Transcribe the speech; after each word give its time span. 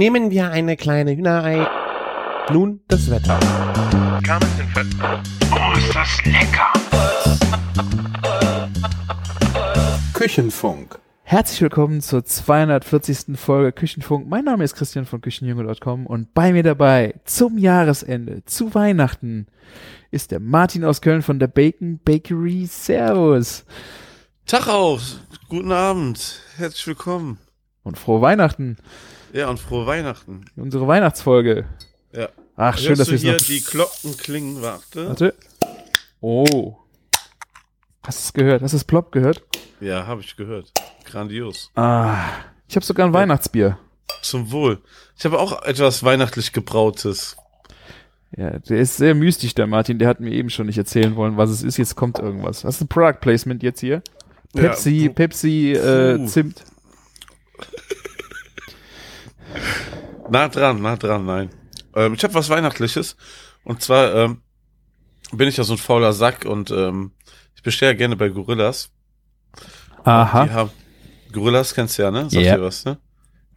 Nehmen 0.00 0.30
wir 0.30 0.50
eine 0.50 0.78
kleine 0.78 1.14
Hühnerei. 1.14 1.68
Nun 2.50 2.80
das 2.88 3.10
Wetter. 3.10 3.38
Oh, 5.52 5.76
ist 5.76 5.94
das 5.94 6.24
lecker! 6.24 6.72
Küchenfunk. 10.14 10.98
Herzlich 11.22 11.60
willkommen 11.60 12.00
zur 12.00 12.24
240. 12.24 13.38
Folge 13.38 13.72
Küchenfunk. 13.72 14.26
Mein 14.26 14.46
Name 14.46 14.64
ist 14.64 14.74
Christian 14.74 15.04
von 15.04 15.20
Küchenjunge.com 15.20 16.06
und 16.06 16.32
bei 16.32 16.54
mir 16.54 16.62
dabei 16.62 17.16
zum 17.26 17.58
Jahresende, 17.58 18.42
zu 18.46 18.74
Weihnachten, 18.74 19.48
ist 20.10 20.30
der 20.30 20.40
Martin 20.40 20.82
aus 20.82 21.02
Köln 21.02 21.20
von 21.20 21.38
der 21.38 21.48
Bacon 21.48 22.00
Bakery. 22.02 22.64
Servus. 22.64 23.66
Tag 24.46 24.66
auch, 24.66 25.02
guten 25.50 25.72
Abend, 25.72 26.40
herzlich 26.56 26.86
willkommen. 26.86 27.36
Und 27.82 27.98
frohe 27.98 28.22
Weihnachten. 28.22 28.78
Ja, 29.32 29.48
und 29.48 29.60
frohe 29.60 29.86
Weihnachten. 29.86 30.44
Unsere 30.56 30.86
Weihnachtsfolge. 30.86 31.66
Ja. 32.12 32.28
Ach, 32.56 32.76
schön, 32.76 32.88
Hörst 32.88 33.00
dass 33.00 33.06
du 33.08 33.12
wir 33.12 33.18
hier 33.18 33.32
noch... 33.34 33.40
die 33.40 33.60
Glocken 33.60 34.16
klingen, 34.16 34.62
warte. 34.62 35.08
Warte. 35.08 35.34
Oh. 36.20 36.76
Hast 38.02 38.18
du 38.18 38.22
es 38.24 38.32
gehört? 38.32 38.62
Hast 38.62 38.72
du 38.72 38.76
es 38.76 38.84
plopp 38.84 39.12
gehört? 39.12 39.42
Ja, 39.80 40.06
habe 40.06 40.20
ich 40.20 40.36
gehört. 40.36 40.72
Grandios. 41.04 41.70
Ah. 41.74 42.16
Ich 42.68 42.76
habe 42.76 42.84
sogar 42.84 43.06
ein 43.06 43.12
Weihnachtsbier. 43.12 43.78
Zum 44.22 44.50
Wohl. 44.52 44.80
Ich 45.16 45.24
habe 45.24 45.38
auch 45.38 45.62
etwas 45.62 46.02
weihnachtlich 46.02 46.52
gebrautes. 46.52 47.36
Ja, 48.36 48.58
der 48.58 48.78
ist 48.78 48.96
sehr 48.96 49.14
mystisch, 49.14 49.54
der 49.54 49.66
Martin. 49.66 49.98
Der 49.98 50.08
hat 50.08 50.20
mir 50.20 50.30
eben 50.30 50.50
schon 50.50 50.66
nicht 50.66 50.78
erzählen 50.78 51.16
wollen, 51.16 51.36
was 51.36 51.50
es 51.50 51.62
ist. 51.62 51.78
Jetzt 51.78 51.96
kommt 51.96 52.18
irgendwas. 52.18 52.64
Hast 52.64 52.80
du 52.80 52.84
ein 52.84 52.88
Product 52.88 53.18
Placement 53.20 53.62
jetzt 53.62 53.80
hier? 53.80 54.02
Pepsi, 54.54 55.06
Ja, 55.06 55.12
Pepsi, 55.12 55.72
äh. 55.72 56.26
Zimt. 56.26 56.64
Nah 60.30 60.48
dran, 60.48 60.80
nah 60.82 60.96
dran, 60.96 61.24
nein. 61.26 61.50
Ähm, 61.94 62.14
ich 62.14 62.22
habe 62.24 62.34
was 62.34 62.48
Weihnachtliches. 62.48 63.16
Und 63.64 63.82
zwar 63.82 64.14
ähm, 64.14 64.42
bin 65.32 65.48
ich 65.48 65.56
ja 65.56 65.64
so 65.64 65.74
ein 65.74 65.78
fauler 65.78 66.12
Sack 66.12 66.44
und 66.44 66.70
ähm, 66.70 67.12
ich 67.54 67.62
bestelle 67.62 67.92
ja 67.92 67.98
gerne 67.98 68.16
bei 68.16 68.28
Gorillas. 68.28 68.90
Die 69.56 70.04
Aha. 70.04 70.48
haben, 70.50 70.70
Gorillas 71.32 71.74
kennst 71.74 71.98
du 71.98 72.02
ja, 72.02 72.10
ne? 72.10 72.22
Sagt 72.30 72.34
Ja. 72.34 72.56
dir 72.56 72.62
was, 72.62 72.84
ne? 72.84 72.98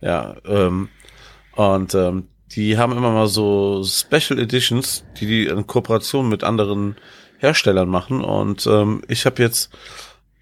Ja, 0.02 0.36
ähm, 0.46 0.90
und 1.56 1.96
ähm, 1.96 2.28
die 2.52 2.78
haben 2.78 2.92
immer 2.96 3.12
mal 3.12 3.28
so 3.28 3.84
Special 3.86 4.38
Editions, 4.40 5.06
die 5.20 5.26
die 5.26 5.46
in 5.48 5.66
Kooperation 5.66 6.28
mit 6.28 6.44
anderen 6.44 6.96
Herstellern 7.40 7.88
machen. 7.90 8.22
Und 8.24 8.68
ähm, 8.68 9.02
ich 9.08 9.26
habe 9.26 9.42
jetzt 9.42 9.72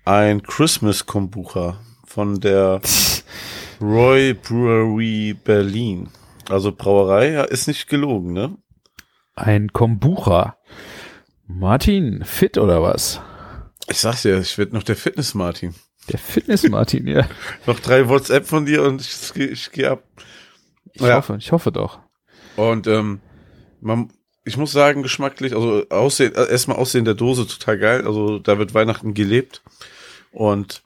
ein 0.04 0.42
Christmas 0.42 1.06
Kombucha 1.06 1.80
von 2.06 2.40
der 2.40 2.82
Roy 3.82 4.34
Brewery 4.34 5.34
Berlin. 5.44 6.10
Also 6.50 6.72
Brauerei 6.72 7.44
ist 7.46 7.68
nicht 7.68 7.88
gelogen, 7.88 8.34
ne? 8.34 8.58
Ein 9.36 9.72
Kombucha. 9.74 10.58
Martin, 11.48 12.24
fit 12.24 12.58
oder 12.58 12.82
was? 12.84 13.22
Ich 13.90 13.98
sag's 14.00 14.22
dir, 14.22 14.40
ich 14.40 14.58
werde 14.58 14.76
noch 14.76 14.84
der 14.84 14.96
Fitness 14.96 15.34
Martin. 15.34 15.74
Der 16.10 16.18
Fitness-Martin, 16.20 17.06
ja. 17.08 17.28
Noch 17.68 17.80
drei 17.80 18.10
WhatsApp 18.10 18.48
von 18.48 18.66
dir 18.66 18.82
und 18.84 19.02
ich, 19.02 19.34
geh- 19.36 19.46
ich 19.46 19.72
gehe 19.72 19.92
ab. 19.92 20.04
Ich 20.94 21.02
Ja. 21.02 21.16
hoffe, 21.18 21.36
ich 21.40 21.52
hoffe 21.52 21.72
doch. 21.72 22.00
Und 22.56 22.88
ähm, 22.88 23.22
man, 23.82 24.12
ich 24.44 24.58
muss 24.58 24.72
sagen, 24.72 25.04
geschmacklich, 25.04 25.54
also 25.56 25.88
aussehen, 25.90 26.34
äh, 26.34 26.50
erstmal 26.50 26.78
Aussehen 26.78 27.06
der 27.06 27.14
Dose 27.14 27.46
total 27.48 27.78
geil. 27.78 28.08
Also 28.08 28.40
da 28.40 28.58
wird 28.58 28.74
Weihnachten 28.74 29.14
gelebt. 29.14 29.62
Und 30.32 30.82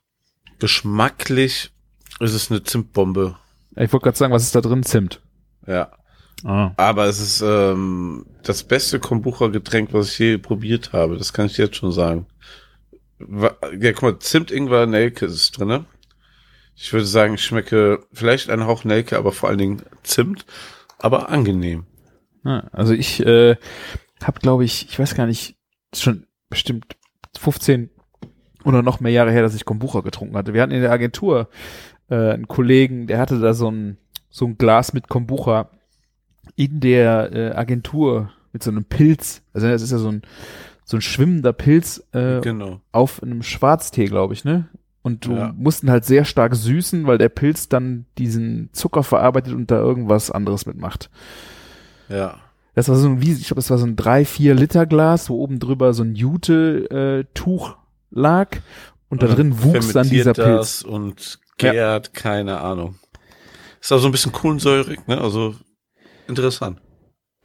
geschmacklich 0.59 1.71
ist 2.19 2.33
es 2.33 2.51
eine 2.51 2.63
Zimtbombe. 2.63 3.35
Ich 3.75 3.91
wollte 3.91 4.05
gerade 4.05 4.17
sagen, 4.17 4.33
was 4.33 4.43
ist 4.43 4.55
da 4.55 4.61
drin? 4.61 4.83
Zimt. 4.83 5.21
Ja. 5.67 5.91
Ah. 6.43 6.71
Aber 6.77 7.05
es 7.05 7.19
ist 7.19 7.41
ähm, 7.41 8.25
das 8.43 8.63
beste 8.63 8.99
Kombucha-Getränk, 8.99 9.93
was 9.93 10.11
ich 10.11 10.19
je 10.19 10.37
probiert 10.37 10.93
habe. 10.93 11.17
Das 11.17 11.33
kann 11.33 11.47
ich 11.47 11.57
jetzt 11.57 11.77
schon 11.77 11.91
sagen. 11.91 12.27
Ja, 13.19 13.93
guck 13.93 14.01
mal, 14.01 14.19
Zimt, 14.19 14.51
Ingwer, 14.51 14.85
Nelke 14.85 15.25
ist 15.25 15.57
drinne. 15.57 15.85
Ich 16.75 16.91
würde 16.91 17.05
sagen, 17.05 17.35
ich 17.35 17.43
schmecke 17.43 18.03
vielleicht 18.11 18.49
einen 18.49 18.65
Hauch 18.65 18.83
Nelke, 18.83 19.17
aber 19.17 19.31
vor 19.31 19.49
allen 19.49 19.57
Dingen 19.57 19.81
Zimt. 20.03 20.45
Aber 20.99 21.29
angenehm. 21.29 21.85
Also 22.43 22.93
ich 22.93 23.25
äh, 23.25 23.55
habe, 24.23 24.39
glaube 24.39 24.65
ich, 24.65 24.87
ich 24.89 24.99
weiß 24.99 25.15
gar 25.15 25.25
nicht, 25.25 25.57
ist 25.91 26.03
schon 26.03 26.27
bestimmt 26.49 26.95
15 27.37 27.89
oder 28.63 28.81
noch 28.81 28.99
mehr 28.99 29.11
Jahre 29.11 29.31
her, 29.31 29.41
dass 29.41 29.55
ich 29.55 29.65
Kombucha 29.65 30.01
getrunken 30.01 30.35
hatte. 30.37 30.53
Wir 30.53 30.61
hatten 30.61 30.71
in 30.71 30.81
der 30.81 30.91
Agentur 30.91 31.49
äh, 32.09 32.31
einen 32.31 32.47
Kollegen, 32.47 33.07
der 33.07 33.19
hatte 33.19 33.39
da 33.39 33.53
so 33.53 33.69
ein 33.71 33.97
so 34.29 34.45
ein 34.45 34.57
Glas 34.57 34.93
mit 34.93 35.07
Kombucha 35.07 35.69
in 36.55 36.79
der 36.79 37.31
äh, 37.33 37.51
Agentur 37.55 38.31
mit 38.53 38.63
so 38.63 38.71
einem 38.71 38.83
Pilz. 38.85 39.41
Also 39.53 39.67
das 39.67 39.81
ist 39.81 39.91
ja 39.91 39.97
so 39.97 40.09
ein 40.09 40.21
so 40.83 40.97
ein 40.97 41.01
schwimmender 41.01 41.53
Pilz 41.53 42.03
äh, 42.11 42.41
Genau. 42.41 42.79
auf 42.91 43.23
einem 43.23 43.41
Schwarztee, 43.41 44.05
glaube 44.05 44.33
ich, 44.33 44.43
ne? 44.45 44.67
Und 45.01 45.25
du 45.25 45.33
Ja. 45.33 45.53
mussten 45.57 45.89
halt 45.89 46.05
sehr 46.05 46.25
stark 46.25 46.55
süßen, 46.55 47.07
weil 47.07 47.17
der 47.17 47.29
Pilz 47.29 47.69
dann 47.69 48.05
diesen 48.17 48.69
Zucker 48.73 49.03
verarbeitet 49.03 49.53
und 49.53 49.71
da 49.71 49.77
irgendwas 49.79 50.29
anderes 50.31 50.65
mitmacht. 50.65 51.09
Ja. 52.09 52.35
Das 52.75 52.89
war 52.89 52.95
so 52.97 53.07
ein, 53.07 53.21
ich 53.21 53.47
glaube, 53.47 53.55
das 53.55 53.69
war 53.69 53.77
so 53.77 53.85
ein 53.85 53.95
3, 53.95 54.25
4 54.25 54.53
Liter 54.53 54.85
Glas, 54.85 55.29
wo 55.29 55.35
oben 55.39 55.59
drüber 55.59 55.93
so 55.93 56.03
ein 56.03 56.13
Jute-Tuch 56.15 57.77
lag 58.11 58.57
und 59.09 59.23
da 59.23 59.27
drin 59.27 59.63
wuchs 59.63 59.93
dann 59.93 60.09
dieser 60.09 60.33
Pilz. 60.33 60.81
und 60.81 61.39
gärt, 61.57 62.13
keine 62.13 62.61
Ahnung. 62.61 62.99
Ist 63.81 63.91
auch 63.91 63.99
so 63.99 64.07
ein 64.07 64.11
bisschen 64.11 64.31
kohlensäurig, 64.31 65.07
ne? 65.07 65.19
Also 65.19 65.55
interessant. 66.27 66.81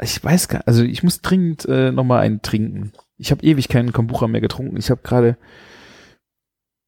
Ich 0.03 0.25
weiß 0.25 0.49
gar 0.49 0.67
also 0.67 0.83
ich 0.83 1.03
muss 1.03 1.21
dringend 1.21 1.67
äh, 1.67 1.93
nochmal 1.93 2.21
einen 2.21 2.41
trinken. 2.41 2.93
Ich 3.19 3.31
habe 3.31 3.45
ewig 3.45 3.69
keinen 3.69 3.93
Kombucha 3.93 4.27
mehr 4.29 4.41
getrunken. 4.41 4.79
Ich 4.79 4.91
habe 4.91 5.03
gerade, 5.03 5.37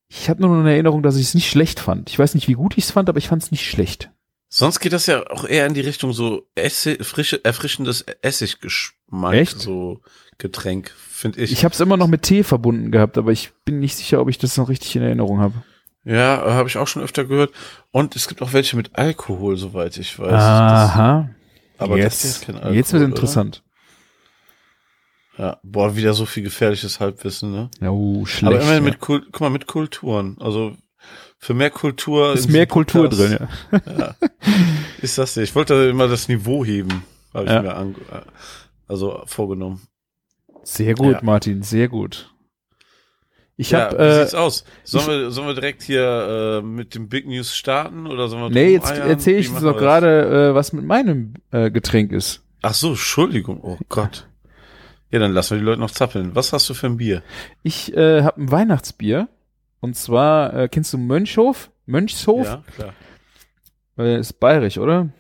ich 0.08 0.30
habe 0.30 0.40
nur 0.40 0.50
noch 0.50 0.60
eine 0.60 0.72
Erinnerung, 0.72 1.02
dass 1.02 1.16
ich 1.16 1.26
es 1.26 1.34
nicht 1.34 1.50
schlecht 1.50 1.78
fand. 1.78 2.08
Ich 2.08 2.18
weiß 2.18 2.34
nicht, 2.34 2.48
wie 2.48 2.54
gut 2.54 2.78
ich 2.78 2.84
es 2.84 2.90
fand, 2.90 3.10
aber 3.10 3.18
ich 3.18 3.28
fand 3.28 3.42
es 3.42 3.50
nicht 3.50 3.68
schlecht. 3.68 4.10
Sonst 4.48 4.80
geht 4.80 4.92
das 4.92 5.06
ja 5.06 5.26
auch 5.30 5.44
eher 5.44 5.66
in 5.66 5.74
die 5.74 5.80
Richtung 5.80 6.12
so 6.12 6.46
Essig, 6.54 7.04
frische, 7.04 7.42
erfrischendes 7.44 8.04
Essiggeschmack, 8.22 9.34
Echt? 9.34 9.58
so 9.58 10.00
Getränk, 10.38 10.90
finde 10.90 11.40
ich. 11.40 11.52
Ich 11.52 11.64
habe 11.64 11.72
es 11.72 11.80
immer 11.80 11.96
noch 11.96 12.06
mit 12.06 12.22
Tee 12.22 12.42
verbunden 12.42 12.90
gehabt, 12.90 13.16
aber 13.16 13.32
ich 13.32 13.52
bin 13.64 13.78
nicht 13.78 13.96
sicher, 13.96 14.20
ob 14.20 14.28
ich 14.28 14.38
das 14.38 14.56
noch 14.56 14.68
richtig 14.68 14.96
in 14.96 15.02
Erinnerung 15.02 15.40
habe. 15.40 15.62
Ja, 16.04 16.42
habe 16.54 16.68
ich 16.68 16.76
auch 16.78 16.88
schon 16.88 17.02
öfter 17.02 17.24
gehört. 17.24 17.52
Und 17.90 18.16
es 18.16 18.28
gibt 18.28 18.42
auch 18.42 18.52
welche 18.52 18.76
mit 18.76 18.96
Alkohol, 18.96 19.56
soweit 19.56 19.96
ich 19.98 20.18
weiß. 20.18 20.32
Aha. 20.32 21.30
Das, 21.78 21.88
aber 21.88 21.98
jetzt, 21.98 22.24
das 22.24 22.30
ist 22.30 22.46
kein 22.46 22.56
Alkohol, 22.56 22.74
jetzt 22.74 22.92
wird 22.92 23.02
oder? 23.02 23.08
interessant. 23.10 23.62
Ja, 25.38 25.58
boah, 25.62 25.96
wieder 25.96 26.12
so 26.12 26.26
viel 26.26 26.42
gefährliches 26.42 27.00
Halbwissen, 27.00 27.52
ne? 27.52 27.70
Oh, 27.88 28.24
schlecht. 28.26 28.52
aber 28.52 28.62
immerhin 28.62 28.84
ja. 28.84 28.90
mit 28.90 29.00
Kult, 29.00 29.24
guck 29.32 29.40
mal, 29.40 29.50
mit 29.50 29.66
Kulturen. 29.66 30.36
Also 30.40 30.76
für 31.38 31.54
mehr 31.54 31.70
Kultur 31.70 32.34
ist 32.34 32.48
mehr 32.48 32.66
Kultur 32.66 33.08
Podcast. 33.08 33.40
drin, 33.40 33.48
ja. 33.86 33.92
Ja. 33.98 34.14
Ist 35.00 35.18
das 35.18 35.34
nicht? 35.36 35.48
Ich 35.50 35.54
wollte 35.54 35.74
immer 35.88 36.06
das 36.06 36.28
Niveau 36.28 36.64
heben, 36.64 37.02
habe 37.32 37.46
ich 37.46 37.50
Ja. 37.50 37.62
mir 37.62 37.74
an, 37.74 37.96
also 38.86 39.22
vorgenommen. 39.26 39.80
Sehr 40.64 40.94
gut, 40.94 41.14
Ja. 41.14 41.20
Martin, 41.22 41.62
sehr 41.62 41.88
gut. 41.88 42.31
Ich 43.62 43.70
ja, 43.70 43.82
hab, 43.82 43.92
wie 43.92 44.02
äh, 44.02 44.22
sieht's 44.22 44.34
aus? 44.34 44.64
Sollen 44.82 45.06
wir, 45.06 45.30
sollen 45.30 45.46
wir 45.46 45.54
direkt 45.54 45.84
hier 45.84 46.60
äh, 46.60 46.66
mit 46.66 46.96
dem 46.96 47.08
Big 47.08 47.28
News 47.28 47.54
starten 47.54 48.08
oder 48.08 48.26
sollen 48.26 48.42
wir 48.42 48.50
nee, 48.50 48.72
jetzt 48.72 48.90
erzähle 48.90 49.38
ich 49.38 49.52
doch 49.52 49.76
gerade, 49.76 50.48
äh, 50.50 50.54
was 50.56 50.72
mit 50.72 50.84
meinem 50.84 51.34
äh, 51.52 51.70
Getränk 51.70 52.10
ist. 52.10 52.42
Ach 52.60 52.74
so, 52.74 52.88
Entschuldigung. 52.88 53.60
Oh 53.62 53.78
Gott. 53.88 54.26
Ja, 55.12 55.20
dann 55.20 55.30
lassen 55.30 55.52
wir 55.52 55.58
die 55.58 55.64
Leute 55.64 55.78
noch 55.78 55.92
zappeln. 55.92 56.34
Was 56.34 56.52
hast 56.52 56.68
du 56.70 56.74
für 56.74 56.88
ein 56.88 56.96
Bier? 56.96 57.22
Ich 57.62 57.96
äh, 57.96 58.22
habe 58.22 58.40
ein 58.40 58.50
Weihnachtsbier. 58.50 59.28
Und 59.78 59.94
zwar, 59.94 60.54
äh, 60.54 60.68
kennst 60.68 60.92
du 60.92 60.98
Mönchhof? 60.98 61.70
Mönchshof? 61.86 62.46
Ja, 62.46 62.64
klar. 62.74 62.94
Äh, 63.96 64.18
ist 64.18 64.40
bayerisch, 64.40 64.78
oder? 64.78 65.10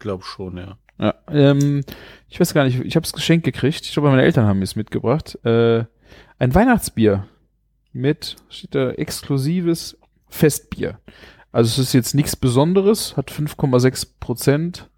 Glaub 0.00 0.24
schon, 0.24 0.56
ja. 0.56 0.78
Ja. 0.98 1.14
Ähm, 1.30 1.84
ich 2.28 2.40
weiß 2.40 2.54
gar 2.54 2.64
nicht, 2.64 2.80
ich 2.80 2.96
habe 2.96 3.06
es 3.06 3.12
geschenkt 3.12 3.44
gekriegt. 3.44 3.84
Ich 3.84 3.92
glaube, 3.92 4.10
meine 4.10 4.22
Eltern 4.22 4.46
haben 4.46 4.62
es 4.62 4.74
mitgebracht. 4.74 5.38
Äh, 5.44 5.84
ein 6.40 6.54
Weihnachtsbier 6.54 7.28
mit, 7.92 8.36
steht 8.48 8.74
da, 8.74 8.90
exklusives 8.90 9.96
Festbier. 10.28 10.98
Also 11.52 11.68
es 11.68 11.88
ist 11.88 11.92
jetzt 11.92 12.14
nichts 12.14 12.34
Besonderes, 12.34 13.16
hat 13.16 13.30
5,6 13.30 14.08
Prozent 14.18 14.90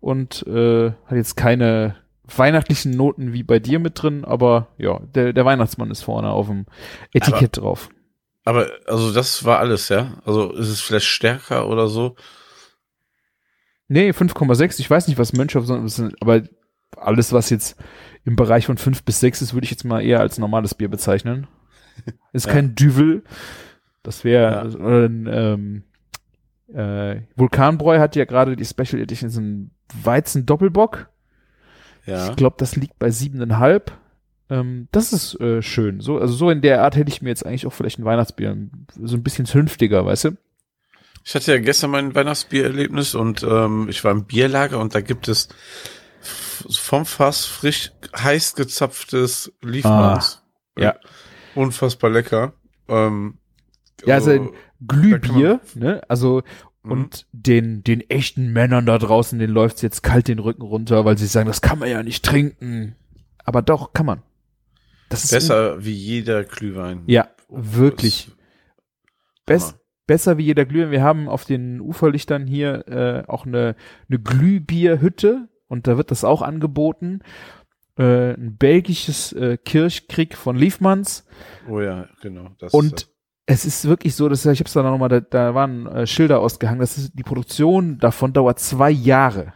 und 0.00 0.46
äh, 0.46 0.90
hat 1.06 1.16
jetzt 1.16 1.36
keine 1.36 1.96
weihnachtlichen 2.24 2.92
Noten 2.92 3.32
wie 3.32 3.42
bei 3.42 3.58
dir 3.58 3.78
mit 3.78 4.02
drin, 4.02 4.24
aber 4.24 4.68
ja, 4.78 5.00
der, 5.14 5.32
der 5.32 5.44
Weihnachtsmann 5.44 5.90
ist 5.90 6.02
vorne 6.02 6.30
auf 6.30 6.46
dem 6.46 6.66
Etikett 7.12 7.56
drauf. 7.58 7.88
Aber, 8.44 8.68
also 8.86 9.12
das 9.12 9.44
war 9.44 9.58
alles, 9.58 9.88
ja? 9.88 10.18
Also 10.26 10.52
ist 10.52 10.68
es 10.68 10.80
vielleicht 10.80 11.06
stärker 11.06 11.68
oder 11.68 11.88
so? 11.88 12.16
Nee, 13.88 14.10
5,6. 14.10 14.80
Ich 14.80 14.90
weiß 14.90 15.08
nicht, 15.08 15.18
was 15.18 15.32
Mönchhoff, 15.32 15.70
aber 16.20 16.42
alles, 16.96 17.32
was 17.32 17.50
jetzt 17.50 17.76
im 18.24 18.36
Bereich 18.36 18.66
von 18.66 18.78
5 18.78 19.02
bis 19.04 19.20
6 19.20 19.42
ist, 19.42 19.54
würde 19.54 19.64
ich 19.64 19.70
jetzt 19.70 19.84
mal 19.84 20.00
eher 20.00 20.20
als 20.20 20.38
normales 20.38 20.74
Bier 20.74 20.88
bezeichnen. 20.88 21.46
Ist 22.32 22.46
Ja. 22.46 22.52
kein 22.52 22.74
Düvel. 22.74 23.22
Das 24.02 24.24
wäre 24.24 24.68
Ja. 24.70 24.74
oder 24.80 25.06
ein, 25.06 25.28
ähm, 25.30 25.82
Äh, 26.72 27.20
Vulkanbräu 27.36 27.98
hat 28.00 28.16
ja 28.16 28.24
gerade 28.24 28.56
die 28.56 28.64
Special 28.64 29.00
Edition, 29.00 29.28
so 29.30 29.40
ein 29.40 29.70
Weizen-Doppelbock. 30.02 31.08
Ja. 32.06 32.30
Ich 32.30 32.36
glaube, 32.36 32.56
das 32.58 32.74
liegt 32.74 32.98
bei 32.98 33.10
siebeneinhalb. 33.10 33.92
Ähm, 34.50 34.88
das 34.90 35.12
ist 35.12 35.38
äh, 35.40 35.62
schön. 35.62 36.00
So, 36.00 36.18
also 36.18 36.34
so 36.34 36.50
in 36.50 36.62
der 36.62 36.82
Art 36.82 36.96
hätte 36.96 37.10
ich 37.10 37.22
mir 37.22 37.28
jetzt 37.28 37.46
eigentlich 37.46 37.66
auch 37.66 37.72
vielleicht 37.72 37.98
ein 37.98 38.04
Weihnachtsbier, 38.04 38.56
so 39.02 39.16
ein 39.16 39.22
bisschen 39.22 39.46
zünftiger, 39.46 40.04
weißt 40.04 40.24
du? 40.24 40.30
Ich 41.22 41.34
hatte 41.34 41.52
ja 41.52 41.58
gestern 41.60 41.90
mein 41.90 42.14
Weihnachtsbiererlebnis 42.14 43.14
und 43.14 43.42
ähm, 43.42 43.86
ich 43.88 44.02
war 44.02 44.10
im 44.10 44.24
Bierlager 44.24 44.80
und 44.80 44.94
da 44.94 45.00
gibt 45.00 45.28
es 45.28 45.48
vom 46.70 47.04
Fass 47.06 47.44
frisch 47.46 47.92
heiß 48.16 48.54
gezapftes 48.54 49.52
Liefmanns. 49.62 50.42
Ah, 50.76 50.80
ja. 50.80 50.96
Unfassbar 51.54 52.10
lecker. 52.10 52.54
Ähm, 52.88 53.38
Ja, 54.04 54.16
also 54.16 54.30
äh, 54.32 54.48
Glühbier, 54.86 55.60
ne? 55.74 56.02
Also 56.08 56.42
Mhm. 56.82 56.90
und 56.92 57.26
den 57.32 57.82
den 57.82 58.00
echten 58.10 58.52
Männern 58.52 58.84
da 58.86 58.98
draußen, 58.98 59.38
den 59.38 59.50
läuft's 59.50 59.80
jetzt 59.82 60.02
kalt 60.02 60.28
den 60.28 60.38
Rücken 60.38 60.62
runter, 60.62 61.04
weil 61.06 61.16
sie 61.16 61.26
sagen, 61.26 61.46
das 61.46 61.62
kann 61.62 61.78
man 61.78 61.88
ja 61.88 62.02
nicht 62.02 62.24
trinken. 62.24 62.94
Aber 63.44 63.62
doch 63.62 63.92
kann 63.94 64.06
man. 64.06 64.22
Das 65.08 65.24
ist 65.24 65.30
besser 65.30 65.82
wie 65.84 65.92
jeder 65.92 66.44
Glühwein. 66.44 67.02
Ja, 67.06 67.28
wirklich. 67.48 68.30
Hammer. 69.48 69.74
besser 70.06 70.36
wie 70.38 70.44
jeder 70.44 70.64
Glühwein. 70.66 70.90
Wir 70.90 71.02
haben 71.02 71.28
auf 71.28 71.44
den 71.44 71.80
Uferlichtern 71.80 72.46
hier 72.46 72.86
äh, 72.88 73.30
auch 73.30 73.46
eine, 73.46 73.76
eine 74.08 74.18
Glühbierhütte 74.18 75.48
und 75.68 75.86
da 75.86 75.96
wird 75.96 76.10
das 76.10 76.24
auch 76.24 76.42
angeboten. 76.42 77.20
Äh, 77.96 78.34
ein 78.34 78.56
belgisches 78.56 79.32
äh, 79.32 79.56
Kirchkrieg 79.56 80.36
von 80.36 80.56
Liefmanns. 80.56 81.26
Oh 81.68 81.80
ja, 81.80 82.08
genau. 82.20 82.50
Das 82.58 82.74
Und 82.74 83.08
es 83.46 83.64
ist 83.64 83.86
wirklich 83.86 84.14
so, 84.14 84.28
dass 84.28 84.44
ich 84.44 84.58
habe 84.58 84.66
es 84.66 84.72
dann 84.72 84.84
nochmal, 84.84 85.08
da, 85.08 85.20
da 85.20 85.54
waren 85.54 85.86
äh, 85.86 86.06
Schilder 86.06 86.40
ausgehangen, 86.40 86.80
das 86.80 86.98
ist, 86.98 87.12
die 87.18 87.22
Produktion 87.22 87.98
davon 87.98 88.32
dauert 88.32 88.58
zwei 88.58 88.90
Jahre 88.90 89.52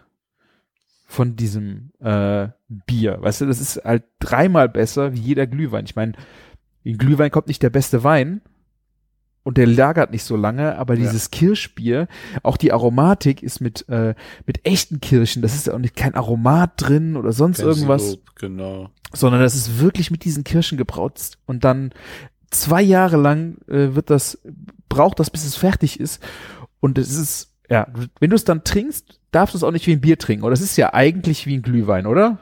von 1.07 1.37
diesem 1.37 1.91
äh, 2.01 2.49
Bier. 2.69 3.17
Weißt 3.21 3.41
du, 3.41 3.47
das 3.47 3.61
ist 3.61 3.83
halt 3.85 4.05
dreimal 4.19 4.69
besser 4.69 5.15
wie 5.15 5.21
jeder 5.21 5.47
Glühwein. 5.47 5.87
Ich 5.87 5.97
meine, 5.97 6.13
in 6.85 6.99
Glühwein 6.99 7.31
kommt 7.31 7.49
nicht 7.49 7.63
der 7.63 7.71
beste 7.71 8.05
Wein 8.05 8.43
und 9.49 9.57
der 9.57 9.67
lagert 9.67 10.11
nicht 10.11 10.25
so 10.25 10.37
lange, 10.37 10.77
aber 10.77 10.93
Ja. 10.93 11.01
dieses 11.01 11.31
Kirschbier, 11.31 12.07
auch 12.43 12.59
die 12.59 12.71
Aromatik 12.71 13.43
ist 13.43 13.63
mit 13.63 13.89
äh, 13.89 14.15
mit 14.45 14.67
echten 14.67 15.01
Kirschen. 15.01 15.41
Das 15.41 15.55
ist 15.55 15.67
ja 15.69 15.73
auch 15.73 15.79
nicht 15.79 15.97
kein 15.97 16.15
Aromat 16.15 16.73
drin 16.77 17.17
oder 17.17 17.33
sonst 17.33 17.57
Kein 17.61 17.69
irgendwas 17.69 18.11
Sirup, 18.11 18.37
Genau. 18.37 18.91
sondern 19.15 19.41
das 19.41 19.55
ist 19.55 19.81
wirklich 19.81 20.11
mit 20.11 20.25
diesen 20.27 20.45
Kirschen 20.45 20.77
gebraut 20.77 21.15
und 21.47 21.65
dann 21.65 21.93
zwei 22.51 22.83
Jahre 22.83 23.17
lang 23.17 23.57
äh, 23.69 23.95
wird 23.95 24.11
das, 24.11 24.39
braucht 24.91 25.19
das, 25.19 25.31
bis 25.31 25.47
es 25.47 25.57
fertig 25.57 25.99
ist 25.99 26.23
und 26.81 26.99
es 26.99 27.17
ist, 27.17 27.55
ja, 27.71 27.87
wenn 28.21 28.29
du 28.29 28.37
es 28.37 28.45
dann 28.45 28.65
trinkst, 28.65 29.19
darfst 29.31 29.55
du 29.55 29.57
es 29.57 29.65
auch 29.65 29.73
nicht 29.73 29.87
wie 29.87 29.93
ein 29.93 30.03
Bier 30.03 30.19
trinken, 30.19 30.45
oder 30.45 30.53
es 30.53 30.61
ist 30.61 30.77
ja 30.77 30.93
eigentlich 30.93 31.47
wie 31.47 31.57
ein 31.57 31.63
Glühwein, 31.63 32.05
oder? 32.07 32.37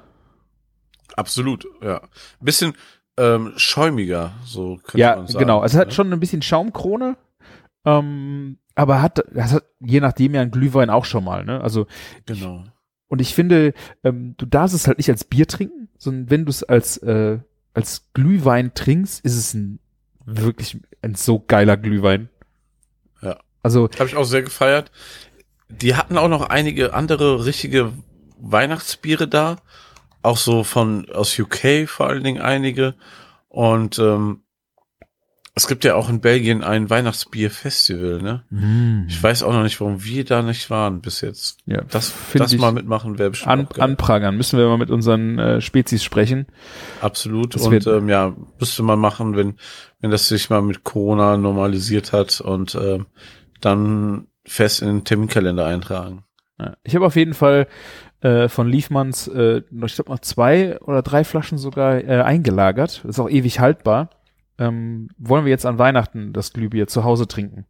Absolut, 1.14 1.66
ja. 1.82 2.00
Bisschen 2.40 2.72
ähm, 3.16 3.52
schäumiger, 3.56 4.32
so 4.44 4.78
könnte 4.82 4.98
ja, 4.98 5.16
man 5.16 5.26
sagen. 5.26 5.38
genau, 5.38 5.60
also 5.60 5.76
es 5.76 5.80
hat 5.80 5.88
ne? 5.88 5.94
schon 5.94 6.12
ein 6.12 6.20
bisschen 6.20 6.42
Schaumkrone, 6.42 7.16
ähm, 7.84 8.58
aber 8.74 9.00
hat, 9.02 9.24
das 9.32 9.52
hat 9.52 9.64
je 9.80 10.00
nachdem 10.00 10.34
ja 10.34 10.42
ein 10.42 10.50
Glühwein 10.50 10.90
auch 10.90 11.04
schon 11.04 11.24
mal, 11.24 11.44
ne, 11.44 11.60
also 11.60 11.86
Genau. 12.26 12.64
Und 13.08 13.20
ich 13.20 13.34
finde, 13.34 13.72
ähm, 14.02 14.34
du 14.36 14.46
darfst 14.46 14.74
es 14.74 14.86
halt 14.86 14.98
nicht 14.98 15.10
als 15.10 15.24
Bier 15.24 15.46
trinken, 15.46 15.88
sondern 15.96 16.30
wenn 16.30 16.44
du 16.44 16.50
es 16.50 16.64
als, 16.64 16.96
äh, 16.98 17.38
als 17.72 18.08
Glühwein 18.14 18.74
trinkst, 18.74 19.24
ist 19.24 19.36
es 19.36 19.54
ein 19.54 19.78
wirklich 20.24 20.80
ein 21.02 21.14
so 21.14 21.38
geiler 21.38 21.76
Glühwein. 21.76 22.28
Ja. 23.22 23.38
Also, 23.62 23.88
Habe 23.98 24.06
ich 24.06 24.16
auch 24.16 24.24
sehr 24.24 24.42
gefeiert. 24.42 24.90
Die 25.68 25.94
hatten 25.94 26.18
auch 26.18 26.28
noch 26.28 26.48
einige 26.48 26.94
andere 26.94 27.44
richtige 27.44 27.92
Weihnachtsbiere 28.38 29.28
da. 29.28 29.56
Auch 30.26 30.38
so 30.38 30.64
von 30.64 31.08
aus 31.10 31.38
UK 31.38 31.88
vor 31.88 32.08
allen 32.08 32.24
Dingen 32.24 32.42
einige. 32.42 32.94
Und 33.48 34.00
ähm, 34.00 34.40
es 35.54 35.68
gibt 35.68 35.84
ja 35.84 35.94
auch 35.94 36.08
in 36.08 36.20
Belgien 36.20 36.64
ein 36.64 36.90
Weihnachtsbierfestival, 36.90 38.20
ne? 38.20 38.42
Ich 39.08 39.22
weiß 39.22 39.44
auch 39.44 39.52
noch 39.52 39.62
nicht, 39.62 39.80
warum 39.80 40.02
wir 40.04 40.24
da 40.24 40.42
nicht 40.42 40.68
waren 40.68 41.00
bis 41.00 41.20
jetzt. 41.20 41.60
ja, 41.64 41.80
Das, 41.82 42.12
das 42.34 42.52
ich 42.52 42.58
mal 42.58 42.72
mitmachen 42.72 43.20
wäre 43.20 43.30
bestimmt 43.30 43.52
an, 43.52 43.68
anprangern. 43.78 44.36
Müssen 44.36 44.58
wir 44.58 44.66
mal 44.66 44.78
mit 44.78 44.90
unseren 44.90 45.38
äh, 45.38 45.60
Spezies 45.60 46.02
sprechen. 46.02 46.46
Absolut. 47.00 47.54
Das 47.54 47.62
und 47.62 47.86
ähm, 47.86 48.08
ja, 48.08 48.34
müsste 48.58 48.82
man 48.82 48.98
machen, 48.98 49.36
wenn, 49.36 49.54
wenn 50.00 50.10
das 50.10 50.26
sich 50.26 50.50
mal 50.50 50.60
mit 50.60 50.82
Corona 50.82 51.36
normalisiert 51.36 52.12
hat 52.12 52.40
und 52.40 52.74
ähm, 52.74 53.06
dann 53.60 54.26
fest 54.44 54.82
in 54.82 54.88
den 54.88 55.04
Terminkalender 55.04 55.66
eintragen. 55.66 56.24
Ja. 56.58 56.76
Ich 56.82 56.96
habe 56.96 57.06
auf 57.06 57.14
jeden 57.14 57.34
Fall 57.34 57.68
äh, 58.26 58.48
von 58.48 58.66
Liefmanns, 58.66 59.28
äh, 59.28 59.58
ich 59.58 59.94
glaube 59.94 60.10
noch 60.10 60.18
zwei 60.18 60.80
oder 60.80 61.02
drei 61.02 61.22
Flaschen 61.22 61.58
sogar 61.58 62.02
äh, 62.02 62.22
eingelagert. 62.22 63.04
Ist 63.04 63.20
auch 63.20 63.30
ewig 63.30 63.60
haltbar. 63.60 64.10
Ähm, 64.58 65.10
wollen 65.16 65.44
wir 65.44 65.50
jetzt 65.50 65.64
an 65.64 65.78
Weihnachten 65.78 66.32
das 66.32 66.52
Glühbier 66.52 66.88
zu 66.88 67.04
Hause 67.04 67.28
trinken? 67.28 67.66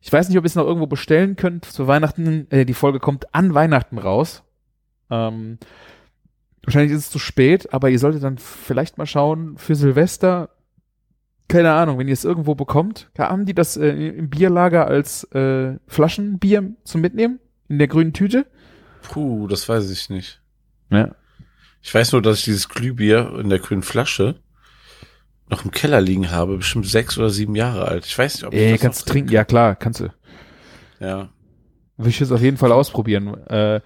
Ich 0.00 0.12
weiß 0.12 0.28
nicht, 0.28 0.38
ob 0.38 0.44
ihr 0.44 0.46
es 0.46 0.56
noch 0.56 0.66
irgendwo 0.66 0.88
bestellen 0.88 1.36
könnt 1.36 1.66
zu 1.66 1.86
Weihnachten. 1.86 2.50
Äh, 2.50 2.64
die 2.64 2.74
Folge 2.74 2.98
kommt 2.98 3.32
an 3.32 3.54
Weihnachten 3.54 3.98
raus. 3.98 4.42
Ähm, 5.08 5.58
wahrscheinlich 6.64 6.90
ist 6.90 7.04
es 7.04 7.10
zu 7.10 7.20
spät, 7.20 7.72
aber 7.72 7.90
ihr 7.90 8.00
solltet 8.00 8.24
dann 8.24 8.38
vielleicht 8.38 8.98
mal 8.98 9.06
schauen 9.06 9.56
für 9.56 9.76
Silvester. 9.76 10.50
Keine 11.46 11.74
Ahnung, 11.74 11.98
wenn 11.98 12.08
ihr 12.08 12.14
es 12.14 12.24
irgendwo 12.24 12.56
bekommt, 12.56 13.08
haben 13.16 13.46
die 13.46 13.54
das 13.54 13.76
äh, 13.76 13.88
im 13.90 14.30
Bierlager 14.30 14.88
als 14.88 15.22
äh, 15.32 15.78
Flaschenbier 15.86 16.72
zum 16.82 17.02
Mitnehmen 17.02 17.38
in 17.68 17.78
der 17.78 17.86
grünen 17.86 18.14
Tüte? 18.14 18.46
Puh, 19.04 19.46
das 19.46 19.68
weiß 19.68 19.90
ich 19.90 20.10
nicht. 20.10 20.40
Ja. 20.90 21.14
Ich 21.82 21.94
weiß 21.94 22.12
nur, 22.12 22.22
dass 22.22 22.38
ich 22.38 22.44
dieses 22.44 22.68
Glühbier 22.68 23.38
in 23.38 23.50
der 23.50 23.58
grünen 23.58 23.82
Flasche 23.82 24.40
noch 25.48 25.64
im 25.64 25.70
Keller 25.70 26.00
liegen 26.00 26.30
habe, 26.30 26.56
bestimmt 26.56 26.86
sechs 26.86 27.18
oder 27.18 27.28
sieben 27.28 27.54
Jahre 27.54 27.86
alt. 27.86 28.06
Ich 28.06 28.16
weiß 28.16 28.34
nicht, 28.34 28.44
ob 28.44 28.54
ich 28.54 28.60
Ey, 28.60 28.72
das 28.72 28.80
kannst 28.80 29.02
du 29.02 29.12
trinken? 29.12 29.30
Ja, 29.30 29.44
klar, 29.44 29.76
kannst 29.76 30.00
du. 30.00 30.08
Ja. 31.00 31.28
Will 31.98 32.08
ich 32.08 32.18
jetzt 32.18 32.32
auf 32.32 32.40
jeden 32.40 32.56
Fall 32.56 32.72
ausprobieren. 32.72 33.28
Äh, 33.46 33.80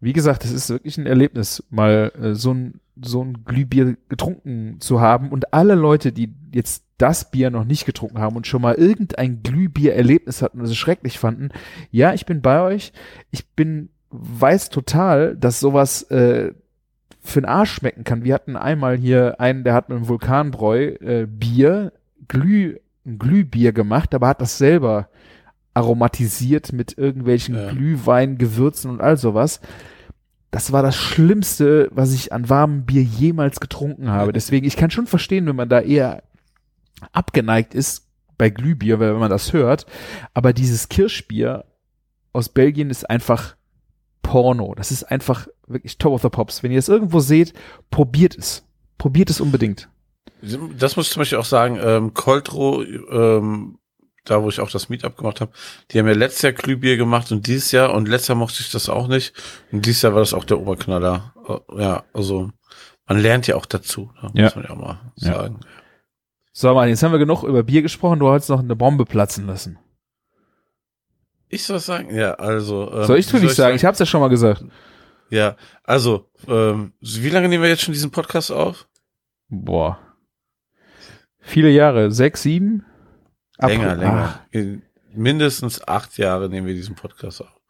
wie 0.00 0.12
gesagt, 0.12 0.44
es 0.44 0.52
ist 0.52 0.70
wirklich 0.70 0.96
ein 0.96 1.06
Erlebnis, 1.06 1.62
mal 1.70 2.12
äh, 2.20 2.34
so 2.34 2.52
ein 2.52 2.80
so 3.02 3.24
ein 3.24 3.44
Glühbier 3.44 3.96
getrunken 4.08 4.80
zu 4.80 5.00
haben 5.00 5.30
und 5.30 5.52
alle 5.52 5.74
Leute, 5.74 6.12
die 6.12 6.32
jetzt 6.52 6.84
das 6.96 7.30
Bier 7.30 7.50
noch 7.50 7.64
nicht 7.64 7.86
getrunken 7.86 8.18
haben 8.18 8.36
und 8.36 8.46
schon 8.46 8.62
mal 8.62 8.74
irgendein 8.74 9.42
Glühbier-Erlebnis 9.42 10.42
hatten 10.42 10.60
und 10.60 10.66
es 10.66 10.76
schrecklich 10.76 11.18
fanden, 11.18 11.48
ja, 11.90 12.14
ich 12.14 12.24
bin 12.24 12.40
bei 12.40 12.62
euch. 12.62 12.92
Ich 13.32 13.48
bin 13.48 13.88
weiß 14.14 14.70
total, 14.70 15.36
dass 15.36 15.60
sowas 15.60 16.02
äh, 16.10 16.52
für 17.20 17.40
den 17.40 17.48
Arsch 17.48 17.72
schmecken 17.72 18.04
kann. 18.04 18.22
Wir 18.22 18.34
hatten 18.34 18.56
einmal 18.56 18.96
hier 18.96 19.40
einen, 19.40 19.64
der 19.64 19.74
hat 19.74 19.88
mit 19.88 19.96
einem 19.96 20.08
Vulkanbräu 20.08 20.94
äh, 21.00 21.26
Bier, 21.26 21.92
Glüh, 22.28 22.76
ein 23.06 23.18
Glühbier 23.18 23.72
gemacht, 23.72 24.14
aber 24.14 24.28
hat 24.28 24.40
das 24.40 24.58
selber 24.58 25.08
aromatisiert 25.74 26.72
mit 26.72 26.96
irgendwelchen 26.96 27.56
Ja. 27.56 27.70
Glühwein, 27.70 28.38
Gewürzen 28.38 28.90
und 28.90 29.00
all 29.00 29.16
sowas. 29.16 29.60
Das 30.52 30.70
war 30.70 30.82
das 30.84 30.94
Schlimmste, 30.94 31.88
was 31.92 32.14
ich 32.14 32.32
an 32.32 32.48
warmem 32.48 32.84
Bier 32.84 33.02
jemals 33.02 33.58
getrunken 33.58 34.10
habe. 34.10 34.32
Deswegen, 34.32 34.64
ich 34.66 34.76
kann 34.76 34.90
schon 34.92 35.08
verstehen, 35.08 35.46
wenn 35.46 35.56
man 35.56 35.68
da 35.68 35.80
eher 35.80 36.22
abgeneigt 37.12 37.74
ist 37.74 38.06
bei 38.38 38.50
Glühbier, 38.50 39.00
weil 39.00 39.12
wenn 39.12 39.20
man 39.20 39.30
das 39.30 39.52
hört. 39.52 39.86
Aber 40.32 40.52
dieses 40.52 40.88
Kirschbier 40.88 41.64
aus 42.32 42.48
Belgien 42.48 42.90
ist 42.90 43.10
einfach 43.10 43.56
Porno. 44.24 44.74
Das 44.74 44.90
ist 44.90 45.04
einfach 45.04 45.46
wirklich 45.68 45.98
Top 45.98 46.12
of 46.14 46.22
the 46.22 46.28
Pops. 46.28 46.64
Wenn 46.64 46.72
ihr 46.72 46.78
es 46.80 46.88
irgendwo 46.88 47.20
seht, 47.20 47.52
probiert 47.92 48.36
es. 48.36 48.66
Probiert 48.98 49.30
es 49.30 49.40
unbedingt. 49.40 49.88
Das 50.42 50.96
muss 50.96 51.06
ich 51.06 51.12
zum 51.12 51.20
Beispiel 51.20 51.38
auch 51.38 51.44
sagen, 51.44 51.78
ähm, 51.80 52.12
Coltro, 52.14 52.82
ähm, 52.82 53.78
da 54.24 54.42
wo 54.42 54.48
ich 54.48 54.58
auch 54.60 54.70
das 54.70 54.88
Meetup 54.88 55.16
gemacht 55.16 55.40
habe, 55.40 55.52
die 55.90 55.98
haben 55.98 56.06
ja 56.08 56.14
letztes 56.14 56.42
Jahr 56.42 56.52
Glühbier 56.52 56.96
gemacht 56.96 57.30
und 57.30 57.46
dieses 57.46 57.70
Jahr 57.72 57.92
und 57.94 58.08
letztes 58.08 58.28
Jahr 58.28 58.38
mochte 58.38 58.56
ich 58.60 58.70
das 58.72 58.88
auch 58.88 59.06
nicht 59.06 59.32
und 59.70 59.86
dieses 59.86 60.02
Jahr 60.02 60.14
war 60.14 60.20
das 60.20 60.34
auch 60.34 60.44
der 60.44 60.58
Oberknaller. 60.58 61.34
Äh, 61.48 61.82
Ja, 61.82 62.04
also 62.12 62.50
man 63.06 63.20
lernt 63.20 63.46
ja 63.46 63.54
auch 63.56 63.66
dazu, 63.66 64.10
ne? 64.22 64.30
Ja. 64.34 64.44
muss 64.44 64.56
man 64.56 64.64
ja 64.64 64.70
auch 64.70 64.76
mal 64.76 65.00
Ja. 65.16 65.34
sagen. 65.34 65.60
So, 66.52 66.72
Mann, 66.72 66.88
jetzt 66.88 67.02
haben 67.02 67.12
wir 67.12 67.18
genug 67.18 67.42
über 67.42 67.62
Bier 67.62 67.82
gesprochen. 67.82 68.20
Du 68.20 68.28
hast 68.30 68.48
noch 68.48 68.60
eine 68.60 68.76
Bombe 68.76 69.04
platzen 69.04 69.46
lassen. 69.46 69.78
Ich 71.54 71.62
soll 71.64 71.78
sagen? 71.78 72.14
Ja, 72.14 72.34
also. 72.34 72.90
Ähm, 72.92 73.04
Soll 73.04 73.18
ich 73.18 73.26
du 73.28 73.38
nicht 73.38 73.54
sagen? 73.54 73.76
Ich 73.76 73.84
hab's 73.84 73.98
ja 74.00 74.06
schon 74.06 74.20
mal 74.20 74.28
gesagt. 74.28 74.64
Ja, 75.30 75.56
also, 75.84 76.28
ähm, 76.48 76.92
wie 77.00 77.30
lange 77.30 77.48
nehmen 77.48 77.62
wir 77.62 77.70
jetzt 77.70 77.82
schon 77.82 77.94
diesen 77.94 78.10
Podcast 78.10 78.50
auf? 78.50 78.88
Boah. 79.48 79.98
Viele 81.40 81.70
Jahre. 81.70 82.10
Sechs, 82.10 82.42
sieben? 82.42 82.84
Länger, 83.58 83.92
April- 83.92 83.98
länger. 84.00 84.40
In 84.50 84.82
mindestens 85.14 85.86
acht 85.86 86.18
Jahre 86.18 86.48
nehmen 86.48 86.66
wir 86.66 86.74
diesen 86.74 86.96
Podcast 86.96 87.40
auf. 87.42 87.60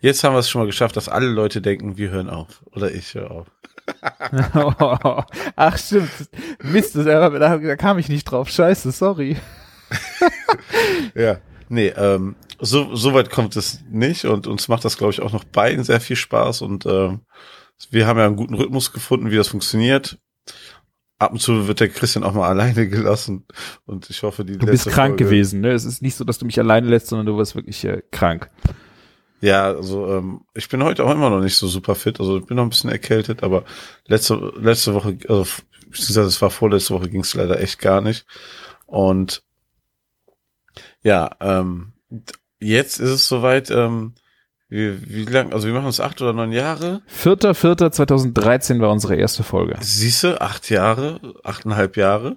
Jetzt 0.00 0.24
haben 0.24 0.32
wir 0.34 0.38
es 0.38 0.48
schon 0.48 0.62
mal 0.62 0.66
geschafft, 0.66 0.96
dass 0.96 1.08
alle 1.08 1.26
Leute 1.26 1.60
denken, 1.60 1.98
wir 1.98 2.08
hören 2.10 2.30
auf. 2.30 2.62
Oder 2.72 2.90
ich 2.92 3.14
höre 3.14 3.30
auf. 3.30 3.46
Ach, 4.00 5.26
Ach, 5.56 5.78
stimmt. 5.78 6.10
Mist, 6.62 6.96
das, 6.96 7.04
da, 7.04 7.28
da 7.30 7.76
kam 7.76 7.98
ich 7.98 8.08
nicht 8.08 8.24
drauf. 8.24 8.48
Scheiße, 8.48 8.90
sorry. 8.90 9.36
Ja. 11.14 11.38
Nee, 11.68 11.88
ähm, 11.96 12.36
so, 12.60 12.94
so 12.94 13.14
weit 13.14 13.30
kommt 13.30 13.56
es 13.56 13.82
nicht 13.90 14.24
und 14.24 14.46
uns 14.46 14.68
macht 14.68 14.84
das, 14.84 14.96
glaube 14.96 15.12
ich, 15.12 15.20
auch 15.20 15.32
noch 15.32 15.44
beiden 15.44 15.84
sehr 15.84 16.00
viel 16.00 16.16
Spaß 16.16 16.62
und 16.62 16.86
ähm, 16.86 17.20
wir 17.90 18.06
haben 18.06 18.18
ja 18.18 18.26
einen 18.26 18.36
guten 18.36 18.54
Rhythmus 18.54 18.92
gefunden, 18.92 19.30
wie 19.30 19.36
das 19.36 19.48
funktioniert. 19.48 20.18
Ab 21.18 21.32
und 21.32 21.40
zu 21.40 21.66
wird 21.66 21.80
der 21.80 21.88
Christian 21.88 22.24
auch 22.24 22.32
mal 22.32 22.48
alleine 22.48 22.88
gelassen 22.88 23.46
und 23.86 24.08
ich 24.10 24.22
hoffe, 24.22 24.44
die 24.44 24.58
Du 24.58 24.66
bist 24.66 24.86
krank 24.86 25.12
Folge, 25.12 25.24
gewesen, 25.24 25.60
ne? 25.60 25.72
Es 25.72 25.84
ist 25.84 26.02
nicht 26.02 26.16
so, 26.16 26.24
dass 26.24 26.38
du 26.38 26.46
mich 26.46 26.58
alleine 26.58 26.88
lässt, 26.88 27.08
sondern 27.08 27.26
du 27.26 27.36
warst 27.36 27.54
wirklich 27.54 27.84
äh, 27.84 28.02
krank. 28.10 28.50
Ja, 29.40 29.66
also 29.66 30.16
ähm, 30.16 30.40
ich 30.54 30.68
bin 30.68 30.82
heute 30.82 31.04
auch 31.04 31.12
immer 31.12 31.30
noch 31.30 31.40
nicht 31.40 31.56
so 31.56 31.68
super 31.68 31.94
fit, 31.94 32.18
also 32.18 32.38
ich 32.38 32.46
bin 32.46 32.56
noch 32.56 32.64
ein 32.64 32.70
bisschen 32.70 32.90
erkältet, 32.90 33.42
aber 33.44 33.64
letzte 34.06 34.52
letzte 34.56 34.94
Woche, 34.94 35.16
also 35.28 35.46
es 35.92 36.42
war 36.42 36.50
vorletzte 36.50 36.94
Woche, 36.94 37.08
ging 37.08 37.20
es 37.20 37.34
leider 37.34 37.60
echt 37.60 37.78
gar 37.78 38.00
nicht. 38.00 38.26
Und 38.86 39.42
ja, 41.02 41.30
ähm, 41.40 41.92
jetzt 42.60 42.98
ist 42.98 43.10
es 43.10 43.28
soweit, 43.28 43.70
ähm, 43.70 44.14
wie, 44.68 44.98
wie 45.08 45.24
lang, 45.24 45.52
also 45.52 45.66
wir 45.66 45.74
machen 45.74 45.88
es 45.88 46.00
acht 46.00 46.20
oder 46.20 46.32
neun 46.32 46.52
Jahre. 46.52 47.02
4.4.2013 47.22 48.80
war 48.80 48.90
unsere 48.90 49.16
erste 49.16 49.42
Folge. 49.42 49.76
Siehste, 49.80 50.40
acht 50.40 50.68
Jahre, 50.70 51.20
achteinhalb 51.44 51.96
Jahre. 51.96 52.36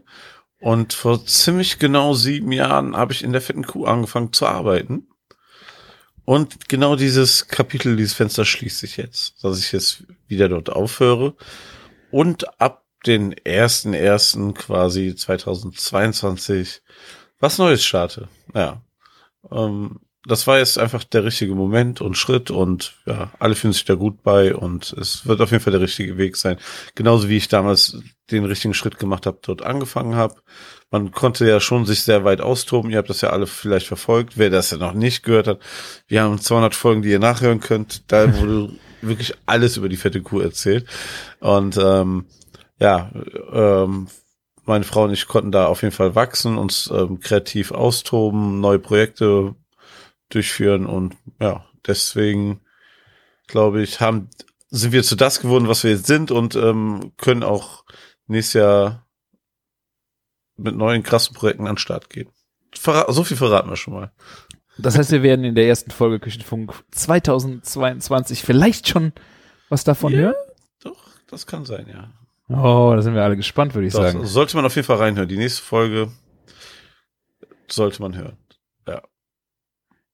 Und 0.60 0.94
vor 0.94 1.25
ziemlich 1.25 1.80
genau 1.80 2.13
sieben 2.13 2.51
Jahren 2.51 2.96
habe 2.96 3.13
ich 3.13 3.24
in 3.24 3.32
der 3.32 3.41
fetten 3.41 3.65
Kuh 3.65 3.86
angefangen 3.86 4.32
zu 4.32 4.46
arbeiten. 4.46 5.08
Und 6.24 6.70
genau 6.70 6.96
dieses 6.96 7.48
Kapitel, 7.48 7.96
dieses 7.96 8.13
Fenster 8.13 8.46
schließt 8.46 8.80
sich 8.80 8.98
jetzt, 8.98 9.44
dass 9.44 9.60
ich 9.60 9.72
jetzt 9.72 10.03
wieder 10.27 10.48
dort 10.48 10.70
aufhöre 10.70 11.36
und 12.12 12.62
ab 12.62 12.86
den 13.06 13.34
ersten 13.34 13.94
ersten 13.94 14.53
quasi 14.53 15.15
2022 15.15 16.84
was 17.42 17.58
Neues 17.58 17.84
starte. 17.84 18.30
Ja, 18.56 18.82
ähm, 19.52 20.00
das 20.26 20.46
war 20.46 20.60
jetzt 20.60 20.78
einfach 20.78 21.04
der 21.04 21.24
richtige 21.24 21.56
Moment 21.56 22.00
und 22.00 22.16
Schritt 22.16 22.52
und 22.52 22.94
ja, 23.08 23.32
alle 23.40 23.56
fühlen 23.56 23.74
sich 23.74 23.86
da 23.86 23.96
gut 23.96 24.22
bei 24.22 24.56
und 24.56 24.94
es 24.94 25.26
wird 25.26 25.42
auf 25.42 25.52
jeden 25.52 25.64
Fall 25.64 25.72
der 25.72 25.82
richtige 25.82 26.18
Weg 26.18 26.36
sein. 26.36 26.58
Genauso 26.94 27.28
wie 27.28 27.38
ich 27.38 27.48
damals 27.48 27.98
den 28.30 28.46
richtigen 28.46 28.76
Schritt 28.76 29.00
gemacht 29.00 29.26
habe, 29.26 29.40
dort 29.42 29.64
angefangen 29.64 30.16
habe. 30.16 30.36
Man 30.92 31.12
konnte 31.12 31.48
ja 31.48 31.60
schon 31.60 31.86
sich 31.86 32.04
sehr 32.04 32.24
weit 32.24 32.40
austoben. 32.40 32.92
Ihr 32.92 33.00
habt 33.00 33.10
das 33.10 33.22
ja 33.22 33.32
alle 33.32 33.48
vielleicht 33.48 33.88
verfolgt. 33.88 34.38
Wer 34.38 34.52
das 34.52 34.70
ja 34.70 34.78
noch 34.78 34.94
nicht 34.94 35.24
gehört 35.24 35.48
hat, 35.48 35.60
wir 36.08 36.22
haben 36.22 36.40
200 36.40 36.76
Folgen, 36.76 37.02
die 37.02 37.10
ihr 37.10 37.20
nachhören 37.20 37.60
könnt. 37.60 38.12
Da 38.12 38.40
wurde 38.40 38.70
wirklich 39.02 39.34
alles 39.48 39.78
über 39.78 39.90
die 39.90 39.98
fette 39.98 40.22
Kuh 40.22 40.42
erzählt. 40.42 40.86
Und 41.40 41.78
ähm, 41.78 42.26
ja, 42.80 43.12
ähm, 43.52 44.08
meine 44.65 44.84
Frau 44.84 45.03
und 45.06 45.13
ich 45.13 45.27
konnten 45.27 45.51
da 45.51 45.65
auf 45.68 45.82
jeden 45.82 45.94
Fall 45.94 46.15
wachsen, 46.15 46.58
uns 46.58 46.89
ähm, 46.94 47.20
kreativ 47.20 47.72
austoben, 47.72 48.60
neue 48.60 48.80
Projekte 48.80 49.56
durchführen 50.30 50.86
und 50.86 51.15
ja, 51.39 51.65
deswegen 51.88 52.62
glaube 53.48 53.82
ich, 53.82 54.00
haben 54.00 54.30
sind 54.70 54.94
wir 54.94 55.03
zu 55.03 55.15
das 55.18 55.41
geworden, 55.41 55.68
was 55.68 55.84
wir 55.84 55.91
jetzt 55.91 56.08
sind 56.08 56.32
und 56.32 56.56
ähm, 56.56 57.12
können 57.18 57.44
auch 57.44 57.84
nächstes 58.27 58.53
Jahr 58.53 59.06
mit 60.56 60.75
neuen 60.75 61.03
krassen 61.03 61.36
Projekten 61.36 61.68
an 61.68 61.74
den 61.74 61.77
Start 61.80 62.10
gehen. 62.10 62.30
Verra 62.74 63.12
so 63.12 63.24
viel 63.25 63.36
verraten 63.36 63.70
wir 63.70 63.75
schon 63.75 63.94
mal. 63.96 64.12
Das 64.77 64.98
heißt, 64.98 65.12
wir 65.12 65.24
werden 65.24 65.44
in 65.44 65.56
der 65.56 65.68
ersten 65.68 65.91
Folge 65.91 66.20
Küchenfunk 66.20 66.74
2022 66.91 68.44
vielleicht 68.44 68.88
schon 68.88 69.12
was 69.68 69.84
davon 69.84 70.13
Ja. 70.13 70.20
hören? 70.20 70.36
Doch, 70.82 71.10
das 71.27 71.46
kann 71.46 71.65
sein, 71.65 71.88
ja. 71.91 72.12
Oh, 72.53 72.93
da 72.96 73.01
sind 73.01 73.13
wir 73.15 73.24
alle 73.24 73.38
gespannt, 73.38 73.74
würde 73.75 73.88
ich 73.88 73.93
Doch, 73.93 74.01
sagen. 74.01 74.25
sollte 74.25 74.55
man 74.55 74.65
auf 74.65 74.75
jeden 74.75 74.86
Fall 74.86 74.98
reinhören. 74.98 75.29
Die 75.29 75.38
nächste 75.38 75.62
Folge 75.63 76.12
sollte 77.67 78.01
man 78.01 78.15
hören. 78.17 78.38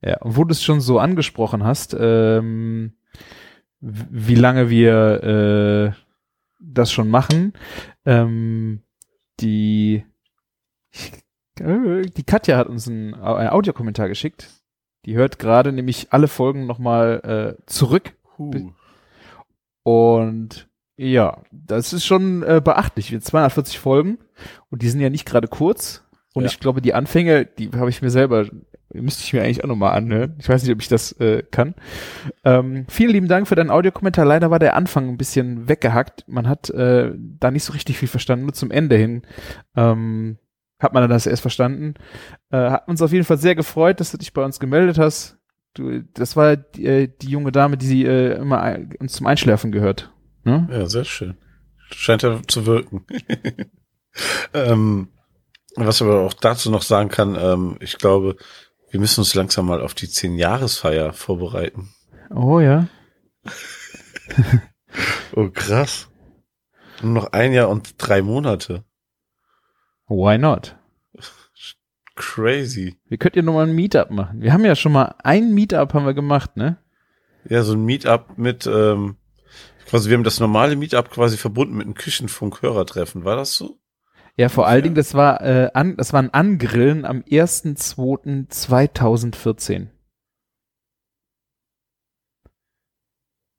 Ja, 0.01 0.21
und 0.21 0.37
wo 0.37 0.43
du 0.43 0.51
es 0.51 0.63
schon 0.63 0.79
so 0.79 0.99
angesprochen 0.99 1.63
hast, 1.63 1.95
ähm, 1.99 2.93
wie 3.79 4.35
lange 4.35 4.69
wir 4.69 5.23
äh, 5.23 6.01
das 6.59 6.91
schon 6.91 7.09
machen, 7.09 7.53
ähm, 8.05 8.83
die 9.39 10.05
äh, 11.59 12.01
die 12.15 12.23
Katja 12.23 12.57
hat 12.57 12.67
uns 12.67 12.87
einen, 12.87 13.15
einen 13.15 13.49
Audiokommentar 13.49 14.07
geschickt. 14.07 14.49
Die 15.05 15.15
hört 15.15 15.39
gerade 15.39 15.71
nämlich 15.71 16.13
alle 16.13 16.27
Folgen 16.27 16.67
nochmal 16.67 17.57
äh, 17.57 17.63
zurück 17.65 18.13
Huh. 18.37 18.71
und 19.81 20.69
ja, 20.97 21.43
das 21.51 21.93
ist 21.93 22.05
schon 22.05 22.43
äh, 22.43 22.61
beachtlich. 22.63 23.11
Wir 23.11 23.21
240 23.21 23.79
Folgen 23.79 24.17
und 24.69 24.81
die 24.81 24.89
sind 24.89 24.99
ja 24.99 25.09
nicht 25.09 25.25
gerade 25.25 25.47
kurz. 25.47 26.03
Und 26.33 26.43
Ja. 26.43 26.49
ich 26.49 26.59
glaube, 26.59 26.81
die 26.81 26.93
Anfänge, 26.93 27.45
die 27.45 27.69
habe 27.75 27.89
ich 27.89 28.01
mir 28.01 28.09
selber, 28.09 28.45
müsste 28.93 29.23
ich 29.23 29.33
mir 29.33 29.41
eigentlich 29.43 29.63
auch 29.63 29.67
nochmal 29.67 29.95
anhören. 29.97 30.35
Ich 30.39 30.47
weiß 30.49 30.61
nicht, 30.63 30.71
ob 30.71 30.81
ich 30.81 30.87
das 30.87 31.11
äh, 31.13 31.43
kann. 31.49 31.73
Ähm, 32.43 32.85
vielen 32.89 33.11
lieben 33.11 33.27
Dank 33.27 33.47
für 33.47 33.55
deinen 33.55 33.71
Audiokommentar. 33.71 34.25
Leider 34.25 34.51
war 34.51 34.59
der 34.59 34.75
Anfang 34.75 35.09
ein 35.09 35.17
bisschen 35.17 35.67
weggehackt. 35.67 36.25
Man 36.27 36.47
hat 36.47 36.69
äh, 36.69 37.11
da 37.15 37.51
nicht 37.51 37.63
so 37.63 37.73
richtig 37.73 37.97
viel 37.97 38.07
verstanden. 38.07 38.45
Nur 38.45 38.53
zum 38.53 38.71
Ende 38.71 38.95
hin 38.97 39.23
ähm, 39.75 40.37
hat 40.79 40.93
man 40.93 41.01
dann 41.01 41.09
das 41.09 41.25
erst 41.25 41.41
verstanden. 41.41 41.95
Äh, 42.51 42.69
hat 42.69 42.87
uns 42.87 43.01
auf 43.01 43.11
jeden 43.11 43.25
Fall 43.25 43.37
sehr 43.39 43.55
gefreut, 43.55 43.99
dass 43.99 44.11
du 44.11 44.17
dich 44.17 44.33
bei 44.33 44.43
uns 44.43 44.59
gemeldet 44.59 44.99
hast. 44.99 45.37
Du, 45.73 46.01
das 46.13 46.35
war 46.35 46.55
die, 46.55 46.85
äh, 46.85 47.09
die 47.21 47.29
junge 47.29 47.51
Dame, 47.51 47.77
die 47.77 48.05
äh, 48.05 48.35
immer 48.35 48.61
ein, 48.61 48.93
uns 48.99 49.13
zum 49.13 49.25
Einschläfen 49.27 49.71
gehört. 49.71 50.11
Ne? 50.47 50.65
Ja, 50.71 50.85
sehr 50.87 51.03
schön. 51.03 51.35
Scheint 51.91 52.23
ja 52.23 52.39
zu 52.47 52.65
wirken. 52.65 53.05
ähm, 54.53 55.09
was 55.75 56.01
aber 56.01 56.21
auch 56.21 56.33
dazu 56.33 56.71
noch 56.71 56.83
sagen 56.83 57.09
kann, 57.09 57.35
ähm, 57.37 57.75
ich 57.81 57.97
glaube, 57.97 58.37
wir 58.89 59.01
müssen 59.01 59.19
uns 59.19 59.35
langsam 59.35 59.65
mal 59.65 59.81
auf 59.81 59.93
die 59.93 60.07
10-Jahresfeier 60.07 61.11
vorbereiten. 61.11 61.89
Oh 62.33 62.59
ja. 62.61 62.87
Oh, 65.35 65.49
krass. 65.53 66.09
Nur 67.03 67.11
noch 67.11 67.33
ein 67.33 67.53
Jahr 67.53 67.69
und 67.69 67.95
drei 67.99 68.23
Monate. 68.23 68.85
Why 70.07 70.39
not? 70.39 70.75
Crazy. 72.15 72.97
Wir 73.05 73.19
könnten 73.19 73.39
ja 73.39 73.43
nochmal 73.43 73.67
ein 73.67 73.75
Meetup 73.75 74.09
machen. 74.09 74.41
Wir 74.41 74.53
haben 74.53 74.65
ja 74.65 74.75
schon 74.75 74.93
mal 74.93 75.13
ein 75.23 75.53
Meetup 75.53 75.93
haben 75.93 76.05
wir 76.05 76.15
gemacht, 76.15 76.57
ne? 76.57 76.77
Ja, 77.47 77.61
so 77.61 77.73
ein 77.73 77.85
Meetup 77.85 78.37
mit, 78.37 78.65
ähm, 78.65 79.17
quasi, 79.87 80.09
wir 80.09 80.17
haben 80.17 80.23
das 80.23 80.39
normale 80.39 80.75
Meetup 80.75 81.09
quasi 81.09 81.37
verbunden 81.37 81.75
mit 81.77 81.85
einem 81.85 81.95
Küchenfunk-Hörertreffen. 81.95 83.23
War 83.25 83.35
das 83.35 83.55
so? 83.55 83.79
Ja, 84.35 84.49
vor 84.49 84.67
allen. 84.67 84.83
Dingen, 84.83 84.95
das 84.95 85.13
war, 85.15 85.41
äh, 85.41 85.71
an, 85.73 85.97
das 85.97 86.13
war 86.13 86.21
ein 86.21 86.31
Angrillen 86.33 87.05
am 87.05 87.21
1.2.2014. 87.21 89.87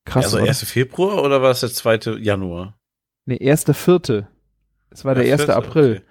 Krass, 0.04 0.26
also 0.26 0.38
oder? 0.38 0.48
1. 0.48 0.62
Februar 0.64 1.22
oder 1.22 1.42
war 1.42 1.48
das 1.48 1.60
der 1.60 1.70
2. 1.70 2.18
Januar? 2.20 2.78
Nee, 3.26 3.36
1.4. 3.36 4.26
Es 4.90 5.04
war 5.04 5.14
der 5.14 5.26
Ja, 5.26 5.34
1. 5.34 5.42
vierte, 5.44 5.56
April. 5.56 5.96
okay. 5.98 6.04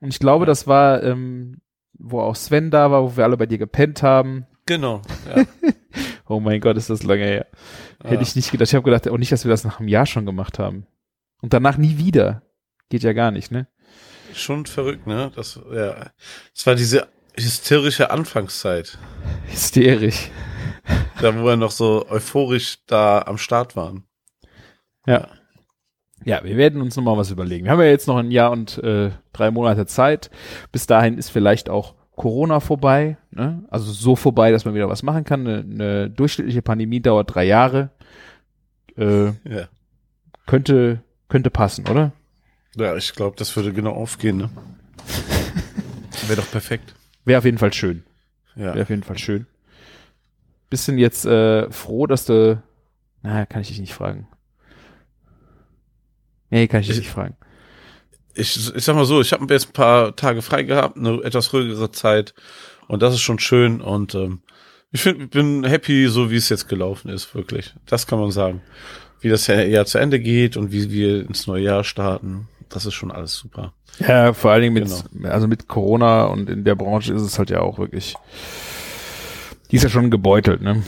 Und 0.00 0.08
ich 0.08 0.18
glaube, 0.18 0.44
Ja. 0.44 0.46
das 0.46 0.66
war, 0.66 1.02
ähm, 1.02 1.60
wo 1.98 2.20
auch 2.20 2.36
Sven 2.36 2.70
da 2.70 2.90
war, 2.90 3.02
wo 3.02 3.16
wir 3.16 3.24
alle 3.24 3.36
bei 3.36 3.46
dir 3.46 3.58
gepennt 3.58 4.02
haben. 4.02 4.46
Genau. 4.66 5.02
Ja. 5.28 5.44
Oh 6.28 6.40
mein 6.40 6.60
Gott, 6.60 6.76
ist 6.76 6.90
das 6.90 7.02
lange 7.02 7.24
her. 7.24 7.46
Hätte 8.02 8.18
Ah. 8.18 8.22
ich 8.22 8.34
nicht 8.36 8.50
gedacht. 8.50 8.68
Ich 8.68 8.74
habe 8.74 8.84
gedacht, 8.84 9.08
auch 9.08 9.16
nicht, 9.18 9.30
dass 9.32 9.44
wir 9.44 9.50
das 9.50 9.64
nach 9.64 9.78
einem 9.78 9.88
Jahr 9.88 10.06
schon 10.06 10.26
gemacht 10.26 10.58
haben. 10.58 10.86
Und 11.40 11.52
danach 11.52 11.76
nie 11.78 11.98
wieder. 11.98 12.42
Geht 12.88 13.02
ja 13.02 13.12
gar 13.12 13.30
nicht, 13.30 13.50
ne? 13.52 13.68
Schon 14.34 14.66
verrückt, 14.66 15.06
ne? 15.06 15.30
Das, 15.34 15.60
ja. 15.72 16.10
Das 16.54 16.66
war 16.66 16.74
diese 16.74 17.08
hysterische 17.38 18.10
Anfangszeit, 18.10 18.98
Hysterisch. 19.48 20.30
da 21.20 21.38
wo 21.38 21.44
wir 21.44 21.56
noch 21.56 21.70
so 21.70 22.06
euphorisch 22.08 22.78
da 22.86 23.22
am 23.22 23.38
Start 23.38 23.76
waren. 23.76 24.04
Ja. 25.06 25.28
Ja, 26.24 26.42
wir 26.42 26.56
werden 26.56 26.80
uns 26.80 26.96
nochmal 26.96 27.16
was 27.18 27.30
überlegen. 27.30 27.64
Wir 27.66 27.72
haben 27.72 27.80
ja 27.80 27.86
jetzt 27.86 28.08
noch 28.08 28.16
ein 28.16 28.30
Jahr 28.30 28.50
und 28.50 28.78
äh, 28.78 29.10
drei 29.32 29.50
Monate 29.50 29.86
Zeit. 29.86 30.30
Bis 30.72 30.86
dahin 30.86 31.18
ist 31.18 31.28
vielleicht 31.30 31.68
auch 31.68 31.94
Corona 32.16 32.60
vorbei. 32.60 33.16
Ne? 33.30 33.62
Also 33.70 33.92
so 33.92 34.16
vorbei, 34.16 34.50
dass 34.50 34.64
man 34.64 34.74
wieder 34.74 34.88
was 34.88 35.02
machen 35.02 35.24
kann. 35.24 35.46
Eine, 35.46 35.58
eine 35.60 36.10
durchschnittliche 36.10 36.62
Pandemie 36.62 37.00
dauert 37.00 37.34
drei 37.34 37.44
Jahre. 37.44 37.90
Äh, 38.96 39.26
Ja. 39.26 39.68
könnte, 40.46 41.02
könnte 41.28 41.50
passen, 41.50 41.86
oder? 41.88 42.12
Ja, 42.74 42.96
ich 42.96 43.12
glaube, 43.14 43.36
das 43.38 43.54
würde 43.56 43.72
genau 43.72 43.92
aufgehen, 43.92 44.38
ne? 44.38 44.50
Wäre 46.26 46.40
doch 46.40 46.50
perfekt. 46.50 46.94
Wäre 47.24 47.38
auf 47.38 47.44
jeden 47.44 47.58
Fall 47.58 47.72
schön. 47.72 48.02
Ja. 48.54 48.74
Wäre 48.74 48.82
auf 48.82 48.90
jeden 48.90 49.02
Fall 49.02 49.18
schön. 49.18 49.46
Bist 50.70 50.88
denn 50.88 50.98
jetzt 50.98 51.24
äh, 51.26 51.70
froh, 51.70 52.06
dass 52.06 52.24
du. 52.26 52.60
Na, 53.22 53.46
kann 53.46 53.60
ich 53.62 53.68
dich 53.68 53.78
nicht 53.80 53.94
fragen. 53.94 54.26
Nee, 56.50 56.66
kann 56.68 56.80
ich 56.80 56.86
dich 56.86 56.96
Ich- 56.96 57.02
nicht 57.04 57.12
fragen. 57.12 57.36
Ich, 58.36 58.74
ich 58.74 58.84
sag 58.84 58.94
mal 58.96 59.04
so, 59.04 59.20
ich 59.20 59.32
habe 59.32 59.52
jetzt 59.52 59.68
ein 59.70 59.72
paar 59.72 60.14
Tage 60.14 60.42
frei 60.42 60.62
gehabt, 60.62 60.96
eine 60.96 61.22
etwas 61.22 61.52
ruhigere 61.52 61.90
Zeit 61.90 62.34
und 62.86 63.02
das 63.02 63.14
ist 63.14 63.20
schon 63.22 63.38
schön 63.38 63.80
und 63.80 64.14
ähm, 64.14 64.42
ich 64.92 65.00
find, 65.02 65.30
bin 65.30 65.64
happy, 65.64 66.06
so 66.08 66.30
wie 66.30 66.36
es 66.36 66.48
jetzt 66.48 66.68
gelaufen 66.68 67.08
ist, 67.08 67.34
wirklich. 67.34 67.74
Das 67.86 68.06
kann 68.06 68.18
man 68.20 68.30
sagen. 68.30 68.62
Wie 69.20 69.28
das 69.30 69.46
Jahr 69.46 69.86
zu 69.86 69.98
Ende 69.98 70.20
geht 70.20 70.56
und 70.56 70.70
wie 70.72 70.90
wir 70.90 71.26
ins 71.26 71.46
neue 71.46 71.62
Jahr 71.64 71.82
starten, 71.84 72.48
das 72.68 72.84
ist 72.86 72.94
schon 72.94 73.10
alles 73.10 73.34
super. 73.34 73.72
Ja, 73.98 74.32
vor 74.34 74.50
allen 74.52 74.62
Dingen 74.62 74.74
mit, 74.74 74.84
Genau. 75.12 75.28
also 75.28 75.48
mit 75.48 75.66
Corona 75.68 76.24
und 76.24 76.50
in 76.50 76.64
der 76.64 76.74
Branche 76.74 77.14
ist 77.14 77.22
es 77.22 77.38
halt 77.38 77.48
ja 77.50 77.60
auch 77.60 77.78
wirklich 77.78 78.14
Die 79.70 79.76
ist 79.76 79.82
ja 79.82 79.88
schon 79.88 80.10
gebeutelt, 80.10 80.60
ne? 80.62 80.82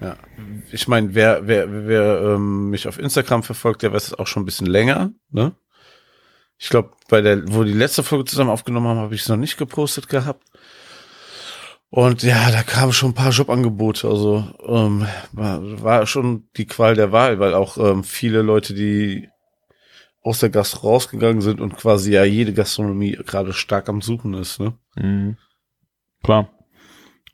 Ja. 0.00 0.16
Ich 0.70 0.88
meine, 0.88 1.14
wer, 1.14 1.46
wer, 1.46 1.86
wer 1.88 2.20
ähm, 2.34 2.70
mich 2.70 2.86
auf 2.88 2.98
Instagram 2.98 3.42
verfolgt, 3.42 3.82
der 3.82 3.92
weiß 3.92 4.06
es 4.08 4.14
auch 4.18 4.26
schon 4.26 4.42
ein 4.42 4.46
bisschen 4.46 4.66
länger, 4.66 5.12
ne? 5.30 5.52
Ich 6.64 6.70
glaube, 6.70 6.92
bei 7.10 7.20
der, 7.20 7.42
wo 7.52 7.62
die 7.62 7.74
letzte 7.74 8.02
Folge 8.02 8.24
zusammen 8.24 8.48
aufgenommen 8.48 8.88
haben, 8.88 8.98
habe 8.98 9.14
ich 9.14 9.20
es 9.20 9.28
noch 9.28 9.36
nicht 9.36 9.58
gepostet 9.58 10.08
gehabt. 10.08 10.42
Und 11.90 12.22
ja, 12.22 12.50
da 12.50 12.62
kamen 12.62 12.94
schon 12.94 13.10
ein 13.10 13.14
paar 13.14 13.32
Jobangebote. 13.32 14.08
Also 14.08 14.50
ähm, 14.66 15.06
war, 15.32 15.60
war 15.82 16.06
schon 16.06 16.48
die 16.56 16.64
Qual 16.64 16.94
der 16.94 17.12
Wahl, 17.12 17.38
weil 17.38 17.52
auch 17.52 17.76
ähm, 17.76 18.02
viele 18.02 18.40
Leute, 18.40 18.72
die 18.72 19.28
aus 20.22 20.38
der 20.38 20.48
Gastro 20.48 20.88
rausgegangen 20.88 21.42
sind 21.42 21.60
und 21.60 21.76
quasi 21.76 22.12
ja 22.14 22.24
jede 22.24 22.54
Gastronomie 22.54 23.12
gerade 23.12 23.52
stark 23.52 23.90
am 23.90 24.00
Suchen 24.00 24.32
ist, 24.32 24.58
ne? 24.58 24.72
Mhm. 24.96 25.36
Klar. 26.22 26.48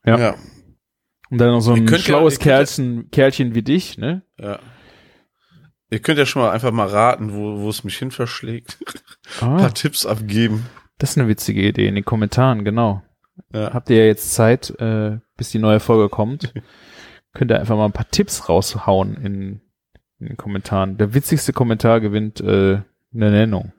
Ja. 0.04 0.18
ja. 0.18 0.34
Und 1.30 1.38
dann 1.38 1.52
noch 1.52 1.60
so 1.60 1.75
ein 1.75 1.87
ja- 1.87 1.99
schlaues 1.99 2.34
ja- 2.34 2.40
Kerlchen, 2.40 3.12
Kerlchen 3.12 3.54
wie 3.54 3.62
dich, 3.62 3.96
ne? 3.96 4.25
Ja. 4.40 4.58
Ihr 5.90 5.99
könnt 6.00 6.18
ja 6.18 6.26
schon 6.26 6.42
mal 6.42 6.50
einfach 6.52 6.70
mal 6.73 6.87
raten, 6.87 7.35
wo, 7.35 7.61
wo 7.61 7.68
es 7.68 7.82
mich 7.85 7.99
hin 7.99 8.11
verschlägt. 8.11 8.78
Ein 9.40 9.49
Ah, 9.49 9.56
paar 9.59 9.75
Tipps 9.75 10.06
abgeben. 10.06 10.66
das 10.99 11.11
ist 11.11 11.18
eine 11.18 11.28
witzige 11.28 11.62
Idee 11.66 11.87
in 11.88 11.94
den 11.97 12.04
Kommentaren, 12.04 12.64
genau. 12.64 13.02
Ja. 13.52 13.73
Habt 13.75 13.90
ihr 13.90 13.97
ja 13.99 14.04
jetzt 14.04 14.32
Zeit, 14.35 14.70
äh, 14.80 15.18
bis 15.37 15.50
die 15.50 15.59
neue 15.59 15.80
Folge 15.80 16.09
kommt. 16.09 16.52
Könnt 17.32 17.50
ihr 17.50 17.59
einfach 17.61 17.76
mal 17.76 17.87
ein 17.87 17.92
paar 17.92 18.09
Tipps 18.11 18.49
raushauen 18.49 19.14
in, 19.16 19.61
in 20.18 20.26
den 20.26 20.37
Kommentaren. 20.37 20.97
Der 20.99 21.14
witzigste 21.14 21.52
Kommentar 21.52 22.00
gewinnt 22.00 22.40
äh, 22.40 22.80
eine 23.14 23.30
Nennung. 23.30 23.73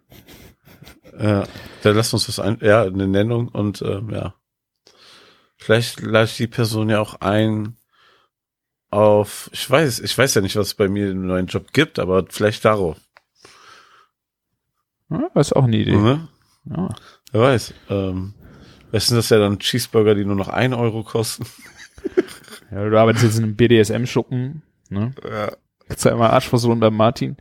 Ja, 1.20 1.44
dann 1.84 1.96
lasst 1.96 2.13
uns 2.13 2.27
was 2.27 2.39
ein, 2.39 2.58
ja, 2.62 2.84
eine 2.84 3.08
Nennung 3.08 3.50
und 3.50 3.82
ähm, 3.82 4.10
ja. 4.10 4.34
Vielleicht 5.58 6.01
lade 6.01 6.25
ich 6.25 6.38
die 6.38 6.48
Person 6.48 6.89
ja 6.89 7.00
auch 7.00 7.22
ein 7.22 7.75
auf, 8.92 9.50
ich 9.54 9.70
weiß, 9.70 10.00
ich 10.00 10.18
weiß 10.18 10.36
ja 10.36 10.42
nicht, 10.42 10.56
was 10.56 10.68
es 10.68 10.74
bei 10.76 10.88
mir 10.88 11.10
einen 11.10 11.26
neuen 11.26 11.48
Job 11.48 11.72
gibt, 11.74 11.98
aber 11.98 12.26
vielleicht 12.30 12.64
darauf. 12.66 12.98
Ja, 15.10 15.30
das 15.34 15.48
ist 15.48 15.54
auch 15.54 15.64
eine 15.64 15.78
Idee. 15.78 15.96
Ne? 15.96 16.28
Ja. 16.66 16.90
Wer 17.32 17.42
weiß. 17.42 17.74
Ähm, 17.90 18.34
weißt 18.92 19.12
du, 19.12 19.16
das 19.16 19.30
ja 19.30 19.40
dann 19.40 19.60
Cheeseburger, 19.60 20.16
die 20.16 20.26
nur 20.26 20.36
noch 20.36 20.50
ein 20.50 20.74
Euro 20.74 21.04
kosten? 21.04 21.46
ja, 22.72 22.90
du 22.90 23.00
arbeitest 23.00 23.26
jetzt 23.26 23.38
in 23.38 23.44
einem 23.46 23.56
BDSM-Schuppen, 23.56 24.62
ne? 24.90 25.14
Ja. 25.24 25.52
Du 25.88 26.10
einmal 26.10 26.32
Arschversohlen 26.32 26.80
beim 26.80 26.96
Martin? 26.96 27.38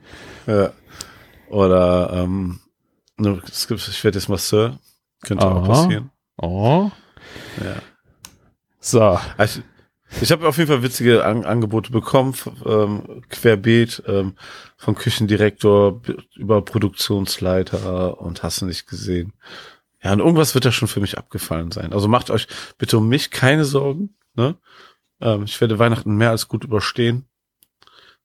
ja. 0.47 0.73
Oder 1.49 2.11
ähm, 2.13 2.61
ne, 3.17 3.43
es 3.51 3.67
gibt, 3.67 3.81
ich 3.87 4.05
werde 4.05 4.19
jetzt 4.19 4.29
Masseur. 4.29 4.79
Könnte 5.23 5.47
auch 5.47 5.65
Aha. 5.65 5.67
passieren. 5.67 6.11
Oh. 6.37 6.91
Ja. 7.63 7.77
So. 8.79 9.19
Also, 9.37 9.61
ich 10.21 10.33
habe 10.33 10.47
auf 10.47 10.57
jeden 10.59 10.69
Fall 10.69 10.83
witzige 10.83 11.25
An 11.25 11.45
Angebote 11.45 11.93
bekommen, 11.93 12.35
ähm, 12.67 13.23
querbeet, 13.29 14.03
ähm, 14.07 14.35
vom 14.77 14.95
Küchendirektor 14.95 16.03
über 16.37 16.63
Produktionsleiter 16.63 18.21
und 18.21 18.43
hast 18.43 18.61
du 18.61 18.67
nicht 18.67 18.87
gesehen. 18.87 19.33
Ja, 20.03 20.13
und 20.13 20.21
irgendwas 20.21 20.55
wird 20.55 20.65
da 20.65 20.73
schon 20.73 20.89
für 20.89 21.01
mich 21.01 21.19
abgefallen 21.19 21.71
sein. 21.71 21.93
Also 21.93 22.09
macht 22.09 22.31
euch 22.31 22.49
bitte 22.79 22.99
um 22.99 23.09
mich 23.09 23.31
keine 23.31 23.65
Sorgen. 23.65 24.17
Ne? 24.35 24.57
Ähm, 25.21 25.45
ich 25.45 25.61
werde 25.61 25.79
Weihnachten 25.79 26.17
mehr 26.17 26.31
als 26.31 26.49
gut 26.49 26.65
überstehen. 26.65 27.27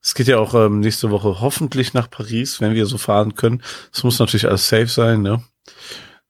Es 0.01 0.13
geht 0.13 0.27
ja 0.27 0.37
auch 0.37 0.53
ähm, 0.53 0.79
nächste 0.81 1.09
Woche 1.09 1.41
hoffentlich 1.41 1.93
nach 1.93 2.09
Paris, 2.09 2.61
wenn 2.61 2.75
wir 2.75 2.85
so 2.85 2.97
fahren 2.97 3.35
können. 3.35 3.63
Es 3.91 4.03
muss 4.03 4.19
natürlich 4.19 4.47
alles 4.47 4.69
safe 4.69 4.87
sein, 4.87 5.23
ne? 5.23 5.43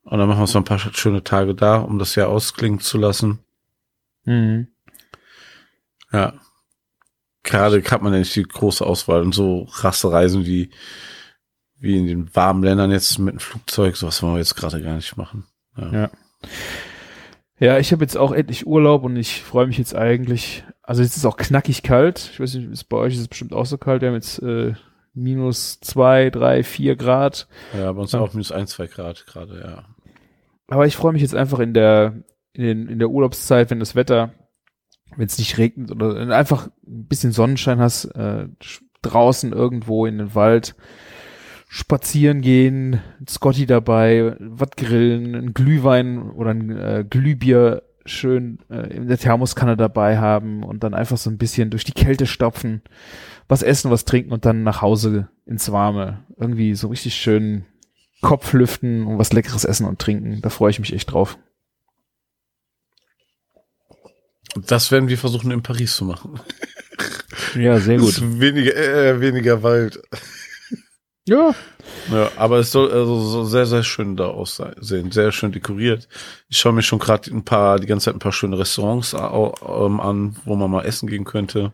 Und 0.03 0.17
dann 0.17 0.29
machen 0.29 0.37
wir 0.37 0.43
uns 0.43 0.53
noch 0.53 0.61
ein 0.61 0.65
paar 0.65 0.79
schöne 0.79 1.23
Tage 1.23 1.55
da, 1.55 1.77
um 1.77 1.99
das 1.99 2.15
Jahr 2.15 2.29
ausklingen 2.29 2.79
zu 2.79 2.97
lassen. 2.97 3.39
Mhm. 4.23 4.67
Ja. 6.15 6.33
Gerade 7.43 7.83
hat 7.83 8.01
man 8.01 8.13
ja 8.13 8.19
nicht 8.19 8.35
die 8.35 8.43
große 8.43 8.85
Auswahl 8.85 9.21
und 9.21 9.33
so 9.35 9.65
krasse 9.65 10.11
Reisen 10.11 10.45
wie, 10.45 10.71
wie 11.77 11.97
in 11.97 12.07
den 12.07 12.35
warmen 12.35 12.63
Ländern 12.63 12.89
jetzt 12.91 13.19
mit 13.19 13.33
dem 13.33 13.39
Flugzeug, 13.39 13.95
sowas 13.97 14.21
wollen 14.23 14.33
wir 14.33 14.39
jetzt 14.39 14.55
gerade 14.55 14.81
gar 14.81 14.95
nicht 14.95 15.15
machen. 15.17 15.45
Ja. 15.77 15.91
Ja. 15.91 16.09
Ja, 17.57 17.77
ich 17.79 17.91
habe 17.93 18.03
jetzt 18.03 18.17
auch 18.17 18.31
endlich 18.33 18.67
Urlaub 18.67 19.03
und 19.03 19.15
ich 19.15 19.41
freue 19.41 19.67
mich 19.67 19.77
jetzt 19.77 19.95
eigentlich. 19.95 20.63
Also 20.81 21.01
jetzt 21.01 21.11
ist 21.11 21.17
es 21.17 21.25
auch 21.25 21.37
knackig 21.37 21.83
kalt. 21.83 22.29
Ich 22.33 22.39
weiß 22.39 22.55
nicht, 22.55 22.69
ist 22.69 22.83
bei 22.85 22.97
euch 22.97 23.13
ist 23.13 23.21
es 23.21 23.27
bestimmt 23.29 23.53
auch 23.53 23.65
so 23.65 23.77
kalt. 23.77 24.01
Wir 24.01 24.09
haben 24.09 24.15
jetzt 24.15 24.39
äh, 24.43 24.73
minus 25.13 25.79
zwei, 25.79 26.29
drei, 26.29 26.63
vier 26.63 26.95
Grad. 26.97 27.47
Ja, 27.77 27.91
bei 27.93 28.01
uns 28.01 28.11
Ja. 28.11 28.19
auch 28.19 28.33
minus 28.33 28.51
ein, 28.51 28.67
zwei 28.67 28.87
Grad 28.87 29.25
gerade, 29.25 29.59
ja. 29.61 29.85
Aber 30.67 30.85
ich 30.85 30.97
freue 30.97 31.13
mich 31.13 31.21
jetzt 31.21 31.35
einfach 31.35 31.59
in 31.59 31.73
der 31.73 32.15
in, 32.53 32.63
den, 32.63 32.87
in 32.87 32.99
der 32.99 33.09
Urlaubszeit, 33.09 33.69
wenn 33.69 33.79
das 33.79 33.95
Wetter, 33.95 34.33
wenn 35.17 35.27
es 35.27 35.37
nicht 35.37 35.57
regnet 35.57 35.91
oder 35.91 36.35
einfach 36.35 36.67
ein 36.87 37.05
bisschen 37.07 37.31
Sonnenschein 37.31 37.79
hast, 37.79 38.05
äh, 38.05 38.47
draußen 39.01 39.51
irgendwo 39.53 40.05
in 40.05 40.17
den 40.17 40.35
Wald 40.35 40.75
spazieren 41.67 42.41
gehen, 42.41 43.01
Scotty 43.27 43.65
dabei, 43.65 44.35
was 44.39 44.69
grillen, 44.77 45.35
ein 45.35 45.53
Glühwein 45.53 46.31
oder 46.31 46.51
ein 46.51 46.71
äh, 46.71 47.05
Glühbier 47.07 47.83
schön 48.05 48.59
äh, 48.69 48.95
in 48.95 49.07
der 49.07 49.17
Thermoskanne 49.17 49.75
dabei 49.75 50.17
haben 50.17 50.63
und 50.63 50.83
dann 50.83 50.93
einfach 50.93 51.17
so 51.17 51.29
ein 51.29 51.37
bisschen 51.37 51.71
durch 51.71 51.83
die 51.83 51.91
Kälte 51.91 52.27
stopfen, 52.27 52.81
was 53.47 53.63
essen, 53.63 53.91
was 53.91 54.05
trinken 54.05 54.31
und 54.31 54.45
dann 54.45 54.63
nach 54.63 54.81
Hause 54.81 55.29
ins 55.45 55.71
Warme. 55.71 56.23
Irgendwie 56.37 56.75
so 56.75 56.87
richtig 56.87 57.15
schön 57.15 57.65
Kopf 58.21 58.53
lüften 58.53 59.05
und 59.05 59.17
was 59.17 59.33
Leckeres 59.33 59.65
essen 59.65 59.85
und 59.85 59.99
trinken. 59.99 60.39
Da 60.41 60.49
freue 60.49 60.69
ich 60.69 60.79
mich 60.79 60.93
echt 60.93 61.11
drauf. 61.11 61.37
Das 64.67 64.91
werden 64.91 65.09
wir 65.09 65.17
versuchen 65.17 65.51
in 65.51 65.61
Paris 65.63 65.95
zu 65.95 66.05
machen. 66.05 66.39
Ja, 67.55 67.77
sehr 67.79 67.97
ist 67.97 68.21
Weniger, 68.39 68.75
äh, 68.75 69.19
weniger 69.19 69.61
Wald. 69.63 70.01
Ja, 71.27 71.55
Ja, 72.11 72.29
aber 72.37 72.59
es 72.59 72.71
soll 72.71 72.91
also 72.91 73.19
so 73.19 73.45
sehr, 73.45 73.65
sehr 73.65 73.81
schön 73.83 74.15
da 74.15 74.25
aussehen. 74.27 75.11
Sehr 75.11 75.31
schön 75.31 75.51
dekoriert. 75.51 76.07
Ich 76.49 76.57
schaue 76.59 76.73
mir 76.73 76.83
schon 76.83 76.99
gerade 76.99 77.31
ein 77.31 77.43
paar, 77.43 77.79
die 77.79 77.87
ganze 77.87 78.05
Zeit 78.05 78.15
ein 78.15 78.19
paar 78.19 78.31
schöne 78.31 78.59
Restaurants 78.59 79.15
au- 79.15 79.85
ähm, 79.87 79.99
an, 79.99 80.35
wo 80.45 80.55
man 80.55 80.69
mal 80.69 80.85
essen 80.85 81.07
gehen 81.09 81.23
könnte. 81.25 81.73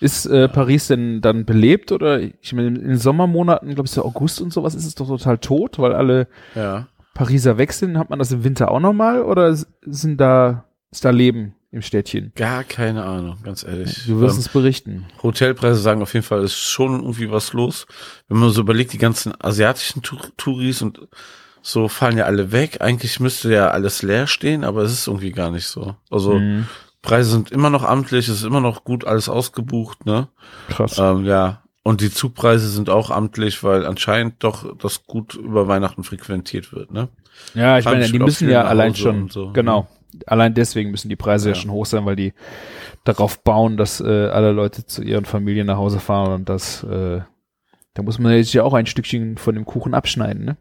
Ist 0.00 0.26
äh, 0.26 0.48
Paris 0.48 0.86
denn 0.86 1.20
dann 1.20 1.44
belebt 1.44 1.90
oder 1.90 2.20
ich 2.20 2.52
meine, 2.52 2.68
in 2.68 2.74
den 2.88 2.98
Sommermonaten, 2.98 3.74
glaube 3.74 3.86
ich, 3.86 3.92
so 3.92 4.04
August 4.04 4.40
und 4.40 4.52
sowas, 4.52 4.74
ist 4.76 4.86
es 4.86 4.94
doch 4.94 5.08
total 5.08 5.38
tot, 5.38 5.78
weil 5.80 5.92
alle 5.94 6.28
Ja. 6.54 6.86
Pariser 7.14 7.58
wechseln. 7.58 7.98
Hat 7.98 8.08
man 8.08 8.18
das 8.20 8.30
im 8.32 8.44
Winter 8.44 8.70
auch 8.70 8.80
nochmal 8.80 9.22
oder 9.22 9.54
sind 9.82 10.20
da, 10.20 10.64
ist 10.92 11.04
da 11.04 11.10
Leben 11.10 11.54
im 11.72 11.82
Städtchen? 11.82 12.32
Gar 12.36 12.64
keine 12.64 13.04
Ahnung, 13.04 13.38
ganz 13.42 13.64
ehrlich. 13.64 14.04
Du 14.06 14.20
wirst 14.20 14.36
Ähm, 14.36 14.40
es 14.40 14.48
berichten. 14.48 15.06
Hotelpreise 15.22 15.80
sagen 15.80 16.02
auf 16.02 16.12
jeden 16.14 16.24
Fall, 16.24 16.42
ist 16.42 16.54
schon 16.58 17.00
irgendwie 17.00 17.30
was 17.30 17.52
los. 17.52 17.86
Wenn 18.28 18.38
man 18.38 18.50
so 18.50 18.60
überlegt, 18.60 18.92
die 18.92 18.98
ganzen 18.98 19.32
asiatischen 19.42 20.02
Tour 20.02 20.20
Touris 20.36 20.82
und 20.82 21.00
so 21.62 21.88
fallen 21.88 22.18
ja 22.18 22.24
alle 22.24 22.52
weg. 22.52 22.78
Eigentlich 22.80 23.20
müsste 23.20 23.52
ja 23.52 23.70
alles 23.70 24.02
leer 24.02 24.26
stehen, 24.26 24.64
aber 24.64 24.82
es 24.82 24.92
ist 24.92 25.06
irgendwie 25.06 25.32
gar 25.32 25.50
nicht 25.50 25.66
so. 25.66 25.96
Also 26.10 26.34
Mhm. 26.34 26.66
Preise 27.02 27.30
sind 27.30 27.50
immer 27.50 27.68
noch 27.70 27.82
amtlich, 27.82 28.28
es 28.28 28.36
ist 28.36 28.44
immer 28.44 28.60
noch 28.60 28.84
gut 28.84 29.04
alles 29.04 29.28
ausgebucht, 29.28 30.06
ne? 30.06 30.28
Krass. 30.68 30.98
Ähm, 30.98 31.24
ja. 31.24 31.62
Und 31.82 32.00
die 32.00 32.12
Zugpreise 32.12 32.68
sind 32.68 32.90
auch 32.90 33.10
amtlich, 33.10 33.64
weil 33.64 33.84
anscheinend 33.86 34.44
doch 34.44 34.76
das 34.78 35.04
gut 35.04 35.34
über 35.34 35.66
Weihnachten 35.66 36.04
frequentiert 36.04 36.72
wird, 36.72 36.92
ne? 36.92 37.08
ja, 37.54 37.78
ich 37.78 37.84
fahren 37.84 37.98
meine, 37.98 38.12
die 38.12 38.18
müssen 38.20 38.48
ja 38.48 38.62
allein 38.62 38.94
schon, 38.94 39.30
so. 39.30 39.50
genau. 39.52 39.88
Allein 40.26 40.54
deswegen 40.54 40.90
müssen 40.90 41.08
die 41.08 41.16
Preise 41.16 41.50
ja. 41.50 41.54
Ja. 41.54 41.60
schon 41.60 41.70
hoch 41.70 41.86
sein, 41.86 42.04
weil 42.04 42.16
die 42.16 42.32
darauf 43.04 43.42
bauen, 43.42 43.76
dass 43.76 44.00
äh, 44.00 44.26
alle 44.28 44.52
Leute 44.52 44.86
zu 44.86 45.02
ihren 45.02 45.24
Familien 45.24 45.66
nach 45.66 45.76
Hause 45.76 46.00
fahren 46.00 46.32
und 46.32 46.48
das, 46.48 46.84
äh, 46.84 47.20
da 47.94 48.02
muss 48.02 48.18
man 48.18 48.32
jetzt 48.32 48.52
ja 48.52 48.62
auch 48.62 48.74
ein 48.74 48.86
Stückchen 48.86 49.36
von 49.38 49.54
dem 49.54 49.64
Kuchen 49.64 49.94
abschneiden, 49.94 50.44
ne? 50.44 50.56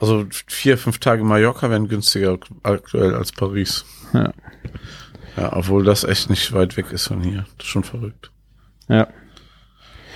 Also 0.00 0.26
vier, 0.46 0.78
fünf 0.78 0.98
Tage 0.98 1.24
Mallorca 1.24 1.68
wären 1.68 1.88
günstiger 1.88 2.38
aktuell 2.62 3.14
als 3.14 3.32
Paris. 3.32 3.84
Ja. 4.14 4.32
Ja, 5.36 5.56
obwohl 5.56 5.84
das 5.84 6.04
echt 6.04 6.30
nicht 6.30 6.52
weit 6.52 6.76
weg 6.76 6.90
ist 6.90 7.08
von 7.08 7.20
hier. 7.22 7.44
Das 7.58 7.66
ist 7.66 7.70
schon 7.70 7.84
verrückt. 7.84 8.30
Ja. 8.88 9.08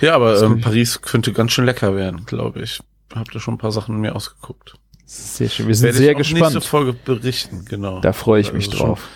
Ja, 0.01 0.15
aber 0.15 0.41
ähm, 0.41 0.59
Paris 0.59 1.01
könnte 1.01 1.31
ganz 1.33 1.53
schön 1.53 1.65
lecker 1.65 1.95
werden, 1.95 2.25
glaube 2.25 2.61
ich. 2.61 2.81
Habt 3.13 3.33
ihr 3.33 3.39
schon 3.39 3.53
ein 3.53 3.59
paar 3.59 3.71
Sachen 3.71 4.01
mir 4.01 4.15
ausgeguckt. 4.15 4.75
Sehr 5.05 5.49
schön. 5.49 5.67
Wir 5.67 5.75
sind 5.75 5.85
Werde 5.85 5.97
ich 5.97 6.03
sehr 6.03 6.13
auch 6.13 6.17
gespannt. 6.17 6.53
nächste 6.55 6.61
Folge 6.69 6.93
berichten, 6.93 7.65
genau. 7.65 7.99
Da 8.01 8.13
freue 8.13 8.41
ich 8.41 8.53
mich 8.53 8.65
Also 8.67 8.77
schon 8.77 8.87
drauf. 8.87 9.07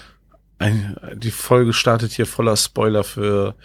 Ein, 0.60 0.98
die 1.16 1.32
Folge 1.32 1.74
startet 1.74 2.12
hier 2.12 2.26
voller 2.26 2.56
Spoiler 2.58 3.04
für 3.04 3.56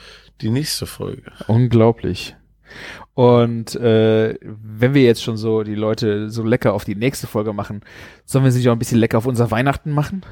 die 0.41 0.51
nächste 0.51 0.87
Folge. 0.87 1.23
Unglaublich. 1.49 2.37
Und 3.15 3.77
äh, 3.77 4.35
wenn 4.43 4.95
wir 4.95 5.03
jetzt 5.03 5.23
schon 5.23 5.37
so 5.37 5.63
die 5.63 5.75
Leute 5.75 6.31
so 6.31 6.43
lecker 6.43 6.73
auf 6.73 6.85
die 6.85 6.97
nächste 6.97 7.27
Folge 7.27 7.53
machen, 7.53 7.83
sollen 8.25 8.45
wir 8.45 8.51
sie 8.53 8.69
auch 8.69 8.73
ein 8.73 8.79
bisschen 8.79 8.99
lecker 8.99 9.19
auf 9.19 9.27
unser 9.27 9.51
Weihnachten 9.51 9.91
machen? 9.93 10.23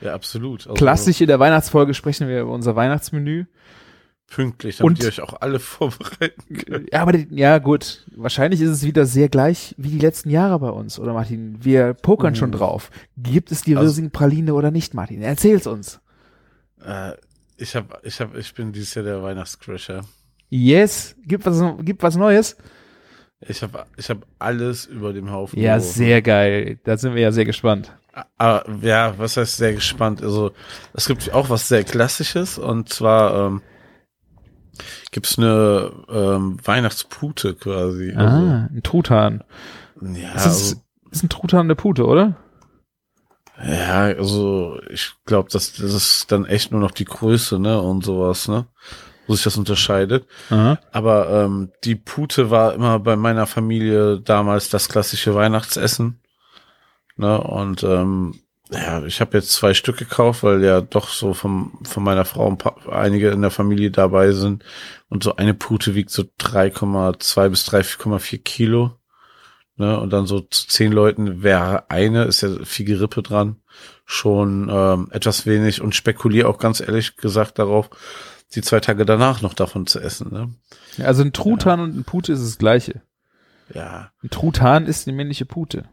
Ja, 0.00 0.14
absolut. 0.14 0.62
Also 0.66 0.74
Klassisch 0.74 1.20
in 1.20 1.26
der 1.26 1.40
Weihnachtsfolge 1.40 1.94
sprechen 1.94 2.28
wir 2.28 2.42
über 2.42 2.52
unser 2.52 2.76
Weihnachtsmenü. 2.76 3.46
Pünktlich, 4.30 4.76
damit 4.78 4.98
Und- 4.98 5.02
ihr 5.02 5.08
euch 5.08 5.20
auch 5.20 5.40
alle 5.40 5.58
vorbereiten 5.60 6.54
könnt. 6.54 6.92
Ja, 6.92 7.02
aber 7.02 7.12
die, 7.12 7.26
ja 7.30 7.58
gut, 7.58 8.06
wahrscheinlich 8.16 8.60
ist 8.60 8.70
es 8.70 8.82
wieder 8.84 9.04
sehr 9.04 9.28
gleich 9.28 9.74
wie 9.76 9.88
die 9.90 9.98
letzten 9.98 10.30
Jahre 10.30 10.58
bei 10.60 10.70
uns, 10.70 10.98
oder 10.98 11.12
Martin? 11.12 11.58
Wir 11.60 11.94
pokern 11.94 12.34
schon 12.36 12.50
Mhm. 12.50 12.54
drauf. 12.54 12.90
Gibt 13.18 13.50
es 13.52 13.62
die 13.62 13.76
Also- 13.76 13.88
riesigen 13.88 14.10
Praline 14.12 14.54
oder 14.54 14.70
nicht, 14.70 14.94
Martin? 14.94 15.20
Erzähl's 15.22 15.66
uns. 15.66 16.00
Äh, 16.84 17.12
Ich 17.62 17.76
hab, 17.76 18.00
ich 18.06 18.18
hab, 18.22 18.34
ich 18.36 18.54
bin 18.54 18.72
dieses 18.72 18.94
Jahr 18.94 19.04
der 19.04 19.22
Weihnachtscrasher. 19.22 20.00
Yes, 20.48 21.14
gibt 21.26 21.44
was, 21.44 21.60
gibt 21.84 22.02
was 22.02 22.16
Neues. 22.16 22.56
Ich 23.46 23.62
habe 23.62 23.84
ich 23.98 24.08
hab 24.08 24.24
alles 24.38 24.86
über 24.86 25.12
dem 25.12 25.30
Haufen. 25.30 25.58
Ja, 25.60 25.76
geworfen. 25.76 25.92
sehr 25.94 26.22
geil. 26.22 26.78
Da 26.84 26.96
sind 26.96 27.14
wir 27.14 27.20
ja 27.20 27.32
sehr 27.32 27.44
gespannt. 27.44 27.92
Aber 28.38 28.64
ja, 28.82 29.12
was 29.18 29.36
heißt 29.36 29.58
sehr 29.58 29.74
gespannt? 29.74 30.22
Also 30.22 30.52
es 30.94 31.06
gibt 31.06 31.32
auch 31.34 31.50
was 31.50 31.68
sehr 31.68 31.84
Klassisches 31.84 32.56
und 32.58 32.88
zwar 32.88 33.46
ähm, 33.48 33.62
gibt's 35.10 35.38
eine 35.38 35.90
ähm, 36.08 36.58
Weihnachtspute 36.64 37.54
quasi. 37.54 38.12
Also, 38.14 38.36
Ah, 38.36 38.68
ein 38.72 38.80
Truthahn. 38.82 39.44
ja, 40.00 40.32
Das 40.34 40.46
also, 40.46 40.74
ist, 40.74 40.82
ist 41.12 41.22
ein 41.24 41.28
Truthahn 41.28 41.66
eine 41.66 41.76
Pute, 41.76 42.06
oder? 42.06 42.36
ja, 43.62 44.04
also 44.04 44.80
ich 44.88 45.12
glaube, 45.26 45.50
das, 45.52 45.72
das 45.74 45.92
ist 45.92 46.32
dann 46.32 46.46
echt 46.46 46.70
nur 46.72 46.80
noch 46.80 46.92
die 46.92 47.04
Größe, 47.04 47.58
ne, 47.58 47.80
und 47.80 48.02
sowas, 48.04 48.48
ne, 48.48 48.66
wo 49.26 49.34
sich 49.34 49.44
das 49.44 49.58
unterscheidet. 49.58 50.26
Aha. 50.48 50.78
Aber 50.92 51.28
ähm, 51.30 51.70
die 51.84 51.94
Pute 51.96 52.50
war 52.50 52.72
immer 52.74 52.98
bei 53.00 53.16
meiner 53.16 53.46
Familie 53.46 54.18
damals 54.20 54.70
das 54.70 54.88
klassische 54.88 55.34
Weihnachtsessen. 55.34 56.20
Ne? 57.16 57.38
Und 57.38 57.82
ähm, 57.82 58.40
ja, 58.72 59.04
ich 59.04 59.20
habe 59.20 59.36
jetzt 59.36 59.52
zwei 59.52 59.74
Stück 59.74 59.96
gekauft, 59.96 60.42
weil 60.42 60.62
ja 60.62 60.80
doch 60.80 61.08
so 61.08 61.34
vom, 61.34 61.78
von 61.82 62.02
meiner 62.02 62.24
Frau 62.24 62.46
ein 62.48 62.58
paar, 62.58 62.76
einige 62.92 63.30
in 63.30 63.42
der 63.42 63.50
Familie 63.50 63.90
dabei 63.90 64.32
sind. 64.32 64.64
Und 65.08 65.24
so 65.24 65.36
eine 65.36 65.54
Pute 65.54 65.94
wiegt 65.94 66.10
so 66.10 66.22
3,2 66.40 67.48
bis 67.48 67.68
3,4 67.68 68.38
Kilo. 68.38 68.92
Ne? 69.76 69.98
Und 69.98 70.12
dann 70.12 70.26
so 70.26 70.40
zu 70.40 70.68
zehn 70.68 70.92
Leuten 70.92 71.42
wäre 71.42 71.90
eine, 71.90 72.24
ist 72.24 72.42
ja 72.42 72.50
viel 72.64 72.86
Gerippe 72.86 73.22
dran, 73.22 73.56
schon 74.04 74.68
ähm, 74.70 75.08
etwas 75.10 75.46
wenig 75.46 75.80
und 75.80 75.94
spekuliere 75.94 76.48
auch 76.48 76.58
ganz 76.58 76.80
ehrlich 76.80 77.16
gesagt 77.16 77.58
darauf, 77.58 77.90
die 78.54 78.62
zwei 78.62 78.80
Tage 78.80 79.04
danach 79.04 79.42
noch 79.42 79.54
davon 79.54 79.86
zu 79.86 80.00
essen. 80.00 80.32
Ne? 80.32 80.54
Also 81.04 81.22
ein 81.22 81.32
Truthahn 81.32 81.80
und 81.80 81.96
ein 81.96 82.04
Pute 82.04 82.32
ist 82.32 82.42
das 82.42 82.58
gleiche. 82.58 83.02
Ja, 83.72 84.10
Ein 84.22 84.30
Truthahn 84.30 84.86
ist 84.86 85.06
eine 85.06 85.16
männliche 85.16 85.46
Pute. 85.46 85.84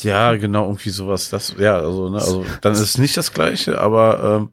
Ja, 0.00 0.34
genau, 0.36 0.66
irgendwie 0.66 0.90
sowas. 0.90 1.30
Das, 1.30 1.54
ja, 1.58 1.78
also, 1.78 2.08
ne, 2.08 2.18
also 2.18 2.44
dann 2.60 2.72
ist 2.72 2.80
es 2.80 2.98
nicht 2.98 3.16
das 3.16 3.32
gleiche, 3.32 3.80
aber 3.80 4.40
ähm, 4.40 4.50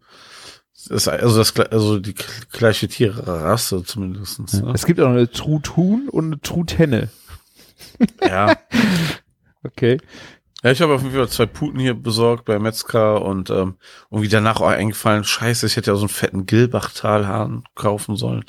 ist 0.90 1.08
also 1.08 1.38
das 1.38 1.56
also 1.72 2.00
die 2.00 2.16
gleiche 2.52 2.88
Tierrasse 2.88 3.84
zumindestens. 3.84 4.54
Ne? 4.62 4.72
Es 4.74 4.86
gibt 4.86 5.00
auch 5.00 5.10
eine 5.10 5.30
Truthuhn 5.30 6.10
und 6.10 6.26
eine 6.26 6.42
Truthenne. 6.42 7.10
Ja. 8.22 8.56
Okay. 9.64 10.00
Ja, 10.64 10.72
ich 10.72 10.82
habe 10.82 10.94
auf 10.94 11.02
jeden 11.02 11.16
Fall 11.16 11.28
zwei 11.30 11.48
Puten 11.48 11.80
hier 11.80 11.96
besorgt 11.96 12.46
bei 12.46 12.60
Metzger 12.60 13.24
und 13.24 13.50
ähm, 13.50 13.78
irgendwie 14.12 14.30
danach 14.30 14.62
auch 14.62 14.68
eingefallen, 14.68 15.24
scheiße, 15.24 15.66
ich 15.66 15.76
hätte 15.76 15.92
ja 15.92 15.96
so 15.96 16.04
einen 16.04 16.10
fetten 16.10 16.46
Gilbachtalhahn 16.46 17.64
kaufen 17.74 18.16
sollen. 18.16 18.46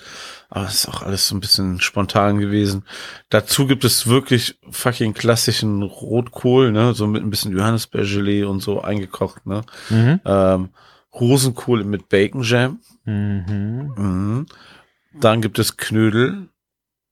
Aber 0.50 0.64
das 0.64 0.74
ist 0.74 0.88
auch 0.88 1.02
alles 1.02 1.26
so 1.26 1.34
ein 1.34 1.40
bisschen 1.40 1.80
spontan 1.80 2.38
gewesen. 2.38 2.84
Dazu 3.30 3.66
gibt 3.66 3.84
es 3.84 4.06
wirklich 4.06 4.58
fucking 4.70 5.14
klassischen 5.14 5.82
Rotkohl, 5.82 6.70
ne, 6.70 6.92
so 6.92 7.06
mit 7.06 7.22
ein 7.22 7.30
bisschen 7.30 7.56
Johannisbeergelee 7.56 8.44
und 8.44 8.60
so 8.60 8.82
eingekocht, 8.82 9.46
ne. 9.46 9.62
Mhm. 9.88 10.20
Ähm, 10.26 10.68
Rosenkohl 11.14 11.84
mit 11.84 12.08
Bacon 12.10 12.42
Jam. 12.42 12.80
Mhm. 13.04 13.92
Mhm. 13.96 14.46
Dann 15.14 15.40
gibt 15.40 15.58
es 15.58 15.76
Knödel, 15.78 16.48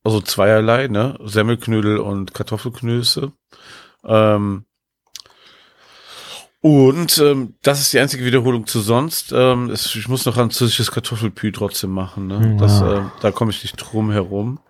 also 0.04 0.20
zweierlei, 0.20 0.88
ne? 0.88 1.18
Semmelknödel 1.22 1.98
und 1.98 2.34
Kartoffelknöße. 2.34 3.32
Ähm, 4.04 4.64
und 6.60 7.18
ähm, 7.18 7.54
das 7.62 7.80
ist 7.80 7.92
die 7.92 7.98
einzige 8.00 8.24
Wiederholung 8.24 8.66
zu 8.66 8.80
sonst. 8.80 9.32
Ähm, 9.32 9.70
es, 9.70 9.94
ich 9.94 10.08
muss 10.08 10.26
noch 10.26 10.34
französisches 10.34 10.90
Kartoffelpü 10.90 11.52
trotzdem 11.52 11.90
machen. 11.90 12.26
Ne? 12.26 12.56
Das, 12.58 12.80
Ja. 12.80 12.98
äh, 12.98 13.02
da 13.22 13.30
komme 13.30 13.50
ich 13.50 13.62
nicht 13.62 13.76
drum 13.76 14.10
herum. 14.10 14.60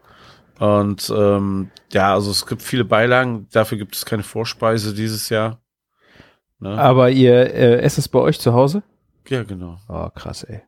Und 0.59 1.11
ähm, 1.17 1.71
ja, 1.93 2.13
also 2.15 2.31
es 2.31 2.47
gibt 2.47 2.63
viele 2.63 2.85
Beilagen. 2.85 3.49
Dafür 3.51 3.79
gibt 3.79 3.97
es 3.97 4.05
keine 4.05 4.23
Vorspeise 4.23 4.95
dieses 4.95 5.31
Jahr. 5.31 5.61
Ne? 6.59 6.79
Aber 6.79 7.11
ihr 7.11 7.55
äh, 7.55 7.81
esst 7.81 7.99
es 7.99 8.09
bei 8.09 8.19
euch 8.19 8.39
zu 8.39 8.53
Hause? 8.53 8.83
Ja, 9.29 9.43
genau. 9.43 9.79
Oh, 9.89 10.09
krass, 10.15 10.45
ey. 10.45 10.61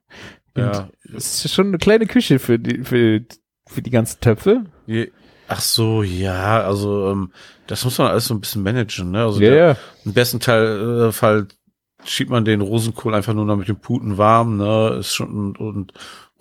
Ja. 0.56 0.88
Es 1.14 1.44
ist 1.44 1.52
schon 1.54 1.68
eine 1.68 1.78
kleine 1.78 2.06
Küche 2.06 2.38
für 2.38 2.58
die, 2.58 2.82
für, 2.84 3.20
für 3.66 3.82
die 3.82 3.90
ganzen 3.90 4.20
Töpfe. 4.20 4.64
Je- 4.86 5.10
Ach 5.54 5.60
so, 5.60 6.02
ja, 6.02 6.62
also 6.62 7.10
ähm, 7.10 7.32
das 7.66 7.84
muss 7.84 7.98
man 7.98 8.08
alles 8.08 8.26
so 8.26 8.34
ein 8.34 8.40
bisschen 8.40 8.62
managen, 8.62 9.10
ne? 9.10 9.24
Also 9.24 9.40
Ja, 9.40 9.50
der, 9.50 9.76
im 10.04 10.12
besten 10.12 10.40
Teil 10.40 11.08
äh, 11.08 11.12
Fall 11.12 11.46
schiebt 12.04 12.30
man 12.30 12.44
den 12.44 12.60
Rosenkohl 12.60 13.14
einfach 13.14 13.34
nur 13.34 13.44
noch 13.44 13.56
mit 13.56 13.68
dem 13.68 13.76
Puten 13.80 14.18
warm, 14.18 14.56
ne? 14.56 14.96
Ist 15.00 15.14
schon 15.14 15.30
und, 15.56 15.60
und 15.60 15.92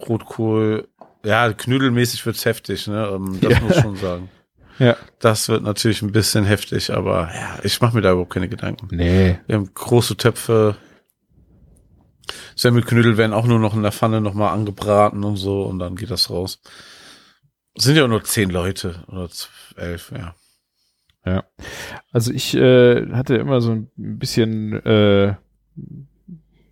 Rotkohl, 0.08 0.88
ja, 1.24 1.52
knödelmäßig 1.54 2.26
wird's 2.26 2.46
heftig, 2.46 2.88
ne? 2.88 3.10
Ähm, 3.14 3.38
das 3.42 3.52
Ja. 3.52 3.60
muss 3.62 3.76
ich 3.76 3.82
schon 3.82 3.96
sagen. 3.98 4.30
Ja. 4.80 4.96
Das 5.20 5.48
wird 5.50 5.62
natürlich 5.62 6.02
ein 6.02 6.12
bisschen 6.12 6.44
heftig, 6.44 6.92
aber 6.92 7.30
ja, 7.36 7.60
ich 7.64 7.80
mache 7.82 7.96
mir 7.96 8.02
da 8.02 8.12
überhaupt 8.14 8.34
keine 8.34 8.50
Gedanken. 8.50 8.88
Nee. 8.96 9.38
Wir 9.46 9.56
haben 9.58 9.70
große 9.74 10.18
Töpfe. 10.18 10.76
Semmelknödel 12.56 13.18
werden 13.18 13.34
auch 13.34 13.46
nur 13.46 13.60
noch 13.60 13.76
in 13.76 13.84
der 13.84 13.92
Pfanne 13.92 14.22
nochmal 14.22 14.54
angebraten 14.54 15.24
und 15.24 15.36
so 15.38 15.64
und 15.64 15.80
dann 15.80 15.96
geht 15.96 16.12
das 16.12 16.30
raus. 16.30 16.62
Sind 17.76 17.96
ja 17.96 18.08
nur 18.08 18.24
zehn 18.24 18.50
Leute 18.50 19.04
oder 19.08 19.30
elf, 19.78 20.12
ja. 20.12 20.36
Also 22.12 22.32
ich 22.34 22.56
äh, 22.56 23.08
hatte 23.12 23.36
immer 23.36 23.62
so 23.62 23.72
ein 23.72 23.90
bisschen, 23.96 24.74
äh, 24.86 25.36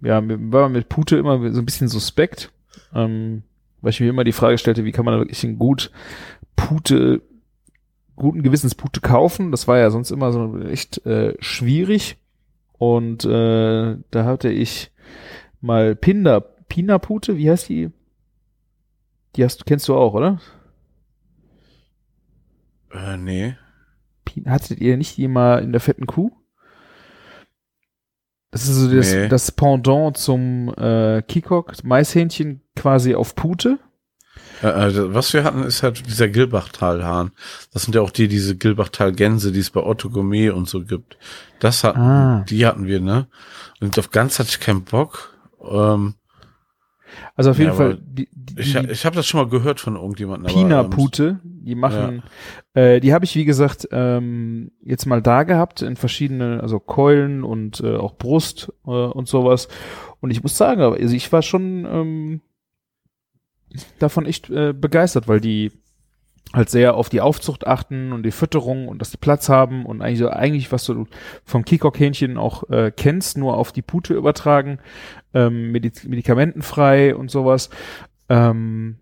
ja, 0.02 0.22
war 0.24 0.70
mit 0.70 0.90
Pute 0.90 1.18
immer 1.18 1.52
so 1.52 1.62
ein 1.62 1.66
bisschen 1.66 1.88
suspekt, 1.88 2.52
ähm, 2.94 3.44
weil 3.82 3.92
ich 3.92 4.00
mir 4.00 4.10
immer 4.10 4.24
die 4.24 4.32
Frage 4.32 4.58
stellte, 4.58 4.86
wie 4.86 4.92
kann 4.92 5.06
man 5.06 5.20
wirklich 5.20 5.44
ein 5.44 5.60
gut 5.60 5.92
Pute, 6.56 7.22
guten 8.16 8.44
Gewissens 8.44 8.76
Pute 8.76 9.02
kaufen? 9.02 9.52
Das 9.52 9.68
war 9.68 9.78
ja 9.78 9.92
sonst 9.92 10.12
immer 10.12 10.32
so 10.32 10.60
echt 10.62 11.06
äh, 11.06 11.36
schwierig. 11.40 12.18
Und 12.78 13.26
äh, 13.26 13.98
da 14.10 14.26
hatte 14.26 14.50
ich 14.50 14.92
mal 15.62 15.96
Pinder, 15.96 16.42
Pina 16.42 16.98
Pute, 16.98 17.38
wie 17.38 17.52
heißt 17.52 17.70
die? 17.70 17.92
Die 19.36 19.44
hast, 19.44 19.66
kennst 19.66 19.88
du 19.88 19.96
auch, 19.96 20.14
oder? 20.14 20.40
Äh, 22.92 23.18
nee. 23.18 23.56
Hattet 24.46 24.80
ihr 24.80 24.96
nicht 24.98 25.18
die 25.18 25.28
mal 25.28 25.62
in 25.64 25.72
der 25.72 25.82
fetten 25.82 26.06
Kuh? 26.06 26.32
Das 28.52 28.68
ist 28.68 28.76
so 28.78 28.92
das, 28.94 29.12
Nee. 29.14 29.28
das 29.28 29.52
Pendant 29.52 30.18
zum 30.18 30.74
äh, 30.76 31.22
Kikok, 31.22 31.84
Maishähnchen 31.84 32.62
quasi 32.76 33.14
auf 33.16 33.36
Pute. 33.36 33.78
Äh, 34.64 34.68
äh, 34.68 35.14
was 35.14 35.34
wir 35.34 35.44
hatten, 35.44 35.64
ist 35.64 35.84
halt 35.84 36.06
dieser 36.08 36.28
Gilbachtalhahn. 36.30 37.32
Das 37.74 37.84
sind 37.84 37.94
ja 37.96 38.02
auch 38.02 38.12
die, 38.12 38.28
diese 38.28 38.56
Gilbachtal-Gänse, 38.58 39.52
die 39.52 39.60
es 39.60 39.70
bei 39.70 39.82
Otto 39.84 40.10
Gourmet 40.10 40.50
und 40.50 40.68
so 40.68 40.84
gibt. 40.84 41.18
Das 41.60 41.84
hatten, 41.84 42.00
Ah. 42.00 42.46
die 42.50 42.66
hatten 42.66 42.86
wir, 42.88 43.00
ne? 43.02 43.28
Und 43.82 43.98
auf 44.00 44.10
ganz 44.12 44.40
hatte 44.40 44.50
ich 44.50 44.60
keinen 44.60 44.84
Bock. 44.84 45.38
Ähm, 45.62 46.16
Also 47.36 47.52
auf 47.52 47.58
jeden 47.58 47.72
Ja, 47.72 47.76
Fall 47.76 47.98
die, 48.02 48.28
die, 48.34 48.60
ich 48.60 48.76
ich 48.76 49.06
habe 49.06 49.16
das 49.16 49.28
schon 49.28 49.42
mal 49.42 49.50
gehört 49.50 49.80
von 49.80 49.96
irgendjemandem. 49.96 50.50
ähm, 50.86 50.90
Pute, 50.90 51.40
die 51.44 51.76
machen, 51.76 52.24
äh, 52.74 53.00
die 53.00 53.14
habe 53.14 53.26
ich 53.26 53.36
wie 53.36 53.46
gesagt 53.46 53.88
ähm, 53.92 54.72
jetzt 54.82 55.06
mal 55.06 55.22
da 55.22 55.44
gehabt 55.44 55.82
in 55.82 55.96
verschiedenen, 55.96 56.60
also 56.62 56.80
Keulen 56.80 57.44
und 57.44 57.82
äh, 57.82 57.96
auch 57.96 58.16
Brust 58.18 58.72
äh, 58.86 58.90
und 58.90 59.28
sowas. 59.28 59.68
Und 60.22 60.32
ich 60.32 60.44
muss 60.44 60.58
sagen, 60.58 60.82
also 60.82 61.16
ich 61.16 61.32
war 61.32 61.42
schon 61.42 61.86
ähm, 61.90 62.42
davon 64.00 64.26
echt 64.26 64.50
äh, 64.50 64.74
begeistert, 64.74 65.28
weil 65.28 65.40
die 65.40 65.72
halt 66.54 66.70
sehr 66.70 66.96
auf 66.96 67.10
die 67.10 67.22
Aufzucht 67.22 67.68
achten 67.68 68.12
und 68.12 68.24
die 68.24 68.32
Fütterung 68.32 68.88
und 68.88 69.00
dass 69.00 69.12
die 69.12 69.18
Platz 69.18 69.50
haben 69.50 69.86
und 69.86 70.02
eigentlich 70.02 70.20
so 70.20 70.30
eigentlich 70.30 70.72
was 70.72 70.86
du 70.86 71.06
vom 71.46 71.64
Kikok-Hähnchen 71.64 72.38
auch 72.38 72.68
äh, 72.70 72.92
kennst, 72.96 73.38
nur 73.38 73.58
auf 73.58 73.72
die 73.72 73.84
Pute 73.84 74.16
übertragen, 74.16 74.80
ähm, 75.34 75.72
mediz 75.72 76.04
medikamentenfrei 76.06 77.16
und 77.16 77.30
sowas. 77.30 77.70
Ähm, 78.30 78.98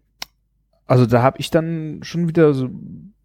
also 0.86 1.06
da 1.06 1.22
habe 1.22 1.40
ich 1.40 1.50
dann 1.50 2.00
schon 2.04 2.28
wieder 2.28 2.54
so 2.54 2.70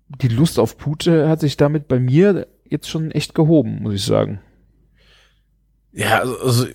die 0.09 0.29
Lust 0.29 0.59
auf 0.59 0.79
Pute 0.79 1.29
hat 1.29 1.41
sich 1.41 1.57
damit 1.57 1.89
bei 1.89 1.99
mir 1.99 2.47
jetzt 2.65 2.89
schon 2.89 3.11
echt 3.11 3.35
gehoben, 3.35 3.83
muss 3.83 3.95
ich 3.95 4.05
sagen. 4.05 4.41
Ja, 5.93 6.21
also, 6.21 6.37
also 6.39 6.67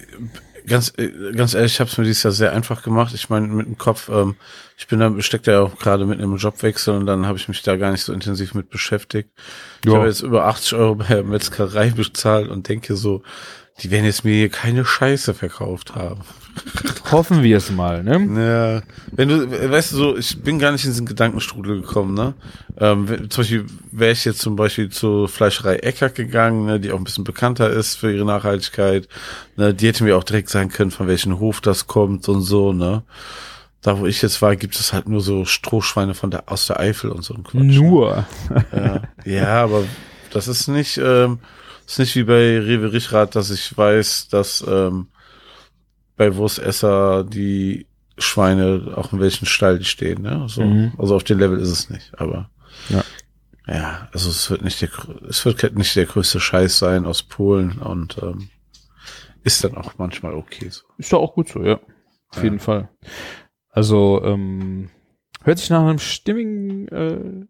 ganz, 0.67 0.93
äh, 0.97 1.09
ganz 1.35 1.53
ehrlich, 1.53 1.73
ich 1.73 1.79
habe 1.79 1.89
es 1.89 1.97
mir 1.97 2.03
dieses 2.03 2.23
Jahr 2.23 2.33
sehr 2.33 2.53
einfach 2.53 2.83
gemacht. 2.83 3.13
Ich 3.13 3.29
meine, 3.29 3.47
mit 3.47 3.65
dem 3.65 3.77
Kopf, 3.77 4.09
ähm, 4.09 4.35
ich 4.77 4.87
bin 4.87 4.99
da, 4.99 5.11
steckt 5.21 5.47
ja 5.47 5.61
auch 5.61 5.77
gerade 5.79 6.05
mit 6.05 6.19
einem 6.19 6.35
Jobwechsel 6.35 6.95
und 6.95 7.05
dann 7.05 7.25
habe 7.25 7.37
ich 7.37 7.47
mich 7.47 7.61
da 7.63 7.75
gar 7.77 7.91
nicht 7.91 8.03
so 8.03 8.13
intensiv 8.13 8.53
mit 8.53 8.69
beschäftigt. 8.69 9.29
Ich 9.83 9.91
Ja. 9.91 9.97
habe 9.97 10.07
jetzt 10.07 10.21
über 10.21 10.45
80 10.45 10.73
Euro 10.73 10.95
bei 10.95 11.05
der 11.07 11.23
Metzgerei 11.23 11.89
bezahlt 11.95 12.49
und 12.49 12.67
denke 12.69 12.95
so, 12.95 13.23
die 13.81 13.91
werden 13.91 14.05
jetzt 14.05 14.23
mir 14.25 14.33
hier 14.35 14.49
keine 14.49 14.85
Scheiße 14.85 15.33
verkauft 15.33 15.95
haben. 15.95 16.21
Hoffen 17.11 17.43
wir 17.43 17.57
es 17.57 17.71
mal, 17.71 18.03
ne? 18.03 18.81
Ja, 18.81 18.81
wenn 19.11 19.29
du, 19.29 19.71
weißt 19.71 19.93
du 19.93 19.95
so, 19.95 20.17
ich 20.17 20.41
bin 20.41 20.59
gar 20.59 20.71
nicht 20.71 20.83
in 20.83 20.91
diesen 20.91 21.05
Gedankenstrudel 21.05 21.81
gekommen, 21.81 22.13
ne? 22.13 22.33
Ähm, 22.77 23.07
zum 23.29 23.41
Beispiel 23.41 23.65
wäre 23.91 24.11
ich 24.11 24.25
jetzt 24.25 24.39
zum 24.39 24.55
Beispiel 24.55 24.89
zur 24.89 25.29
Fleischerei 25.29 25.77
Eckert 25.77 26.15
gegangen, 26.15 26.65
ne, 26.65 26.79
die 26.79 26.91
auch 26.91 26.97
ein 26.97 27.03
bisschen 27.03 27.23
bekannter 27.23 27.69
ist 27.69 27.95
für 27.95 28.11
ihre 28.11 28.25
Nachhaltigkeit. 28.25 29.07
Ne, 29.55 29.73
die 29.73 29.87
hätte 29.87 30.03
mir 30.03 30.17
auch 30.17 30.23
direkt 30.23 30.49
sagen 30.49 30.69
können, 30.69 30.91
von 30.91 31.07
welchem 31.07 31.39
Hof 31.39 31.61
das 31.61 31.87
kommt 31.87 32.27
und 32.29 32.41
so, 32.41 32.73
ne? 32.73 33.03
Da, 33.81 33.99
wo 33.99 34.05
ich 34.05 34.21
jetzt 34.21 34.41
war, 34.41 34.55
gibt 34.55 34.75
es 34.75 34.91
halt 34.91 35.07
nur 35.07 35.21
so 35.21 35.45
Strohschweine 35.45 36.13
von 36.13 36.31
der, 36.31 36.51
aus 36.51 36.67
der 36.67 36.79
Eifel 36.79 37.11
und 37.11 37.23
so 37.23 37.35
ein 37.35 37.43
Quatsch. 37.43 37.63
Nur. 37.63 38.25
Ja, 38.73 39.01
ja 39.23 39.63
aber 39.63 39.83
das 40.33 40.47
ist 40.47 40.67
nicht, 40.67 40.97
ähm, 40.97 41.39
ist 41.85 41.99
nicht 41.99 42.15
wie 42.15 42.23
bei 42.23 42.59
Rewe 42.59 42.91
Richrath, 42.91 43.35
dass 43.35 43.49
ich 43.49 43.77
weiß, 43.77 44.27
dass 44.29 44.63
ähm, 44.67 45.07
bei 46.17 46.35
Wurstesser 46.35 47.23
die 47.23 47.87
Schweine 48.17 48.93
auch 48.95 49.13
in 49.13 49.19
welchem 49.19 49.45
Stall 49.45 49.77
die 49.79 49.85
stehen. 49.85 50.23
Ne? 50.23 50.45
So, 50.49 50.63
Mhm. 50.63 50.93
Also 50.97 51.15
auf 51.15 51.23
dem 51.23 51.39
Level 51.39 51.59
ist 51.59 51.69
es 51.69 51.89
nicht. 51.89 52.11
Aber 52.19 52.49
Ja. 52.89 53.03
ja, 53.67 54.09
also 54.11 54.29
es 54.29 54.49
wird 54.49 54.63
nicht 54.63 54.81
der, 54.81 54.89
es 55.29 55.45
wird 55.45 55.77
nicht 55.77 55.95
der 55.95 56.05
größte 56.05 56.39
Scheiß 56.39 56.79
sein 56.79 57.05
aus 57.05 57.23
Polen 57.23 57.77
und 57.79 58.17
ähm, 58.21 58.49
ist 59.43 59.63
dann 59.63 59.77
auch 59.77 59.93
manchmal 59.97 60.33
okay 60.33 60.67
so. 60.69 60.83
Ist 60.97 61.13
doch 61.13 61.21
auch 61.21 61.33
gut 61.35 61.47
so, 61.49 61.63
ja. 61.63 61.79
Auf 62.29 62.37
Ja. 62.37 62.43
jeden 62.43 62.59
Fall. 62.59 62.89
Also, 63.69 64.21
ähm, 64.25 64.89
hört 65.43 65.59
sich 65.59 65.69
nach 65.69 65.81
einem 65.81 65.99
stimmigen 65.99 66.87
äh, 66.89 67.45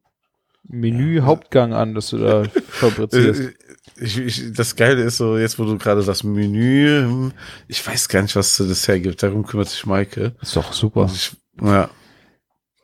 Menü-Hauptgang 0.64 1.74
an, 1.74 1.96
dass 1.96 2.10
du 2.10 2.18
da 2.18 2.44
fabrizierst. 2.68 3.54
Ich, 4.00 4.18
ich, 4.18 4.54
das 4.54 4.76
Geile 4.76 5.04
ist 5.04 5.18
so, 5.18 5.38
jetzt 5.38 5.58
wo 5.58 5.66
du 5.66 5.78
gerade 5.78 6.04
das 6.04 6.24
Menü, 6.24 7.02
hm, 7.02 7.34
ich 7.68 7.86
weiß 7.86 8.10
gar 8.10 8.22
nicht, 8.22 8.36
was 8.36 8.58
das 8.58 8.88
hergibt. 8.88 9.24
Darum 9.24 9.46
kümmert 9.46 9.70
sich 9.70 9.86
Maike. 9.86 10.36
ist 10.42 10.56
doch 10.56 10.72
super. 10.74 11.10
Ich, 11.14 11.36
ja, 11.62 11.90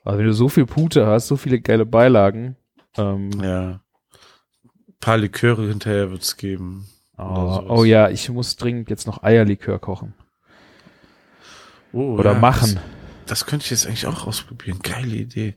Also 0.04 0.20
wenn 0.20 0.26
du 0.26 0.34
so 0.34 0.50
viel 0.50 0.66
Pute 0.66 1.06
hast, 1.06 1.28
so 1.28 1.38
viele 1.38 1.60
geile 1.60 1.86
Beilagen, 1.86 2.58
ähm, 2.98 3.32
ja. 3.42 3.82
Ein 4.88 5.00
paar 5.00 5.18
Liköre 5.18 5.68
hinterher 5.68 6.12
wird's 6.12 6.38
geben. 6.38 6.88
oh, 7.18 7.64
oh 7.68 7.84
ja, 7.84 8.10
ich 8.10 8.30
muss 8.30 8.56
dringend 8.56 8.90
jetzt 8.90 9.08
noch 9.08 9.24
Eierlikör 9.24 9.80
kochen. 9.80 10.14
Oh, 11.92 12.16
Oder 12.18 12.34
ja, 12.34 12.40
machen. 12.40 12.76
Das, 13.26 13.40
das 13.42 13.46
könnte 13.46 13.66
ich 13.66 13.72
jetzt 13.72 13.86
eigentlich 13.86 14.08
auch 14.08 14.26
ausprobieren. 14.26 14.80
Geile 14.82 15.16
Idee. 15.16 15.56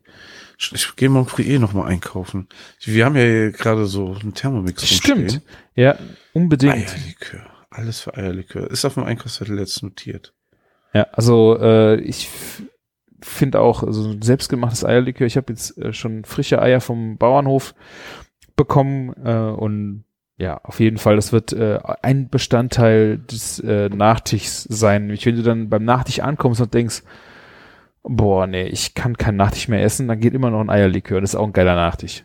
Ich, 0.58 0.72
ich 0.72 0.96
gehe 0.96 1.08
mal 1.08 1.26
eh 1.38 1.58
noch 1.58 1.72
mal 1.72 1.86
einkaufen. 1.86 2.48
Wir 2.80 3.04
haben 3.04 3.16
ja 3.16 3.22
hier 3.22 3.52
gerade 3.52 3.86
so 3.86 4.14
einen 4.14 4.34
Thermomix 4.34 4.86
Stimmt. 4.86 5.42
Ja, 5.74 5.96
unbedingt. 6.32 6.74
Eierlikör. 6.74 7.46
Alles 7.70 8.00
für 8.00 8.16
Eierlikör. 8.16 8.70
Ist 8.70 8.84
auf 8.84 8.94
dem 8.94 9.04
Einkaufszettel 9.04 9.58
jetzt 9.58 9.82
notiert. 9.82 10.32
Ja, 10.94 11.06
also 11.12 11.58
äh, 11.60 12.00
ich 12.00 12.30
finde 13.20 13.60
auch 13.60 13.82
also 13.82 14.08
ein 14.08 14.22
selbstgemachtes 14.22 14.84
Eierlikör. 14.84 15.26
Ich 15.26 15.36
habe 15.36 15.52
jetzt 15.52 15.76
äh, 15.76 15.92
schon 15.92 16.24
frische 16.24 16.62
Eier 16.62 16.80
vom 16.80 17.18
Bauernhof 17.18 17.74
bekommen 18.56 19.12
äh, 19.22 19.34
und 19.34 20.04
ja, 20.38 20.60
auf 20.64 20.80
jeden 20.80 20.98
Fall, 20.98 21.16
das 21.16 21.32
wird 21.32 21.54
äh, 21.54 21.78
ein 22.02 22.28
Bestandteil 22.28 23.18
des 23.18 23.58
äh, 23.60 23.88
Nachtischs 23.88 24.64
sein. 24.64 25.02
Nämlich, 25.02 25.24
wenn 25.24 25.36
du 25.36 25.42
dann 25.42 25.70
beim 25.70 25.84
Nachtisch 25.84 26.20
ankommst 26.20 26.60
und 26.60 26.74
denkst, 26.74 27.02
boah, 28.08 28.46
nee, 28.46 28.66
ich 28.66 28.94
kann 28.94 29.16
keinen 29.16 29.36
Nachtisch 29.36 29.68
mehr 29.68 29.82
essen, 29.82 30.08
dann 30.08 30.20
geht 30.20 30.34
immer 30.34 30.50
noch 30.50 30.60
ein 30.60 30.70
Eierlikör. 30.70 31.20
Das 31.20 31.30
ist 31.30 31.36
auch 31.36 31.46
ein 31.46 31.52
geiler 31.52 31.74
Nachtisch. 31.74 32.24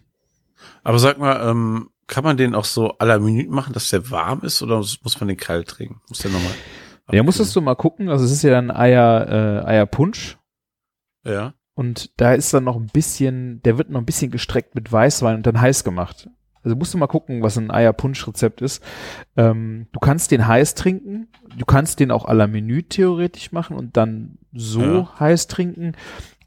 Aber 0.84 1.00
sag 1.00 1.18
mal, 1.18 1.50
ähm, 1.50 1.90
kann 2.08 2.24
man 2.24 2.38
den 2.38 2.56
auch 2.56 2.66
so 2.66 2.98
à 2.98 3.06
la 3.06 3.20
Minute 3.20 3.50
machen, 3.50 3.74
dass 3.74 3.90
der 3.90 4.10
warm 4.12 4.42
ist 4.42 4.62
oder 4.62 4.78
muss 4.78 5.20
man 5.20 5.28
den 5.28 5.38
kalt 5.38 5.68
trinken? 5.68 6.02
Muss 6.10 6.20
der 6.20 6.32
nochmal? 6.32 6.52
Ja, 7.12 7.24
musstest 7.24 7.56
du 7.56 7.62
mal 7.62 7.76
gucken. 7.76 8.10
Also 8.10 8.26
es 8.26 8.32
ist 8.32 8.44
ja 8.44 8.52
dann 8.52 8.72
Eier, 8.72 9.64
äh, 9.66 9.68
Eierpunsch. 9.68 10.38
Ja. 11.24 11.54
Und 11.74 12.12
da 12.20 12.34
ist 12.34 12.54
dann 12.54 12.66
noch 12.66 12.76
ein 12.76 12.88
bisschen, 12.88 13.62
der 13.64 13.78
wird 13.78 13.90
noch 13.90 14.00
ein 14.00 14.06
bisschen 14.06 14.32
gestreckt 14.32 14.76
mit 14.76 14.92
Weißwein 14.92 15.38
und 15.38 15.48
dann 15.48 15.60
heiß 15.60 15.84
gemacht. 15.84 16.30
Also 16.64 16.76
musst 16.76 16.94
du 16.94 16.98
mal 16.98 17.08
gucken, 17.08 17.42
was 17.42 17.58
ein 17.58 17.72
Eierpunsch-Rezept 17.72 18.62
ist. 18.62 18.84
Ähm, 19.36 19.88
du 19.92 20.00
kannst 20.00 20.32
den 20.32 20.48
heiß 20.48 20.76
trinken, 20.76 21.28
du 21.58 21.66
kannst 21.66 22.00
den 22.00 22.12
auch 22.12 22.26
à 22.28 22.34
la 22.34 22.48
Menü 22.48 22.84
theoretisch 22.84 23.52
machen 23.52 23.76
und 23.76 23.98
dann 23.98 24.38
so 24.54 24.82
Ja. 24.82 25.20
heiß 25.20 25.48
trinken. 25.48 25.94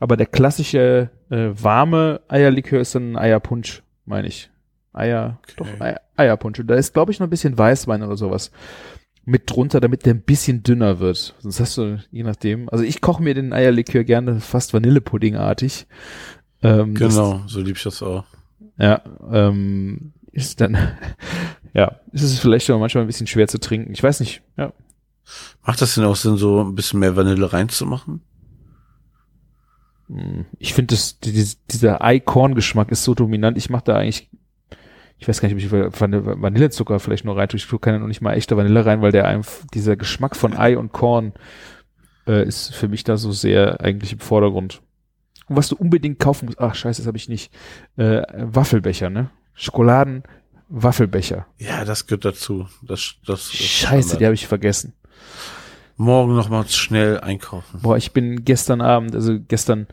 Aber 0.01 0.17
der 0.17 0.27
klassische 0.27 1.11
äh, 1.31 1.51
warme 1.55 2.21
Eierlikör 2.29 2.81
ist 2.81 2.95
dann 2.95 3.12
ein 3.12 3.17
Eierpunsch, 3.17 3.83
meine 4.05 4.29
ich. 4.29 4.51
Eier, 4.93 5.38
Okay. 5.43 5.55
doch, 5.57 5.81
Eier, 5.81 6.01
Eierpunsch. 6.17 6.59
Und 6.61 6.67
da 6.69 6.75
ist, 6.75 6.93
glaube 6.95 7.11
ich, 7.12 7.19
noch 7.21 7.27
ein 7.27 7.31
bisschen 7.31 7.57
Weißwein 7.59 8.03
oder 8.03 8.17
sowas 8.17 8.51
mit 9.25 9.51
drunter, 9.51 9.81
damit 9.81 10.05
der 10.05 10.14
ein 10.14 10.21
bisschen 10.21 10.62
dünner 10.62 11.01
wird. 11.01 11.35
Sonst 11.38 11.59
hast 11.59 11.79
du, 11.79 11.99
je 12.11 12.23
nachdem. 12.23 12.69
Also 12.69 12.85
ich 12.85 13.01
koche 13.01 13.23
mir 13.23 13.33
den 13.35 13.53
Eierlikör 13.55 14.05
gerne 14.05 14.38
fast 14.40 14.75
Vanillepuddingartig. 14.75 15.87
Ähm, 16.62 16.95
Genau, 16.95 17.43
so 17.47 17.61
lieb 17.61 17.77
ich 17.77 17.83
das 17.85 18.03
auch. 18.03 18.25
Das, 18.77 18.87
ja, 18.87 19.03
ähm, 19.33 20.12
ist 20.33 20.61
dann, 20.61 20.77
ja, 21.75 22.01
ist 22.12 22.23
es 22.23 22.38
vielleicht 22.38 22.69
aber 22.71 22.79
manchmal 22.81 23.05
ein 23.05 23.07
bisschen 23.09 23.27
schwer 23.27 23.49
zu 23.49 23.59
trinken. 23.59 23.93
Ich 23.93 24.03
weiß 24.03 24.21
nicht, 24.21 24.43
ja. 24.59 24.73
Macht 25.67 25.81
das 25.81 25.95
denn 25.95 26.05
auch 26.05 26.17
Sinn, 26.17 26.37
so 26.37 26.61
ein 26.63 26.75
bisschen 26.75 27.01
mehr 27.01 27.17
Vanille 27.17 27.53
reinzumachen? 27.53 28.21
Hm, 30.09 30.45
Ich 30.59 30.75
finde, 30.75 30.97
die- 31.25 31.49
dieser 31.71 32.03
Ei-Korn-Geschmack 32.05 32.91
ist 32.91 33.05
so 33.05 33.15
dominant. 33.15 33.57
Ich 33.57 33.71
mache 33.71 33.85
da 33.85 33.97
eigentlich, 33.97 34.29
ich 35.19 35.27
weiß 35.29 35.41
gar 35.41 35.49
nicht, 35.49 35.55
ob 35.73 35.73
ich 35.91 35.99
Vanille- 36.01 36.41
Vanillezucker 36.43 37.01
vielleicht 37.01 37.25
nur 37.25 37.37
rein 37.37 37.49
tue. 37.49 37.57
Ich 37.59 37.67
tue 37.67 37.79
keine 37.79 38.01
noch 38.01 38.07
nicht 38.07 38.21
mal 38.21 38.35
echte 38.35 38.57
Vanille 38.57 38.85
rein, 38.85 39.01
weil 39.01 39.13
der 39.13 39.27
einfach, 39.27 39.65
dieser 39.73 39.97
Geschmack 39.97 40.37
von 40.37 40.57
Ei 40.57 40.77
und 40.77 40.93
Korn 40.93 41.33
äh, 42.27 42.47
ist 42.47 42.75
für 42.75 42.89
mich 42.89 43.05
da 43.05 43.17
so 43.19 43.33
sehr 43.33 43.81
eigentlich 43.83 44.13
im 44.15 44.19
Vordergrund. 44.19 44.81
Und 45.47 45.57
was 45.57 45.69
du 45.69 45.77
unbedingt 45.77 46.19
kaufen 46.19 46.47
musst, 46.47 46.59
ach 46.61 46.75
scheiße, 46.75 47.03
das 47.03 47.07
habe 47.07 47.19
ich 47.19 47.29
nicht, 47.29 47.53
äh, 47.97 48.23
Waffelbecher, 48.35 49.11
ne? 49.11 49.29
Schokoladen-Waffelbecher. 49.55 51.47
Ja, 51.59 51.85
das 51.85 52.07
gehört 52.07 52.25
dazu. 52.25 52.67
Das, 52.83 53.17
das, 53.27 53.53
Scheiße, 53.53 54.17
die 54.17 54.25
habe 54.25 54.35
ich 54.35 54.47
vergessen. 54.47 54.95
Morgen 55.97 56.35
noch 56.35 56.49
mal 56.49 56.66
schnell 56.68 57.20
einkaufen. 57.20 57.81
Boah, 57.83 57.97
ich 57.97 58.12
bin 58.12 58.44
gestern 58.44 58.81
Abend, 58.81 59.14
also 59.14 59.38
gestern 59.47 59.87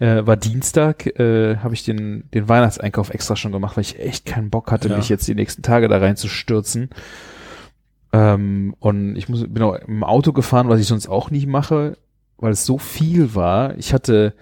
äh, 0.00 0.26
war 0.26 0.36
Dienstag, 0.36 1.06
äh, 1.18 1.56
habe 1.58 1.74
ich 1.74 1.84
den, 1.84 2.24
den 2.34 2.48
Weihnachtseinkauf 2.48 3.10
extra 3.10 3.36
schon 3.36 3.52
gemacht, 3.52 3.76
weil 3.76 3.82
ich 3.82 3.98
echt 4.00 4.26
keinen 4.26 4.50
Bock 4.50 4.70
hatte, 4.72 4.88
Ja. 4.88 4.96
mich 4.96 5.08
jetzt 5.08 5.28
die 5.28 5.34
nächsten 5.34 5.62
Tage 5.62 5.88
da 5.88 5.98
reinzustürzen. 5.98 6.90
Ähm, 8.12 8.74
und 8.80 9.16
ich 9.16 9.28
muss, 9.28 9.44
bin 9.48 9.62
auch 9.62 9.74
im 9.74 10.02
Auto 10.02 10.32
gefahren, 10.32 10.68
was 10.68 10.80
ich 10.80 10.86
sonst 10.86 11.08
auch 11.08 11.30
nie 11.30 11.46
mache, 11.46 11.96
weil 12.38 12.52
es 12.52 12.64
so 12.64 12.78
viel 12.78 13.34
war. 13.34 13.76
Ich 13.76 13.92
hatte 13.92 14.34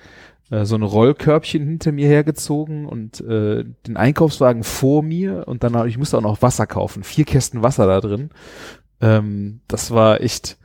äh, 0.51 0.65
so 0.65 0.77
ein 0.77 0.83
Rollkörbchen 0.83 1.67
hinter 1.67 1.93
mir 1.93 2.07
hergezogen 2.07 2.87
und 2.87 3.21
äh, 3.21 3.65
den 3.87 3.97
Einkaufswagen 3.97 4.63
vor 4.63 5.03
mir 5.03 5.49
und 5.49 5.65
dann 5.65 5.89
ich 5.89 5.99
musste 5.99 6.17
auch 6.19 6.23
noch 6.23 6.43
Wasser 6.43 6.67
kaufen. 6.67 7.03
Vier 7.03 7.25
Kästen 7.25 7.63
Wasser 7.63 7.87
da 7.87 8.01
drin. 8.01 8.31
Ähm, 9.01 9.61
das 9.69 9.91
war 9.91 10.21
echt, 10.21 10.57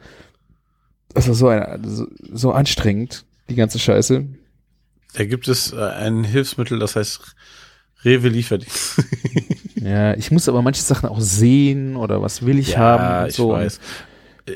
das 1.14 1.28
war 1.28 1.36
so, 1.36 1.48
ein, 1.48 1.84
so, 1.84 2.08
so 2.32 2.52
anstrengend, 2.52 3.26
die 3.50 3.56
ganze 3.56 3.80
Scheiße. 3.80 4.26
Da 5.14 5.26
gibt 5.26 5.48
es 5.48 5.74
äh, 5.74 5.82
ein 5.82 6.24
Hilfsmittel, 6.24 6.80
das 6.80 6.96
heißt 6.96 7.36
Rewe 8.04 8.30
Lieferdienst. 8.30 9.04
Ja, 9.82 10.14
ich 10.14 10.30
muss 10.30 10.48
aber 10.48 10.62
manche 10.62 10.84
Sachen 10.84 11.10
auch 11.10 11.20
sehen 11.20 11.96
oder 11.96 12.22
was 12.22 12.46
will 12.46 12.60
ich 12.60 12.78
haben 12.78 13.24
und 13.24 13.30
ich 13.30 13.36
so. 13.36 13.50
weiß. 13.50 13.80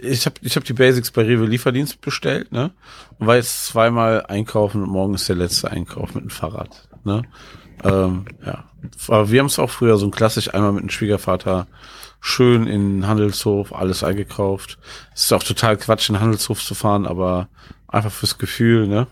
Ich 0.04 0.26
habe 0.28 0.36
ich 0.42 0.56
hab 0.56 0.64
die 0.64 0.74
Basics 0.74 1.10
bei 1.10 1.24
Rewe 1.24 1.46
Lieferdienst 1.46 2.00
bestellt, 2.02 2.52
ne? 2.52 2.72
Und 3.18 3.26
war 3.26 3.36
jetzt 3.36 3.66
zweimal 3.66 4.26
einkaufen 4.28 4.84
und 4.84 4.90
morgen 4.90 5.16
ist 5.16 5.28
der 5.28 5.36
letzte 5.36 5.72
Einkauf 5.72 6.14
mit 6.14 6.24
dem 6.24 6.30
Fahrrad, 6.30 6.88
ne? 7.04 7.24
Ähm, 7.84 8.26
ja. 8.46 8.66
Aber 9.08 9.32
wir 9.32 9.40
haben 9.40 9.48
es 9.48 9.58
auch 9.58 9.70
früher 9.70 9.98
so 9.98 10.06
ein 10.06 10.12
klassisch 10.12 10.54
einmal 10.54 10.74
mit 10.74 10.84
dem 10.84 10.90
Schwiegervater 10.90 11.68
schön 12.26 12.66
in 12.66 13.02
den 13.02 13.08
Handelshof 13.08 13.72
alles 13.72 14.04
eingekauft. 14.04 14.80
Es 15.14 15.26
ist 15.26 15.34
auch 15.34 15.44
total 15.44 15.78
Quatsch, 15.78 16.10
in 16.10 16.20
Handelshof 16.20 16.60
zu 16.60 16.74
fahren, 16.74 17.06
aber 17.06 17.50
einfach 17.88 18.12
fürs 18.12 18.40
Gefühl, 18.40 18.88
ne? 18.88 19.06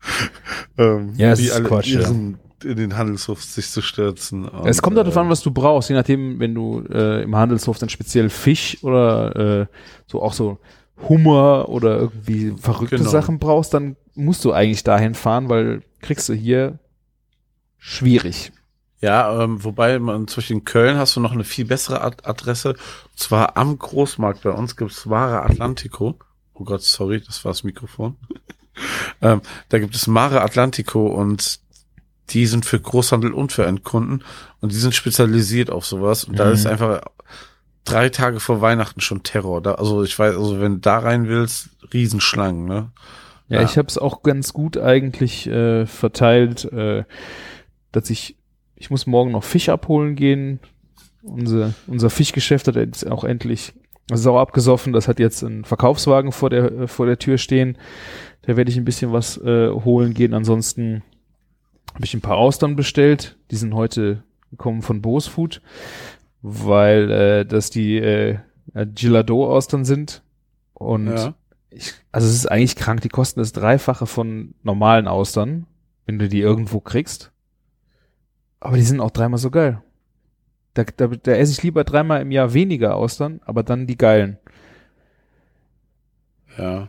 ähm, 0.78 1.14
Ja, 1.16 1.32
es 1.32 1.38
wie 1.38 1.46
ist 1.46 1.52
alle 1.52 1.64
Quatsch, 1.68 1.86
ja. 1.88 2.00
Irren 2.00 2.38
in 2.62 2.76
den 2.76 2.96
Handelshof 2.96 3.42
sich 3.42 3.70
zu 3.70 3.80
stürzen. 3.82 4.46
Und, 4.46 4.66
es 4.66 4.82
kommt 4.82 4.96
darauf 4.96 5.16
äh, 5.16 5.18
an, 5.20 5.30
was 5.30 5.42
du 5.42 5.50
brauchst, 5.50 5.88
je 5.88 5.96
nachdem, 5.96 6.38
wenn 6.38 6.54
du 6.54 6.82
äh, 6.90 7.22
im 7.22 7.34
Handelshof 7.34 7.78
dann 7.78 7.88
speziell 7.88 8.28
Fisch 8.28 8.78
oder 8.82 9.60
äh, 9.62 9.66
so 10.06 10.22
auch 10.22 10.32
so 10.34 10.58
Hummer 11.08 11.68
oder 11.68 11.98
irgendwie 11.98 12.54
verrückte 12.58 12.96
Genau. 12.98 13.10
Sachen 13.10 13.38
brauchst, 13.38 13.72
dann 13.74 13.96
musst 14.14 14.44
du 14.44 14.52
eigentlich 14.52 14.84
dahin 14.84 15.14
fahren, 15.14 15.48
weil 15.48 15.82
kriegst 16.00 16.28
du 16.28 16.34
hier 16.34 16.78
schwierig. 17.78 18.52
Ja, 19.00 19.42
ähm, 19.42 19.62
wobei 19.64 19.98
man 19.98 20.28
zwischen 20.28 20.58
in 20.58 20.64
Köln 20.64 20.96
hast 20.96 21.16
du 21.16 21.20
noch 21.20 21.32
eine 21.32 21.44
viel 21.44 21.66
bessere 21.66 22.00
Ad 22.00 22.24
Adresse. 22.24 22.70
Und 22.70 23.18
zwar 23.18 23.56
am 23.56 23.78
Großmarkt 23.78 24.42
bei 24.42 24.50
uns 24.50 24.76
gibt's 24.76 25.04
Mare 25.04 25.42
Atlantico. 25.42 26.18
Oh 26.54 26.64
Gott, 26.64 26.82
sorry, 26.82 27.20
das 27.20 27.44
war 27.44 27.52
das 27.52 27.64
Mikrofon. 27.64 28.16
ähm, 29.22 29.42
da 29.68 29.78
gibt 29.78 29.94
es 29.94 30.06
Mare 30.06 30.40
Atlantico 30.42 31.06
und 31.06 31.60
die 32.30 32.46
sind 32.46 32.64
für 32.64 32.80
Großhandel 32.80 33.32
und 33.34 33.52
für 33.52 33.66
Endkunden 33.66 34.24
und 34.60 34.72
die 34.72 34.76
sind 34.76 34.94
spezialisiert 34.94 35.68
auf 35.70 35.84
sowas. 35.84 36.24
Und 36.24 36.38
da 36.38 36.46
Mhm. 36.46 36.52
ist 36.52 36.66
einfach 36.66 37.02
drei 37.84 38.08
Tage 38.08 38.40
vor 38.40 38.62
Weihnachten 38.62 39.02
schon 39.02 39.22
Terror. 39.22 39.60
Da, 39.60 39.74
also 39.74 40.02
ich 40.02 40.18
weiß, 40.18 40.34
also 40.36 40.58
wenn 40.60 40.74
du 40.76 40.80
da 40.80 40.98
rein 40.98 41.28
willst, 41.28 41.68
Riesenschlangen, 41.92 42.64
ne? 42.64 42.92
Ja, 43.48 43.58
Ja. 43.60 43.64
ich 43.66 43.76
habe 43.76 43.88
es 43.88 43.98
auch 43.98 44.22
ganz 44.22 44.54
gut 44.54 44.78
eigentlich 44.78 45.46
äh, 45.46 45.84
verteilt, 45.84 46.64
äh, 46.72 47.04
dass 47.92 48.08
ich, 48.08 48.36
ich 48.76 48.90
muss 48.90 49.06
morgen 49.06 49.32
noch 49.32 49.44
Fisch 49.44 49.68
abholen 49.68 50.14
gehen. 50.16 50.60
Unser, 51.22 51.74
unser 51.86 52.10
Fischgeschäft 52.10 52.68
hat 52.68 52.76
jetzt 52.76 53.10
auch 53.10 53.24
endlich 53.24 53.72
sau 54.12 54.38
abgesoffen. 54.38 54.92
Das 54.92 55.08
hat 55.08 55.18
jetzt 55.18 55.42
einen 55.42 55.64
Verkaufswagen 55.64 56.32
vor 56.32 56.50
der, 56.50 56.64
äh, 56.72 56.88
vor 56.88 57.06
der 57.06 57.18
Tür 57.18 57.38
stehen. 57.38 57.78
Da 58.42 58.56
werde 58.56 58.70
ich 58.70 58.76
ein 58.76 58.84
bisschen 58.84 59.12
was 59.12 59.38
äh, 59.38 59.70
holen 59.70 60.12
gehen. 60.12 60.34
Ansonsten 60.34 61.02
habe 61.94 62.04
ich 62.04 62.12
ein 62.14 62.20
paar 62.20 62.36
Austern 62.36 62.76
bestellt. 62.76 63.36
Die 63.50 63.56
sind 63.56 63.74
heute 63.74 64.22
gekommen 64.50 64.82
von 64.82 65.00
Bose 65.00 65.30
Food, 65.30 65.62
weil 66.42 67.10
äh, 67.10 67.46
das 67.46 67.70
die 67.70 67.96
äh, 67.96 68.38
Gilado-Austern 68.74 69.84
sind. 69.84 70.22
Und 70.74 71.06
Ja. 71.06 71.34
ich, 71.70 71.94
also 72.12 72.28
es 72.28 72.34
ist 72.34 72.50
eigentlich 72.50 72.76
krank, 72.76 73.00
die 73.00 73.08
kosten 73.08 73.40
das 73.40 73.52
Dreifache 73.52 74.06
von 74.06 74.54
normalen 74.62 75.08
Austern, 75.08 75.66
wenn 76.06 76.18
du 76.18 76.28
die 76.28 76.40
irgendwo 76.40 76.80
kriegst. 76.80 77.32
Aber 78.64 78.78
die 78.78 78.82
sind 78.82 79.00
auch 79.00 79.10
dreimal 79.10 79.38
so 79.38 79.50
geil. 79.50 79.82
Da, 80.72 80.84
da, 80.96 81.06
da 81.08 81.32
esse 81.32 81.52
ich 81.52 81.62
lieber 81.62 81.84
dreimal 81.84 82.22
im 82.22 82.30
Jahr 82.30 82.54
weniger 82.54 82.96
Austern, 82.96 83.42
aber 83.44 83.62
dann 83.62 83.86
die 83.86 83.98
geilen. 83.98 84.38
Ja. 86.56 86.88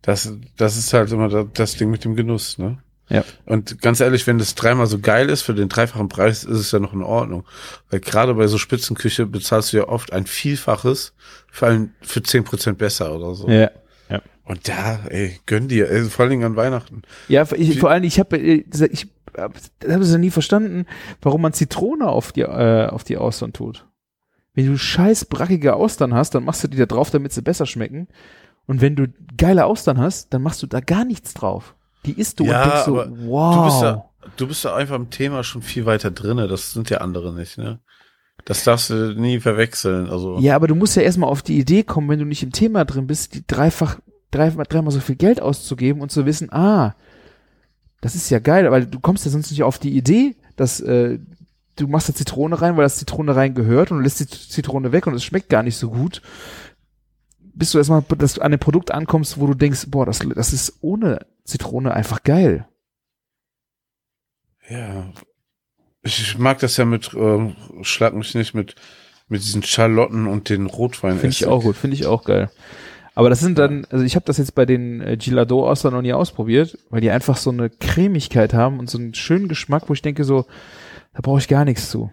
Das, 0.00 0.32
das 0.56 0.76
ist 0.76 0.92
halt 0.94 1.10
immer 1.10 1.44
das, 1.44 1.74
Ding 1.74 1.90
mit 1.90 2.04
dem 2.04 2.14
Genuss, 2.14 2.56
ne? 2.56 2.78
Ja. 3.08 3.24
Und 3.46 3.82
ganz 3.82 3.98
ehrlich, 3.98 4.28
wenn 4.28 4.38
das 4.38 4.54
dreimal 4.54 4.86
so 4.86 5.00
geil 5.00 5.28
ist, 5.28 5.42
für 5.42 5.54
den 5.54 5.68
dreifachen 5.68 6.08
Preis 6.08 6.44
ist 6.44 6.58
es 6.58 6.70
ja 6.70 6.78
noch 6.78 6.92
in 6.92 7.02
Ordnung. 7.02 7.44
Weil 7.90 7.98
gerade 7.98 8.32
bei 8.34 8.46
so 8.46 8.56
Spitzenküche 8.56 9.26
bezahlst 9.26 9.72
du 9.72 9.78
ja 9.78 9.88
oft 9.88 10.12
ein 10.12 10.26
Vielfaches, 10.26 11.14
vor 11.50 11.66
allem 11.66 11.90
für 12.00 12.22
zehn 12.22 12.44
Prozent 12.44 12.78
besser 12.78 13.12
oder 13.12 13.34
so. 13.34 13.48
Ja. 13.48 13.70
Und 14.50 14.68
da, 14.68 14.98
ey, 15.08 15.38
gönn 15.46 15.68
dir, 15.68 15.88
ey, 15.88 16.02
vor 16.06 16.24
allen 16.24 16.30
Dingen 16.30 16.44
an 16.44 16.56
Weihnachten. 16.56 17.02
Ja, 17.28 17.46
ich, 17.54 17.78
vor 17.78 17.88
allem, 17.92 18.02
ich 18.02 18.18
habe 18.18 18.36
ich 18.36 19.06
hab 19.36 19.54
hab 19.56 20.00
es 20.00 20.12
ja 20.12 20.18
nie 20.18 20.30
verstanden, 20.30 20.86
warum 21.22 21.42
man 21.42 21.52
Zitrone 21.52 22.08
auf 22.08 22.32
die, 22.32 22.42
äh, 22.42 22.86
auf 22.88 23.04
die 23.04 23.16
Austern 23.16 23.52
tut. 23.52 23.86
Wenn 24.54 24.66
du 24.66 24.76
scheiß 24.76 25.26
brackige 25.26 25.74
Austern 25.74 26.14
hast, 26.14 26.34
dann 26.34 26.44
machst 26.44 26.64
du 26.64 26.68
die 26.68 26.76
da 26.76 26.86
drauf, 26.86 27.10
damit 27.10 27.32
sie 27.32 27.42
besser 27.42 27.66
schmecken. 27.66 28.08
Und 28.66 28.80
wenn 28.80 28.96
du 28.96 29.06
geile 29.36 29.66
Austern 29.66 29.98
hast, 29.98 30.32
dann 30.34 30.42
machst 30.42 30.62
du 30.62 30.66
da 30.66 30.80
gar 30.80 31.04
nichts 31.04 31.34
drauf. 31.34 31.74
Die 32.04 32.12
isst 32.12 32.40
du 32.40 32.44
Ja, 32.44 32.62
und 32.62 32.70
denkst 32.70 32.84
so, 32.84 33.26
wow. 33.26 33.54
Du 33.54 33.64
bist 33.64 33.82
ja, 33.82 34.04
du 34.36 34.46
bist 34.46 34.64
ja 34.64 34.74
einfach 34.74 34.96
im 34.96 35.10
Thema 35.10 35.44
schon 35.44 35.62
viel 35.62 35.86
weiter 35.86 36.10
drinne. 36.10 36.48
Das 36.48 36.72
sind 36.72 36.90
ja 36.90 36.98
andere 36.98 37.32
nicht, 37.32 37.58
ne? 37.58 37.80
Das 38.44 38.64
darfst 38.64 38.90
du 38.90 39.14
nie 39.14 39.38
verwechseln. 39.38 40.08
Also, 40.08 40.38
Ja, 40.38 40.56
aber 40.56 40.66
du 40.66 40.74
musst 40.74 40.96
ja 40.96 41.02
erstmal 41.02 41.30
auf 41.30 41.42
die 41.42 41.58
Idee 41.58 41.82
kommen, 41.82 42.08
wenn 42.08 42.18
du 42.18 42.24
nicht 42.24 42.42
im 42.42 42.52
Thema 42.52 42.84
drin 42.84 43.06
bist, 43.06 43.34
die 43.34 43.46
dreifach, 43.46 43.98
dreimal, 44.30 44.66
dreimal 44.68 44.92
so 44.92 45.00
viel 45.00 45.16
Geld 45.16 45.42
auszugeben 45.42 46.00
und 46.00 46.10
zu 46.10 46.24
wissen, 46.26 46.52
ah, 46.52 46.94
das 48.00 48.14
ist 48.14 48.30
ja 48.30 48.38
geil, 48.38 48.70
weil 48.70 48.86
du 48.86 49.00
kommst 49.00 49.24
ja 49.24 49.30
sonst 49.30 49.50
nicht 49.50 49.62
auf 49.62 49.78
die 49.78 49.96
Idee, 49.96 50.36
dass 50.56 50.80
äh, 50.80 51.18
du 51.76 51.88
machst 51.88 52.08
da 52.08 52.14
Zitrone 52.14 52.60
rein, 52.60 52.76
weil 52.76 52.84
das 52.84 52.98
Zitrone 52.98 53.36
rein 53.36 53.54
gehört 53.54 53.90
und 53.90 53.98
du 53.98 54.02
lässt 54.02 54.20
die 54.20 54.26
Zitrone 54.26 54.92
weg 54.92 55.06
und 55.06 55.14
es 55.14 55.24
schmeckt 55.24 55.48
gar 55.48 55.62
nicht 55.62 55.76
so 55.76 55.90
gut. 55.90 56.22
Bis 57.38 57.72
du 57.72 57.78
erstmal 57.78 58.02
dass 58.02 58.34
du 58.34 58.42
an 58.42 58.52
dem 58.52 58.60
Produkt 58.60 58.90
ankommst, 58.90 59.38
wo 59.38 59.46
du 59.46 59.54
denkst, 59.54 59.86
boah, 59.88 60.06
das, 60.06 60.20
das 60.34 60.52
ist 60.52 60.78
ohne 60.80 61.26
Zitrone 61.44 61.92
einfach 61.92 62.22
geil. 62.22 62.66
ja. 64.68 65.12
Ich 66.02 66.38
mag 66.38 66.58
das 66.60 66.78
ja 66.78 66.86
mit, 66.86 67.12
ähm, 67.14 67.56
schlag 67.82 68.14
mich 68.14 68.34
nicht 68.34 68.54
mit, 68.54 68.74
mit 69.28 69.42
diesen 69.42 69.62
Schalotten 69.62 70.26
und 70.26 70.48
den 70.48 70.64
Rotwein. 70.64 71.18
Finde 71.18 71.34
ich 71.34 71.44
auch 71.44 71.62
gut, 71.62 71.76
finde 71.76 71.94
ich 71.94 72.06
auch 72.06 72.24
geil. 72.24 72.50
Aber 73.20 73.28
das 73.28 73.40
sind 73.40 73.58
dann, 73.58 73.84
also 73.90 74.02
ich 74.02 74.16
habe 74.16 74.24
das 74.24 74.38
jetzt 74.38 74.54
bei 74.54 74.64
den 74.64 75.02
äh, 75.02 75.18
Gilado 75.18 75.68
Austern 75.68 75.92
noch 75.92 76.00
nie 76.00 76.14
ausprobiert, 76.14 76.78
weil 76.88 77.02
die 77.02 77.10
einfach 77.10 77.36
so 77.36 77.50
eine 77.50 77.68
Cremigkeit 77.68 78.54
haben 78.54 78.78
und 78.78 78.88
so 78.88 78.96
einen 78.96 79.12
schönen 79.12 79.46
Geschmack, 79.46 79.90
wo 79.90 79.92
ich 79.92 80.00
denke 80.00 80.24
so, 80.24 80.46
da 81.12 81.20
brauche 81.20 81.38
ich 81.38 81.46
gar 81.46 81.66
nichts 81.66 81.90
zu. 81.90 82.10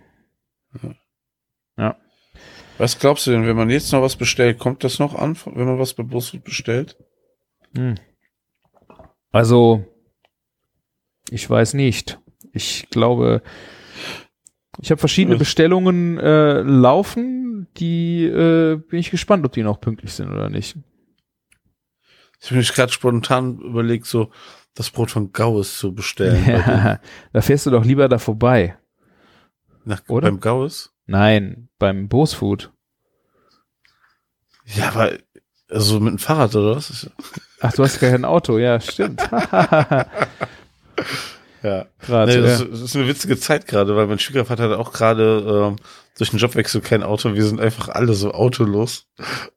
Was 2.78 3.00
glaubst 3.00 3.26
du 3.26 3.32
denn, 3.32 3.48
wenn 3.48 3.56
man 3.56 3.70
jetzt 3.70 3.94
noch 3.94 4.02
was 4.02 4.18
bestellt, 4.18 4.60
kommt 4.60 4.84
das 4.84 5.00
noch 5.00 5.16
an, 5.16 5.38
wenn 5.46 5.66
man 5.66 5.80
was 5.80 5.94
bei 5.94 6.04
Busfood 6.04 6.44
bestellt? 6.44 6.98
Hm. 7.74 7.96
Also, 9.32 9.86
ich 11.32 11.50
weiß 11.50 11.74
nicht. 11.74 12.20
Ich 12.52 12.90
glaube, 12.90 13.44
ich 14.82 14.92
habe 14.92 15.00
verschiedene 15.00 15.36
Ja. 15.36 15.40
Bestellungen 15.40 16.18
äh, 16.18 16.64
laufen, 16.64 17.68
die 17.78 18.26
äh, 18.26 18.76
bin 18.76 19.00
ich 19.00 19.10
gespannt, 19.10 19.46
ob 19.46 19.54
die 19.54 19.64
noch 19.64 19.80
pünktlich 19.80 20.12
sind 20.12 20.30
oder 20.30 20.50
nicht. 20.50 20.76
Ich 22.40 22.48
habe 22.48 22.58
mich 22.58 22.74
gerade 22.74 22.92
spontan 22.92 23.60
überlegt, 23.60 24.06
so 24.06 24.32
das 24.76 24.92
Brot 24.92 25.12
von 25.12 25.32
Gaues 25.32 25.78
zu 25.78 25.94
bestellen. 25.94 26.46
Ja, 26.46 27.00
da 27.34 27.42
fährst 27.42 27.66
du 27.66 27.72
doch 27.72 27.84
lieber 27.84 28.08
da 28.08 28.20
vorbei. 28.20 28.78
Nach, 29.86 30.02
Oder? 30.08 30.30
Beim 30.30 30.40
Gaues? 30.40 30.94
Nein, 31.06 31.70
beim 31.80 32.10
Bose 32.10 32.36
Food. 32.36 32.72
Ja, 34.66 34.90
aber 34.90 35.18
also 35.70 36.00
mit 36.00 36.12
dem 36.12 36.20
Fahrrad 36.20 36.56
oder 36.56 36.76
was? 36.76 37.10
Ach, 37.62 37.74
du 37.74 37.84
hast 37.84 38.00
gar 38.00 38.12
kein 38.12 38.26
Auto, 38.26 38.58
ja, 38.58 38.80
stimmt. 38.80 39.22
Ja. 41.68 41.86
ja. 42.08 42.26
Nee, 42.26 42.42
das, 42.42 42.60
das 42.70 42.82
ist 42.82 42.96
eine 42.96 43.08
witzige 43.08 43.38
Zeit 43.38 43.68
gerade, 43.68 43.96
weil 43.96 44.08
mein 44.08 44.20
Schwiegervater 44.20 44.70
hat 44.70 44.78
auch 44.78 44.94
gerade 44.94 45.68
ähm, 45.72 45.76
durch 46.18 46.30
den 46.32 46.40
Jobwechsel 46.40 46.82
kein 46.82 47.04
Auto. 47.04 47.34
Wir 47.34 47.44
sind 47.44 47.60
einfach 47.60 47.90
alle 47.90 48.14
so 48.14 48.32
autolos. 48.32 49.06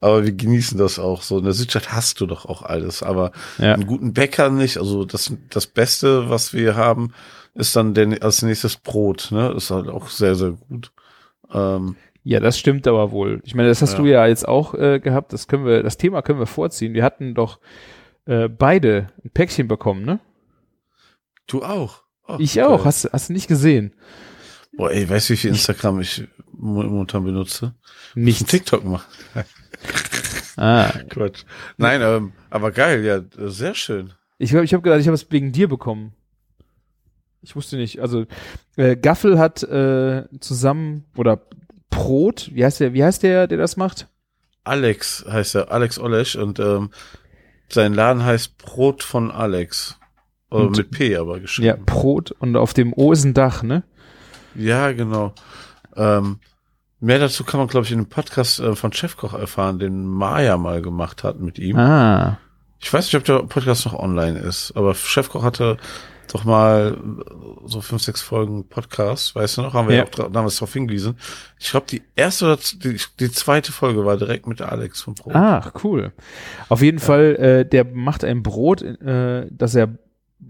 Aber 0.01 0.25
wir 0.25 0.33
genießen 0.33 0.77
das 0.79 0.99
auch 0.99 1.23
so. 1.23 1.39
In 1.39 1.45
der 1.45 1.53
Südstadt 1.55 1.93
hast 1.93 2.21
du 2.21 2.27
doch 2.27 2.45
auch 2.47 2.63
alles. 2.63 3.03
Aber 3.03 3.33
Ja. 3.59 3.75
einen 3.75 3.87
guten 3.87 4.13
Bäcker 4.13 4.51
nicht. 4.51 4.77
Also 4.79 5.05
das, 5.05 5.33
das 5.51 5.67
Beste, 5.67 6.29
was 6.29 6.53
wir 6.53 6.75
haben, 6.77 7.13
ist 7.55 7.75
dann 7.77 7.95
der, 7.95 8.23
als 8.23 8.43
nächstes 8.43 8.77
Brot. 8.77 9.29
Ne? 9.31 9.53
Ist 9.57 9.71
halt 9.71 9.89
auch 9.89 10.09
sehr, 10.09 10.35
sehr 10.35 10.51
gut. 10.69 10.93
Ähm, 11.53 11.97
Ja, 12.23 12.41
das 12.41 12.59
stimmt 12.59 12.87
aber 12.87 13.11
wohl. 13.13 13.41
Ich 13.45 13.55
meine, 13.55 13.69
das 13.71 13.81
hast 13.81 13.93
Ja. 13.93 13.99
du 13.99 14.07
ja 14.07 14.27
jetzt 14.27 14.47
auch 14.47 14.75
äh, 14.75 15.01
gehabt. 15.01 15.33
Das 15.33 15.49
können 15.49 15.65
wir, 15.65 15.83
das 15.83 15.97
Thema 15.97 16.21
können 16.23 16.39
wir 16.39 16.47
vorziehen. 16.47 16.93
Wir 16.93 17.03
hatten 17.05 17.35
doch 17.35 17.59
äh, 18.27 18.49
beide 18.49 19.07
ein 19.25 19.31
Päckchen 19.31 19.67
bekommen, 19.67 20.05
ne? 20.05 20.21
Du 21.53 21.63
auch. 21.63 22.03
Oh, 22.29 22.37
Ich 22.39 22.63
auch. 22.63 22.77
geil. 22.79 22.85
Hast, 22.85 23.11
hast 23.13 23.29
du 23.29 23.33
nicht 23.33 23.49
gesehen? 23.49 23.95
Boah, 24.77 24.91
ey, 24.93 25.09
weißt 25.09 25.29
du, 25.29 25.33
wie 25.35 25.37
viel 25.39 25.51
Instagram 25.51 26.01
ich 26.01 26.25
mo- 26.53 26.83
momentan 26.85 27.25
benutze? 27.25 27.75
Nicht. 28.15 28.47
TikTok 28.49 28.85
machen. 28.85 29.05
Ah, 30.57 30.93
Quatsch. 31.09 31.45
Nein, 31.79 32.03
ähm, 32.03 32.33
aber 32.51 32.71
geil, 32.71 33.03
ja, 33.05 33.23
sehr 33.49 33.75
schön. 33.75 34.13
ich 34.37 34.51
glaube, 34.51 34.65
ich 34.67 34.75
habe 34.75 34.83
gedacht, 34.83 35.01
ich 35.01 35.07
habe 35.07 35.15
es 35.15 35.31
wegen 35.31 35.53
dir 35.53 35.69
bekommen. 35.69 36.13
Ich 37.41 37.57
wusste 37.57 37.77
nicht. 37.77 38.01
Also 38.01 38.27
äh, 38.77 38.97
Gaffel 38.97 39.39
hat 39.39 39.63
äh, 39.63 40.25
zusammen 40.41 41.05
oder 41.17 41.41
Brot. 41.89 42.51
Wie 42.53 42.63
heißt 42.65 42.81
der? 42.81 42.93
Wie 42.93 43.03
heißt 43.03 43.23
der, 43.23 43.47
der 43.47 43.57
das 43.57 43.79
macht? 43.79 44.09
Alex 44.65 45.25
heißt 45.27 45.55
er, 45.55 45.71
Alex 45.73 45.99
Olesch 45.99 46.37
und 46.37 46.59
ähm, 46.61 46.91
sein 47.71 47.95
Laden 47.95 48.23
heißt 48.25 48.59
Brot 48.59 49.03
von 49.03 49.31
Alex. 49.31 49.99
Oder 50.51 50.65
Und- 50.67 50.77
mit 50.77 50.91
P 50.91 51.17
aber 51.17 51.35
Ja, 51.35 51.41
geschrieben. 51.43 51.83
Brot 51.87 52.33
und 52.33 52.57
auf 52.57 52.75
dem 52.75 52.93
O 52.95 53.13
ist 53.13 53.25
ein 53.25 53.35
Dach, 53.35 53.63
ne? 53.63 53.83
Ja, 54.55 54.93
genau. 54.93 55.33
Ähm, 55.97 56.39
mehr 56.99 57.19
dazu 57.19 57.45
kann 57.45 57.59
man, 57.61 57.69
glaube 57.69 57.87
ich, 57.87 57.93
in 57.93 57.99
dem 57.99 58.09
Podcast 58.09 58.61
äh, 58.61 58.75
von 58.75 58.93
Chefkoch 58.93 59.33
erfahren, 59.35 59.79
den 59.79 60.05
Maya 60.07 60.57
mal 60.57 60.83
gemacht 60.83 61.23
hat 61.25 61.41
mit 61.41 61.59
ihm. 61.59 61.77
Ah. 61.77 62.39
Ich 62.81 62.93
weiß 62.93 63.05
nicht, 63.07 63.15
ob 63.17 63.25
der 63.25 63.45
Podcast 63.45 63.85
noch 63.87 63.95
online 63.95 64.39
ist, 64.39 64.73
aber 64.75 64.95
Chefkoch 64.95 65.43
hatte 65.45 65.77
doch 66.33 66.45
mal 66.45 66.97
so 67.67 67.81
fünf, 67.81 68.03
sechs 68.03 68.23
Folgen 68.23 68.69
Podcast, 68.69 69.35
weißt 69.35 69.59
du 69.59 69.63
noch, 69.63 69.75
haben 69.75 69.89
wir 69.89 69.97
ja, 69.97 70.05
Ja. 70.05 70.25
auch 70.25 70.31
damals 70.31 70.57
drauf 70.57 70.73
hingewiesen. 70.73 71.17
Ich 71.59 71.71
glaube, 71.73 71.87
die 71.91 72.03
erste 72.15 72.45
oder 72.47 72.57
die, 72.57 72.97
die 73.19 73.31
zweite 73.33 73.73
Folge 73.73 74.05
war 74.07 74.17
direkt 74.17 74.47
mit 74.47 74.63
Alex 74.63 75.03
von 75.03 75.15
Brot. 75.15 75.35
Ach, 75.35 75.73
cool. 75.83 76.13
Auf 76.69 76.83
jeden 76.83 77.01
Fall, 77.01 77.35
äh, 77.37 77.65
der 77.69 77.85
macht 77.85 78.25
ein 78.25 78.43
Brot, 78.45 78.81
äh, 78.83 79.47
das 79.51 79.75
er 79.75 79.89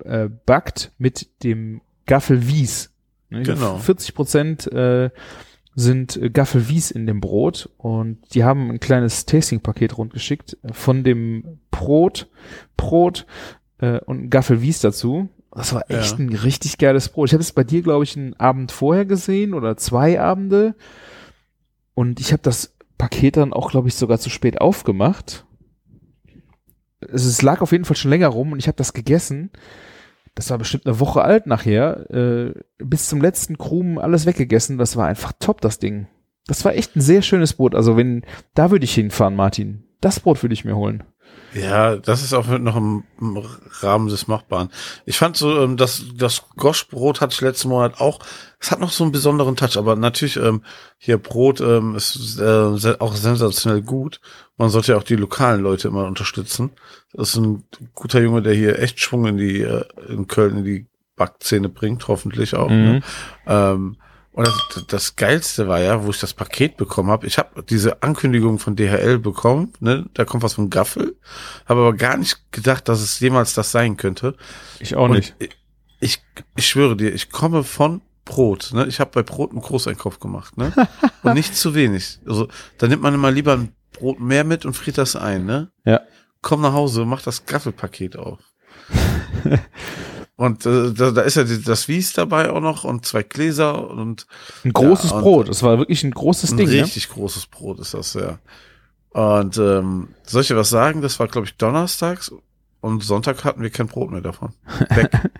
äh, 0.04 0.28
backt 0.46 0.92
mit 0.98 1.28
dem 1.42 1.80
Gaffel 2.06 2.46
Wies. 2.48 2.92
Ne? 3.30 3.42
Genau. 3.42 3.78
40 3.78 4.14
Prozent 4.14 4.66
äh, 4.72 5.10
sind 5.74 6.16
äh, 6.16 6.30
Gaffel 6.30 6.68
Wies 6.68 6.90
in 6.90 7.06
dem 7.06 7.20
Brot 7.20 7.70
und 7.78 8.18
die 8.34 8.44
haben 8.44 8.70
ein 8.70 8.80
kleines 8.80 9.26
Tasting-Paket 9.26 9.96
rundgeschickt 9.96 10.56
von 10.72 11.04
dem 11.04 11.58
Brot, 11.70 12.28
Brot 12.76 13.26
äh, 13.78 14.00
und 14.00 14.30
Gaffel 14.30 14.60
Wies 14.62 14.80
dazu. 14.80 15.28
Das 15.52 15.72
war 15.74 15.90
echt 15.90 16.18
Ja. 16.18 16.24
ein 16.24 16.28
richtig 16.34 16.78
geiles 16.78 17.08
Brot. 17.08 17.28
Ich 17.28 17.32
habe 17.32 17.42
es 17.42 17.52
bei 17.52 17.64
dir, 17.64 17.82
glaube 17.82 18.04
ich, 18.04 18.16
einen 18.16 18.34
Abend 18.34 18.70
vorher 18.72 19.04
gesehen 19.04 19.54
oder 19.54 19.76
zwei 19.76 20.20
Abende. 20.20 20.74
Und 21.94 22.20
ich 22.20 22.32
habe 22.32 22.42
das 22.42 22.74
Paket 22.98 23.36
dann 23.36 23.52
auch, 23.52 23.70
glaube 23.70 23.88
ich, 23.88 23.94
sogar 23.94 24.18
zu 24.18 24.30
spät 24.30 24.60
aufgemacht. 24.60 25.44
Es, 27.00 27.24
es 27.24 27.42
lag 27.42 27.60
auf 27.60 27.72
jeden 27.72 27.84
Fall 27.84 27.96
schon 27.96 28.10
länger 28.10 28.28
rum 28.28 28.52
und 28.52 28.58
ich 28.58 28.66
habe 28.66 28.76
das 28.76 28.92
gegessen. 28.92 29.50
Das 30.34 30.50
war 30.50 30.58
bestimmt 30.58 30.86
eine 30.86 31.00
Woche 31.00 31.22
alt 31.22 31.46
nachher. 31.46 32.10
Äh, 32.10 32.54
bis 32.78 33.08
zum 33.08 33.20
letzten 33.20 33.58
Krumen 33.58 33.98
alles 33.98 34.26
weggegessen. 34.26 34.78
Das 34.78 34.96
war 34.96 35.06
einfach 35.06 35.32
top, 35.38 35.60
das 35.60 35.78
Ding. 35.78 36.06
Das 36.46 36.64
war 36.64 36.74
echt 36.74 36.96
ein 36.96 37.00
sehr 37.00 37.22
schönes 37.22 37.54
Brot. 37.54 37.74
Also 37.74 37.96
wenn, 37.96 38.24
da 38.54 38.70
würde 38.70 38.84
ich 38.84 38.94
hinfahren, 38.94 39.36
Martin. 39.36 39.84
Das 40.00 40.20
Brot 40.20 40.42
würde 40.42 40.54
ich 40.54 40.64
mir 40.64 40.76
holen. 40.76 41.04
Ja, 41.52 41.96
das 41.96 42.22
ist 42.22 42.32
auch 42.32 42.46
noch 42.46 42.76
im, 42.76 43.02
Rahmen 43.80 44.08
des 44.08 44.28
Machbaren. 44.28 44.70
Ich 45.04 45.18
fand 45.18 45.36
so, 45.36 45.60
ähm, 45.62 45.76
das, 45.76 46.04
das 46.14 46.44
Goschbrot 46.56 47.20
hatte 47.20 47.34
ich 47.34 47.40
letzten 47.40 47.70
Monat 47.70 48.00
auch. 48.00 48.20
Es 48.60 48.70
hat 48.70 48.80
noch 48.80 48.92
so 48.92 49.04
einen 49.04 49.12
besonderen 49.12 49.56
Touch, 49.56 49.76
aber 49.76 49.96
natürlich 49.96 50.36
ähm, 50.36 50.62
hier 50.96 51.18
Brot 51.18 51.60
ähm, 51.60 51.96
ist 51.96 52.38
äh, 52.38 52.96
auch 52.98 53.14
sensationell 53.14 53.82
gut. 53.82 54.20
Man 54.58 54.70
sollte 54.70 54.92
ja 54.92 54.98
auch 54.98 55.02
die 55.02 55.16
lokalen 55.16 55.62
Leute 55.62 55.88
immer 55.88 56.04
unterstützen. 56.04 56.70
Das 57.12 57.30
ist 57.30 57.36
ein 57.36 57.64
guter 57.94 58.20
Junge, 58.20 58.42
der 58.42 58.54
hier 58.54 58.78
echt 58.78 59.00
Schwung 59.00 59.26
in 59.26 59.36
die 59.36 59.62
äh, 59.62 59.84
in 60.08 60.28
Köln 60.28 60.58
in 60.58 60.64
die 60.64 60.86
Backzähne 61.16 61.68
bringt, 61.68 62.06
hoffentlich 62.06 62.54
auch. 62.54 62.70
Ne? 62.70 63.02
Ähm, 63.46 63.96
und 64.32 64.46
das, 64.46 64.86
das 64.86 65.16
Geilste 65.16 65.66
war 65.66 65.80
ja, 65.80 66.04
wo 66.04 66.10
ich 66.10 66.20
das 66.20 66.34
Paket 66.34 66.76
bekommen 66.76 67.10
habe, 67.10 67.26
ich 67.26 67.38
habe 67.38 67.62
diese 67.64 68.02
Ankündigung 68.02 68.58
von 68.58 68.76
DHL 68.76 69.18
bekommen, 69.18 69.72
ne? 69.80 70.06
da 70.14 70.24
kommt 70.24 70.42
was 70.42 70.54
von 70.54 70.70
Gaffel, 70.70 71.16
habe 71.66 71.80
aber 71.80 71.94
gar 71.94 72.16
nicht 72.16 72.52
gedacht, 72.52 72.88
dass 72.88 73.00
es 73.00 73.18
jemals 73.18 73.54
das 73.54 73.72
sein 73.72 73.96
könnte. 73.96 74.36
Ich 74.78 74.94
auch 74.94 75.08
nicht. 75.08 75.34
Ich, 75.38 75.50
ich, 76.00 76.22
ich 76.56 76.68
schwöre 76.68 76.96
dir, 76.96 77.12
ich 77.12 77.30
komme 77.30 77.64
von 77.64 78.02
Brot. 78.24 78.70
Ne? 78.72 78.86
Ich 78.86 79.00
habe 79.00 79.10
bei 79.12 79.22
Brot 79.22 79.50
einen 79.50 79.60
Großeinkauf 79.60 80.20
gemacht. 80.20 80.56
Ne? 80.56 80.72
Und 81.22 81.34
nicht 81.34 81.56
zu 81.56 81.74
wenig. 81.74 82.20
Also 82.26 82.48
da 82.78 82.86
nimmt 82.86 83.02
man 83.02 83.14
immer 83.14 83.30
lieber 83.30 83.54
ein 83.54 83.74
Brot 83.92 84.20
mehr 84.20 84.44
mit 84.44 84.64
und 84.64 84.74
friert 84.74 84.98
das 84.98 85.16
ein. 85.16 85.44
Ne? 85.44 85.72
Ja. 85.84 86.00
Komm 86.40 86.62
nach 86.62 86.72
Hause, 86.72 87.04
mach 87.04 87.22
das 87.22 87.44
Gaffelpaket 87.44 88.16
auf. 88.16 88.38
und 90.40 90.64
äh, 90.64 90.92
da, 90.94 91.10
da 91.10 91.20
ist 91.20 91.36
ja 91.36 91.44
das 91.44 91.86
Wies 91.86 92.14
dabei 92.14 92.50
auch 92.50 92.60
noch 92.62 92.84
und 92.84 93.04
zwei 93.04 93.22
Gläser 93.22 93.90
und 93.90 94.26
Ein 94.64 94.72
großes 94.72 95.10
Ja, 95.10 95.16
und- 95.16 95.22
Brot. 95.22 95.48
Das 95.50 95.62
war 95.62 95.76
wirklich 95.76 96.02
ein 96.02 96.12
großes 96.12 96.52
ein 96.52 96.56
Ding, 96.56 96.68
ne? 96.68 96.82
richtig 96.82 97.10
großes 97.10 97.46
Brot 97.46 97.78
ist 97.78 97.92
das, 97.92 98.14
ja. 98.14 98.38
Und 99.10 99.58
ähm, 99.58 100.08
soll 100.24 100.40
ich 100.40 100.48
dir 100.48 100.56
was 100.56 100.70
sagen? 100.70 101.02
Das 101.02 101.20
war, 101.20 101.28
glaube 101.28 101.46
ich, 101.46 101.56
donnerstags 101.58 102.32
und 102.80 103.02
Sonntag 103.04 103.44
hatten 103.44 103.60
wir 103.60 103.68
kein 103.68 103.86
Brot 103.88 104.10
mehr 104.10 104.22
davon. 104.22 104.54
Weg. 104.94 105.10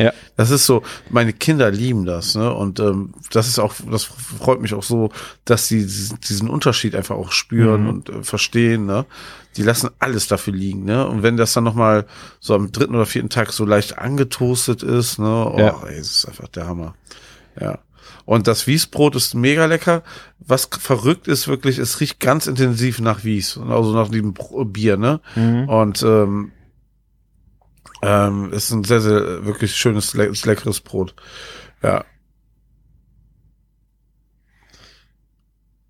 Ja. 0.00 0.12
Das 0.36 0.50
ist 0.50 0.64
so, 0.66 0.82
meine 1.10 1.32
Kinder 1.32 1.70
lieben 1.70 2.06
das, 2.06 2.34
ne? 2.34 2.52
Und 2.54 2.80
ähm, 2.80 3.12
das 3.32 3.46
ist 3.48 3.58
auch, 3.58 3.74
das 3.90 4.04
freut 4.04 4.60
mich 4.60 4.72
auch 4.74 4.82
so, 4.82 5.10
dass 5.44 5.68
sie 5.68 5.82
diesen, 5.84 6.48
Unterschied 6.48 6.94
einfach 6.94 7.16
auch 7.16 7.32
spüren 7.32 7.82
Mhm. 7.82 7.88
und 7.88 8.08
äh, 8.08 8.22
verstehen, 8.22 8.86
ne? 8.86 9.04
Die 9.56 9.62
lassen 9.62 9.90
alles 9.98 10.26
dafür 10.26 10.54
liegen, 10.54 10.84
ne? 10.84 11.06
Und 11.06 11.22
wenn 11.22 11.36
das 11.36 11.52
dann 11.52 11.64
nochmal 11.64 12.06
so 12.40 12.54
am 12.54 12.72
dritten 12.72 12.94
oder 12.94 13.04
vierten 13.06 13.28
Tag 13.30 13.52
so 13.52 13.64
leicht 13.64 13.98
angetoastet 13.98 14.82
ist, 14.82 15.18
ne? 15.18 15.26
Oh, 15.54 15.58
Ja. 15.58 15.82
ey, 15.86 15.98
das 15.98 16.10
ist 16.10 16.24
einfach 16.26 16.48
der 16.48 16.66
Hammer. 16.66 16.94
Ja. 17.60 17.78
Und 18.24 18.46
das 18.46 18.66
Wiesbrot 18.66 19.16
ist 19.16 19.34
mega 19.34 19.66
lecker. 19.66 20.02
Was 20.38 20.68
verrückt 20.70 21.26
ist 21.26 21.48
wirklich, 21.48 21.78
es 21.78 21.98
riecht 22.00 22.20
ganz 22.20 22.46
intensiv 22.46 23.00
nach 23.00 23.24
Wies, 23.24 23.58
also 23.58 23.92
nach 23.92 24.08
dem 24.08 24.34
Bier, 24.72 24.96
ne? 24.96 25.20
Mhm. 25.34 25.68
Und 25.68 26.02
ähm, 26.04 26.52
ähm, 28.02 28.52
ist 28.52 28.70
ein 28.70 28.84
sehr, 28.84 29.00
sehr 29.00 29.44
wirklich 29.44 29.74
schönes, 29.76 30.14
le 30.14 30.30
leckeres 30.44 30.80
Brot. 30.80 31.14
Ja. 31.82 32.04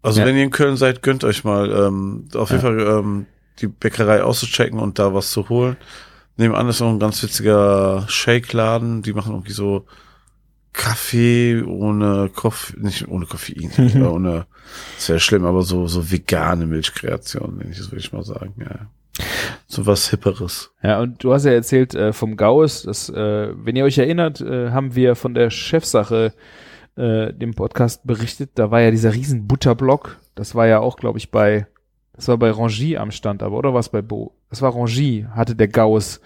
Also 0.02 0.20
Ja. 0.20 0.26
wenn 0.26 0.36
ihr 0.36 0.44
in 0.44 0.50
Köln 0.50 0.76
seid, 0.76 1.02
gönnt 1.02 1.24
euch 1.24 1.44
mal 1.44 1.70
ähm, 1.70 2.28
auf 2.34 2.50
jeden 2.50 2.62
Ja. 2.62 2.68
Fall 2.70 2.98
ähm, 3.00 3.26
die 3.60 3.66
Bäckerei 3.68 4.22
auszuchecken 4.22 4.78
und 4.78 4.98
da 4.98 5.12
was 5.14 5.30
zu 5.30 5.48
holen. 5.48 5.76
Nebenan 6.36 6.68
ist 6.68 6.80
noch 6.80 6.88
ein 6.88 6.98
ganz 6.98 7.22
witziger 7.22 8.06
Shake-Laden. 8.08 9.02
Die 9.02 9.12
machen 9.12 9.32
irgendwie 9.32 9.52
so 9.52 9.86
Kaffee 10.72 11.62
ohne 11.62 12.30
Koffein, 12.34 12.80
nicht 12.82 13.08
ohne 13.08 13.26
Koffein, 13.26 13.70
äh, 13.76 14.00
ohne, 14.00 14.46
sehr 14.96 15.18
schlimm, 15.18 15.44
aber 15.44 15.62
so, 15.62 15.86
so 15.88 16.10
vegane 16.10 16.64
Milchkreation, 16.66 17.58
wenn 17.58 17.70
ich 17.72 17.78
das 17.78 17.90
würde 17.90 18.00
ich 18.00 18.12
mal 18.12 18.24
sagen, 18.24 18.54
ja. 18.58 18.86
So 19.72 19.86
was 19.86 20.10
Hipperes. 20.10 20.72
Ja, 20.82 21.00
und 21.00 21.22
du 21.22 21.32
hast 21.32 21.44
ja 21.44 21.52
erzählt 21.52 21.94
äh, 21.94 22.12
vom 22.12 22.36
Gaues, 22.36 22.82
dass, 22.82 23.08
äh, 23.08 23.48
wenn 23.54 23.76
ihr 23.76 23.84
euch 23.84 23.98
erinnert, 23.98 24.40
äh, 24.40 24.70
haben 24.70 24.96
wir 24.96 25.14
von 25.14 25.32
der 25.32 25.50
Chefsache 25.50 26.32
äh, 26.96 27.32
dem 27.32 27.54
Podcast 27.54 28.04
berichtet. 28.04 28.50
Da 28.56 28.72
war 28.72 28.80
ja 28.80 28.90
dieser 28.90 29.14
riesen 29.14 29.46
Butterblock. 29.46 30.18
Das 30.34 30.56
war 30.56 30.66
ja 30.66 30.80
auch, 30.80 30.96
glaube 30.96 31.18
ich, 31.18 31.30
bei, 31.30 31.68
das 32.14 32.26
war 32.26 32.36
bei 32.36 32.50
Rangy 32.50 32.96
am 32.96 33.12
Stand, 33.12 33.44
aber 33.44 33.56
oder 33.58 33.72
was 33.72 33.90
bei 33.90 34.02
Bo? 34.02 34.34
Das 34.48 34.60
war 34.60 34.74
Rangy, 34.74 35.26
hatte 35.36 35.54
der 35.54 35.68
Gaues 35.68 36.20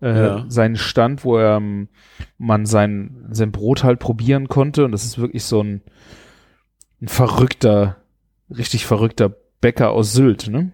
äh, 0.00 0.08
Ja. 0.18 0.44
seinen 0.48 0.76
Stand, 0.76 1.22
wo 1.22 1.36
er, 1.36 1.58
ähm, 1.58 1.88
man 2.38 2.64
sein, 2.64 3.26
sein 3.30 3.52
Brot 3.52 3.84
halt 3.84 3.98
probieren 3.98 4.48
konnte. 4.48 4.86
Und 4.86 4.92
das 4.92 5.04
ist 5.04 5.18
wirklich 5.18 5.44
so 5.44 5.62
ein, 5.62 5.82
ein 7.02 7.08
verrückter, 7.08 7.96
richtig 8.48 8.86
verrückter 8.86 9.34
Bäcker 9.60 9.90
aus 9.90 10.14
Sylt, 10.14 10.48
ne? 10.48 10.72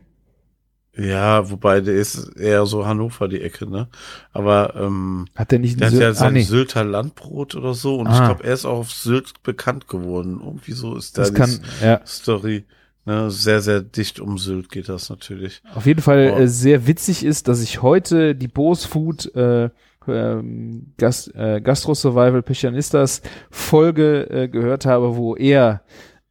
Ja, 0.97 1.51
wobei 1.51 1.81
der 1.81 1.95
ist 1.95 2.37
eher 2.37 2.67
so 2.67 2.85
Hannover 2.87 3.27
die 3.29 3.41
Ecke, 3.41 3.67
ne? 3.67 3.89
Aber 4.33 4.75
ähm, 4.77 5.25
Hat 5.35 5.51
der 5.51 5.59
nicht 5.59 5.81
der 5.81 5.87
hat 5.87 5.95
Sylt- 5.95 6.03
ja 6.03 6.09
Ah, 6.11 6.15
sein 6.15 6.33
nee. 6.35 6.43
Sylter 6.43 6.85
Landbrot 6.85 7.55
oder 7.55 7.73
so 7.73 7.97
und 7.97 8.09
ich 8.09 8.15
Ah. 8.15 8.27
glaube, 8.27 8.45
er 8.45 8.53
ist 8.53 8.67
auch 8.67 8.79
auf 8.81 8.93
Sylt 8.93 9.43
bekannt 9.43 9.89
geworden. 9.89 10.41
Irgendwie 10.45 10.73
so 10.73 10.95
ist 10.97 11.17
da 11.17 11.23
Das 11.23 11.31
die 11.33 11.37
kann, 11.39 11.61
ja. 11.83 12.01
Story. 12.07 12.65
Ne? 13.07 13.31
Sehr, 13.31 13.63
sehr 13.63 13.81
dicht 13.81 14.21
um 14.21 14.37
Sylt 14.37 14.69
geht 14.71 14.89
das 14.91 15.09
natürlich. 15.09 15.63
Auf 15.75 15.87
jeden 15.87 16.03
Fall 16.03 16.35
Oh. 16.37 16.41
äh, 16.41 16.47
sehr 16.49 16.87
witzig 16.87 17.25
ist, 17.25 17.49
dass 17.49 17.63
ich 17.63 17.81
heute 17.81 18.35
die 18.35 18.49
Bose 18.49 18.87
Food 18.87 19.35
äh, 19.35 19.71
ähm, 20.07 20.93
Gast, 20.99 21.35
äh, 21.35 21.61
Gastro 21.63 21.95
Survival 21.95 22.43
Pechanistas 22.43 23.23
Folge 23.51 24.29
äh, 24.31 24.49
gehört 24.49 24.85
habe, 24.85 25.17
wo 25.17 25.37
er 25.37 25.83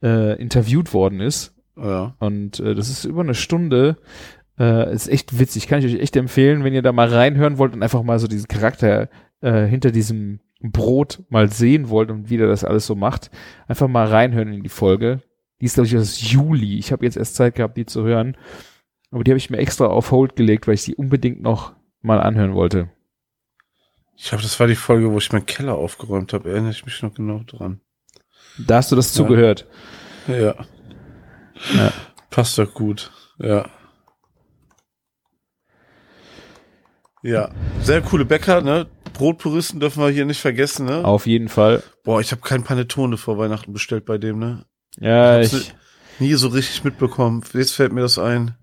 äh, 0.03 0.39
interviewt 0.41 0.93
worden 0.93 1.19
ist. 1.19 1.53
Ja. 1.77 2.15
Und 2.19 2.59
äh, 2.59 2.75
das 2.75 2.89
ist 2.89 3.05
über 3.05 3.21
eine 3.21 3.33
Stunde. 3.33 3.97
Äh, 4.61 4.93
ist 4.93 5.07
echt 5.07 5.39
witzig. 5.39 5.67
Kann 5.67 5.79
ich 5.79 5.85
euch 5.95 5.99
echt 6.01 6.15
empfehlen, 6.15 6.63
wenn 6.63 6.73
ihr 6.73 6.81
da 6.81 6.91
mal 6.91 7.07
reinhören 7.07 7.57
wollt 7.57 7.73
und 7.73 7.81
einfach 7.81 8.03
mal 8.03 8.19
so 8.19 8.27
diesen 8.27 8.47
Charakter 8.47 9.09
äh, 9.41 9.65
hinter 9.65 9.91
diesem 9.91 10.39
Brot 10.61 11.23
mal 11.29 11.51
sehen 11.51 11.89
wollt 11.89 12.11
und 12.11 12.29
wie 12.29 12.37
der 12.37 12.47
das 12.47 12.63
alles 12.63 12.85
so 12.85 12.93
macht. 12.95 13.31
Einfach 13.67 13.87
mal 13.87 14.05
reinhören 14.07 14.53
in 14.53 14.61
die 14.61 14.69
Folge. 14.69 15.21
Die 15.59 15.65
ist, 15.65 15.73
glaube 15.75 15.87
ich, 15.87 15.97
aus 15.97 16.31
Juli. 16.31 16.77
Ich 16.77 16.91
habe 16.91 17.05
jetzt 17.05 17.17
erst 17.17 17.35
Zeit 17.35 17.55
gehabt, 17.55 17.77
die 17.77 17.85
zu 17.85 18.03
hören. 18.03 18.37
Aber 19.09 19.23
die 19.23 19.31
habe 19.31 19.37
ich 19.37 19.49
mir 19.49 19.57
extra 19.57 19.87
auf 19.87 20.11
Hold 20.11 20.35
gelegt, 20.35 20.67
weil 20.67 20.75
ich 20.75 20.85
die 20.85 20.95
unbedingt 20.95 21.41
noch 21.41 21.73
mal 22.01 22.19
anhören 22.21 22.53
wollte. 22.53 22.89
Ich 24.15 24.29
glaube, 24.29 24.43
das 24.43 24.59
war 24.59 24.67
die 24.67 24.75
Folge, 24.75 25.11
wo 25.11 25.17
ich 25.17 25.31
meinen 25.31 25.45
Keller 25.47 25.75
aufgeräumt 25.75 26.33
habe. 26.33 26.49
Erinnere 26.51 26.71
ich 26.71 26.85
mich 26.85 27.01
noch 27.01 27.13
genau 27.13 27.41
dran. 27.45 27.79
Da 28.59 28.75
hast 28.77 28.91
du 28.91 28.95
das 28.95 29.15
Ja. 29.15 29.23
zugehört. 29.23 29.67
Ja. 30.27 30.55
Ja. 31.75 31.91
Passt 32.29 32.57
doch 32.57 32.73
gut. 32.73 33.11
Ja. 33.39 33.65
Ja, 37.23 37.49
sehr 37.81 38.01
coole 38.01 38.25
Bäcker, 38.25 38.61
ne? 38.61 38.87
Brotpuristen 39.13 39.79
dürfen 39.79 40.01
wir 40.01 40.09
hier 40.09 40.25
nicht 40.25 40.41
vergessen, 40.41 40.85
ne? 40.85 41.05
Auf 41.05 41.27
jeden 41.27 41.49
Fall. 41.49 41.83
Boah, 42.03 42.19
ich 42.21 42.31
habe 42.31 42.41
kein 42.41 42.63
Panettone 42.63 43.17
vor 43.17 43.37
Weihnachten 43.37 43.73
bestellt 43.73 44.05
bei 44.05 44.17
dem, 44.17 44.39
ne? 44.39 44.65
Ja, 44.99 45.39
Ich 45.39 45.53
ich, 45.53 45.69
hab's 45.69 45.75
Nie 46.19 46.33
so 46.35 46.47
richtig 46.49 46.83
mitbekommen. 46.83 47.43
Jetzt 47.53 47.73
fällt 47.73 47.93
mir 47.93 48.01
das 48.01 48.17
ein. 48.19 48.55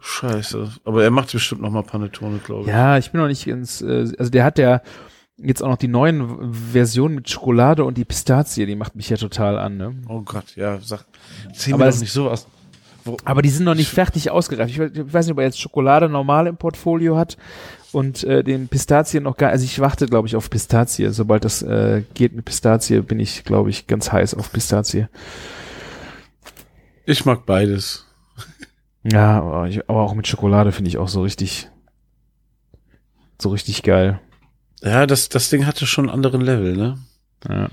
Scheiße. 0.00 0.70
Aber 0.84 1.02
er 1.02 1.10
macht 1.10 1.32
bestimmt 1.32 1.60
noch 1.60 1.70
mal 1.70 1.82
Panettone, 1.82 2.38
glaube 2.38 2.62
ich. 2.62 2.68
ja, 2.68 2.98
ich 2.98 3.10
bin 3.10 3.20
noch 3.20 3.28
nicht 3.28 3.46
ins, 3.46 3.82
äh, 3.82 4.12
also 4.18 4.30
der 4.30 4.44
hat 4.44 4.58
ja 4.58 4.80
jetzt 5.36 5.62
auch 5.62 5.68
noch 5.68 5.76
die 5.76 5.88
neuen 5.88 6.52
Versionen 6.52 7.16
mit 7.16 7.28
Schokolade 7.30 7.84
und 7.84 7.96
die 7.98 8.04
Pistazie, 8.04 8.66
die 8.66 8.76
macht 8.76 8.94
mich 8.96 9.08
ja 9.08 9.16
total 9.16 9.58
an, 9.58 9.76
ne? 9.76 9.94
Oh 10.08 10.20
Gott, 10.22 10.56
ja, 10.56 10.78
sag. 10.80 11.04
Zieh 11.54 11.72
Aber 11.72 11.80
mir 11.80 11.86
das- 11.86 11.96
doch 11.96 12.00
nicht 12.02 12.12
sowas. 12.12 12.46
Aber 13.24 13.42
die 13.42 13.48
sind 13.48 13.64
noch 13.64 13.74
nicht 13.74 13.90
fertig 13.90 14.30
ausgereift. 14.30 14.70
Ich 14.70 14.78
weiß 14.78 15.26
nicht, 15.26 15.32
ob 15.32 15.38
er 15.38 15.44
jetzt 15.44 15.60
Schokolade 15.60 16.08
normal 16.08 16.46
im 16.46 16.56
Portfolio 16.56 17.16
hat 17.16 17.36
und 17.92 18.24
äh, 18.24 18.44
den 18.44 18.68
Pistazien 18.68 19.24
noch 19.24 19.36
gar. 19.36 19.50
Also 19.50 19.64
ich 19.64 19.80
warte, 19.80 20.06
glaube 20.06 20.28
ich, 20.28 20.36
auf 20.36 20.50
Pistazie. 20.50 21.10
Sobald 21.10 21.44
das 21.44 21.62
äh, 21.62 22.02
geht 22.14 22.34
mit 22.34 22.44
Pistazie, 22.44 23.00
bin 23.00 23.20
ich, 23.20 23.44
glaube 23.44 23.70
ich, 23.70 23.86
ganz 23.86 24.12
heiß 24.12 24.34
auf 24.34 24.52
Pistazie. 24.52 25.08
ich 27.06 27.24
mag 27.24 27.46
beides. 27.46 28.06
Ja, 29.04 29.40
aber, 29.40 29.68
ich, 29.68 29.88
aber 29.88 30.02
auch 30.02 30.14
mit 30.14 30.26
Schokolade 30.26 30.72
finde 30.72 30.88
ich 30.88 30.98
auch 30.98 31.08
so 31.08 31.22
richtig, 31.22 31.68
so 33.40 33.50
richtig 33.50 33.82
geil. 33.82 34.20
Ja, 34.82 35.06
das, 35.06 35.28
das 35.28 35.50
Ding 35.50 35.66
hatte 35.66 35.86
schon 35.86 36.06
einen 36.06 36.14
anderen 36.14 36.40
Level, 36.40 36.76
ne? 36.76 36.98
Ja. 37.48 37.68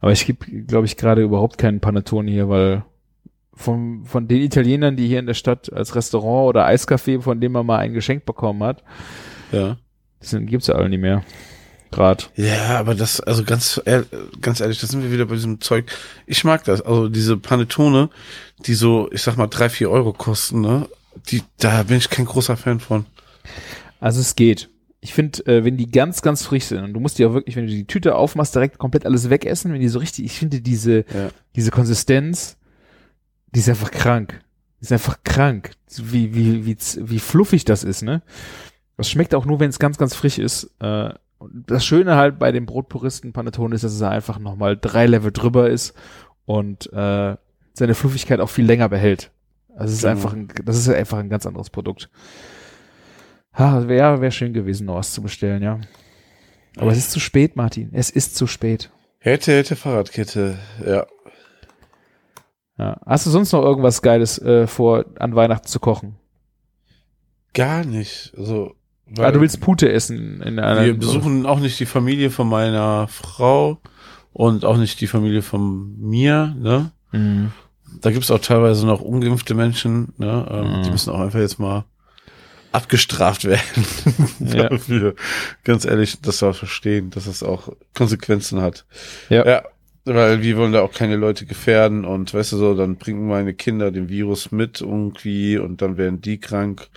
Aber 0.00 0.12
ich 0.12 0.26
gebe, 0.26 0.46
glaube 0.62 0.86
ich, 0.86 0.96
gerade 0.96 1.22
überhaupt 1.22 1.58
keinen 1.58 1.80
Panettone 1.80 2.30
hier, 2.30 2.48
weil 2.48 2.84
von, 3.58 4.04
von 4.04 4.28
den 4.28 4.40
Italienern, 4.42 4.96
die 4.96 5.08
hier 5.08 5.18
in 5.18 5.26
der 5.26 5.34
Stadt 5.34 5.72
als 5.72 5.94
Restaurant 5.94 6.48
oder 6.48 6.66
Eiscafé, 6.68 7.20
von 7.20 7.40
dem 7.40 7.52
man 7.52 7.66
mal 7.66 7.78
ein 7.78 7.92
Geschenk 7.92 8.24
bekommen 8.24 8.62
hat, 8.62 8.82
Ja. 9.52 9.76
das 10.20 10.34
gibt's 10.38 10.68
ja 10.68 10.74
alle 10.74 10.88
nicht 10.88 11.00
mehr. 11.00 11.22
Grad. 11.90 12.30
Ja, 12.36 12.78
aber 12.78 12.94
das, 12.94 13.18
also 13.20 13.44
ganz, 13.44 13.80
ehr- 13.86 14.04
ganz 14.42 14.60
ehrlich, 14.60 14.78
da 14.78 14.86
sind 14.86 15.02
wir 15.02 15.10
wieder 15.10 15.24
bei 15.24 15.34
diesem 15.36 15.60
Zeug. 15.62 15.90
Ich 16.26 16.44
mag 16.44 16.62
das. 16.64 16.82
Also 16.82 17.08
diese 17.08 17.38
Panettone, 17.38 18.10
die 18.66 18.74
so, 18.74 19.08
ich 19.10 19.22
sag 19.22 19.36
mal, 19.38 19.46
drei, 19.46 19.70
vier 19.70 19.90
Euro 19.90 20.12
kosten, 20.12 20.60
ne? 20.60 20.86
Die, 21.30 21.42
da 21.58 21.84
bin 21.84 21.96
ich 21.96 22.10
kein 22.10 22.26
großer 22.26 22.58
Fan 22.58 22.78
von. 22.78 23.06
Also 24.00 24.20
es 24.20 24.36
geht. 24.36 24.68
Ich 25.00 25.14
finde, 25.14 25.46
äh, 25.46 25.64
wenn 25.64 25.78
die 25.78 25.90
ganz, 25.90 26.20
ganz 26.20 26.44
frisch 26.44 26.64
sind 26.64 26.84
und 26.84 26.92
du 26.92 27.00
musst 27.00 27.18
die 27.18 27.24
auch 27.24 27.32
wirklich, 27.32 27.56
wenn 27.56 27.66
du 27.66 27.72
die 27.72 27.86
Tüte 27.86 28.16
aufmachst, 28.16 28.54
direkt 28.54 28.76
komplett 28.76 29.06
alles 29.06 29.30
wegessen, 29.30 29.72
wenn 29.72 29.80
die 29.80 29.88
so 29.88 29.98
richtig, 29.98 30.26
ich 30.26 30.38
finde 30.38 30.60
diese, 30.60 30.98
Ja. 31.14 31.30
diese 31.56 31.70
Konsistenz, 31.70 32.57
die 33.54 33.60
ist 33.60 33.68
einfach 33.68 33.90
krank. 33.90 34.40
Die 34.80 34.84
ist 34.84 34.92
einfach 34.92 35.18
krank. 35.24 35.72
Wie, 35.96 36.34
wie, 36.34 36.66
wie, 36.66 36.76
wie 36.96 37.18
fluffig 37.18 37.64
das 37.64 37.84
ist, 37.84 38.02
ne? 38.02 38.22
Das 38.96 39.08
schmeckt 39.10 39.34
auch 39.34 39.44
nur, 39.44 39.60
wenn 39.60 39.70
es 39.70 39.78
ganz, 39.78 39.96
ganz 39.98 40.14
frisch 40.14 40.38
ist. 40.38 40.70
Äh, 40.80 41.10
das 41.40 41.84
Schöne 41.84 42.16
halt 42.16 42.38
bei 42.38 42.50
dem 42.52 42.66
Brotpuristen 42.66 43.32
Panettone 43.32 43.74
ist, 43.74 43.84
dass 43.84 43.92
es 43.92 44.02
einfach 44.02 44.38
nochmal 44.38 44.76
drei 44.76 45.06
Level 45.06 45.30
drüber 45.30 45.70
ist 45.70 45.94
und 46.46 46.92
äh, 46.92 47.36
seine 47.74 47.94
Fluffigkeit 47.94 48.40
auch 48.40 48.50
viel 48.50 48.66
länger 48.66 48.88
behält. 48.88 49.30
Also 49.76 49.92
es 49.92 49.98
ist 49.98 50.02
Genau. 50.02 50.12
einfach 50.12 50.32
ein, 50.32 50.48
das 50.64 50.76
ist 50.76 50.88
einfach 50.88 51.18
ein 51.18 51.28
ganz 51.30 51.46
anderes 51.46 51.70
Produkt. 51.70 52.10
Ha, 53.56 53.86
wäre 53.88 54.20
wär 54.20 54.30
schön 54.32 54.52
gewesen, 54.52 54.86
noch 54.86 54.96
was 54.96 55.12
zu 55.12 55.22
bestellen, 55.22 55.62
ja. 55.62 55.80
Aber 56.76 56.90
es 56.92 56.98
ist 56.98 57.10
zu 57.12 57.20
spät, 57.20 57.56
Martin. 57.56 57.90
Es 57.92 58.10
ist 58.10 58.36
zu 58.36 58.46
spät. 58.46 58.90
Hätte, 59.20 59.52
hätte 59.56 59.74
Fahrradkette, 59.76 60.58
ja. 60.86 61.06
Ja. 62.78 63.00
Hast 63.04 63.26
du 63.26 63.30
sonst 63.30 63.52
noch 63.52 63.62
irgendwas 63.62 64.02
Geiles 64.02 64.38
äh, 64.40 64.66
vor, 64.66 65.04
an 65.18 65.34
Weihnachten 65.34 65.66
zu 65.66 65.80
kochen? 65.80 66.16
Gar 67.54 67.84
nicht. 67.84 68.32
Also, 68.36 68.74
weil 69.06 69.26
Ah, 69.26 69.32
du 69.32 69.40
willst 69.40 69.60
Pute 69.60 69.90
essen 69.90 70.40
in 70.42 70.58
einer 70.58 70.84
wir 70.84 70.94
besuchen 70.96 71.46
auch 71.46 71.60
nicht 71.60 71.80
die 71.80 71.86
Familie 71.86 72.30
von 72.30 72.48
meiner 72.48 73.08
Frau 73.08 73.78
und 74.32 74.64
auch 74.64 74.76
nicht 74.76 75.00
die 75.00 75.06
Familie 75.06 75.42
von 75.42 75.98
mir, 75.98 76.54
ne? 76.58 76.92
Mhm. 77.12 77.52
Da 78.02 78.10
gibt's 78.10 78.30
auch 78.30 78.38
teilweise 78.38 78.86
noch 78.86 79.00
ungeimpfte 79.00 79.54
Menschen, 79.54 80.12
ne? 80.18 80.46
Ähm, 80.50 80.78
Mhm. 80.78 80.82
Die 80.84 80.90
müssen 80.90 81.10
auch 81.12 81.20
einfach 81.20 81.40
jetzt 81.40 81.58
mal 81.58 81.84
abgestraft 82.70 83.44
werden. 83.44 83.60
Ja. 84.40 84.68
Dafür. 84.68 85.14
Ganz 85.64 85.84
ehrlich, 85.84 86.20
dass 86.20 86.42
wir 86.42 86.52
verstehen, 86.54 87.10
dass 87.10 87.26
es 87.26 87.42
auch 87.42 87.70
Konsequenzen 87.94 88.60
hat. 88.60 88.84
Ja. 89.30 89.44
ja. 89.46 89.62
Weil 90.14 90.42
wir 90.42 90.56
wollen 90.56 90.72
da 90.72 90.82
auch 90.82 90.92
keine 90.92 91.16
Leute 91.16 91.46
gefährden 91.46 92.04
und 92.04 92.32
weißt 92.34 92.52
du 92.52 92.56
so, 92.56 92.74
dann 92.74 92.96
bringen 92.96 93.26
meine 93.28 93.54
Kinder 93.54 93.90
den 93.90 94.08
Virus 94.08 94.50
mit 94.52 94.80
irgendwie 94.80 95.58
und 95.58 95.82
dann 95.82 95.96
werden 95.96 96.20
die 96.20 96.38
krank. 96.38 96.88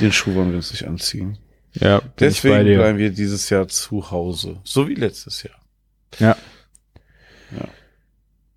Den 0.00 0.12
Schuh 0.12 0.34
wollen 0.34 0.50
wir 0.50 0.56
uns 0.56 0.70
nicht 0.70 0.86
anziehen. 0.86 1.38
Ja, 1.74 2.02
Deswegen 2.18 2.64
bleiben 2.64 2.98
wir 2.98 3.10
dieses 3.10 3.48
Jahr 3.50 3.68
zu 3.68 4.10
Hause. 4.10 4.58
So 4.64 4.88
wie 4.88 4.94
letztes 4.94 5.42
Jahr. 5.44 5.56
Ja. 6.18 6.36
Ja. 7.56 7.68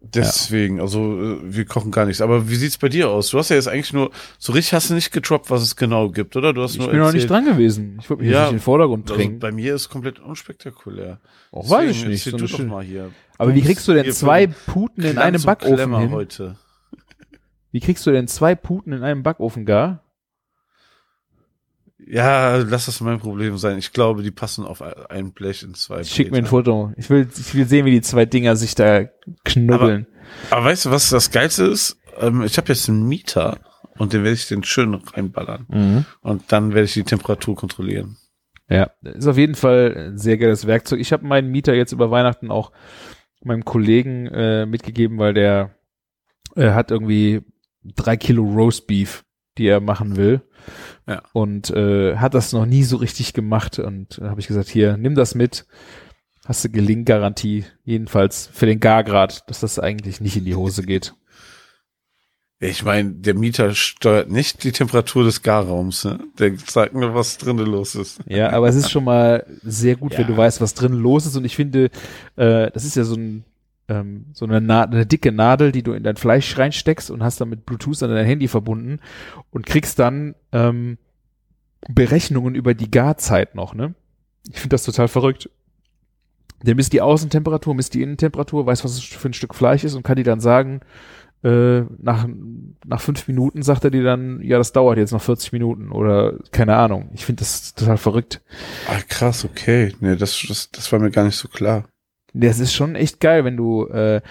Deswegen, 0.06 0.82
also 0.82 1.22
äh, 1.22 1.38
wir 1.44 1.64
kochen 1.66 1.90
gar 1.90 2.06
nichts. 2.06 2.20
Aber 2.22 2.50
wie 2.50 2.56
sieht's 2.56 2.78
bei 2.78 2.90
dir 2.90 3.10
aus? 3.10 3.30
Du 3.30 3.38
hast 3.38 3.50
ja 3.50 3.56
jetzt 3.56 3.70
eigentlich 3.70 3.94
nur, 3.94 4.12
so 4.38 4.52
richtig 4.52 4.74
hast 4.74 4.90
du 4.90 4.96
nicht 4.96 5.12
getroppt, 5.12 5.50
was 5.50 5.62
es 5.62 5.78
genau 5.78 6.10
gibt, 6.10 6.36
oder? 6.36 6.52
Du 6.52 6.62
hast 6.62 6.74
Ich 6.74 6.80
nur 6.80 6.90
bin 6.90 7.00
noch 7.00 7.14
nicht 7.14 7.24
erzählt- 7.24 7.32
dran 7.32 7.46
gewesen. 7.46 7.98
Ich 8.02 8.10
wollte 8.10 8.24
mich 8.24 8.32
Ja, 8.34 8.42
nicht 8.42 8.50
in 8.52 8.56
den 8.58 8.62
Vordergrund 8.62 9.10
Also 9.10 9.16
drängen. 9.16 9.40
bei 9.40 9.52
mir 9.54 9.74
ist 9.76 9.88
komplett 9.90 10.20
unspektakulär. 10.20 11.20
Auch 11.52 11.70
weiß 11.70 11.90
ich 11.92 12.06
nicht. 12.06 12.24
So 12.26 12.36
du 12.36 12.46
doch 12.48 12.60
mal 12.60 12.84
hier. 12.84 13.12
Aber 13.44 13.56
wie 13.56 13.62
kriegst 13.62 13.88
du 13.88 13.94
denn 13.94 14.12
zwei 14.12 14.48
Puten 14.48 15.04
in 15.04 15.18
einem 15.18 15.42
Backofen 15.42 15.98
hin? 15.98 16.12
heute. 16.12 16.58
Wie 17.72 17.80
kriegst 17.80 18.06
du 18.06 18.12
denn 18.12 18.28
zwei 18.28 18.56
Puten 18.56 18.94
in 18.94 19.04
einem 19.04 19.24
Backofen 19.24 19.66
gar? 19.66 20.04
Ja, 22.06 22.58
lass 22.58 22.86
das 22.86 23.02
mein 23.02 23.20
Problem 23.20 23.58
sein. 23.58 23.78
Ich 23.78 23.94
glaube, 23.94 24.24
die 24.24 24.32
passen 24.32 24.66
auf 24.66 24.82
ein 24.82 25.32
Blech 25.32 25.64
in 25.64 25.74
zwei. 25.74 26.04
Schick 26.04 26.32
mir 26.32 26.38
ein 26.38 26.44
Breter. 26.44 26.50
Foto. 26.50 26.94
Ich 26.98 27.10
will, 27.10 27.28
ich 27.36 27.56
will 27.56 27.66
sehen, 27.66 27.86
wie 27.86 27.92
die 27.92 28.02
zwei 28.02 28.26
Dinger 28.26 28.56
sich 28.56 28.76
da 28.76 29.06
knubbeln. 29.46 30.08
Aber 30.50 30.66
weißt 30.66 30.86
du, 30.86 30.92
was 30.92 31.10
das 31.10 31.32
Geilste 31.32 31.66
ist? 31.66 31.98
Ähm, 32.20 32.44
ich 32.44 32.58
habe 32.58 32.70
jetzt 32.70 32.90
einen 32.90 33.08
Mieter 33.08 33.60
und 33.98 34.14
den 34.14 34.24
werde 34.24 34.36
ich 34.36 34.48
den 34.48 34.64
schön 34.64 34.94
reinballern. 34.94 35.66
Mhm. 35.70 36.06
Und 36.22 36.52
dann 36.52 36.74
werde 36.74 36.86
ich 36.86 36.94
die 36.94 37.04
Temperatur 37.04 37.56
kontrollieren. 37.56 38.18
Ja, 38.70 38.92
ist 39.02 39.28
auf 39.28 39.38
jeden 39.38 39.56
Fall 39.56 39.96
ein 39.96 40.18
sehr 40.18 40.38
geiles 40.38 40.68
Werkzeug. 40.68 41.00
Ich 41.00 41.14
habe 41.14 41.26
meinen 41.26 41.52
Mieter 41.52 41.74
jetzt 41.74 41.92
über 41.92 42.12
Weihnachten 42.12 42.52
auch 42.52 42.72
meinem 43.46 43.66
Kollegen 43.66 44.28
äh, 44.28 44.66
mitgegeben, 44.66 45.18
weil 45.18 45.34
der 45.34 45.76
äh, 46.56 46.72
hat 46.72 46.92
irgendwie 46.92 47.42
drei 47.84 48.18
Kilo 48.18 48.44
Roastbeef, 48.44 49.24
die 49.58 49.68
er 49.68 49.82
machen 49.82 50.16
will. 50.16 50.42
Ja. 51.08 51.22
Und 51.34 51.70
äh, 51.72 52.18
hat 52.18 52.34
das 52.34 52.54
noch 52.54 52.66
nie 52.66 52.84
so 52.84 52.98
richtig 52.98 53.34
gemacht. 53.34 53.80
Und 53.80 54.20
da 54.20 54.30
habe 54.30 54.40
ich 54.40 54.48
gesagt, 54.48 54.70
hier, 54.70 54.98
nimm 54.98 55.16
das 55.16 55.36
mit. 55.36 55.66
Hast 56.46 56.64
du 56.66 56.70
Gelinggarantie, 56.70 57.66
jedenfalls 57.84 58.48
für 58.52 58.66
den 58.66 58.80
Gargrad, 58.80 59.50
dass 59.50 59.62
das 59.62 59.80
eigentlich 59.80 60.20
nicht 60.20 60.36
in 60.36 60.46
die 60.46 60.56
Hose 60.56 60.84
geht. 60.84 61.14
Ich 62.66 62.84
meine, 62.86 63.12
der 63.12 63.34
Mieter 63.34 63.76
steuert 63.76 64.30
nicht 64.32 64.64
die 64.64 64.72
Temperatur 64.72 65.26
des 65.26 65.42
Garraums. 65.42 66.06
Ne? 66.06 66.20
Der 66.40 66.54
sagt 66.58 66.94
nur, 66.94 67.14
was 67.14 67.38
drinnen 67.38 67.66
los 67.66 67.94
ist. 67.96 68.22
Ja, 68.26 68.52
aber 68.52 68.70
es 68.70 68.76
ist 68.76 68.90
schon 68.90 69.04
mal 69.04 69.46
sehr 69.64 69.98
gut, 69.98 70.14
wenn 70.14 70.22
Ja. 70.22 70.28
du 70.28 70.38
weißt, 70.38 70.62
was 70.62 70.74
drin 70.74 70.94
los 70.94 71.26
ist. 71.26 71.36
Und 71.36 71.44
ich 71.44 71.58
finde, 71.58 71.86
äh, 72.38 72.72
das 72.72 72.86
ist 72.86 72.96
ja 72.96 73.04
so 73.04 73.16
ein 73.16 73.44
ähm, 73.90 74.28
so 74.32 74.46
eine, 74.46 74.62
Na 74.62 74.84
eine 74.84 75.06
dicke 75.06 75.34
Nadel, 75.34 75.74
die 75.74 75.84
du 75.84 75.92
in 75.92 76.04
dein 76.04 76.16
Fleisch 76.16 76.58
reinsteckst 76.58 77.12
und 77.12 77.22
hast 77.22 77.42
dann 77.42 77.50
mit 77.50 77.66
Bluetooth 77.66 78.02
an 78.02 78.12
dein 78.12 78.26
Handy 78.26 78.48
verbunden 78.48 79.00
und 79.52 79.66
kriegst 79.66 80.00
dann 80.00 80.36
ähm, 80.54 80.98
Berechnungen 81.90 82.56
über 82.56 82.74
die 82.76 82.90
Garzeit 82.90 83.56
noch. 83.56 83.74
Ne? 83.74 83.94
Ich 84.50 84.62
finde 84.62 84.74
das 84.76 84.84
total 84.84 85.10
verrückt. 85.10 85.50
Der 86.62 86.76
misst 86.76 86.94
die 86.94 87.02
Außentemperatur, 87.02 87.76
misst 87.76 87.94
die 87.94 88.02
Innentemperatur, 88.04 88.66
weiß, 88.66 88.86
was 88.86 88.94
es 88.94 89.04
für 89.04 89.28
ein 89.28 89.34
Stück 89.34 89.54
Fleisch 89.54 89.84
ist 89.84 89.96
und 89.96 90.04
kann 90.04 90.16
dir 90.16 90.24
dann 90.24 90.40
sagen, 90.40 90.80
äh, 91.44 91.82
nach, 92.00 92.28
nach 92.86 93.02
fünf 93.02 93.28
Minuten 93.28 93.64
sagt 93.64 93.84
er 93.84 93.92
dir 93.92 94.04
dann, 94.04 94.42
ja, 94.42 94.58
das 94.58 94.72
dauert 94.72 94.98
jetzt 94.98 95.12
noch 95.12 95.22
40 95.22 95.52
Minuten 95.52 95.92
oder 95.92 96.40
keine 96.52 96.76
Ahnung. 96.76 97.10
Ich 97.14 97.26
finde 97.26 97.40
das 97.40 97.74
total 97.74 97.98
verrückt. 97.98 98.42
Ah, 98.88 99.02
krass, 99.10 99.44
okay. 99.44 99.94
Nee, 100.00 100.16
das, 100.16 100.46
das, 100.48 100.72
das 100.72 100.92
war 100.92 101.00
mir 101.00 101.12
gar 101.12 101.26
nicht 101.26 101.36
so 101.36 101.48
klar. 101.48 101.86
Das 102.34 102.60
ist 102.60 102.74
schon 102.74 102.96
echt 102.96 103.20
geil, 103.20 103.46
wenn 103.46 103.58
du 103.58 103.88
äh, 103.88 104.22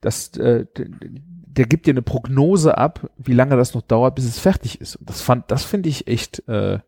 das, 0.00 0.36
äh, 0.36 0.66
der 0.74 1.66
gibt 1.66 1.86
dir 1.86 1.92
eine 1.92 2.02
Prognose 2.02 2.76
ab, 2.78 3.10
wie 3.16 3.34
lange 3.34 3.56
das 3.56 3.74
noch 3.74 3.82
dauert, 3.82 4.14
bis 4.14 4.24
es 4.24 4.38
fertig 4.38 4.80
ist. 4.80 4.96
Und 4.96 5.08
das 5.08 5.20
fand, 5.20 5.50
das 5.50 5.64
finde 5.64 5.88
ich 5.88 6.06
echt 6.06 6.46
äh, 6.48 6.78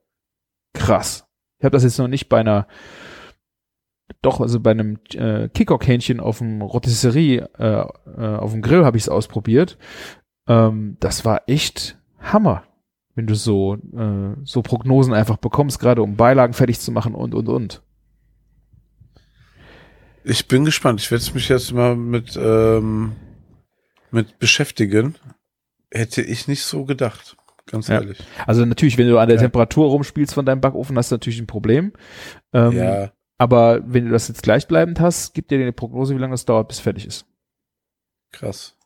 krass. 0.73 1.27
Ich 1.59 1.65
habe 1.65 1.75
das 1.75 1.83
jetzt 1.83 1.99
noch 1.99 2.09
nicht 2.09 2.29
bei 2.29 2.41
einer, 2.41 2.67
doch 4.21 4.41
also 4.41 4.61
bei 4.61 4.73
einem 4.73 4.99
äh, 5.15 5.49
Kickock-Hähnchen 5.49 6.21
auf 6.21 6.39
dem 6.39 6.61
Rotisserie 6.63 7.49
äh, 7.59 7.85
äh, 8.21 8.37
auf 8.37 8.53
dem 8.53 8.63
Grill 8.63 8.85
habe 8.85 8.97
ich 8.97 9.05
es 9.05 9.09
ausprobiert. 9.09 9.79
Ähm, 10.47 10.97
das 11.01 11.25
war 11.25 11.43
echt 11.49 11.99
Hammer, 12.21 12.65
wenn 13.15 13.27
du 13.27 13.35
so 13.35 13.75
äh, 13.77 14.37
so 14.45 14.63
Prognosen 14.63 15.15
einfach 15.15 15.37
bekommst, 15.39 15.79
gerade 15.79 16.03
um 16.03 16.17
Beilagen 16.17 16.53
fertig 16.53 16.81
zu 16.81 16.93
machen 16.93 17.15
und 17.15 17.35
und 17.35 17.49
und. 17.49 17.83
Ich 20.25 20.47
bin 20.47 20.65
gespannt. 20.65 21.01
Ich 21.01 21.11
werde 21.11 21.25
mich 21.35 21.49
jetzt 21.49 21.73
mal 21.73 21.97
mit, 21.97 22.39
ähm, 22.41 23.13
mit 24.11 24.39
beschäftigen. 24.39 25.17
Hätte 25.91 26.23
ich 26.23 26.47
nicht 26.49 26.63
so 26.63 26.85
gedacht. 26.85 27.37
Ganz 27.67 27.89
Ja. 27.89 27.97
ehrlich. 27.97 28.19
Also 28.47 28.65
natürlich, 28.65 28.99
wenn 28.99 29.09
du 29.09 29.19
an 29.19 29.29
der 29.29 29.37
Ja. 29.37 29.43
Temperatur 29.43 29.89
rumspielst 29.89 30.35
von 30.35 30.47
deinem 30.47 30.61
Backofen, 30.61 30.97
hast 30.97 31.11
du 31.11 31.15
natürlich 31.17 31.41
ein 31.41 31.47
Problem. 31.47 31.93
Ähm, 32.53 32.73
ja. 32.73 33.11
Aber 33.43 33.81
wenn 33.85 34.05
du 34.05 34.13
das 34.13 34.29
jetzt 34.29 34.45
gleichbleibend 34.45 35.01
hast, 35.01 35.35
gibt 35.35 35.51
dir 35.51 35.59
eine 35.59 35.73
Prognose, 35.73 36.15
wie 36.15 36.21
lange 36.21 36.35
das 36.35 36.45
dauert, 36.45 36.69
bis 36.69 36.79
fertig 36.79 37.07
ist. 37.07 37.27
Krass. 38.31 38.77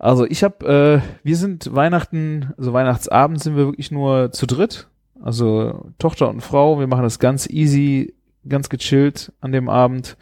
Also 0.00 0.24
ich 0.26 0.44
habe, 0.44 1.02
äh, 1.04 1.26
wir 1.26 1.36
sind 1.36 1.74
Weihnachten, 1.74 2.52
also 2.56 2.72
Weihnachtsabend 2.72 3.42
sind 3.42 3.56
wir 3.56 3.66
wirklich 3.66 3.90
nur 3.90 4.30
zu 4.30 4.46
dritt. 4.46 4.86
Also 5.20 5.90
Tochter 5.98 6.28
und 6.28 6.40
Frau, 6.40 6.78
wir 6.78 6.86
machen 6.86 7.02
das 7.02 7.18
ganz 7.18 7.48
easy, 7.50 8.14
ganz 8.48 8.68
gechillt 8.68 9.32
an 9.40 9.50
dem 9.50 9.68
Abend. 9.68 10.16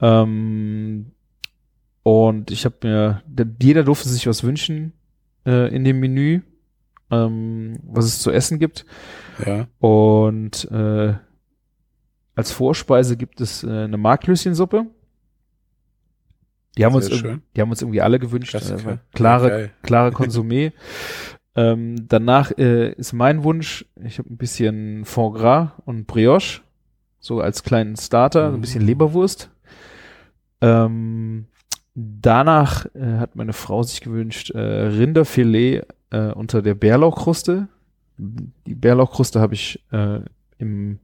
Ähm, 0.00 1.12
und 2.02 2.50
ich 2.50 2.64
habe 2.64 2.74
mir, 2.82 3.22
der- 3.26 3.46
jeder 3.62 3.84
durfte 3.84 4.08
sich 4.08 4.26
was 4.26 4.42
wünschen 4.42 4.92
äh, 5.46 5.72
in 5.72 5.84
dem 5.84 6.00
Menü, 6.00 6.40
ähm, 7.12 7.78
was 7.84 8.06
es 8.06 8.20
zu 8.20 8.32
essen 8.32 8.58
gibt. 8.58 8.84
Ja. 9.46 9.68
Und 9.78 10.64
äh, 10.72 11.14
als 12.34 12.52
Vorspeise 12.52 13.16
gibt 13.16 13.40
es 13.40 13.62
äh, 13.64 13.68
eine 13.68 13.96
Marklöschensuppe. 13.96 14.86
Die 16.76 16.84
haben, 16.84 16.94
uns 16.94 17.08
die 17.08 17.60
haben 17.60 17.70
uns 17.70 17.82
irgendwie 17.82 18.00
alle 18.00 18.18
gewünscht. 18.18 18.54
Äh, 18.54 18.98
klare, 19.12 19.48
Geil. 19.48 19.70
klare 19.82 20.10
Konsumé. 20.10 20.72
ähm, 21.54 22.08
danach 22.08 22.50
äh, 22.58 22.92
ist 22.94 23.12
mein 23.12 23.44
Wunsch, 23.44 23.86
ich 24.02 24.18
habe 24.18 24.32
ein 24.32 24.36
bisschen 24.36 25.04
Foie 25.04 25.32
Gras 25.38 25.68
und 25.84 26.06
Brioche, 26.08 26.62
so 27.20 27.40
als 27.40 27.62
kleinen 27.62 27.96
Starter, 27.96 28.50
so 28.50 28.56
ein 28.56 28.60
bisschen 28.60 28.82
Mhm. 28.82 28.88
Leberwurst. 28.88 29.50
Ähm, 30.60 31.46
danach 31.94 32.86
äh, 32.94 33.18
hat 33.18 33.36
meine 33.36 33.52
Frau 33.52 33.84
sich 33.84 34.00
gewünscht 34.00 34.50
äh, 34.50 34.58
Rinderfilet 34.58 35.82
äh, 36.10 36.32
unter 36.32 36.60
der 36.60 36.74
Bärlauchkruste. 36.74 37.68
Die 38.18 38.74
Bärlauchkruste 38.74 39.40
habe 39.40 39.54
ich 39.54 39.84
äh, 39.92 40.20
im, 40.58 40.98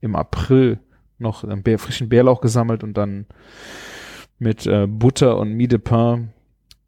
im 0.00 0.16
April 0.16 0.78
noch 1.18 1.44
einen 1.44 1.62
Bär, 1.62 1.78
frischen 1.78 2.08
Bärlauch 2.08 2.40
gesammelt 2.40 2.82
und 2.82 2.94
dann 2.94 3.26
mit 4.38 4.66
äh, 4.66 4.86
Butter 4.86 5.38
und 5.38 5.52
Mie 5.52 5.68
de 5.68 5.78
Pain 5.78 6.32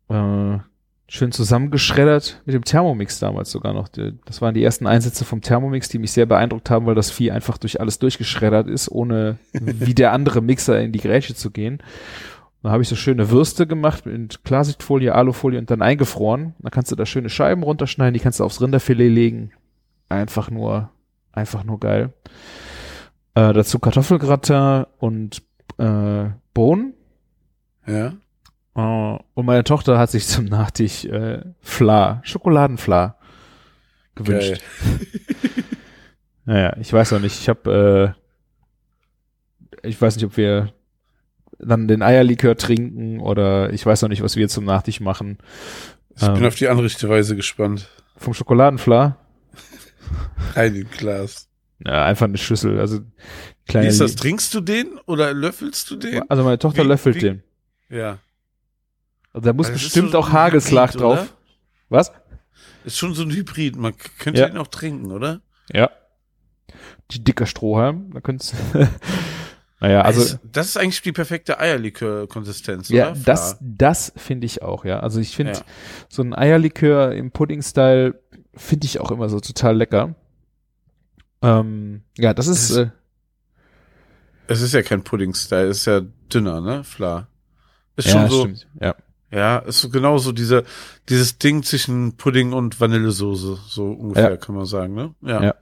äh, 0.08 0.58
schön 1.06 1.30
zusammengeschreddert 1.30 2.40
mit 2.46 2.54
dem 2.54 2.64
Thermomix 2.64 3.18
damals 3.18 3.50
sogar 3.50 3.74
noch. 3.74 3.88
Das 4.24 4.40
waren 4.40 4.54
die 4.54 4.64
ersten 4.64 4.86
Einsätze 4.86 5.26
vom 5.26 5.42
Thermomix, 5.42 5.90
die 5.90 5.98
mich 5.98 6.12
sehr 6.12 6.24
beeindruckt 6.24 6.70
haben, 6.70 6.86
weil 6.86 6.94
das 6.94 7.10
Vieh 7.10 7.30
einfach 7.30 7.58
durch 7.58 7.80
alles 7.80 7.98
durchgeschreddert 7.98 8.68
ist, 8.68 8.90
ohne 8.90 9.36
wie 9.52 9.94
der 9.94 10.12
andere 10.12 10.40
Mixer 10.40 10.80
in 10.80 10.92
die 10.92 11.00
Grätsche 11.00 11.34
zu 11.34 11.50
gehen. 11.50 11.82
Da 12.62 12.70
habe 12.70 12.82
ich 12.82 12.88
so 12.88 12.96
schöne 12.96 13.30
Würste 13.30 13.66
gemacht 13.66 14.06
mit 14.06 14.44
Klarsichtfolie, 14.44 15.14
Alufolie 15.14 15.58
und 15.58 15.70
dann 15.70 15.82
eingefroren. 15.82 16.54
Dann 16.60 16.70
kannst 16.70 16.90
du 16.92 16.96
da 16.96 17.04
schöne 17.04 17.28
Scheiben 17.28 17.62
runterschneiden, 17.62 18.14
die 18.14 18.20
kannst 18.20 18.40
du 18.40 18.44
aufs 18.44 18.62
Rinderfilet 18.62 19.10
legen. 19.10 19.52
Einfach 20.08 20.50
nur, 20.50 20.90
einfach 21.32 21.64
nur 21.64 21.78
geil. 21.78 22.14
Äh, 23.34 23.52
dazu 23.52 23.78
Kartoffelgratin 23.78 24.84
und 24.98 25.42
äh, 25.78 26.24
Bohnen. 26.54 26.94
Ja. 27.86 28.12
Äh, 28.74 29.18
und 29.34 29.46
meine 29.46 29.64
Tochter 29.64 29.98
hat 29.98 30.10
sich 30.10 30.26
zum 30.26 30.44
Nachtisch 30.46 31.04
äh, 31.06 31.42
Fla, 31.60 32.20
Schokoladenfla 32.24 33.16
gewünscht. 34.14 34.60
Naja, 36.44 36.76
ich 36.80 36.92
weiß 36.92 37.12
noch 37.12 37.20
nicht. 37.20 37.40
Ich 37.40 37.48
habe, 37.48 38.14
äh, 39.82 39.88
ich 39.88 40.00
weiß 40.00 40.16
nicht, 40.16 40.24
ob 40.26 40.36
wir 40.36 40.72
dann 41.58 41.86
den 41.86 42.02
Eierlikör 42.02 42.56
trinken 42.56 43.20
oder 43.20 43.72
ich 43.72 43.86
weiß 43.86 44.02
noch 44.02 44.08
nicht, 44.08 44.22
was 44.22 44.36
wir 44.36 44.48
zum 44.48 44.64
Nachtisch 44.64 45.00
machen. 45.00 45.38
Ich 46.16 46.26
bin 46.26 46.36
Ähm. 46.36 46.44
auf 46.46 46.56
die 46.56 46.68
anrichte 46.68 47.08
Weise 47.08 47.36
gespannt. 47.36 47.88
Vom 48.16 48.34
Schokoladenfla? 48.34 49.16
Rein 50.54 50.74
im 50.74 50.90
Glas. 50.90 51.48
Ja, 51.84 52.04
einfach 52.04 52.26
eine 52.26 52.38
Schüssel. 52.38 52.78
Also 52.78 53.00
Wie 53.00 53.04
kleine. 53.66 53.88
ist 53.88 54.00
das? 54.00 54.14
Trinkst 54.16 54.52
du 54.54 54.60
den 54.60 54.98
oder 55.06 55.32
löffelst 55.34 55.90
du 55.90 55.96
den? 55.96 56.22
also 56.30 56.44
meine 56.44 56.58
Tochter 56.58 56.84
Wie- 56.84 56.88
löffelt 56.88 57.16
wie- 57.16 57.20
den. 57.20 57.42
Ja. 57.88 58.18
Also 59.32 59.46
da 59.46 59.52
muss 59.52 59.68
ist 59.68 59.74
bestimmt 59.74 60.12
so 60.12 60.18
auch 60.18 60.30
Hagelslag 60.32 60.90
Hybrid, 60.90 61.00
drauf. 61.02 61.18
oder? 61.20 61.28
Was? 61.88 62.12
Ist 62.84 62.98
schon 62.98 63.14
so 63.14 63.22
ein 63.22 63.30
Hybrid. 63.30 63.76
Man 63.76 63.94
könnte 64.18 64.40
Ja. 64.40 64.48
den 64.48 64.58
auch 64.58 64.66
trinken, 64.68 65.10
oder? 65.12 65.40
Ja. 65.72 65.90
Die 67.10 67.22
dicker 67.22 67.46
Strohhalm. 67.46 68.10
Da 68.12 68.20
könnt's. 68.20 68.54
naja, 69.80 70.02
also. 70.02 70.20
das, 70.20 70.38
das 70.42 70.66
ist 70.68 70.76
eigentlich 70.76 71.02
die 71.02 71.12
perfekte 71.12 71.58
Eierlikör-Konsistenz, 71.58 72.88
Ja, 72.88 73.10
oder? 73.10 73.20
das, 73.24 73.56
das 73.60 74.12
finde 74.16 74.46
ich 74.46 74.62
auch, 74.62 74.84
ja. 74.84 75.00
Also 75.00 75.20
ich 75.20 75.34
finde 75.34 75.52
Ja. 75.52 75.60
so 76.08 76.22
ein 76.22 76.34
Eierlikör 76.34 77.12
im 77.12 77.30
Pudding-Style 77.30 78.20
finde 78.54 78.86
ich 78.86 79.00
auch 79.00 79.10
immer 79.10 79.28
so 79.28 79.40
total 79.40 79.76
lecker. 79.76 80.14
Ähm, 81.42 82.02
ja, 82.18 82.34
das 82.34 82.46
ist, 82.46 82.70
Es- 82.70 82.76
äh, 82.76 82.90
Es 84.48 84.60
ist 84.60 84.72
ja 84.74 84.82
kein 84.82 85.02
Pudding-Style, 85.02 85.68
es 85.68 85.78
ist 85.78 85.84
ja 85.86 86.00
dünner, 86.32 86.60
ne? 86.60 86.84
Fla. 86.84 87.28
Ist 87.96 88.08
ja, 88.08 88.12
schon 88.20 88.30
so. 88.30 88.40
stimmt. 88.42 88.66
Ja. 88.80 88.94
Ja, 89.30 89.58
ist 89.60 89.80
so 89.80 89.88
genau 89.88 90.18
so 90.18 90.30
diese, 90.32 90.64
dieses 91.08 91.38
Ding 91.38 91.62
zwischen 91.62 92.16
Pudding 92.18 92.52
und 92.52 92.80
Vanillesoße, 92.80 93.58
so 93.66 93.90
ungefähr, 93.92 94.30
Ja. 94.32 94.36
kann 94.36 94.54
man 94.54 94.66
sagen, 94.66 94.94
ne? 94.94 95.14
Ja. 95.22 95.42
Ja. 95.42 95.54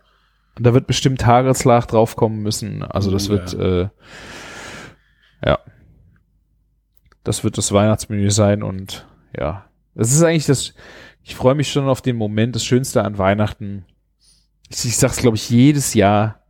Und 0.56 0.66
da 0.66 0.74
wird 0.74 0.88
bestimmt 0.88 1.24
Hagelslag 1.24 1.86
draufkommen 1.86 2.42
müssen. 2.42 2.82
Also 2.82 3.10
das 3.12 3.28
Oh, 3.28 3.32
wird, 3.32 3.54
äh, 3.54 3.88
ja. 5.46 5.58
Das 7.22 7.44
wird 7.44 7.58
das 7.58 7.70
Weihnachtsmenü 7.72 8.30
sein 8.30 8.62
und 8.62 9.06
ja. 9.38 9.66
Das 9.94 10.10
ist 10.12 10.22
eigentlich 10.22 10.46
das, 10.46 10.74
ich 11.22 11.36
freue 11.36 11.54
mich 11.54 11.70
schon 11.70 11.86
auf 11.86 12.00
den 12.02 12.16
Moment, 12.16 12.56
das 12.56 12.64
Schönste 12.64 13.04
an 13.04 13.18
Weihnachten. 13.18 13.84
Ich, 14.70 14.96
sag's, 14.96 15.16
glaube 15.18 15.36
ich, 15.36 15.50
jedes 15.50 15.94
Jahr, 15.94 16.40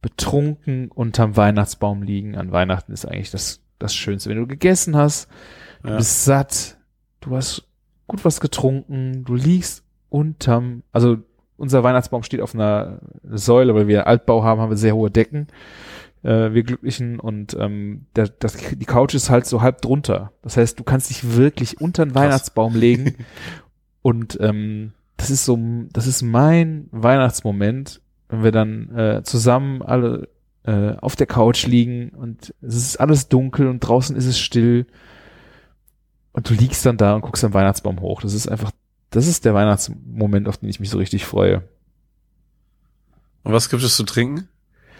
betrunken 0.00 0.90
unterm 0.90 1.36
Weihnachtsbaum 1.36 2.02
liegen 2.02 2.36
an 2.36 2.50
Weihnachten 2.50 2.92
ist 2.92 3.06
eigentlich 3.06 3.30
das, 3.30 3.60
das 3.78 3.94
Schönste. 3.94 4.30
Wenn 4.30 4.38
du 4.38 4.46
gegessen 4.46 4.96
hast, 4.96 5.28
du 5.82 5.90
Ja. 5.90 5.96
bist 5.96 6.24
satt, 6.24 6.76
du 7.20 7.36
hast 7.36 7.68
gut 8.08 8.24
was 8.24 8.40
getrunken, 8.40 9.24
du 9.24 9.34
liegst 9.36 9.84
unterm, 10.08 10.82
also 10.92 11.18
unser 11.56 11.84
Weihnachtsbaum 11.84 12.24
steht 12.24 12.40
auf 12.40 12.54
einer 12.54 12.98
Säule, 13.22 13.74
weil 13.76 13.86
wir 13.86 14.08
Altbau 14.08 14.42
haben, 14.42 14.60
haben 14.60 14.70
wir 14.70 14.76
sehr 14.76 14.96
hohe 14.96 15.12
Decken, 15.12 15.46
äh, 16.24 16.52
wir 16.52 16.64
Glücklichen 16.64 17.20
und 17.20 17.54
ähm, 17.58 18.06
der, 18.16 18.26
das, 18.28 18.56
die 18.56 18.84
Couch 18.84 19.14
ist 19.14 19.30
halt 19.30 19.46
so 19.46 19.62
halb 19.62 19.80
drunter. 19.82 20.32
Das 20.42 20.56
heißt, 20.56 20.80
du 20.80 20.82
kannst 20.82 21.10
dich 21.10 21.36
wirklich 21.36 21.80
unter 21.80 22.04
den. 22.04 22.16
Weihnachtsbaum 22.16 22.74
legen 22.74 23.14
und 24.02 24.36
ähm, 24.40 24.92
das 25.16 25.30
ist 25.30 25.44
so, 25.44 25.58
das 25.92 26.06
ist 26.06 26.22
mein 26.22 26.88
Weihnachtsmoment, 26.90 28.00
wenn 28.28 28.44
wir 28.44 28.52
dann 28.52 28.96
äh, 28.96 29.22
zusammen 29.22 29.82
alle 29.82 30.28
äh, 30.64 30.96
auf 30.96 31.16
der 31.16 31.26
Couch 31.26 31.66
liegen 31.66 32.10
und 32.10 32.54
es 32.60 32.76
ist 32.76 32.96
alles 32.98 33.28
dunkel 33.28 33.68
und 33.68 33.80
draußen 33.80 34.16
ist 34.16 34.26
es 34.26 34.38
still 34.38 34.86
und 36.32 36.48
du 36.48 36.54
liegst 36.54 36.84
dann 36.86 36.96
da 36.96 37.14
und 37.14 37.22
guckst 37.22 37.44
am 37.44 37.54
Weihnachtsbaum 37.54 38.00
hoch. 38.00 38.22
Das 38.22 38.34
ist 38.34 38.48
einfach, 38.48 38.72
das 39.10 39.26
ist 39.26 39.44
der 39.44 39.54
Weihnachtsmoment, 39.54 40.48
auf 40.48 40.58
den 40.58 40.68
ich 40.68 40.80
mich 40.80 40.90
so 40.90 40.98
richtig 40.98 41.24
freue. 41.24 41.62
Und 43.44 43.52
was 43.52 43.68
gibt 43.68 43.82
es 43.82 43.96
zu 43.96 44.04
trinken? 44.04 44.48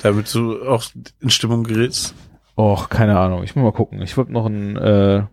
Damit 0.02 0.32
du 0.34 0.62
auch 0.66 0.84
in 1.20 1.30
Stimmung 1.30 1.64
gerätst? 1.64 2.14
Och, 2.56 2.88
keine 2.88 3.18
Ahnung. 3.18 3.44
Ich 3.44 3.54
muss 3.54 3.62
mal 3.62 3.72
gucken. 3.72 4.02
Ich 4.02 4.16
wollte 4.16 4.32
noch 4.32 4.46
ein, 4.46 4.76
äh, 4.76 5.24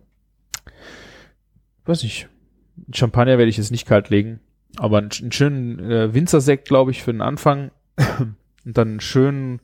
weiß 1.84 2.02
nicht, 2.02 2.28
Champagner 2.92 3.36
werde 3.36 3.50
ich 3.50 3.56
jetzt 3.56 3.72
nicht 3.72 3.86
kalt 3.86 4.08
legen, 4.10 4.40
aber 4.76 4.98
einen, 4.98 5.10
einen 5.20 5.32
schönen 5.32 5.78
äh, 5.78 6.14
Winzersekt, 6.14 6.68
glaube 6.68 6.90
ich, 6.90 7.02
für 7.02 7.12
den 7.12 7.22
Anfang 7.22 7.70
und 8.18 8.36
dann 8.78 8.88
einen 8.88 9.00
schönen 9.00 9.60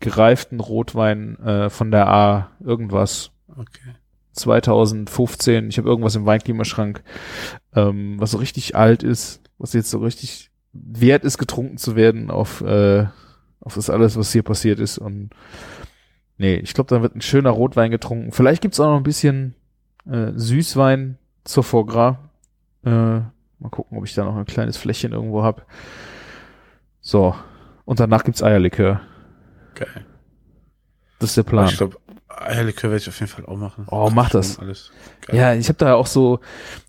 gereiften 0.00 0.60
Rotwein 0.60 1.38
äh, 1.40 1.70
von 1.70 1.90
der 1.90 2.08
A 2.08 2.50
irgendwas 2.60 3.32
Okay. 3.58 3.94
2015. 4.32 5.68
Ich 5.68 5.78
habe 5.78 5.88
irgendwas 5.88 6.14
im 6.14 6.26
Weinklimaschrank, 6.26 7.02
ähm, 7.74 8.20
was 8.20 8.30
so 8.30 8.38
richtig 8.38 8.76
alt 8.76 9.02
ist, 9.02 9.42
was 9.58 9.72
jetzt 9.72 9.90
so 9.90 9.98
richtig 9.98 10.50
wert 10.72 11.24
ist, 11.24 11.38
getrunken 11.38 11.76
zu 11.76 11.96
werden 11.96 12.30
auf, 12.30 12.60
äh, 12.60 13.06
auf 13.60 13.74
das 13.74 13.90
alles, 13.90 14.16
was 14.16 14.32
hier 14.32 14.44
passiert 14.44 14.78
ist. 14.78 14.98
Und 14.98 15.30
nee, 16.36 16.54
ich 16.56 16.72
glaube, 16.72 16.94
da 16.94 17.02
wird 17.02 17.16
ein 17.16 17.20
schöner 17.20 17.50
Rotwein 17.50 17.90
getrunken. 17.90 18.30
Vielleicht 18.30 18.62
gibt's 18.62 18.78
auch 18.78 18.86
noch 18.86 18.96
ein 18.96 19.02
bisschen 19.02 19.54
äh, 20.08 20.32
Süßwein 20.36 21.18
zur 21.42 21.64
Foie 21.64 21.86
Gras. 21.86 22.16
Äh, 22.84 23.20
mal 23.58 23.68
gucken, 23.70 23.98
ob 23.98 24.04
ich 24.04 24.14
da 24.14 24.24
noch 24.24 24.36
ein 24.36 24.44
kleines 24.44 24.76
Fläschchen 24.76 25.12
irgendwo 25.12 25.42
hab. 25.42 25.66
So. 27.00 27.34
Und 27.84 28.00
danach 28.00 28.24
gibt's 28.24 28.42
Eierlikör. 28.42 29.00
Geil. 29.74 30.04
Das 31.18 31.30
ist 31.30 31.36
der 31.36 31.42
Aber 31.42 31.50
Plan. 31.50 31.68
Ich 31.68 31.76
glaube, 31.78 31.96
Eierlikör 32.28 32.90
werde 32.90 33.02
ich 33.02 33.08
auf 33.08 33.18
jeden 33.18 33.30
Fall 33.30 33.46
auch 33.46 33.56
machen. 33.56 33.86
Oh, 33.90 34.10
mach 34.12 34.30
das. 34.30 34.60
Ja, 35.32 35.54
ich 35.54 35.68
habe 35.68 35.78
da 35.78 35.94
auch 35.94 36.06
so, 36.06 36.40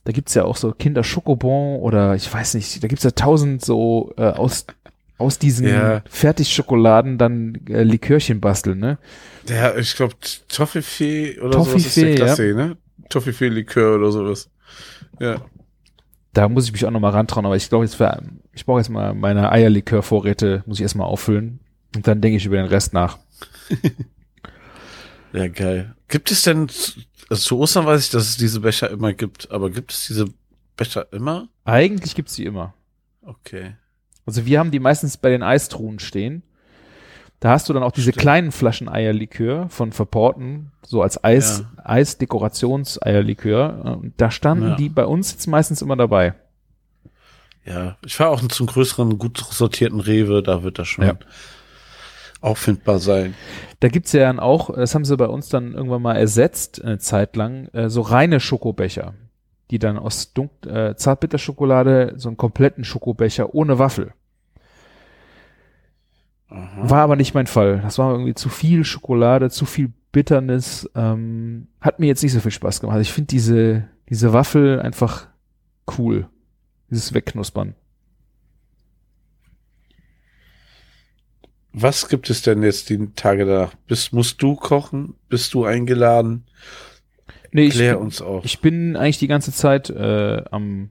da 0.03 0.11
gibt's 0.11 0.34
ja 0.34 0.43
auch 0.43 0.55
so 0.57 0.72
Kinder 0.72 1.03
Schokobon 1.03 1.80
oder 1.80 2.15
ich 2.15 2.32
weiß 2.32 2.53
nicht, 2.53 2.84
da 2.84 2.88
gibt's 2.88 3.03
ja 3.03 3.11
tausend 3.11 3.63
so 3.63 4.13
äh, 4.17 4.24
aus 4.24 4.65
aus 5.17 5.38
diesen 5.38 5.67
Ja. 5.67 6.01
Fertigschokoladen 6.09 7.17
dann 7.17 7.59
äh, 7.70 7.84
Likörchen 7.84 8.39
basteln, 8.39 8.80
ne? 8.80 8.97
Der, 9.49 9.78
ich 9.78 9.95
glaube, 9.95 10.15
Toffifee 10.47 11.38
oder 11.39 11.59
sowas 11.59 11.76
ist 11.76 11.95
Toffifee, 11.95 12.05
der 12.05 12.15
Klasse, 12.15 12.53
ne? 12.53 12.78
Toffifee-Likör 13.09 13.95
oder 13.95 14.11
sowas. 14.11 14.49
Ja. 15.20 15.41
Da 16.39 16.47
muss 16.47 16.63
ich 16.63 16.71
mich 16.71 16.85
auch 16.85 16.91
noch 16.91 17.01
mal 17.01 17.09
rantrauen, 17.09 17.45
aber 17.45 17.57
ich 17.57 17.67
glaube 17.67 17.83
jetzt 17.83 17.95
für, 17.95 18.23
ich 18.53 18.65
brauche 18.65 18.79
jetzt 18.79 18.87
mal 18.87 19.13
meine 19.13 19.51
Eierlikörvorräte, 19.51 20.63
muss 20.65 20.77
ich 20.77 20.83
erstmal 20.83 21.07
auffüllen 21.07 21.59
und 21.93 22.07
dann 22.07 22.21
denke 22.21 22.37
ich 22.37 22.45
über 22.45 22.55
den 22.55 22.65
Rest 22.65 22.93
nach. 22.93 23.19
Ja, 25.31 25.47
geil. 25.47 25.95
Gibt 26.07 26.31
es 26.31 26.41
denn, 26.41 26.61
also 27.29 27.41
zu 27.43 27.59
Ostern 27.59 27.85
weiß 27.85 28.05
ich, 28.05 28.09
dass 28.09 28.29
es 28.29 28.37
diese 28.37 28.61
Becher 28.61 28.89
immer 28.89 29.13
gibt, 29.13 29.51
aber 29.51 29.69
gibt 29.69 29.91
es 29.91 30.07
diese 30.07 30.25
Becher 30.75 31.05
immer? 31.13 31.49
Eigentlich 31.65 32.15
gibt's 32.15 32.33
die 32.33 32.45
immer. 32.45 32.73
Okay. 33.21 33.75
Also 34.25 34.47
wir 34.47 34.57
haben 34.57 34.71
die 34.71 34.79
meistens 34.79 35.17
bei 35.17 35.29
den 35.29 35.43
Eistruhen 35.43 35.99
stehen. 35.99 36.41
Da 37.41 37.51
hast 37.51 37.69
du 37.69 37.73
dann 37.73 37.83
auch 37.83 37.93
diese 37.93 38.11
Stimmt. 38.11 38.21
kleinen 38.21 38.51
Flaschen 38.51 38.89
Eierlikör 38.89 39.69
von 39.69 39.93
Verporten, 39.93 40.71
so 40.85 41.01
als 41.01 41.23
Eis, 41.23 41.63
Eisdekorationseierlikör. 41.83 43.97
Und 44.01 44.13
da 44.17 44.31
standen 44.31 44.69
Ja. 44.69 44.75
die 44.75 44.89
bei 44.89 45.05
uns 45.05 45.31
jetzt 45.31 45.47
meistens 45.47 45.81
immer 45.81 45.95
dabei. 45.95 46.33
Ja, 47.65 47.97
ich 48.05 48.19
war 48.19 48.29
auch 48.29 48.41
zum 48.41 48.67
größeren, 48.67 49.17
gut 49.17 49.37
sortierten 49.37 49.99
Rewe, 49.99 50.41
da 50.43 50.63
wird 50.63 50.79
das 50.79 50.87
schon 50.87 51.05
Ja. 51.05 51.13
auffindbar 52.41 52.99
sein. 52.99 53.35
Da 53.79 53.89
gibt's 53.89 54.11
ja 54.13 54.21
dann 54.21 54.39
auch, 54.39 54.73
das 54.73 54.95
haben 54.95 55.05
sie 55.05 55.15
bei 55.17 55.27
uns 55.27 55.49
dann 55.49 55.73
irgendwann 55.73 56.01
mal 56.01 56.15
ersetzt, 56.15 56.83
eine 56.83 56.99
Zeit 56.99 57.35
lang, 57.35 57.67
äh, 57.73 57.89
so 57.89 58.01
reine 58.01 58.39
Schokobecher, 58.39 59.13
die 59.71 59.79
dann 59.79 59.97
aus 59.97 60.33
Dunk 60.33 60.51
äh, 60.65 60.95
Zartbitterschokolade, 60.95 62.13
so 62.17 62.29
einen 62.29 62.37
kompletten 62.37 62.83
Schokobecher 62.83 63.53
ohne 63.53 63.77
Waffel. 63.77 64.13
Aha. 66.49 66.89
War 66.89 67.03
aber 67.03 67.15
nicht 67.15 67.33
mein 67.33 67.47
Fall. 67.47 67.79
Das 67.81 67.99
war 67.99 68.11
irgendwie 68.11 68.33
zu 68.33 68.49
viel 68.49 68.83
Schokolade, 68.83 69.49
zu 69.49 69.65
viel 69.65 69.93
Bitternis. 70.11 70.89
Ähm, 70.95 71.67
hat 71.79 71.99
mir 71.99 72.07
jetzt 72.07 72.23
nicht 72.23 72.33
so 72.33 72.39
viel 72.39 72.51
Spaß 72.51 72.81
gemacht. 72.81 72.99
Ich 73.01 73.13
finde 73.13 73.27
diese, 73.27 73.87
diese 74.09 74.33
Waffel 74.33 74.81
einfach 74.81 75.27
cool. 75.97 76.27
Dieses 76.89 77.13
Wegknuspern. 77.13 77.75
Was 81.71 82.09
gibt 82.09 82.29
es 82.31 82.41
denn 82.41 82.63
jetzt 82.63 82.89
die 82.89 83.13
Tage 83.13 83.45
danach? 83.45 83.75
Bist, 83.87 84.11
musst 84.11 84.41
du 84.41 84.55
kochen? 84.55 85.13
Bist 85.29 85.53
du 85.53 85.65
eingeladen? 85.65 86.45
Nee, 87.51 87.67
ich, 87.67 87.73
Klär 87.73 87.99
uns 87.99 88.21
auf. 88.21 88.43
ich 88.43 88.59
bin 88.59 88.95
eigentlich 88.95 89.19
die 89.19 89.27
ganze 89.27 89.51
Zeit 89.51 89.89
äh, 89.89 90.43
am, 90.49 90.89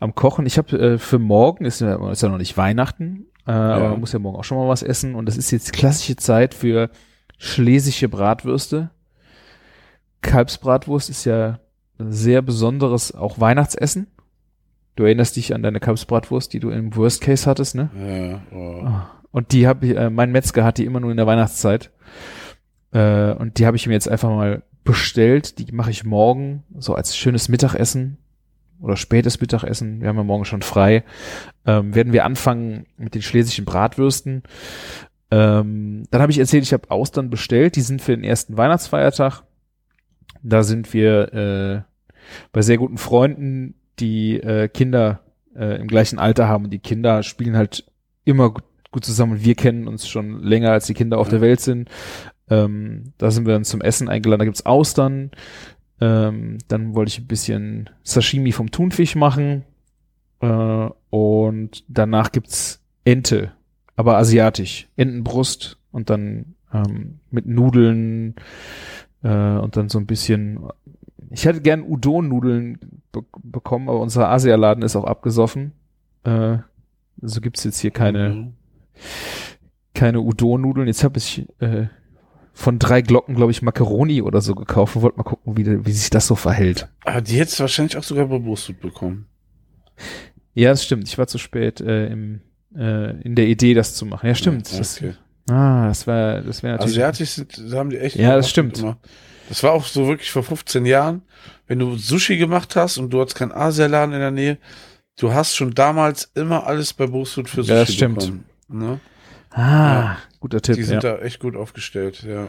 am 0.00 0.14
Kochen. 0.16 0.46
Ich 0.46 0.58
habe 0.58 0.78
äh, 0.78 0.98
für 0.98 1.18
morgen, 1.18 1.64
ist 1.64 1.80
ist 1.80 2.22
ja 2.22 2.28
noch 2.28 2.38
nicht 2.38 2.56
Weihnachten, 2.56 3.26
äh, 3.46 3.52
aber 3.52 3.90
man 3.90 4.00
muss 4.00 4.12
ja 4.12 4.18
morgen 4.18 4.38
auch 4.38 4.44
schon 4.44 4.58
mal 4.58 4.68
was 4.68 4.82
essen. 4.82 5.14
Und 5.14 5.26
das 5.26 5.36
ist 5.36 5.50
jetzt 5.50 5.72
klassische 5.72 6.16
Zeit 6.16 6.54
für 6.54 6.90
schlesische 7.38 8.08
Bratwürste. 8.08 8.90
Kalbsbratwurst 10.22 11.08
ist 11.10 11.24
ja 11.24 11.60
ein 11.98 12.12
sehr 12.12 12.42
besonderes 12.42 13.14
auch 13.14 13.40
Weihnachtsessen. 13.40 14.08
Du 14.96 15.04
erinnerst 15.04 15.36
dich 15.36 15.54
an 15.54 15.62
deine 15.62 15.80
Kalbsbratwurst, 15.80 16.52
die 16.52 16.60
du 16.60 16.70
im 16.70 16.94
Worst 16.96 17.22
Case 17.22 17.48
hattest, 17.48 17.74
ne? 17.74 17.90
ja, 17.96 18.56
oh. 18.56 18.88
Und 19.32 19.52
die 19.52 19.66
habe 19.66 19.86
ich, 19.86 19.96
äh, 19.96 20.10
mein 20.10 20.32
Metzger 20.32 20.64
hat 20.64 20.78
die 20.78 20.84
immer 20.84 21.00
nur 21.00 21.10
in 21.10 21.16
der 21.16 21.26
Weihnachtszeit. 21.26 21.90
Äh, 22.92 23.32
und 23.32 23.58
die 23.58 23.66
habe 23.66 23.76
ich 23.76 23.86
mir 23.86 23.92
jetzt 23.92 24.08
einfach 24.08 24.28
mal 24.28 24.62
bestellt. 24.84 25.58
Die 25.58 25.72
mache 25.72 25.90
ich 25.90 26.04
morgen 26.04 26.64
so 26.76 26.94
als 26.94 27.16
schönes 27.16 27.48
Mittagessen 27.48 28.18
oder 28.80 28.96
spätes 28.96 29.40
Mittagessen. 29.40 30.00
Wir 30.00 30.08
haben 30.08 30.16
ja 30.16 30.22
morgen 30.22 30.44
schon 30.44 30.62
frei. 30.62 31.04
Ähm, 31.66 31.94
werden 31.94 32.12
wir 32.12 32.24
anfangen 32.24 32.86
mit 32.96 33.14
den 33.14 33.22
schlesischen 33.22 33.64
Bratwürsten. 33.64 34.42
Ähm, 35.30 36.04
dann 36.10 36.22
habe 36.22 36.32
ich 36.32 36.38
erzählt, 36.38 36.64
ich 36.64 36.72
habe 36.72 36.90
Austern 36.90 37.30
bestellt. 37.30 37.76
Die 37.76 37.82
sind 37.82 38.02
für 38.02 38.12
den 38.16 38.24
ersten 38.24 38.56
Weihnachtsfeiertag. 38.56 39.42
Da 40.42 40.62
sind 40.62 40.92
wir 40.94 41.34
äh, 41.34 41.82
bei 42.52 42.62
sehr 42.62 42.78
guten 42.78 42.98
Freunden, 42.98 43.74
die 43.98 44.36
äh, 44.40 44.68
Kinder 44.68 45.20
äh, 45.54 45.78
im 45.80 45.86
gleichen 45.86 46.18
Alter 46.18 46.48
haben. 46.48 46.64
Und 46.64 46.70
die 46.70 46.78
Kinder 46.78 47.22
spielen 47.22 47.56
halt 47.56 47.84
immer 48.24 48.50
gut, 48.50 48.64
gut 48.90 49.04
zusammen. 49.04 49.32
Und 49.32 49.44
wir 49.44 49.54
kennen 49.54 49.86
uns 49.88 50.08
schon 50.08 50.42
länger, 50.42 50.72
als 50.72 50.86
die 50.86 50.94
Kinder 50.94 51.18
auf 51.18 51.26
Ja. 51.28 51.32
der 51.32 51.40
Welt 51.42 51.60
sind. 51.60 51.90
Ähm, 52.48 53.12
da 53.18 53.30
sind 53.30 53.46
wir 53.46 53.52
dann 53.52 53.64
zum 53.64 53.80
Essen 53.80 54.08
eingeladen. 54.08 54.40
Da 54.40 54.44
gibt's 54.46 54.66
Austern. 54.66 55.30
Ähm, 56.00 56.58
dann 56.68 56.94
wollte 56.94 57.10
ich 57.10 57.18
ein 57.20 57.26
bisschen 57.26 57.90
Sashimi 58.02 58.52
vom 58.52 58.70
Thunfisch 58.70 59.16
machen. 59.16 59.64
Äh, 60.40 60.88
und 61.10 61.84
danach 61.88 62.32
gibt's 62.32 62.80
Ente, 63.04 63.52
aber 63.96 64.16
asiatisch. 64.18 64.88
Entenbrust 64.96 65.78
und 65.92 66.08
dann 66.10 66.54
ähm, 66.72 67.18
mit 67.30 67.46
Nudeln 67.46 68.34
äh, 69.22 69.28
und 69.56 69.76
dann 69.76 69.88
so 69.88 69.98
ein 69.98 70.06
bisschen. 70.06 70.60
Ich 71.30 71.44
hätte 71.44 71.60
gern 71.60 71.82
Udon-Nudeln 71.82 72.78
be 73.12 73.22
bekommen, 73.42 73.88
aber 73.88 74.00
unser 74.00 74.28
Asialaden 74.28 74.82
ist 74.82 74.96
auch 74.96 75.04
abgesoffen. 75.04 75.72
Äh, 76.24 76.58
also 77.22 77.40
gibt's 77.40 77.64
jetzt 77.64 77.80
hier 77.80 77.90
keine 77.90 78.30
Mhm. 78.30 78.52
keine 79.94 80.20
Udon-Nudeln. 80.20 80.86
Jetzt 80.86 81.04
habe 81.04 81.18
ich 81.18 81.46
äh, 81.60 81.86
von 82.52 82.78
drei 82.78 83.00
Glocken, 83.02 83.34
glaube 83.36 83.52
ich, 83.52 83.62
Macaroni 83.62 84.22
oder 84.22 84.40
so 84.40 84.54
gekauft 84.54 84.96
und 84.96 85.02
wollte 85.02 85.16
mal 85.18 85.24
gucken, 85.24 85.56
wie, 85.56 85.86
wie 85.86 85.92
sich 85.92 86.10
das 86.10 86.26
so 86.26 86.34
verhält. 86.34 86.88
Aber 87.04 87.20
die 87.20 87.38
hättest 87.38 87.58
du 87.58 87.62
wahrscheinlich 87.62 87.96
auch 87.96 88.02
sogar 88.02 88.26
bei 88.26 88.38
Brustut 88.38 88.80
bekommen. 88.80 89.26
Ja, 90.54 90.70
das 90.70 90.84
stimmt. 90.84 91.06
Ich 91.08 91.16
war 91.18 91.26
zu 91.26 91.38
spät 91.38 91.80
äh, 91.80 92.06
im, 92.08 92.40
äh, 92.76 93.20
in 93.22 93.34
der 93.34 93.46
Idee, 93.46 93.74
das 93.74 93.94
zu 93.94 94.04
machen. 94.04 94.26
Ja, 94.26 94.34
stimmt. 94.34 94.70
Ja, 94.72 94.78
Das, 94.78 94.96
okay. 94.98 95.14
ah, 95.50 95.86
das 95.88 96.06
wäre 96.06 96.42
das 96.44 96.62
wäre 96.62 96.74
natürlich. 96.74 96.96
Asiatisch 96.96 97.30
sind, 97.30 97.72
da 97.72 97.78
haben 97.78 97.90
die 97.90 97.98
echt. 97.98 98.16
Ja, 98.16 98.36
das 98.36 98.50
stimmt. 98.50 98.78
Immer. 98.78 98.98
Das 99.48 99.62
war 99.62 99.72
auch 99.72 99.84
so 99.84 100.06
wirklich 100.06 100.30
vor 100.30 100.42
15 100.42 100.86
Jahren, 100.86 101.22
wenn 101.66 101.78
du 101.78 101.96
Sushi 101.96 102.36
gemacht 102.36 102.76
hast 102.76 102.98
und 102.98 103.10
du 103.10 103.20
hattest 103.20 103.36
keinen 103.36 103.52
Asialaden 103.52 104.14
in 104.14 104.20
der 104.20 104.30
Nähe, 104.30 104.58
du 105.18 105.32
hast 105.32 105.56
schon 105.56 105.72
damals 105.74 106.30
immer 106.34 106.66
alles 106.66 106.92
bei 106.92 107.06
Brustut 107.06 107.48
für 107.48 107.62
Sushi 107.62 107.72
Ja, 107.72 107.80
das 107.80 107.92
stimmt. 107.94 108.18
bekommen. 108.20 108.44
Ne? 108.68 109.00
ah, 109.50 109.58
Ja. 109.60 110.18
Guter 110.40 110.60
Tipp. 110.60 110.74
Die 110.76 110.80
Ja. 110.82 110.86
sind 110.86 111.04
da 111.04 111.18
echt 111.18 111.40
gut 111.40 111.56
aufgestellt, 111.56 112.22
ja. 112.22 112.48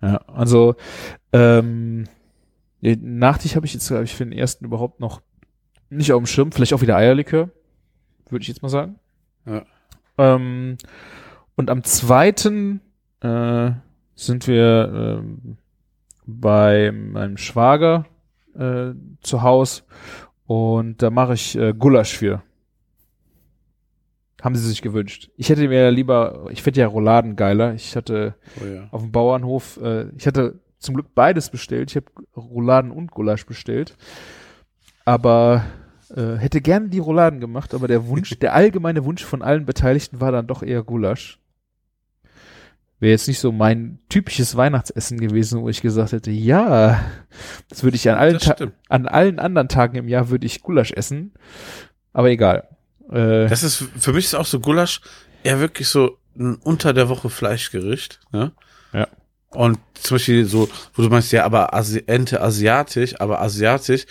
ja, 0.00 0.16
also 0.28 0.76
ähm, 1.32 2.04
den 2.82 3.18
Nachtisch 3.18 3.56
habe 3.56 3.66
ich 3.66 3.74
jetzt, 3.74 3.88
glaube 3.88 4.04
ich, 4.04 4.14
für 4.14 4.24
den 4.24 4.32
ersten 4.36 4.64
überhaupt 4.64 5.00
noch 5.00 5.20
nicht 5.90 6.12
auf 6.12 6.22
dem 6.22 6.26
Schirm. 6.26 6.52
Vielleicht 6.52 6.72
auch 6.72 6.80
wieder 6.82 6.96
Eierlikör, 6.96 7.50
würde 8.28 8.42
ich 8.42 8.48
jetzt 8.48 8.62
mal 8.62 8.68
sagen. 8.68 8.98
Ja. 9.44 9.64
Ähm, 10.18 10.76
und 11.56 11.70
am 11.70 11.82
zweiten 11.84 12.80
äh, 13.20 13.70
sind 14.14 14.46
wir 14.46 15.20
ähm, 15.20 15.56
bei 16.26 16.92
meinem 16.92 17.36
Schwager 17.36 18.06
äh, 18.58 18.92
zu 19.20 19.42
Haus 19.42 19.84
und 20.46 21.02
da 21.02 21.10
mache 21.10 21.34
ich 21.34 21.56
äh, 21.56 21.72
Gulasch 21.72 22.16
für. 22.16 22.42
Haben 24.46 24.54
sie 24.54 24.68
sich 24.68 24.80
gewünscht. 24.80 25.28
Ich 25.36 25.48
hätte 25.48 25.66
mir 25.66 25.90
lieber, 25.90 26.46
ich 26.50 26.62
finde 26.62 26.78
ja 26.78 26.86
Rouladen 26.86 27.34
geiler. 27.34 27.74
Ich 27.74 27.96
hatte 27.96 28.36
Oh 28.62 28.64
ja. 28.64 28.86
auf 28.92 29.02
dem 29.02 29.10
Bauernhof, 29.10 29.80
äh, 29.82 30.06
ich 30.16 30.24
hatte 30.24 30.60
zum 30.78 30.94
Glück 30.94 31.16
beides 31.16 31.50
bestellt. 31.50 31.90
Ich 31.90 31.96
habe 31.96 32.06
Rouladen 32.36 32.92
und 32.92 33.10
Gulasch 33.10 33.44
bestellt. 33.44 33.96
Aber 35.04 35.64
äh, 36.14 36.36
hätte 36.36 36.60
gerne 36.60 36.90
die 36.90 37.00
Rouladen 37.00 37.40
gemacht, 37.40 37.74
aber 37.74 37.88
der 37.88 38.06
Wunsch, 38.06 38.38
der 38.40 38.54
allgemeine 38.54 39.04
Wunsch 39.04 39.24
von 39.24 39.42
allen 39.42 39.66
Beteiligten 39.66 40.20
war 40.20 40.30
dann 40.30 40.46
doch 40.46 40.62
eher 40.62 40.84
Gulasch. 40.84 41.40
Wäre 43.00 43.10
jetzt 43.10 43.26
nicht 43.26 43.40
so 43.40 43.50
mein 43.50 43.98
typisches 44.08 44.56
Weihnachtsessen 44.56 45.18
gewesen, 45.18 45.60
wo 45.60 45.68
ich 45.68 45.82
gesagt 45.82 46.12
hätte, 46.12 46.30
ja, 46.30 47.00
das 47.68 47.82
würde 47.82 47.96
ich 47.96 48.08
an 48.08 48.16
allen, 48.16 48.38
an 48.88 49.08
allen 49.08 49.40
anderen 49.40 49.68
Tagen 49.68 49.96
im 49.96 50.06
Jahr 50.06 50.30
würde 50.30 50.46
ich 50.46 50.62
Gulasch 50.62 50.92
essen. 50.92 51.32
Aber 52.12 52.30
egal. 52.30 52.75
Äh, 53.10 53.48
Das 53.48 53.62
ist, 53.62 53.84
für 53.98 54.12
mich 54.12 54.26
ist 54.26 54.34
auch 54.34 54.46
so 54.46 54.60
Gulasch 54.60 55.00
eher 55.42 55.60
wirklich 55.60 55.88
so 55.88 56.18
ein 56.38 56.56
unter 56.56 56.92
der 56.92 57.08
Woche 57.08 57.30
Fleischgericht, 57.30 58.20
ne? 58.32 58.52
Ja. 58.92 59.08
Und 59.50 59.78
zum 59.94 60.16
Beispiel 60.16 60.44
so, 60.44 60.68
wo 60.94 61.02
du 61.02 61.08
meinst, 61.08 61.32
ja, 61.32 61.44
aber 61.44 61.72
Asi 61.72 62.02
Ente 62.06 62.42
asiatisch, 62.42 63.18
aber 63.20 63.40
asiatisch, 63.40 64.04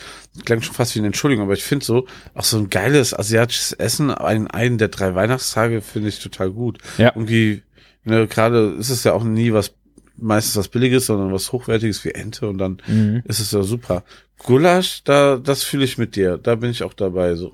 klang 0.43 0.61
schon 0.61 0.73
fast 0.73 0.95
wie 0.95 0.99
eine 0.99 1.07
Entschuldigung, 1.07 1.45
aber 1.45 1.53
ich 1.53 1.63
finde 1.63 1.85
so, 1.85 2.07
auch 2.33 2.43
so 2.43 2.57
ein 2.57 2.69
geiles 2.69 3.13
asiatisches 3.13 3.73
Essen 3.73 4.09
an 4.09 4.47
einen 4.47 4.77
der 4.79 4.87
drei 4.87 5.13
Weihnachtstage 5.13 5.81
finde 5.81 6.09
ich 6.09 6.19
total 6.19 6.51
gut. 6.51 6.79
Ja. 6.97 7.11
Irgendwie, 7.13 7.61
ne, 8.05 8.27
gerade 8.27 8.75
ist 8.79 8.89
es 8.89 9.03
ja 9.03 9.13
auch 9.13 9.23
nie 9.23 9.53
was, 9.53 9.73
meistens 10.17 10.55
was 10.57 10.67
Billiges, 10.67 11.05
sondern 11.05 11.31
was 11.33 11.51
Hochwertiges 11.51 12.03
wie 12.05 12.11
Ente 12.11 12.47
und 12.47 12.57
dann 12.57 12.77
mhm. 12.87 13.21
ist 13.25 13.39
es 13.39 13.51
ja 13.51 13.63
super. 13.63 14.03
Gulasch, 14.37 15.03
da, 15.03 15.37
das 15.37 15.63
fühle 15.63 15.85
ich 15.85 15.97
mit 15.97 16.15
dir. 16.15 16.37
Da 16.37 16.55
bin 16.55 16.69
ich 16.69 16.83
auch 16.83 16.93
dabei. 16.93 17.35
So, 17.35 17.51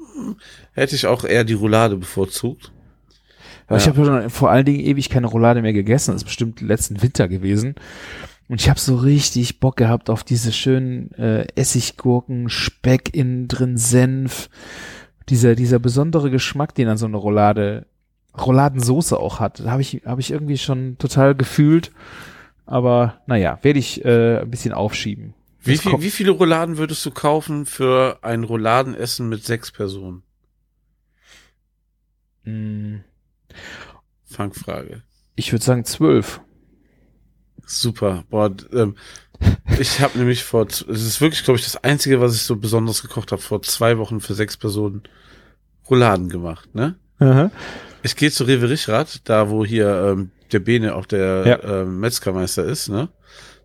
hätte 0.74 0.95
ich 0.95 1.05
auch 1.05 1.24
eher 1.24 1.43
die 1.43 1.53
Roulade 1.53 1.95
bevorzugt. 1.97 2.72
Aber 3.68 3.78
ich 3.78 3.86
Ja. 3.86 3.95
habe 3.95 4.30
vor 4.30 4.51
allen 4.51 4.66
Dingen 4.66 4.82
ewig 4.82 5.09
keine 5.09 5.28
Roulade 5.28 5.62
mehr 5.62 5.74
gegessen. 5.74 6.12
Das 6.12 6.22
ist 6.22 6.26
bestimmt 6.26 6.59
letzten 6.62 7.01
Winter 7.01 7.28
gewesen. 7.28 7.76
Und 8.49 8.59
ich 8.59 8.70
habe 8.70 8.80
so 8.80 8.95
richtig 8.97 9.62
Bock 9.62 9.78
gehabt 9.78 10.09
auf 10.09 10.26
diese 10.26 10.51
schönen 10.51 11.12
äh, 11.14 11.47
Essiggurken, 11.55 12.49
Speck 12.49 13.16
innen 13.16 13.47
drin, 13.47 13.78
Senf. 13.78 14.49
Dieser, 15.30 15.55
dieser 15.55 15.80
besondere 15.80 16.30
Geschmack, 16.30 16.76
den 16.76 16.88
dann 16.88 16.97
so 16.97 17.05
eine 17.05 17.16
Roulade, 17.16 17.86
Rouladensoße 18.38 19.18
auch 19.18 19.39
hat. 19.39 19.62
Da 19.62 19.72
habe 19.72 19.82
ich, 19.82 20.01
hab 20.03 20.20
ich 20.20 20.32
irgendwie 20.32 20.57
schon 20.57 20.97
total 20.97 21.36
gefühlt. 21.36 21.91
Aber 22.72 23.20
naja, 23.26 23.60
werde 23.64 23.80
ich 23.80 24.06
äh, 24.06 24.40
ein 24.40 24.50
bisschen 24.50 24.72
aufschieben. 24.72 25.34
Wie, 25.60 25.76
viel, 25.76 26.02
wie 26.02 26.10
viele 26.10 26.32
Rouladen 26.32 26.78
würdest 26.78 27.06
du 27.06 27.12
kaufen 27.12 27.66
für 27.66 28.20
ein 28.22 28.46
Rouladenessen 28.46 29.28
mit 29.28 29.44
sechs 29.44 29.74
Personen? 29.74 30.24
Mm, 32.46 33.00
Fangfrage. 34.24 35.04
Ich 35.36 35.52
würde 35.52 35.66
sagen 35.66 35.84
zwölf. 35.84 36.40
Super. 37.66 38.24
Boah, 38.30 38.56
ähm, 38.72 38.96
ich 39.78 40.00
habe 40.00 40.18
nämlich 40.18 40.46
vor, 40.46 40.66
es 40.66 40.82
ist 40.88 41.20
wirklich, 41.20 41.44
glaube 41.44 41.60
ich, 41.60 41.66
das 41.66 41.84
Einzige, 41.84 42.22
was 42.22 42.36
ich 42.36 42.44
so 42.44 42.56
besonders 42.56 43.02
gekocht 43.02 43.34
habe, 43.34 43.42
vor 43.42 43.62
zwei 43.64 43.98
Wochen 43.98 44.22
für 44.22 44.34
sechs 44.34 44.56
Personen 44.56 45.04
Rouladen 45.90 46.30
gemacht, 46.30 46.74
ne? 46.74 46.96
Ich 48.02 48.16
gehe 48.16 48.32
zu 48.32 48.46
Rewe 48.46 48.70
Richrath, 48.70 49.20
da 49.26 49.50
wo 49.50 49.66
hier 49.66 50.14
ähm, 50.14 50.32
der 50.54 50.60
Bene 50.60 50.95
auch 50.95 51.06
der 51.06 51.45
Ja. 51.47 51.82
ähm, 51.82 51.99
Metzgermeister 51.99 52.64
ist, 52.66 52.89
ne? 52.89 53.10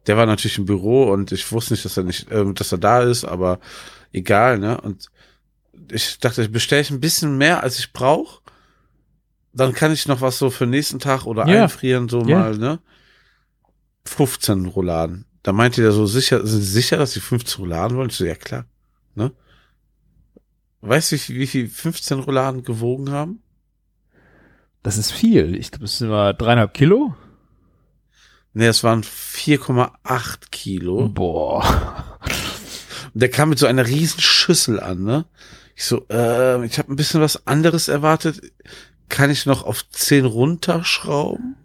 Der 0.07 0.17
war 0.17 0.27
natürlich 0.27 0.59
im 0.59 0.67
Büro 0.67 1.11
und 1.13 1.33
ich 1.33 1.51
wusste 1.51 1.75
nicht, 1.75 1.85
dass 1.85 1.97
er 1.97 2.05
nicht, 2.05 2.29
ähm, 2.31 2.55
dass 2.55 2.71
er 2.73 2.79
da 2.79 3.03
ist, 3.03 3.25
aber 3.25 3.59
egal, 4.13 4.59
ne? 4.59 4.81
Und 4.81 5.07
ich 5.91 6.19
dachte, 6.21 6.43
ich 6.43 6.51
bestelle 6.53 6.83
ich 6.83 6.91
ein 6.91 7.01
bisschen 7.01 7.37
mehr, 7.39 7.63
als 7.63 7.79
ich 7.79 7.93
brauche. 7.93 8.41
Dann 9.53 9.73
kann 9.73 9.93
ich 9.93 10.07
noch 10.07 10.21
was 10.21 10.39
so 10.39 10.51
für 10.51 10.65
den 10.67 10.71
nächsten 10.71 10.99
Tag 10.99 11.25
oder 11.27 11.47
Ja. 11.49 11.63
einfrieren, 11.65 12.09
so 12.09 12.21
Ja. 12.21 12.39
mal, 12.39 12.57
ne? 12.57 12.79
15 14.05 14.67
Rouladen. 14.67 15.25
Da 15.43 15.53
meinte 15.53 15.81
der 15.83 15.93
so 15.93 16.07
sicher, 16.07 16.47
sind 16.47 16.61
Sie 16.61 16.71
sicher, 16.73 16.97
dass 16.97 17.13
Sie 17.13 17.21
15 17.21 17.65
Rouladen 17.65 17.97
wollen? 17.97 18.11
Ich 18.11 18.17
so, 18.17 18.25
ja 18.25 18.35
klar, 18.35 18.67
ne? 19.15 19.33
Weißt 20.83 21.13
du, 21.13 21.17
wie, 21.17 21.41
wie 21.41 21.47
viel 21.47 21.69
15 21.69 22.21
Rouladen 22.21 22.63
gewogen 22.63 23.11
haben? 23.11 23.43
Das 24.87 24.99
ist 24.99 25.11
viel. 25.11 25.57
Ich 25.57 25.73
glaube, 25.73 25.87
das 25.87 25.99
sind 25.99 26.07
immer 26.07 26.33
dreieinhalb 26.33 26.73
Kilo. 26.73 27.13
Ne, 28.55 28.69
es 28.69 28.85
waren 28.85 29.03
4,8 29.03 30.53
Kilo. 30.53 31.09
Boah. 31.09 32.21
Und 33.13 33.21
der 33.21 33.29
kam 33.29 33.49
mit 33.49 33.59
so 33.59 33.67
einer 33.67 33.85
riesen 33.85 34.21
Schüssel 34.21 34.79
an, 34.79 35.03
ne? 35.03 35.25
Ich 35.75 35.87
so, 35.87 36.07
äh, 36.09 36.65
ich 36.65 36.79
habe 36.79 36.93
ein 36.93 36.95
bisschen 36.95 37.21
was 37.21 37.49
anderes 37.49 37.89
erwartet. 37.89 38.41
Kann 39.09 39.29
ich 39.29 39.45
noch 39.45 39.65
auf 39.65 39.91
10 39.91 40.25
runterschrauben? 40.25 41.57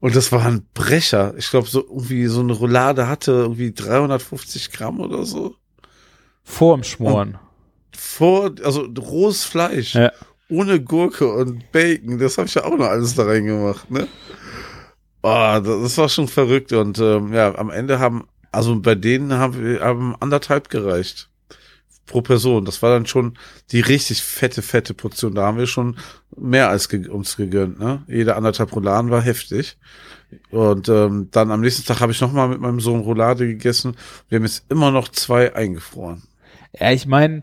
Und 0.00 0.16
das 0.16 0.32
war 0.32 0.44
ein 0.44 0.66
Brecher. 0.74 1.34
Ich 1.36 1.50
glaube, 1.50 1.68
so 1.68 1.82
irgendwie 1.82 2.26
so 2.26 2.40
eine 2.40 2.52
Roulade 2.52 3.06
hatte 3.06 3.30
irgendwie 3.30 3.72
350 3.72 4.72
Gramm 4.72 4.98
oder 4.98 5.24
so. 5.24 5.54
Vorm 6.42 6.82
Schmoren. 6.82 7.38
Vor, 7.96 8.50
also 8.64 8.88
rohes 8.98 9.44
Fleisch. 9.44 9.94
Ja. 9.94 10.10
Ohne 10.48 10.80
Gurke 10.80 11.32
und 11.32 11.70
Bacon. 11.72 12.18
Das 12.18 12.38
habe 12.38 12.48
ich 12.48 12.54
ja 12.54 12.64
auch 12.64 12.76
noch 12.76 12.86
alles 12.86 13.14
da 13.14 13.24
reingemacht, 13.24 13.90
ne? 13.90 14.06
Oh, 15.22 15.60
das 15.60 15.98
war 15.98 16.08
schon 16.08 16.28
verrückt. 16.28 16.72
Und 16.72 16.98
ähm, 16.98 17.32
ja, 17.32 17.54
am 17.56 17.70
Ende 17.70 17.98
haben, 17.98 18.28
also 18.52 18.78
bei 18.80 18.94
denen 18.94 19.32
haben 19.34 19.60
wir 19.62 19.80
haben 19.80 20.14
anderthalb 20.20 20.68
gereicht. 20.68 21.28
Pro 22.06 22.22
Person. 22.22 22.64
Das 22.64 22.82
war 22.82 22.90
dann 22.90 23.06
schon 23.06 23.36
die 23.72 23.80
richtig 23.80 24.22
fette, 24.22 24.62
fette 24.62 24.94
Portion. 24.94 25.34
Da 25.34 25.46
haben 25.46 25.58
wir 25.58 25.66
schon 25.66 25.96
mehr 26.36 26.70
als 26.70 26.88
ge 26.88 27.08
uns 27.08 27.36
gegönnt, 27.36 27.80
ne? 27.80 28.04
Jede 28.06 28.36
anderthalb 28.36 28.72
Rouladen 28.76 29.10
war 29.10 29.22
heftig. 29.22 29.76
Und 30.50 30.88
ähm, 30.88 31.28
dann 31.32 31.50
am 31.50 31.60
nächsten 31.60 31.84
Tag 31.84 32.00
habe 32.00 32.12
ich 32.12 32.20
nochmal 32.20 32.48
mit 32.48 32.60
meinem 32.60 32.78
Sohn 32.78 33.00
Roulade 33.00 33.48
gegessen. 33.48 33.96
Wir 34.28 34.36
haben 34.36 34.44
jetzt 34.44 34.64
immer 34.68 34.92
noch 34.92 35.08
zwei 35.08 35.54
eingefroren. 35.56 36.22
Ja, 36.78 36.92
ich 36.92 37.06
meine, 37.06 37.42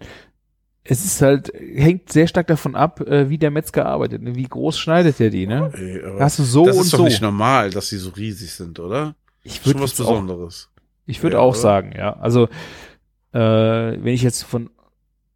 es 0.85 1.05
ist 1.05 1.21
halt, 1.21 1.51
hängt 1.53 2.11
sehr 2.11 2.27
stark 2.27 2.47
davon 2.47 2.75
ab, 2.75 2.99
äh, 3.01 3.29
wie 3.29 3.37
der 3.37 3.51
Metzger 3.51 3.85
arbeitet. 3.85 4.21
Ne? 4.21 4.35
Wie 4.35 4.43
groß 4.43 4.77
schneidet 4.77 5.19
er 5.21 5.29
die, 5.29 5.47
ne? 5.47 5.71
Ey, 5.73 6.01
Hast 6.19 6.39
du 6.39 6.43
so 6.43 6.65
das 6.65 6.75
und 6.75 6.83
ist 6.83 6.93
doch 6.93 6.97
so. 6.99 7.03
nicht 7.05 7.21
normal, 7.21 7.69
dass 7.69 7.89
die 7.89 7.97
so 7.97 8.09
riesig 8.09 8.51
sind, 8.51 8.79
oder? 8.79 9.15
Ich 9.43 9.65
würde 9.65 9.79
was 9.81 9.93
auch, 9.93 9.97
Besonderes. 10.09 10.69
ich 11.05 11.23
würde 11.23 11.37
Ja, 11.37 11.41
auch 11.41 11.51
oder? 11.51 11.59
sagen, 11.59 11.93
ja. 11.97 12.13
Also, 12.17 12.45
äh, 13.33 13.39
wenn 13.39 14.13
ich 14.13 14.21
jetzt 14.23 14.43
von, 14.43 14.69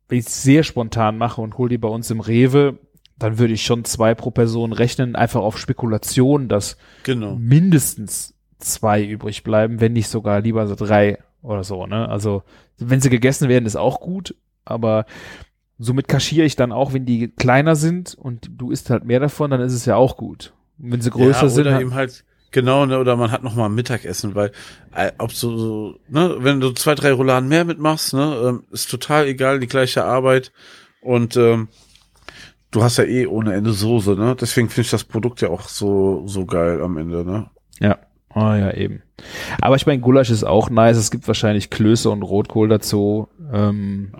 wenn 0.10 0.20
ich 0.20 0.26
es 0.28 0.44
sehr 0.44 0.64
spontan 0.64 1.18
mache 1.18 1.42
und 1.42 1.58
hole 1.58 1.70
die 1.70 1.78
bei 1.78 1.88
uns 1.90 2.10
im 2.12 2.20
Rewe, 2.20 2.78
dann 3.18 3.40
würde 3.40 3.54
ich 3.54 3.64
schon 3.64 3.84
zwei 3.86 4.14
pro 4.16 4.32
Person 4.32 4.74
rechnen, 4.74 5.16
einfach 5.16 5.42
auf 5.42 5.58
Spekulation, 5.58 6.50
dass 6.50 6.78
Genau. 7.04 7.36
mindestens 7.36 8.34
zwei 8.60 9.04
übrig 9.04 9.44
bleiben, 9.44 9.80
wenn 9.82 9.94
nicht 9.94 10.08
sogar 10.10 10.42
lieber 10.42 10.68
so 10.68 10.76
drei 10.76 11.20
oder 11.42 11.64
so, 11.64 11.86
ne? 11.88 12.08
Also, 12.10 12.44
wenn 12.78 13.02
sie 13.02 13.10
gegessen 13.10 13.50
werden, 13.50 13.66
ist 13.66 13.76
auch 13.76 14.00
gut, 14.02 14.36
aber 14.70 15.06
somit 15.80 16.08
kaschiere 16.08 16.46
ich 16.46 16.56
dann 16.56 16.72
auch, 16.72 16.94
wenn 16.94 17.06
die 17.06 17.30
kleiner 17.30 17.76
sind 17.76 18.16
und 18.16 18.50
du 18.52 18.72
isst 18.72 18.90
halt 18.90 19.06
mehr 19.06 19.20
davon, 19.20 19.52
dann 19.52 19.62
ist 19.62 19.74
es 19.74 19.86
ja 19.86 19.96
auch 19.96 20.18
gut. 20.18 20.54
Und 20.80 20.92
wenn 20.92 21.02
sie 21.02 21.12
größer 21.12 21.44
ja, 21.44 21.50
sind, 21.50 21.68
oder 21.68 21.80
eben 21.80 21.94
halt 21.94 22.24
genau, 22.52 22.86
ne, 22.86 23.00
oder 23.00 23.16
man 23.16 23.32
hat 23.32 23.44
noch 23.44 23.56
mal 23.56 23.70
Mittagessen, 23.70 24.36
weil 24.36 24.52
äh, 24.96 25.12
ob 25.18 25.32
so, 25.32 25.58
so 25.58 26.00
ne, 26.08 26.38
wenn 26.40 26.60
du 26.60 26.72
zwei, 26.72 26.96
drei 26.96 27.12
Rouladen 27.12 27.50
mehr 27.50 27.66
mitmachst, 27.66 28.14
ne, 28.14 28.36
ähm, 28.44 28.64
ist 28.72 28.90
total 28.90 29.28
egal, 29.28 29.60
die 29.60 29.68
gleiche 29.68 30.04
Arbeit 30.04 30.52
und 31.02 31.38
ähm, 31.38 31.68
du 32.72 32.84
hast 32.84 32.98
ja 32.98 33.04
eh 33.04 33.28
ohne 33.28 33.54
Ende 33.54 33.72
Soße, 33.72 34.16
ne? 34.16 34.36
Deswegen 34.40 34.70
finde 34.70 34.82
ich 34.82 34.92
das 34.92 35.04
Produkt 35.04 35.42
ja 35.42 35.50
auch 35.50 35.68
so 35.68 36.24
so 36.28 36.46
geil 36.46 36.82
am 36.82 36.98
Ende, 36.98 37.24
ne? 37.24 37.50
Ja. 37.80 37.98
Ah 38.30 38.56
ja, 38.56 38.72
eben. 38.74 39.02
Aber 39.62 39.78
ich 39.78 39.88
meine, 39.88 40.00
Gulasch 40.00 40.30
ist 40.30 40.44
auch 40.44 40.70
nice. 40.70 40.98
Es 40.98 41.10
gibt 41.10 41.28
wahrscheinlich 41.28 41.72
Klöße 41.72 42.10
und 42.10 42.22
Rotkohl 42.22 42.68
dazu. 42.68 43.30
Ähm, 43.52 44.12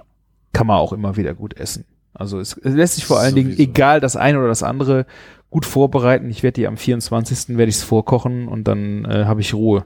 kann 0.58 0.66
man 0.66 0.78
auch 0.78 0.92
immer 0.92 1.16
wieder 1.18 1.36
gut 1.36 1.54
essen. 1.56 1.86
Also 2.16 2.40
es, 2.40 2.58
es 2.58 2.74
lässt 2.74 2.96
sich 2.96 3.06
vor 3.06 3.20
allen 3.20 3.36
Dingen, 3.36 3.52
Sowieso. 3.52 3.70
egal 3.70 4.00
das 4.00 4.16
eine 4.16 4.40
oder 4.40 4.48
das 4.48 4.64
andere, 4.64 5.06
gut 5.52 5.66
vorbereiten. 5.68 6.32
Ich 6.32 6.42
werde 6.42 6.54
die 6.60 6.66
am 6.68 6.78
24. 6.78 7.58
werde 7.58 7.70
ich 7.70 7.76
es 7.76 7.84
vorkochen 7.84 8.48
und 8.48 8.64
dann 8.64 9.06
äh, 9.06 9.26
habe 9.26 9.42
ich 9.42 9.54
Ruhe. 9.54 9.86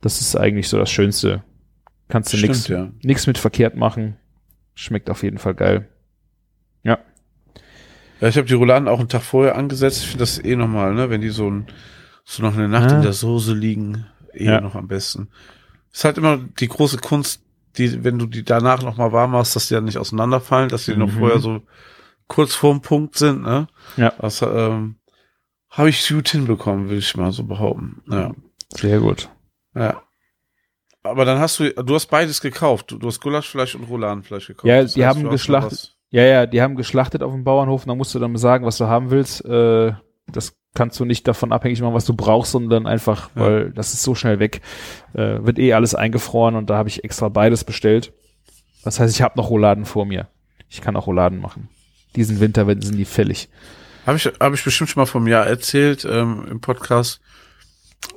Das 0.00 0.20
ist 0.20 0.34
eigentlich 0.34 0.68
so 0.68 0.76
das 0.76 0.90
Schönste. 0.90 1.44
Kannst 2.08 2.32
du 2.32 2.36
nix, 2.38 2.66
ja. 2.66 2.88
nix 3.04 3.28
mit 3.28 3.38
verkehrt 3.38 3.76
machen. 3.76 4.16
Schmeckt 4.74 5.08
auf 5.08 5.22
jeden 5.22 5.38
Fall 5.38 5.54
geil. 5.54 5.86
Ja. 6.82 6.98
Ja, 8.20 8.26
ich 8.28 8.36
habe 8.36 8.48
die 8.48 8.54
Rouladen 8.54 8.88
auch 8.88 8.98
einen 8.98 9.08
Tag 9.08 9.22
vorher 9.22 9.54
angesetzt. 9.56 10.00
Ich 10.02 10.06
finde 10.08 10.22
das 10.24 10.42
eh 10.44 10.56
nochmal, 10.56 10.94
ne, 10.94 11.10
wenn 11.10 11.20
die 11.20 11.28
so 11.30 11.48
ein 11.48 11.66
so 12.24 12.42
noch 12.42 12.54
eine 12.54 12.68
Nacht 12.68 12.90
Ah. 12.90 12.96
in 12.96 13.02
der 13.02 13.12
Soße 13.12 13.54
liegen, 13.54 14.06
eh 14.34 14.46
Ja. 14.46 14.60
noch 14.60 14.74
am 14.74 14.88
besten. 14.88 15.28
Ist 15.92 16.04
halt 16.04 16.18
immer 16.18 16.38
die 16.58 16.68
große 16.68 16.98
Kunst, 16.98 17.42
die, 17.78 18.04
wenn 18.04 18.18
du 18.18 18.26
die 18.26 18.44
danach 18.44 18.82
noch 18.82 18.96
mal 18.96 19.12
warm 19.12 19.32
machst, 19.32 19.56
dass 19.56 19.68
die 19.68 19.74
dann 19.74 19.84
nicht 19.84 19.98
auseinanderfallen, 19.98 20.68
dass 20.68 20.84
die 20.84 20.96
noch 20.96 21.06
Mhm. 21.12 21.18
vorher 21.18 21.38
so 21.38 21.62
kurz 22.26 22.54
vorm 22.54 22.82
Punkt 22.82 23.16
sind, 23.16 23.42
ne? 23.42 23.68
Ja. 23.96 24.12
Das 24.20 24.42
ähm, 24.42 24.96
habe 25.70 25.88
ich 25.88 26.06
gut 26.08 26.28
hinbekommen, 26.28 26.88
will 26.90 26.98
ich 26.98 27.16
mal 27.16 27.32
so 27.32 27.44
behaupten. 27.44 28.02
Ja. 28.10 28.32
Sehr 28.70 29.00
gut. 29.00 29.28
ja. 29.74 30.02
Aber 31.04 31.24
dann 31.24 31.38
hast 31.38 31.58
du, 31.60 31.72
du 31.72 31.94
hast 31.94 32.06
beides 32.06 32.40
gekauft. 32.40 32.90
Du, 32.90 32.98
du 32.98 33.06
hast 33.06 33.20
Gulaschfleisch 33.20 33.74
und 33.76 33.84
Rouladenfleisch 33.84 34.48
gekauft. 34.48 34.66
Ja, 34.66 34.82
Das 34.82 34.92
die 34.94 35.06
haben 35.06 35.18
hast 35.18 35.22
noch 35.24 35.30
geschlachtet. 35.30 35.96
Ja, 36.10 36.22
ja, 36.22 36.46
die 36.46 36.60
haben 36.60 36.74
geschlachtet 36.76 37.22
auf 37.22 37.32
dem 37.32 37.44
Bauernhof 37.44 37.82
und 37.84 37.88
dann 37.88 37.96
musst 37.98 38.14
du 38.14 38.18
dann 38.18 38.36
sagen, 38.36 38.66
was 38.66 38.76
du 38.78 38.86
haben 38.88 39.10
willst. 39.10 39.42
Äh, 39.44 39.92
das 40.26 40.57
kannst 40.74 40.98
du 41.00 41.04
nicht 41.04 41.26
davon 41.26 41.52
abhängig 41.52 41.80
machen, 41.80 41.94
was 41.94 42.04
du 42.04 42.14
brauchst, 42.14 42.52
sondern 42.52 42.86
einfach, 42.86 43.30
Ja. 43.34 43.42
weil 43.42 43.70
das 43.72 43.94
ist 43.94 44.02
so 44.02 44.14
schnell 44.14 44.38
weg. 44.38 44.60
Äh, 45.14 45.44
wird 45.44 45.58
eh 45.58 45.72
alles 45.74 45.94
eingefroren 45.94 46.54
und 46.56 46.70
da 46.70 46.76
habe 46.76 46.88
ich 46.88 47.04
extra 47.04 47.28
beides 47.28 47.64
bestellt. 47.64 48.12
Das 48.84 49.00
heißt, 49.00 49.14
ich 49.14 49.22
habe 49.22 49.36
noch 49.38 49.50
Rouladen 49.50 49.84
vor 49.86 50.06
mir. 50.06 50.28
Ich 50.68 50.80
kann 50.80 50.96
auch 50.96 51.06
Rouladen 51.06 51.40
machen. 51.40 51.68
Diesen 52.16 52.40
Winter 52.40 52.66
werden- 52.66 52.82
sind 52.82 52.96
die 52.96 53.04
fällig. 53.04 53.48
Habe 54.06 54.16
ich, 54.16 54.26
hab 54.26 54.54
ich 54.54 54.64
bestimmt 54.64 54.88
schon 54.90 55.00
mal 55.02 55.06
vom 55.06 55.26
Jahr 55.26 55.46
erzählt 55.46 56.06
ähm, 56.08 56.44
im 56.50 56.60
Podcast. 56.60 57.20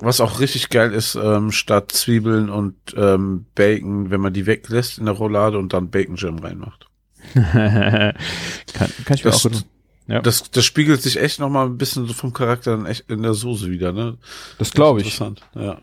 Was 0.00 0.20
auch 0.20 0.38
richtig 0.40 0.68
geil 0.70 0.92
ist, 0.92 1.16
ähm, 1.16 1.50
statt 1.50 1.90
Zwiebeln 1.92 2.48
und 2.48 2.76
ähm, 2.96 3.46
Bacon, 3.54 4.10
wenn 4.10 4.20
man 4.20 4.32
die 4.32 4.46
weglässt 4.46 4.98
in 4.98 5.06
der 5.06 5.14
Roulade 5.14 5.58
und 5.58 5.72
dann 5.72 5.90
Bacon 5.90 6.14
Jam 6.16 6.38
reinmacht. 6.38 6.86
kann, 7.34 8.14
kann 8.72 9.14
ich 9.14 9.24
mir 9.24 9.30
Das- 9.30 9.44
auch 9.46 9.50
gut. 9.50 9.64
Ja. 10.08 10.20
Das, 10.20 10.50
das 10.50 10.64
spiegelt 10.64 11.00
sich 11.02 11.18
echt 11.20 11.38
noch 11.40 11.48
mal 11.48 11.66
ein 11.66 11.78
bisschen 11.78 12.06
so 12.06 12.12
vom 12.12 12.32
Charakter 12.32 12.76
dann 12.76 12.86
echt 12.86 13.08
in 13.10 13.22
der 13.22 13.34
Soße 13.34 13.70
wieder, 13.70 13.92
ne? 13.92 14.18
Das 14.58 14.72
glaube 14.72 15.00
ich. 15.00 15.06
Interessant, 15.06 15.42
ja. 15.54 15.78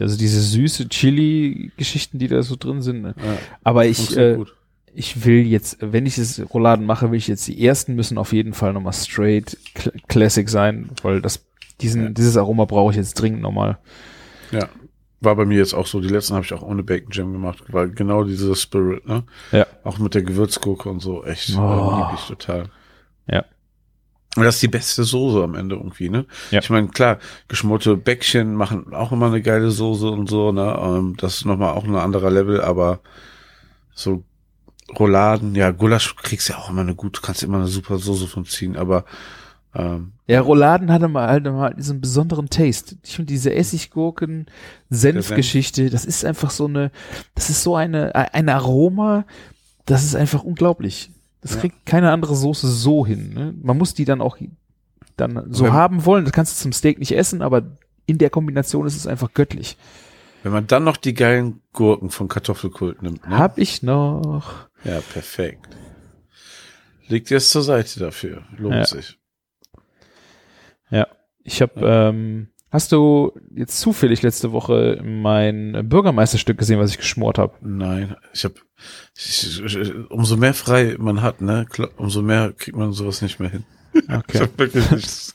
Also 0.00 0.16
diese 0.16 0.40
süße 0.40 0.88
Chili-Geschichten, 0.88 2.18
die 2.18 2.28
da 2.28 2.42
so 2.42 2.56
drin 2.56 2.82
sind. 2.82 3.02
Ne? 3.02 3.14
ja 3.18 3.38
Aber 3.62 3.86
ich, 3.86 4.16
äh, 4.16 4.36
gut. 4.36 4.54
ich 4.94 5.24
will 5.24 5.46
jetzt, 5.46 5.78
wenn 5.80 6.06
ich 6.06 6.16
es 6.18 6.40
Rouladen 6.52 6.86
mache, 6.86 7.10
will 7.10 7.18
ich 7.18 7.28
jetzt 7.28 7.46
die 7.46 7.64
ersten 7.64 7.94
müssen 7.94 8.18
auf 8.18 8.32
jeden 8.32 8.54
Fall 8.54 8.72
nochmal 8.72 8.92
straight 8.94 9.56
Cl 9.74 9.92
Classic 10.08 10.48
sein, 10.48 10.90
weil 11.02 11.20
das, 11.20 11.44
diesen, 11.80 12.02
Ja. 12.04 12.08
dieses 12.10 12.36
Aroma 12.36 12.64
brauche 12.64 12.90
ich 12.92 12.96
jetzt 12.96 13.14
dringend 13.14 13.42
nochmal. 13.42 13.78
Ja. 14.50 14.68
War 15.20 15.36
bei 15.36 15.44
mir 15.44 15.58
jetzt 15.58 15.74
auch 15.74 15.86
so. 15.86 16.00
Die 16.00 16.08
letzten 16.08 16.34
habe 16.34 16.44
ich 16.44 16.52
auch 16.52 16.62
ohne 16.62 16.82
Bacon 16.82 17.10
Jam 17.12 17.32
gemacht, 17.32 17.62
weil 17.68 17.90
genau 17.90 18.24
dieser 18.24 18.56
Spirit, 18.56 19.06
ne? 19.06 19.22
Ja. 19.52 19.66
Auch 19.84 19.98
mit 19.98 20.14
der 20.14 20.22
Gewürzgurke 20.22 20.88
und 20.88 21.00
so, 21.00 21.22
echt, 21.24 21.54
Oh. 21.56 21.60
äh, 21.60 21.96
lieb 21.98 22.18
ich 22.18 22.26
total. 22.26 22.64
Ja. 23.28 23.44
Und 24.36 24.44
das 24.44 24.54
ist 24.54 24.62
die 24.62 24.68
beste 24.68 25.04
Soße 25.04 25.42
am 25.42 25.54
Ende 25.54 25.76
irgendwie, 25.76 26.08
ne? 26.08 26.24
Ja. 26.50 26.60
Ich 26.60 26.70
meine, 26.70 26.88
klar, 26.88 27.18
geschmorte 27.48 27.96
Bäckchen 27.96 28.54
machen 28.54 28.94
auch 28.94 29.12
immer 29.12 29.26
eine 29.26 29.42
geile 29.42 29.70
Soße 29.70 30.08
und 30.08 30.28
so, 30.28 30.52
ne? 30.52 30.74
Ähm, 30.80 31.16
das 31.18 31.36
ist 31.36 31.44
nochmal 31.44 31.74
auch 31.74 31.84
ein 31.84 31.94
anderer 31.94 32.30
Level, 32.30 32.62
aber 32.62 33.00
so 33.94 34.24
Rouladen, 34.98 35.54
ja, 35.54 35.70
Gulasch 35.70 36.16
kriegst 36.16 36.48
ja 36.48 36.56
auch 36.56 36.70
immer 36.70 36.80
eine 36.80 36.94
gute, 36.94 37.20
kannst 37.20 37.42
immer 37.42 37.58
eine 37.58 37.66
super 37.66 37.98
Soße 37.98 38.26
von 38.26 38.46
ziehen, 38.46 38.76
aber 38.76 39.04
ähm, 39.74 40.12
Ja, 40.26 40.40
Rouladen 40.40 40.90
hatte 40.90 41.08
mal 41.08 41.28
halt 41.28 41.44
mal 41.44 41.74
diesen 41.74 42.00
besonderen 42.00 42.48
Taste. 42.48 42.96
Ich 43.02 43.16
finde 43.16 43.32
diese 43.32 43.54
Essiggurken, 43.54 44.46
Senfgeschichte, 44.90 45.90
das 45.90 46.04
ist 46.04 46.24
einfach 46.24 46.50
so 46.50 46.66
eine, 46.66 46.90
das 47.34 47.50
ist 47.50 47.62
so 47.62 47.76
eine, 47.76 48.14
ein 48.14 48.48
Aroma, 48.48 49.24
das 49.86 50.04
ist 50.04 50.14
einfach 50.14 50.42
unglaublich. 50.42 51.10
Das 51.42 51.54
Ja. 51.54 51.60
kriegt 51.60 51.84
keine 51.84 52.10
andere 52.12 52.34
Soße 52.36 52.68
so 52.68 53.04
hin. 53.04 53.34
Ne? 53.34 53.54
Man 53.60 53.76
muss 53.76 53.92
die 53.94 54.04
dann 54.06 54.20
auch 54.22 54.38
dann 55.16 55.46
so 55.52 55.64
Wenn- 55.64 55.72
haben 55.72 56.06
wollen. 56.06 56.24
Das 56.24 56.32
kannst 56.32 56.58
du 56.58 56.62
zum 56.62 56.72
Steak 56.72 56.98
nicht 56.98 57.12
essen, 57.12 57.42
aber 57.42 57.62
in 58.06 58.16
der 58.18 58.30
Kombination 58.30 58.86
ist 58.86 58.96
es 58.96 59.06
einfach 59.06 59.32
göttlich. 59.34 59.76
wenn 60.44 60.50
man 60.52 60.66
dann 60.66 60.82
noch 60.82 60.96
die 60.96 61.14
geilen 61.14 61.60
Gurken 61.72 62.10
von 62.10 62.26
Kartoffelkult 62.26 63.00
nimmt, 63.02 63.28
ne? 63.28 63.38
Hab 63.38 63.58
ich 63.58 63.84
noch. 63.84 64.68
Ja, 64.82 65.00
perfekt. 65.00 65.68
Legt 67.06 67.30
jetzt 67.30 67.50
zur 67.50 67.62
Seite 67.62 68.00
dafür. 68.00 68.42
Lohnt 68.56 68.74
Ja. 68.74 68.84
sich. 68.86 69.18
Ja, 70.90 71.06
ich 71.44 71.62
habe. 71.62 71.80
Ähm, 71.84 72.48
hast 72.72 72.90
du 72.90 73.32
jetzt 73.54 73.78
zufällig 73.80 74.22
letzte 74.22 74.50
Woche 74.52 75.00
mein 75.04 75.88
Bürgermeisterstück 75.88 76.58
gesehen, 76.58 76.80
was 76.80 76.90
ich 76.90 76.98
geschmort 76.98 77.38
habe? 77.38 77.54
Nein, 77.60 78.16
ich 78.32 78.44
habe 78.44 78.54
ich, 79.16 79.62
ich, 79.64 80.10
umso 80.10 80.36
mehr 80.36 80.54
frei 80.54 80.96
man 80.98 81.22
hat, 81.22 81.40
ne, 81.40 81.66
umso 81.96 82.22
mehr 82.22 82.52
kriegt 82.56 82.76
man 82.76 82.92
sowas 82.92 83.22
nicht 83.22 83.38
mehr 83.38 83.50
hin. 83.50 83.64
Ich 83.94 84.08
Okay. 84.10 84.38
hab 84.40 84.58
wirklich 84.58 84.90
nicht. 84.90 85.34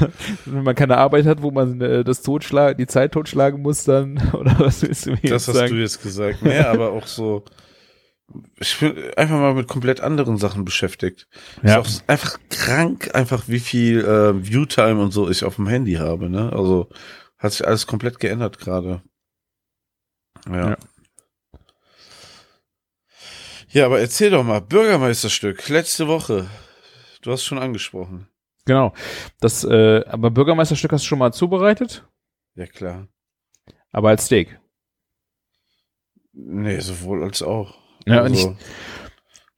Wenn 0.46 0.62
man 0.62 0.74
keine 0.74 0.96
Arbeit 0.96 1.26
hat, 1.26 1.42
wo 1.42 1.50
man 1.50 1.80
äh, 1.82 2.02
das 2.02 2.22
totschlagen, 2.22 2.78
die 2.78 2.86
Zeit 2.86 3.12
totschlagen 3.12 3.60
muss, 3.60 3.84
dann 3.84 4.18
oder 4.32 4.58
was 4.58 4.82
willst 4.82 5.06
du 5.06 5.10
mir 5.10 5.18
das 5.22 5.48
hast 5.48 5.54
sagen? 5.54 5.74
du 5.74 5.80
jetzt 5.80 6.02
gesagt. 6.02 6.42
Nee, 6.42 6.58
aber 6.60 6.92
auch 6.92 7.06
so. 7.06 7.44
Ich 8.60 8.78
bin 8.78 8.94
einfach 9.16 9.38
mal 9.38 9.54
mit 9.54 9.68
komplett 9.68 10.00
anderen 10.00 10.36
Sachen 10.36 10.64
beschäftigt. 10.64 11.28
Ja. 11.62 11.80
Ist 11.80 12.02
auch 12.04 12.08
einfach 12.08 12.38
krank, 12.50 13.14
einfach 13.14 13.48
wie 13.48 13.60
viel 13.60 14.04
äh, 14.04 14.44
Viewtime 14.46 15.00
und 15.00 15.12
so 15.12 15.30
ich 15.30 15.44
auf 15.44 15.56
dem 15.56 15.66
Handy 15.66 15.94
habe, 15.94 16.28
ne? 16.28 16.52
Also 16.52 16.88
hat 17.38 17.52
sich 17.52 17.66
alles 17.66 17.86
komplett 17.86 18.20
geändert 18.20 18.58
gerade. 18.58 19.02
Ja. 20.46 20.70
Ja. 20.70 20.76
ja. 23.70 23.86
aber 23.86 24.00
erzähl 24.00 24.30
doch 24.30 24.44
mal, 24.44 24.60
Bürgermeisterstück, 24.60 25.68
letzte 25.68 26.06
Woche. 26.08 26.48
Du 27.22 27.32
hast 27.32 27.44
schon 27.44 27.58
angesprochen. 27.58 28.28
Genau. 28.66 28.92
Das, 29.40 29.64
äh, 29.64 30.04
aber 30.06 30.30
Bürgermeisterstück 30.30 30.92
hast 30.92 31.04
du 31.04 31.08
schon 31.08 31.18
mal 31.18 31.32
zubereitet, 31.32 32.06
Ja, 32.54 32.66
klar. 32.66 33.08
aber 33.90 34.10
als 34.10 34.26
Steak. 34.26 34.60
Nee, 36.32 36.78
sowohl 36.80 37.24
als 37.24 37.42
auch. 37.42 37.78
Ja, 38.08 38.22
also, 38.22 38.56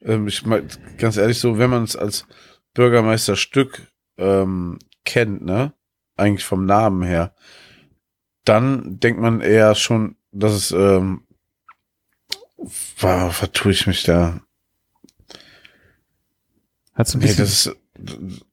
ähm, 0.02 0.26
ich 0.28 0.44
mein, 0.46 0.68
ganz 0.98 1.16
ehrlich, 1.16 1.38
so, 1.38 1.58
wenn 1.58 1.70
man 1.70 1.84
es 1.84 1.96
als 1.96 2.26
Bürgermeisterstück 2.74 3.90
ähm, 4.18 4.78
kennt, 5.04 5.42
ne, 5.44 5.72
eigentlich 6.16 6.44
vom 6.44 6.64
Namen 6.66 7.02
her, 7.02 7.34
dann 8.44 8.98
denkt 9.00 9.20
man 9.20 9.40
eher 9.40 9.74
schon, 9.74 10.16
dass 10.32 10.52
es, 10.52 10.70
ähm, 10.72 11.24
wow, 12.98 13.34
vertue 13.34 13.72
ich 13.72 13.86
mich 13.86 14.02
da. 14.02 14.40
Hat's 16.94 17.14
ein 17.14 17.20
Nee, 17.20 17.26
bisschen, 17.26 17.44
das 17.44 17.66
ist, 17.66 18.46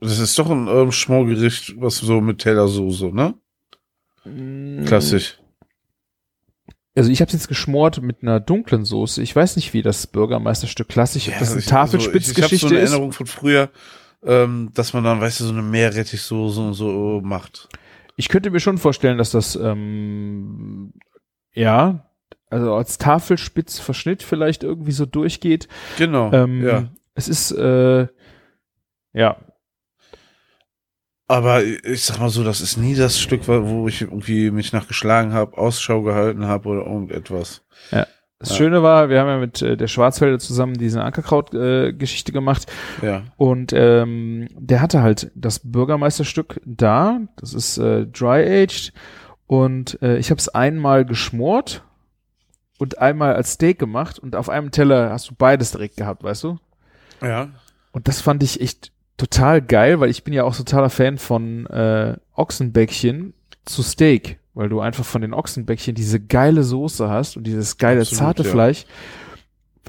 das 0.00 0.18
ist 0.18 0.38
doch 0.38 0.50
ein 0.50 0.66
ähm, 0.68 0.92
Schmorgericht, 0.92 1.74
was 1.80 1.98
so 1.98 2.20
mit 2.20 2.38
Tellersoße, 2.38 3.14
ne? 3.14 3.34
Mm, 4.24 4.84
Klassisch. 4.86 5.39
Also 6.96 7.10
ich 7.10 7.20
habe 7.20 7.30
jetzt 7.30 7.48
geschmort 7.48 8.02
mit 8.02 8.22
einer 8.22 8.40
dunklen 8.40 8.84
Soße. 8.84 9.22
Ich 9.22 9.34
weiß 9.34 9.56
nicht, 9.56 9.72
wie 9.72 9.82
das 9.82 10.06
Bürgermeisterstück 10.06 10.88
klassisch, 10.88 11.28
ob 11.28 11.38
das 11.38 11.50
eine 11.50 11.58
also 11.58 11.70
Tafelspitzgeschichte 11.70 12.54
ich, 12.56 12.62
ich 12.62 12.64
hab 12.64 12.68
so 12.68 12.74
eine 12.74 12.84
ist. 12.84 12.90
Erinnerung 12.90 13.12
von 13.12 13.26
früher, 13.26 13.70
ähm, 14.24 14.70
dass 14.74 14.92
man 14.92 15.04
dann, 15.04 15.20
weißt 15.20 15.40
du, 15.40 15.44
so 15.44 15.52
eine 15.52 15.62
Meerrettichsoße 15.62 16.60
und 16.60 16.74
so 16.74 17.20
macht. 17.22 17.68
Ich 18.16 18.28
könnte 18.28 18.50
mir 18.50 18.60
schon 18.60 18.78
vorstellen, 18.78 19.18
dass 19.18 19.30
das 19.30 19.54
ähm, 19.56 20.92
ja, 21.52 22.10
also 22.48 22.74
als 22.74 22.98
Tafelspitzverschnitt 22.98 24.22
vielleicht 24.22 24.64
irgendwie 24.64 24.92
so 24.92 25.06
durchgeht. 25.06 25.68
Genau. 25.96 26.32
Ähm, 26.32 26.66
ja. 26.66 26.88
Es 27.14 27.28
ist 27.28 27.52
äh, 27.52 28.08
ja, 29.12 29.36
Aber 31.30 31.62
ich 31.62 32.02
sag 32.02 32.18
mal 32.18 32.28
so, 32.28 32.42
das 32.42 32.60
ist 32.60 32.76
nie 32.76 32.96
das 32.96 33.20
Stück, 33.20 33.46
wo 33.46 33.86
ich 33.86 34.00
irgendwie 34.02 34.50
mich 34.50 34.72
nachgeschlagen 34.72 35.32
habe, 35.32 35.56
Ausschau 35.56 36.02
gehalten 36.02 36.46
habe 36.46 36.68
oder 36.68 36.84
irgendetwas. 36.86 37.62
das 37.92 38.50
Ja. 38.50 38.56
Schöne 38.56 38.82
war, 38.82 39.10
wir 39.10 39.20
haben 39.20 39.28
ja 39.28 39.38
mit 39.38 39.62
äh, 39.62 39.76
der 39.76 39.86
Schwarzwälder 39.86 40.40
zusammen 40.40 40.74
diese 40.74 41.04
Ankerkraut-Geschichte 41.04 42.32
gemacht 42.32 42.66
Ja. 43.00 43.22
und 43.36 43.72
ähm, 43.72 44.48
der 44.58 44.80
hatte 44.80 45.02
halt 45.02 45.30
das 45.36 45.60
Bürgermeisterstück 45.62 46.60
da. 46.64 47.20
Das 47.36 47.54
ist 47.54 47.78
äh, 47.78 48.06
dry 48.06 48.42
aged 48.64 48.92
und 49.46 50.02
äh, 50.02 50.16
ich 50.18 50.30
habe 50.30 50.38
es 50.40 50.48
einmal 50.48 51.04
geschmort 51.04 51.84
und 52.78 52.98
einmal 52.98 53.34
als 53.36 53.52
Steak 53.52 53.78
gemacht 53.78 54.18
und 54.18 54.34
auf 54.34 54.48
einem 54.48 54.72
Teller 54.72 55.10
hast 55.10 55.30
du 55.30 55.34
beides 55.36 55.70
direkt 55.70 55.96
gehabt, 55.96 56.24
weißt 56.24 56.42
du? 56.42 56.58
Ja. 57.22 57.50
Und 57.92 58.08
das 58.08 58.20
fand 58.20 58.42
ich 58.42 58.60
echt 58.60 58.90
total 59.20 59.60
geil, 59.60 60.00
weil 60.00 60.08
ich 60.08 60.24
bin 60.24 60.32
ja 60.32 60.44
auch 60.44 60.56
totaler 60.56 60.88
Fan 60.88 61.18
von 61.18 61.66
äh, 61.66 62.16
Ochsenbäckchen 62.34 63.34
zu 63.66 63.82
Steak, 63.82 64.38
weil 64.54 64.70
du 64.70 64.80
einfach 64.80 65.04
von 65.04 65.20
den 65.20 65.34
Ochsenbäckchen 65.34 65.94
diese 65.94 66.20
geile 66.20 66.62
Soße 66.62 67.08
hast 67.08 67.36
und 67.36 67.44
dieses 67.44 67.76
geile 67.76 68.00
Absolut, 68.00 68.18
zarte 68.18 68.42
ja. 68.44 68.50
Fleisch. 68.50 68.86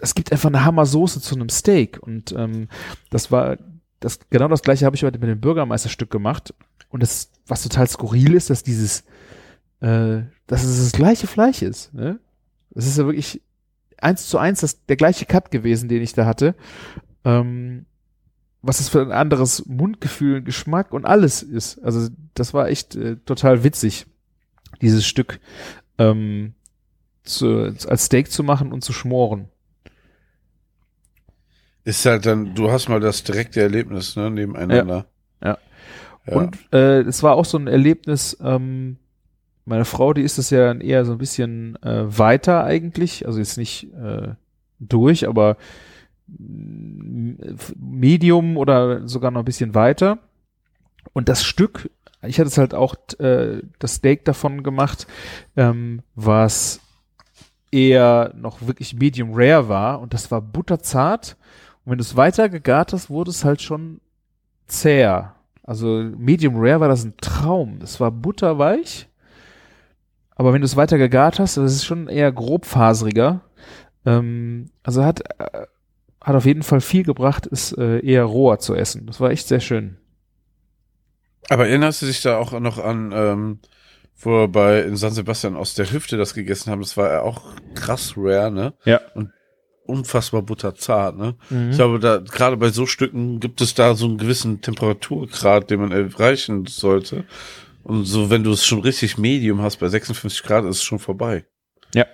Es 0.02 0.16
gibt 0.16 0.34
einfach 0.34 0.50
eine 0.50 0.66
Hammer-Soße 0.66 1.22
zu 1.22 1.36
einem 1.36 1.48
Steak 1.48 2.00
und 2.02 2.34
ähm, 2.34 2.68
das 3.10 3.32
war 3.32 3.58
das 4.02 4.20
genau 4.30 4.48
das 4.50 4.64
gleiche 4.64 4.86
habe 4.86 4.96
ich 4.96 5.04
heute 5.04 5.20
mit 5.20 5.30
dem 5.30 5.40
Bürgermeisterstück 5.40 6.10
gemacht 6.10 6.54
und 6.90 7.02
das 7.02 7.32
was 7.48 7.64
total 7.64 7.88
skurril 7.88 8.34
ist, 8.34 8.50
dass 8.50 8.64
dieses 8.64 9.06
äh, 9.80 10.24
dass 10.48 10.64
es 10.66 10.84
das 10.84 10.92
gleiche 10.92 11.28
Fleisch 11.28 11.62
ist. 11.62 11.94
Ne? 11.94 12.20
Das 12.72 12.86
ist 12.86 12.98
ja 12.98 13.06
wirklich 13.06 13.42
eins 13.98 14.28
zu 14.28 14.38
eins 14.38 14.60
das, 14.62 14.86
der 14.88 14.98
gleiche 14.98 15.26
Cut 15.26 15.52
gewesen, 15.52 15.88
den 15.88 16.02
ich 16.02 16.14
da 16.14 16.26
hatte. 16.26 16.56
Ähm, 17.24 17.86
was 18.62 18.78
das 18.78 18.90
für 18.90 19.02
ein 19.02 19.12
anderes 19.12 19.66
Mundgefühl, 19.66 20.42
Geschmack 20.42 20.94
und 20.94 21.06
alles 21.06 21.44
ist. 21.44 21.84
Also 21.84 22.10
das 22.34 22.54
war 22.54 22.70
echt 22.70 22.96
äh, 22.96 23.18
total 23.26 23.64
witzig, 23.64 24.06
dieses 24.82 25.06
Stück 25.06 25.40
ähm, 25.98 26.54
zu, 27.24 27.74
als 27.88 28.06
Steak 28.06 28.32
zu 28.32 28.44
machen 28.44 28.72
und 28.72 28.84
zu 28.84 28.94
schmoren. 28.94 29.50
Ist 31.84 32.06
halt 32.06 32.26
dann, 32.26 32.54
du 32.54 32.72
hast 32.72 32.90
mal 32.90 33.00
das 33.00 33.24
direkte 33.24 33.62
Erlebnis, 33.62 34.16
ne, 34.16 34.30
nebeneinander. 34.30 35.08
Ja. 35.44 35.58
Ja. 36.28 36.36
Und 36.36 36.58
äh, 36.72 37.00
es 37.02 37.24
war 37.24 37.36
auch 37.36 37.46
so 37.46 37.58
ein 37.58 37.66
Erlebnis, 37.68 38.38
ähm, 38.42 38.98
meine 39.66 39.86
Frau, 39.86 40.14
die 40.14 40.22
ist 40.22 40.38
das 40.38 40.50
ja 40.50 40.74
eher 40.74 41.06
so 41.06 41.14
ein 41.14 41.18
bisschen 41.18 41.82
äh, 41.84 42.04
weiter 42.06 42.64
eigentlich, 42.64 43.26
also 43.26 43.40
jetzt 43.40 43.58
nicht 43.58 43.92
äh, 43.94 44.30
durch, 44.80 45.28
aber 45.28 45.58
Medium 47.78 48.58
oder 48.58 49.08
sogar 49.08 49.32
noch 49.32 49.42
ein 49.42 49.46
bisschen 49.46 49.76
weiter. 49.76 50.20
Und 51.14 51.30
das 51.30 51.44
Stück, 51.44 51.90
ich 52.24 52.40
hatte 52.40 52.48
es 52.48 52.58
halt 52.58 52.74
auch 52.74 52.96
äh, 53.20 53.62
das 53.80 53.96
Steak 53.96 54.26
davon 54.26 54.64
gemacht, 54.64 55.08
ähm, 55.58 56.02
was 56.16 56.80
eher 57.72 58.34
noch 58.36 58.62
wirklich 58.62 58.94
Medium 58.94 59.32
Rare 59.34 59.70
war 59.70 60.02
und 60.02 60.14
das 60.14 60.30
war 60.32 60.42
butterzart. 60.42 61.38
Und 61.84 61.92
wenn 61.92 61.98
du 61.98 62.04
es 62.04 62.16
weiter 62.16 62.50
gegart 62.50 62.94
hast, 62.94 63.10
wurde 63.10 63.32
es 63.32 63.44
halt 63.44 63.62
schon 63.62 64.02
zäher. 64.68 65.36
Also 65.64 65.88
Medium 66.18 66.56
Rare 66.58 66.80
war 66.80 66.88
das 66.88 67.04
ein 67.04 67.16
Traum. 67.18 67.80
Das 67.80 68.00
war 68.00 68.12
butterweich. 68.12 69.08
Aber 70.36 70.54
wenn 70.54 70.62
du 70.62 70.66
es 70.66 70.76
weiter 70.76 70.98
gegart 70.98 71.40
hast, 71.40 71.58
das 71.58 71.74
ist 71.74 71.86
schon 71.86 72.08
eher 72.08 72.32
grobfaseriger. 72.32 73.42
Ähm, 74.06 74.70
also 74.84 75.06
hat, 75.06 75.22
äh, 75.40 75.66
hat 76.22 76.36
auf 76.36 76.46
jeden 76.46 76.64
Fall 76.64 76.82
viel 76.82 77.04
gebracht, 77.04 77.48
es 77.52 77.72
äh, 77.74 78.06
eher 78.06 78.24
roher 78.24 78.60
zu 78.60 78.76
essen. 78.76 79.08
Das 79.08 79.20
war 79.20 79.32
echt 79.32 79.48
sehr 79.48 79.60
schön. 79.60 79.98
Aber 81.50 81.68
erinnerst 81.68 82.02
du 82.02 82.06
dich 82.06 82.22
da 82.22 82.38
auch 82.38 82.58
noch 82.60 82.78
an, 82.78 83.12
ähm, 83.14 83.60
wo 84.18 84.30
wir 84.30 84.48
bei 84.48 84.82
in 84.82 84.96
San 84.96 85.12
Sebastian 85.12 85.56
aus 85.56 85.74
der 85.74 85.92
Hüfte 85.92 86.18
das 86.18 86.34
gegessen 86.34 86.72
haben? 86.72 86.82
Das 86.82 86.96
war 86.96 87.12
ja 87.12 87.22
auch 87.22 87.42
krass 87.74 88.14
rare, 88.16 88.52
ne? 88.52 88.74
Ja. 88.86 89.02
Und 89.16 89.32
unfassbar 89.86 90.44
butterzart, 90.44 91.18
ne? 91.18 91.36
Mhm. 91.50 91.72
Ich 91.72 91.78
glaube, 91.78 92.00
da 92.00 92.18
gerade 92.18 92.56
bei 92.58 92.70
so 92.70 92.86
Stücken 92.86 93.40
gibt 93.40 93.62
es 93.62 93.74
da 93.74 93.96
so 93.96 94.06
einen 94.06 94.18
gewissen 94.18 94.62
Temperaturgrad, 94.62 95.70
den 95.70 95.82
man 95.82 95.92
erreichen 95.92 96.68
sollte. 96.68 97.26
Und 97.84 98.06
so, 98.06 98.30
wenn 98.30 98.44
du 98.44 98.52
es 98.52 98.66
schon 98.66 98.82
richtig 98.82 99.18
Medium 99.18 99.62
hast, 99.62 99.78
bei 99.78 99.90
56 99.90 100.44
Grad 100.44 100.66
ist 100.66 100.78
es 100.78 100.84
schon 100.84 101.00
vorbei. 101.00 101.46
Ja. 101.96 102.06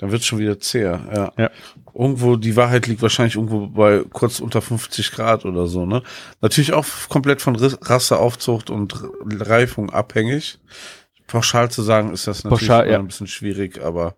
Dann 0.00 0.10
wird 0.10 0.22
es 0.22 0.26
schon 0.26 0.38
wieder 0.38 0.58
zäher, 0.58 1.00
ja. 1.14 1.32
Ja. 1.36 1.50
Irgendwo, 1.94 2.36
die 2.36 2.56
Wahrheit 2.56 2.86
liegt 2.86 3.02
wahrscheinlich 3.02 3.34
irgendwo 3.34 3.66
bei 3.66 4.02
kurz 4.10 4.40
unter 4.40 4.62
50 4.62 5.12
Grad 5.12 5.44
oder 5.44 5.66
so, 5.66 5.84
ne? 5.84 6.02
Natürlich 6.40 6.72
auch 6.72 6.86
komplett 7.08 7.42
von 7.42 7.56
Rasseaufzucht 7.56 8.70
und 8.70 8.94
Reifung 9.40 9.90
abhängig. 9.90 10.58
Pauschal 11.26 11.70
zu 11.70 11.82
sagen, 11.82 12.12
ist 12.12 12.26
das 12.26 12.44
natürlich 12.44 12.68
Pauschal, 12.68 12.90
ja. 12.90 12.98
ein 12.98 13.06
bisschen 13.06 13.26
schwierig, 13.26 13.82
aber 13.82 14.16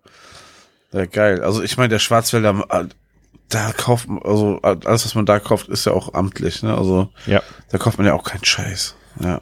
ja, 0.93 1.05
geil. 1.05 1.43
Also 1.43 1.61
ich 1.61 1.77
meine, 1.77 1.89
der 1.89 1.99
Schwarzwälder, 1.99 2.65
äh, 2.69 2.85
da 3.49 3.71
kauft 3.73 4.07
man, 4.07 4.21
also 4.23 4.59
alles, 4.61 5.05
was 5.05 5.15
man 5.15 5.25
da 5.25 5.39
kauft, 5.39 5.67
ist 5.67 5.85
ja 5.85 5.91
auch 5.91 6.13
amtlich, 6.13 6.63
ne? 6.63 6.75
Also 6.77 7.09
Ja. 7.25 7.41
da 7.69 7.77
kauft 7.77 7.97
man 7.97 8.07
ja 8.07 8.13
auch 8.13 8.23
keinen 8.23 8.45
Scheiß. 8.45 8.95
Ja. 9.19 9.41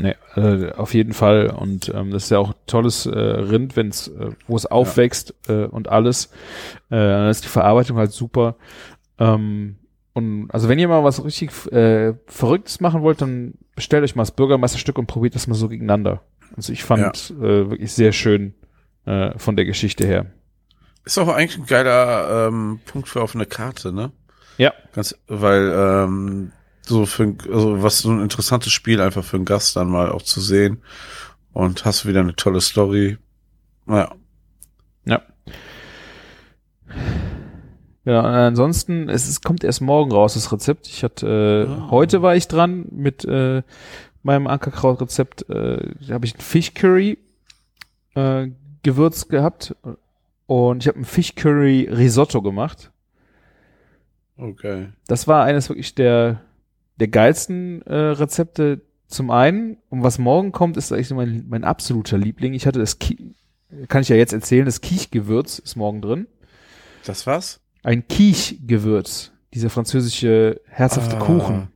Nee, 0.00 0.14
äh, 0.36 0.72
auf 0.72 0.94
jeden 0.94 1.12
Fall. 1.12 1.50
Und 1.50 1.92
ähm, 1.94 2.10
das 2.10 2.24
ist 2.24 2.30
ja 2.30 2.38
auch 2.38 2.54
tolles 2.66 3.06
äh, 3.06 3.18
Rind, 3.18 3.76
wenn's, 3.76 4.08
äh, 4.08 4.30
wo 4.46 4.56
es 4.56 4.66
aufwächst 4.66 5.34
äh, 5.48 5.64
und 5.64 5.88
alles. 5.88 6.26
Äh, 6.88 6.96
dann 6.96 7.28
ist 7.28 7.44
die 7.44 7.48
Verarbeitung 7.48 7.98
halt 7.98 8.12
super. 8.12 8.56
Ähm, 9.18 9.76
und 10.12 10.50
also 10.50 10.68
wenn 10.68 10.78
ihr 10.78 10.88
mal 10.88 11.04
was 11.04 11.24
richtig 11.24 11.50
äh, 11.72 12.14
Verrücktes 12.26 12.80
machen 12.80 13.02
wollt, 13.02 13.20
dann 13.20 13.54
bestellt 13.74 14.04
euch 14.04 14.16
mal 14.16 14.22
das 14.22 14.32
Bürgermeisterstück 14.32 14.98
und 14.98 15.06
probiert 15.06 15.34
das 15.34 15.46
mal 15.46 15.54
so 15.54 15.68
gegeneinander. 15.68 16.22
Also 16.56 16.72
ich 16.72 16.82
fand 16.82 17.30
äh, 17.38 17.70
wirklich 17.70 17.92
sehr 17.92 18.12
schön 18.12 18.54
äh, 19.06 19.38
von 19.38 19.56
der 19.56 19.64
Geschichte 19.64 20.06
her. 20.06 20.26
Ist 21.04 21.18
auch 21.18 21.28
eigentlich 21.28 21.58
ein 21.58 21.66
geiler 21.66 22.48
ähm, 22.48 22.80
Punkt 22.84 23.08
für 23.08 23.22
auf 23.22 23.34
eine 23.34 23.46
Karte, 23.46 23.92
ne? 23.92 24.12
Ja. 24.58 24.72
Ganz, 24.92 25.16
weil 25.28 25.72
ähm, 25.74 26.52
so 26.90 27.06
für 27.06 27.22
ein- 27.24 27.38
also 27.52 27.82
was 27.82 28.00
so 28.00 28.10
ein 28.10 28.20
interessantes 28.20 28.72
Spiel 28.72 29.00
einfach 29.00 29.24
für 29.24 29.36
einen 29.36 29.44
Gast 29.46 29.76
dann 29.76 29.88
mal 29.88 30.10
auch 30.10 30.22
zu 30.22 30.40
sehen 30.40 30.82
und 31.52 31.84
hast 31.84 32.06
wieder 32.06 32.20
eine 32.20 32.36
tolle 32.36 32.60
Story. 32.60 33.16
Naja. 33.86 34.12
Ja. 35.06 35.22
Ja, 38.04 38.20
und 38.20 38.26
ansonsten, 38.26 39.08
es, 39.08 39.28
es 39.28 39.42
kommt 39.42 39.62
erst 39.62 39.80
morgen 39.82 40.10
raus, 40.10 40.34
das 40.34 40.50
Rezept. 40.52 40.86
Ich 40.88 41.04
hatte, 41.04 41.66
äh, 41.68 41.70
Ah. 41.70 41.88
heute 41.90 42.22
war 42.22 42.34
ich 42.34 42.48
dran 42.48 42.86
mit 42.90 43.24
äh, 43.24 43.62
meinem 44.22 44.46
Ankerkraut-Rezept. 44.46 45.48
Äh, 45.50 45.94
da 46.06 46.14
habe 46.14 46.26
ich 46.26 46.34
ein 46.34 46.40
Fischcurry 46.40 47.18
äh, 48.14 48.48
Gewürz 48.82 49.28
gehabt 49.28 49.76
und 50.46 50.82
ich 50.82 50.88
habe 50.88 50.98
ein 50.98 51.04
Fischcurry 51.04 51.88
Risotto 51.90 52.40
gemacht. 52.42 52.90
Okay. 54.38 54.88
Das 55.06 55.28
war 55.28 55.44
eines 55.44 55.68
wirklich 55.68 55.94
der, 55.94 56.40
der 57.00 57.08
geilsten 57.08 57.82
äh, 57.82 57.94
Rezepte 57.94 58.82
zum 59.08 59.30
einen. 59.30 59.78
Und 59.88 60.02
was 60.02 60.18
morgen 60.18 60.52
kommt, 60.52 60.76
ist 60.76 60.92
eigentlich 60.92 61.10
mein, 61.10 61.44
mein 61.48 61.64
absoluter 61.64 62.16
Liebling. 62.18 62.54
Ich 62.54 62.66
hatte 62.66 62.78
das, 62.78 62.98
Ki 62.98 63.34
kann 63.88 64.02
ich 64.02 64.08
ja 64.08 64.16
jetzt 64.16 64.32
erzählen, 64.32 64.64
das 64.66 64.80
Kiechgewürz 64.80 65.58
ist 65.58 65.76
morgen 65.76 66.00
drin. 66.02 66.26
Das 67.04 67.26
war's? 67.26 67.60
Ein 67.82 68.06
Quiche-Gewürz. 68.08 69.32
Dieser 69.54 69.70
französische 69.70 70.60
herzhafte 70.66 71.16
Ah, 71.16 71.20
Kuchen. 71.20 71.68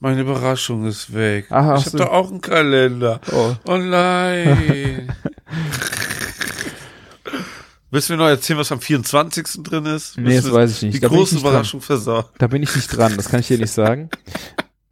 Meine 0.00 0.20
Überraschung 0.22 0.84
ist 0.86 1.14
weg. 1.14 1.46
Ach, 1.50 1.78
ich 1.78 1.86
habe 1.86 1.96
doch 1.98 2.10
auch 2.10 2.30
einen 2.30 2.40
Kalender. 2.40 3.20
Oh. 3.32 3.54
Oh 3.66 3.76
nein. 3.76 5.12
Willst 7.90 8.08
du 8.08 8.14
mir 8.14 8.18
noch 8.18 8.26
erzählen, 8.28 8.58
was 8.58 8.72
am 8.72 8.80
24. 8.80 9.62
drin 9.62 9.86
ist? 9.86 10.18
Nee, 10.18 10.34
das 10.36 10.44
Willst 10.44 10.52
weiß 10.56 10.70
ich 10.72 10.82
nicht. 10.82 10.94
Die 10.96 11.00
Da 11.00 11.08
große. 11.08 11.38
Überraschung 11.38 11.80
versorgen. 11.80 12.28
Da 12.38 12.48
bin 12.48 12.62
ich 12.62 12.74
nicht 12.74 12.88
dran, 12.88 13.14
das 13.16 13.28
kann 13.28 13.40
ich 13.40 13.46
dir 13.48 13.58
nicht 13.58 13.70
sagen. 13.70 14.10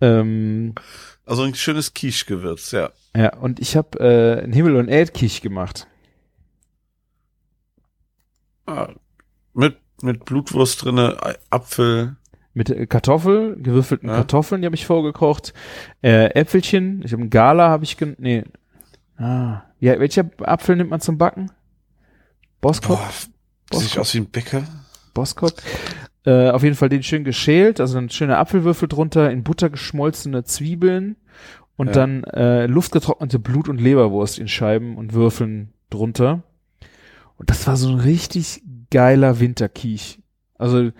ähm, 0.03 0.74
Also 1.24 1.42
ein 1.44 1.55
schönes 1.55 1.94
Quiche-Gewürz, 1.94 2.72
ja. 2.72 2.90
ja, 3.16 3.34
und 3.36 3.61
ich 3.61 3.76
habe 3.76 3.98
äh, 4.00 4.42
einen 4.42 4.53
Himmel- 4.53 4.76
und 4.76 4.88
Erdkich 4.88 5.40
gemacht. 5.40 5.86
Ah, 8.66 8.88
mit, 9.55 9.76
mit 10.03 10.24
Blutwurst 10.24 10.84
drinne, 10.84 11.16
Apfel. 11.50 12.16
Mit 12.55 12.70
äh, 12.70 12.86
Kartoffel, 12.86 13.57
gewürfelten 13.57 14.09
Ja. 14.09 14.16
Kartoffeln, 14.16 14.61
die 14.62 14.66
habe 14.66 14.76
ich 14.76 14.86
vorgekocht. 14.86 15.53
Äh, 16.03 16.26
Äpfelchen, 16.34 17.03
ich 17.05 17.12
habe 17.12 17.22
einen 17.22 17.30
Gala, 17.30 17.68
habe 17.70 17.84
ich 17.84 17.96
gen 17.96 18.14
nee. 18.18 18.44
Ah, 19.16 19.62
ja, 19.78 19.98
welcher 20.00 20.30
Apfel 20.40 20.76
nimmt 20.76 20.90
man 20.90 21.00
zum 21.00 21.18
Backen? 21.18 21.50
Boskop? 22.61 22.98
Boah, 23.70 23.80
sieht 23.80 23.98
aus 23.98 24.14
wie 24.14 24.18
ein 24.18 24.30
Bäcker. 24.30 24.62
Boskop. 25.14 25.55
Äh, 26.24 26.50
auf 26.50 26.62
jeden 26.62 26.76
Fall 26.76 26.88
den 26.88 27.02
schön 27.02 27.24
geschält, 27.24 27.80
also 27.80 27.98
ein 27.98 28.08
schöner 28.10 28.38
Apfelwürfel 28.38 28.88
drunter, 28.88 29.30
in 29.30 29.42
Butter 29.42 29.70
geschmolzene 29.70 30.44
Zwiebeln 30.44 31.16
und 31.76 31.88
Ja. 31.88 31.92
dann 31.94 32.22
äh, 32.24 32.66
luftgetrocknete 32.66 33.38
Blut- 33.40 33.68
und 33.68 33.80
Leberwurst 33.80 34.38
in 34.38 34.46
Scheiben 34.46 34.96
und 34.96 35.14
Würfeln 35.14 35.72
drunter. 35.90 36.42
Und 37.38 37.50
das 37.50 37.66
war 37.66 37.76
so 37.76 37.88
ein 37.88 37.98
richtig 37.98 38.62
geiler 38.90 39.40
Winterkiech. 39.40 40.20
Also 40.58 40.90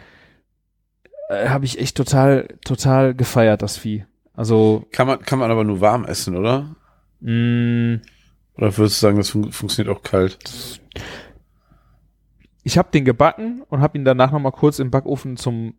äh, 1.29 1.49
habe 1.49 1.67
ich 1.67 1.79
echt 1.79 1.97
total, 1.97 2.49
total 2.65 3.15
gefeiert, 3.15 3.63
das 3.63 3.77
Vieh. 3.77 4.05
Also, 4.35 4.87
Kann 4.93 5.07
man, 5.07 5.21
kann 5.21 5.39
man 5.39 5.51
aber 5.51 5.63
nur 5.63 5.81
warm 5.81 6.05
essen, 6.05 6.37
oder? 6.37 6.75
mh, 7.21 7.99
Oder 8.57 8.77
würdest 8.77 9.01
du 9.01 9.07
sagen, 9.07 9.19
das 9.19 9.31
fun 9.31 9.53
funktioniert 9.53 9.95
auch 9.97 10.03
kalt? 10.03 10.39
Ich 12.63 12.79
habe 12.79 12.91
den 12.93 13.05
gebacken 13.05 13.63
und 13.69 13.81
habe 13.81 13.99
ihn 13.99 14.05
danach 14.05 14.33
noch 14.33 14.39
mal 14.41 14.51
kurz 14.53 14.79
im 14.79 14.91
Backofen 14.91 15.37
zum 15.37 15.75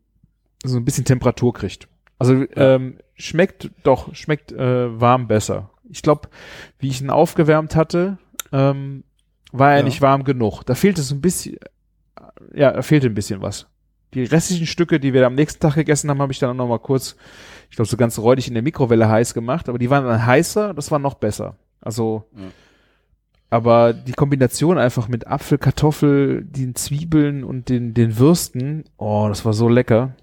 so 0.64 0.78
ein 0.78 0.86
bisschen 0.86 1.06
Temperatur 1.06 1.54
kriegt. 1.54 1.88
Also 2.20 2.46
ähm, 2.56 2.98
schmeckt 3.16 3.70
doch 3.84 4.14
schmeckt 4.16 4.52
äh, 4.52 5.00
warm 5.00 5.28
besser. 5.28 5.70
Ich 5.90 6.02
glaube, 6.02 6.30
wie 6.80 6.88
ich 6.88 7.02
ihn 7.02 7.10
aufgewärmt 7.10 7.76
hatte, 7.76 8.18
ähm, 8.52 9.04
war 9.52 9.72
er 9.72 9.80
Ja. 9.80 9.84
nicht 9.84 10.02
warm 10.02 10.24
genug. 10.24 10.64
Da 10.64 10.74
fehlte 10.76 11.02
so 11.02 11.16
ein 11.16 11.22
bisschen, 11.22 11.58
ja, 12.54 12.72
da 12.72 12.82
fehlte 12.82 13.08
ein 13.08 13.14
bisschen 13.14 13.42
was. 13.42 13.68
Die 14.14 14.24
restlichen 14.24 14.68
Stücke, 14.68 15.00
die 15.00 15.14
wir 15.14 15.26
am 15.26 15.36
nächsten 15.36 15.60
Tag 15.60 15.76
gegessen 15.76 16.10
haben, 16.10 16.22
habe 16.22 16.32
ich 16.32 16.40
dann 16.40 16.52
auch 16.52 16.54
noch 16.56 16.68
mal 16.68 16.80
kurz, 16.80 17.16
ich 17.70 17.76
glaube, 17.76 17.90
so 17.90 17.98
ganz 17.98 18.18
räudig 18.20 18.48
in 18.48 18.54
der 18.54 18.64
Mikrowelle 18.64 19.10
heiß 19.10 19.34
gemacht. 19.34 19.68
Aber 19.70 19.80
die 19.80 19.90
waren 19.90 20.06
dann 20.06 20.26
heißer, 20.26 20.74
das 20.74 20.92
war 20.92 21.00
noch 21.00 21.16
besser. 21.16 21.58
Also 21.82 22.26
Ja. 22.36 22.44
Aber 23.54 23.94
die 23.94 24.14
Kombination 24.14 24.78
einfach 24.80 25.08
mit 25.08 25.28
Apfel, 25.28 25.60
Kartoffel, 25.60 26.44
den 26.44 26.74
Zwiebeln 26.76 27.44
und 27.44 27.70
den, 27.70 27.94
den 27.94 28.18
Würsten, 28.18 28.86
oh, 28.98 29.28
das 29.30 29.46
war 29.46 29.54
so 29.54 29.70
lecker. 29.70 30.16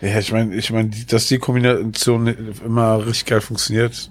Ja, 0.00 0.18
ich 0.18 0.32
meine, 0.32 0.54
ich 0.54 0.72
meine, 0.72 0.88
die- 0.88 1.06
dass 1.06 1.28
die 1.28 1.38
Kombination 1.38 2.26
immer 2.64 3.06
richtig 3.06 3.26
geil 3.26 3.40
funktioniert, 3.40 4.10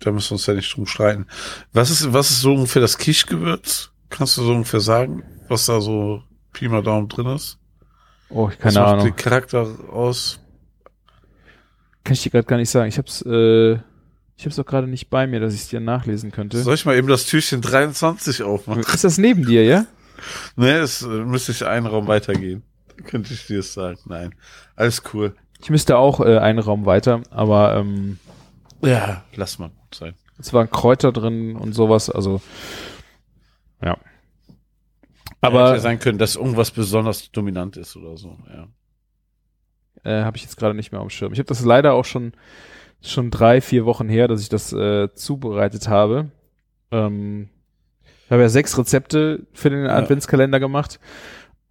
da 0.00 0.12
müssen 0.12 0.30
wir 0.30 0.34
uns 0.34 0.46
ja 0.46 0.52
nicht 0.54 0.76
drum 0.76 0.86
streiten. 0.86 1.26
Was 1.72 1.90
ist, 1.90 2.12
was 2.12 2.30
ist 2.30 2.40
so 2.42 2.52
ungefähr 2.54 2.82
das 2.82 2.98
Kischgewürz? 2.98 3.90
Kannst 4.10 4.36
du 4.36 4.42
so 4.42 4.52
ungefähr 4.52 4.80
sagen, 4.80 5.22
was 5.48 5.64
da 5.66 5.80
so 5.80 6.22
Pi 6.52 6.68
mal 6.68 6.82
Daumen 6.82 7.08
drin 7.08 7.26
ist? 7.26 7.58
Oh, 8.28 8.48
ich- 8.50 8.56
Was 8.64 8.74
keine 8.74 8.84
macht 8.84 8.92
Ahnung. 8.94 9.04
den 9.06 9.16
Charakter 9.16 9.66
aus? 9.90 10.38
Kann 12.04 12.12
ich 12.14 12.22
dir 12.22 12.30
gerade 12.30 12.46
gar 12.46 12.56
nicht 12.58 12.70
sagen. 12.70 12.88
Ich 12.88 12.98
hab's, 12.98 13.22
äh, 13.22 13.78
ich 14.36 14.44
hab's 14.46 14.56
doch 14.56 14.66
gerade 14.66 14.86
nicht 14.86 15.10
bei 15.10 15.26
mir, 15.26 15.40
dass 15.40 15.54
ich 15.54 15.60
es 15.62 15.68
dir 15.68 15.80
nachlesen 15.80 16.32
könnte. 16.32 16.58
Soll 16.58 16.74
ich 16.74 16.84
mal 16.84 16.96
eben 16.96 17.08
das 17.08 17.26
Türchen 17.26 17.60
23 17.60 18.42
aufmachen? 18.42 18.82
Ist 18.82 19.04
das 19.04 19.18
neben 19.18 19.44
dir, 19.46 19.64
ja? 19.64 19.86
Nee, 20.56 20.70
es 20.70 21.02
äh, 21.02 21.06
müsste 21.06 21.52
ich 21.52 21.66
einen 21.66 21.86
Raum 21.86 22.06
weitergehen. 22.06 22.62
Dann 22.96 23.04
könnte 23.04 23.34
ich 23.34 23.46
dir 23.46 23.58
das 23.58 23.74
sagen. 23.74 23.98
Nein. 24.06 24.34
Alles 24.76 25.02
cool. 25.12 25.34
Ich 25.60 25.70
müsste 25.70 25.98
auch 25.98 26.20
äh, 26.20 26.38
einen 26.38 26.60
Raum 26.60 26.86
weiter, 26.86 27.20
aber 27.30 27.76
ähm, 27.76 28.18
Ja, 28.80 29.24
lass 29.34 29.58
mal 29.58 29.68
gut 29.70 29.94
sein. 29.94 30.14
es 30.38 30.52
waren 30.52 30.70
Kräuter 30.70 31.10
drin 31.12 31.56
und 31.56 31.72
sowas, 31.74 32.08
also 32.10 32.40
ja. 33.82 33.98
Aber 35.40 35.58
Aber 35.58 35.62
hätte 35.64 35.74
ja 35.76 35.80
sein 35.80 35.98
können, 35.98 36.18
dass 36.18 36.36
irgendwas 36.36 36.70
besonders 36.70 37.30
dominant 37.32 37.76
ist 37.76 37.96
oder 37.96 38.16
so. 38.16 38.38
Ja. 38.48 38.68
äh, 40.04 40.24
habe 40.24 40.36
ich 40.36 40.44
jetzt 40.44 40.56
gerade 40.56 40.74
nicht 40.74 40.92
mehr 40.92 41.00
auf 41.00 41.08
dem 41.08 41.10
Schirm. 41.10 41.32
Ich 41.32 41.38
habe 41.40 41.48
das 41.48 41.62
leider 41.64 41.92
auch 41.92 42.04
schon 42.04 42.32
schon 43.10 43.30
drei, 43.30 43.60
vier 43.60 43.84
Wochen 43.84 44.08
her, 44.08 44.28
dass 44.28 44.40
ich 44.40 44.48
das 44.48 44.72
äh, 44.72 45.12
zubereitet 45.14 45.88
habe. 45.88 46.30
Ähm, 46.90 47.48
ich 48.24 48.30
habe 48.30 48.42
ja 48.42 48.48
sechs 48.48 48.78
Rezepte 48.78 49.46
für 49.52 49.70
den 49.70 49.86
Adventskalender 49.86 50.58
gemacht 50.58 50.98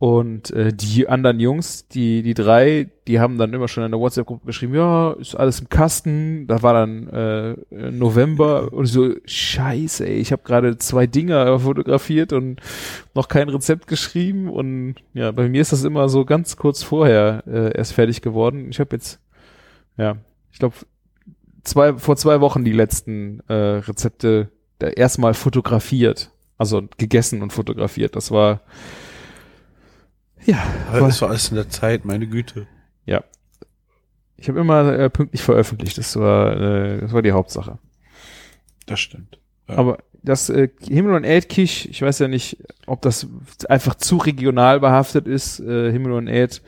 und 0.03 0.51
äh, 0.51 0.73
die 0.73 1.07
anderen 1.07 1.39
Jungs, 1.39 1.87
die 1.87 2.23
die 2.23 2.33
drei, 2.33 2.89
die 3.07 3.21
haben 3.21 3.37
dann 3.37 3.53
immer 3.53 3.69
schon 3.69 3.85
in 3.85 3.91
der 3.91 4.01
WhatsApp-Gruppe 4.01 4.45
geschrieben, 4.47 4.75
ja, 4.75 5.13
ist 5.13 5.33
alles 5.33 5.61
im 5.61 5.69
Kasten. 5.69 6.45
Da 6.45 6.61
war 6.61 6.73
dann 6.73 7.07
äh, 7.07 7.55
November 7.89 8.73
und 8.73 8.87
so 8.87 9.13
Scheiße, 9.23 10.05
ey, 10.05 10.15
ich 10.15 10.33
habe 10.33 10.43
gerade 10.43 10.77
zwei 10.77 11.07
Dinger 11.07 11.57
fotografiert 11.57 12.33
und 12.33 12.59
noch 13.13 13.29
kein 13.29 13.47
Rezept 13.47 13.87
geschrieben 13.87 14.49
und 14.49 14.95
ja, 15.13 15.31
bei 15.31 15.47
mir 15.47 15.61
ist 15.61 15.71
das 15.71 15.85
immer 15.85 16.09
so 16.09 16.25
ganz 16.25 16.57
kurz 16.57 16.83
vorher 16.83 17.43
äh, 17.47 17.77
erst 17.77 17.93
fertig 17.93 18.21
geworden. 18.21 18.67
Ich 18.71 18.81
habe 18.81 18.93
jetzt 18.97 19.21
ja, 19.95 20.17
ich 20.51 20.59
glaube 20.59 20.75
zwei 21.63 21.93
vor 21.97 22.15
zwei 22.17 22.41
Wochen 22.41 22.63
die 22.63 22.73
letzten 22.73 23.39
äh, 23.47 23.53
Rezepte 23.53 24.49
erstmal 24.79 25.33
fotografiert, 25.33 26.31
also 26.57 26.83
gegessen 26.97 27.41
und 27.41 27.53
fotografiert. 27.53 28.15
Das 28.15 28.31
war 28.31 28.61
ja, 30.45 30.61
Aber 30.91 31.07
das 31.07 31.21
war 31.21 31.29
alles 31.29 31.49
in 31.49 31.55
der 31.55 31.69
Zeit, 31.69 32.03
meine 32.05 32.27
Güte. 32.27 32.67
ja. 33.05 33.23
Ich 34.35 34.49
habe 34.49 34.59
immer 34.59 34.91
äh, 34.91 35.09
pünktlich 35.09 35.41
veröffentlicht. 35.41 35.97
Das 35.97 36.17
war 36.17 36.59
äh, 36.59 36.99
das 36.99 37.13
war 37.13 37.21
die 37.21 37.31
Hauptsache. 37.31 37.79
Das 38.85 38.99
stimmt. 38.99 39.39
Ja. 39.69 39.77
Aber 39.77 39.99
das 40.21 40.49
äh, 40.49 40.67
Himmel 40.85 41.13
und 41.13 41.23
Erdkich, 41.23 41.87
ich 41.89 42.01
weiß 42.01 42.19
ja 42.19 42.27
nicht, 42.27 42.57
ob 42.85 43.01
das 43.01 43.27
einfach 43.69 43.95
zu 43.95 44.17
regional 44.17 44.81
behaftet 44.81 45.27
ist, 45.27 45.61
äh, 45.61 45.91
Himmel 45.93 46.11
und 46.11 46.27
Erd, 46.27 46.61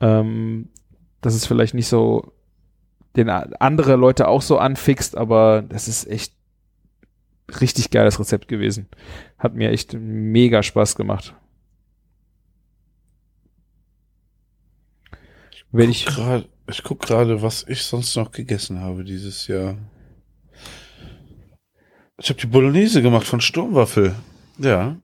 ähm, 0.00 0.68
dass 1.22 1.34
es 1.34 1.44
vielleicht 1.46 1.74
nicht 1.74 1.88
so 1.88 2.32
den 3.16 3.28
andere 3.28 3.96
Leute 3.96 4.28
auch 4.28 4.42
so 4.42 4.58
anfixt, 4.58 5.16
aber 5.16 5.62
das 5.62 5.88
ist 5.88 6.06
echt 6.06 6.34
richtig 7.60 7.90
geiles 7.90 8.18
Rezept 8.18 8.48
gewesen. 8.48 8.88
Hat 9.38 9.54
mir 9.54 9.70
echt 9.70 9.94
mega 9.94 10.62
Spaß 10.62 10.96
gemacht. 10.96 11.34
Wenn 15.70 15.90
ich, 15.90 16.04
Grad, 16.04 16.48
ich 16.68 16.82
guck 16.82 17.00
gerade, 17.00 17.42
was 17.42 17.66
ich 17.66 17.82
sonst 17.82 18.14
noch 18.16 18.30
gegessen 18.30 18.80
habe 18.80 19.04
dieses 19.04 19.46
Jahr. 19.46 19.76
Ich 22.18 22.28
habe 22.28 22.40
die 22.40 22.46
Bolognese 22.46 23.02
gemacht 23.02 23.26
von 23.26 23.40
Sturmwaffel. 23.40 24.14
Ja. 24.58 24.96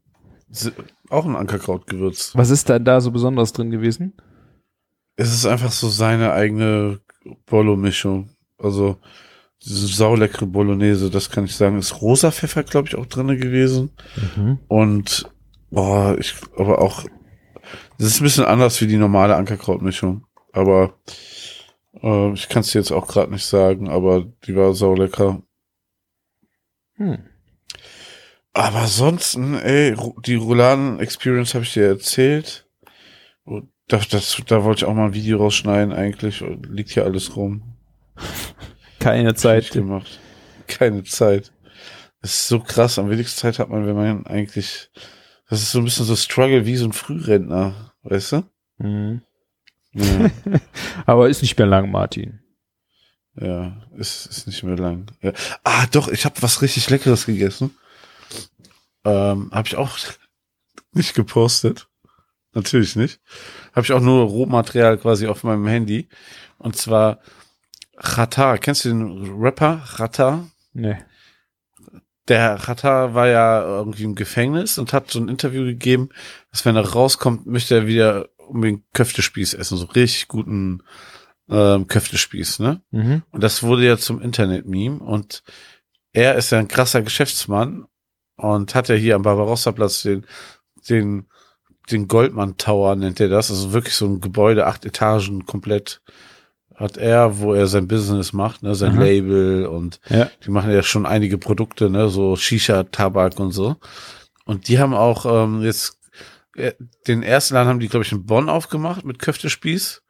Auch 1.08 1.24
ein 1.24 1.36
Ankerkrautgewürz. 1.36 2.34
was 2.34 2.50
ist 2.50 2.68
da 2.68 2.78
da 2.78 3.00
so 3.00 3.10
besonders 3.10 3.52
drin 3.52 3.70
gewesen? 3.70 4.14
Es 5.16 5.32
ist 5.32 5.46
einfach 5.46 5.72
so 5.72 5.88
seine 5.88 6.32
eigene 6.32 7.00
Bolo-Mischung. 7.46 8.30
Also 8.58 8.98
diese 9.64 9.86
sauleckere 9.86 10.46
Bolognese, 10.46 11.10
das 11.10 11.30
kann 11.30 11.44
ich 11.44 11.54
sagen. 11.54 11.78
Ist 11.78 12.00
rosa 12.00 12.30
Pfeffer, 12.30 12.62
glaube 12.62 12.88
ich, 12.88 12.96
auch 12.96 13.06
drinne 13.06 13.36
gewesen. 13.36 13.90
Und 14.68 15.30
boah, 15.70 16.16
ich 16.18 16.34
aber 16.56 16.80
auch 16.80 17.04
das 17.98 18.08
ist 18.08 18.20
ein 18.20 18.24
bisschen 18.24 18.44
anders 18.44 18.80
wie 18.80 18.86
die 18.86 18.96
normale 18.96 19.36
Ankerkrautmischung. 19.36 20.24
Aber 20.52 20.94
äh, 22.02 22.32
ich 22.32 22.48
kann 22.48 22.60
es 22.60 22.72
jetzt 22.72 22.92
auch 22.92 23.06
gerade 23.08 23.32
nicht 23.32 23.44
sagen, 23.44 23.88
aber 23.88 24.24
die 24.46 24.56
war 24.56 24.72
saulecker. 24.74 25.42
Hm. 26.94 27.18
Aber 28.54 28.78
ansonsten, 28.78 29.54
ey, 29.54 29.92
Ru- 29.92 30.20
die 30.22 30.36
Rouladen-Experience 30.36 31.54
habe 31.54 31.64
ich 31.64 31.74
dir 31.74 31.86
erzählt. 31.86 32.66
Und 33.44 33.70
das, 33.88 34.08
das, 34.08 34.42
da 34.46 34.64
wollte 34.64 34.80
ich 34.80 34.84
auch 34.84 34.94
mal 34.94 35.06
ein 35.06 35.14
Video 35.14 35.38
rausschneiden 35.38 35.92
eigentlich. 35.92 36.44
Liegt 36.68 36.90
hier 36.90 37.04
alles 37.04 37.36
rum. 37.36 37.62
Keine 39.00 39.34
Zeit. 39.34 39.70
gemacht. 39.70 40.20
Keine 40.66 41.04
Zeit. 41.04 41.52
Das 42.20 42.32
ist 42.32 42.48
so 42.48 42.60
krass. 42.60 42.98
Am 42.98 43.10
wenigsten 43.10 43.38
Zeit 43.40 43.58
hat 43.58 43.70
man, 43.70 43.86
wenn 43.86 43.96
man 43.96 44.26
eigentlich. 44.26 44.90
Das 45.48 45.62
ist 45.62 45.72
so 45.72 45.78
ein 45.78 45.84
bisschen 45.84 46.04
so 46.04 46.14
Struggle 46.14 46.66
wie 46.66 46.76
so 46.76 46.84
ein 46.84 46.92
Frührentner, 46.92 47.94
weißt 48.02 48.32
du? 48.32 48.42
Mhm. 48.78 49.22
Ja, 49.92 50.30
Aber 51.06 51.28
ist 51.28 51.40
nicht 51.40 51.58
mehr 51.58 51.66
lang, 51.66 51.90
Martin. 51.90 52.40
ja 53.34 53.80
ist, 53.96 54.26
ist 54.26 54.46
nicht 54.46 54.62
mehr 54.62 54.76
lang. 54.76 55.06
Ja. 55.22 55.32
Ah, 55.64 55.86
doch, 55.86 56.08
ich 56.08 56.24
habe 56.24 56.42
was 56.42 56.60
richtig 56.60 56.90
Leckeres 56.90 57.24
gegessen. 57.24 57.70
Ähm, 59.04 59.50
habe 59.52 59.66
ich 59.68 59.76
auch 59.76 59.96
nicht 60.92 61.14
gepostet. 61.14 61.87
Natürlich 62.58 62.96
nicht. 62.96 63.20
Habe 63.72 63.84
ich 63.84 63.92
auch 63.92 64.00
nur 64.00 64.24
Rohmaterial 64.24 64.98
quasi 64.98 65.28
auf 65.28 65.44
meinem 65.44 65.68
Handy. 65.68 66.08
Und 66.58 66.74
zwar 66.74 67.20
Chata, 67.96 68.58
kennst 68.58 68.84
du 68.84 68.88
den 68.88 69.40
Rapper 69.40 69.80
Chata? 69.96 70.48
Nee. 70.72 70.96
Der 72.26 72.58
Chata 72.58 73.14
war 73.14 73.28
ja 73.28 73.62
irgendwie 73.62 74.02
im 74.02 74.16
Gefängnis 74.16 74.76
und 74.76 74.92
hat 74.92 75.08
so 75.08 75.20
ein 75.20 75.28
Interview 75.28 75.64
gegeben, 75.64 76.08
dass 76.50 76.64
wenn 76.64 76.74
er 76.74 76.88
rauskommt, 76.88 77.46
möchte 77.46 77.76
er 77.76 77.86
wieder 77.86 78.28
unbedingt 78.38 78.82
Köftespieß 78.92 79.54
essen, 79.54 79.78
so 79.78 79.86
richtig 79.86 80.26
guten 80.26 80.82
ähm, 81.48 81.86
Köftespieß, 81.86 82.58
ne? 82.58 82.82
Mhm. 82.90 83.22
Und 83.30 83.44
das 83.44 83.62
wurde 83.62 83.86
ja 83.86 83.96
zum 83.98 84.20
Internet-Meme 84.20 84.98
und 84.98 85.44
er 86.12 86.34
ist 86.34 86.50
ja 86.50 86.58
ein 86.58 86.66
krasser 86.66 87.02
Geschäftsmann 87.02 87.86
und 88.36 88.74
hat 88.74 88.88
ja 88.88 88.96
hier 88.96 89.14
am 89.14 89.22
Barbarossa-Platz 89.22 90.02
den, 90.02 90.26
den, 90.88 91.28
den 91.90 92.08
Goldmann 92.08 92.56
Tower 92.56 92.96
nennt 92.96 93.20
er 93.20 93.28
das, 93.28 93.50
also 93.50 93.72
wirklich 93.72 93.94
so 93.94 94.06
ein 94.06 94.20
Gebäude, 94.20 94.66
acht 94.66 94.84
Etagen 94.84 95.46
komplett 95.46 96.00
hat 96.74 96.96
er, 96.96 97.38
wo 97.40 97.54
er 97.54 97.66
sein 97.66 97.88
Business 97.88 98.32
macht, 98.32 98.62
ne, 98.62 98.74
sein 98.74 98.92
Aha. 98.92 99.00
Label 99.02 99.66
und 99.66 100.00
Ja. 100.08 100.30
die 100.46 100.50
machen 100.50 100.70
ja 100.70 100.82
schon 100.82 101.06
einige 101.06 101.36
Produkte, 101.36 101.90
ne, 101.90 102.08
so 102.08 102.36
Shisha, 102.36 102.84
Tabak 102.84 103.40
und 103.40 103.50
so. 103.50 103.76
Und 104.44 104.68
die 104.68 104.78
haben 104.78 104.94
auch 104.94 105.26
ähm, 105.26 105.62
jetzt 105.62 105.98
äh, 106.56 106.72
den 107.08 107.22
ersten 107.22 107.54
Laden 107.54 107.68
haben 107.68 107.80
die, 107.80 107.88
glaube 107.88 108.04
ich, 108.04 108.12
in 108.12 108.26
Bonn 108.26 108.48
aufgemacht 108.48 109.04
mit 109.04 109.18
Köftespieß. 109.18 110.02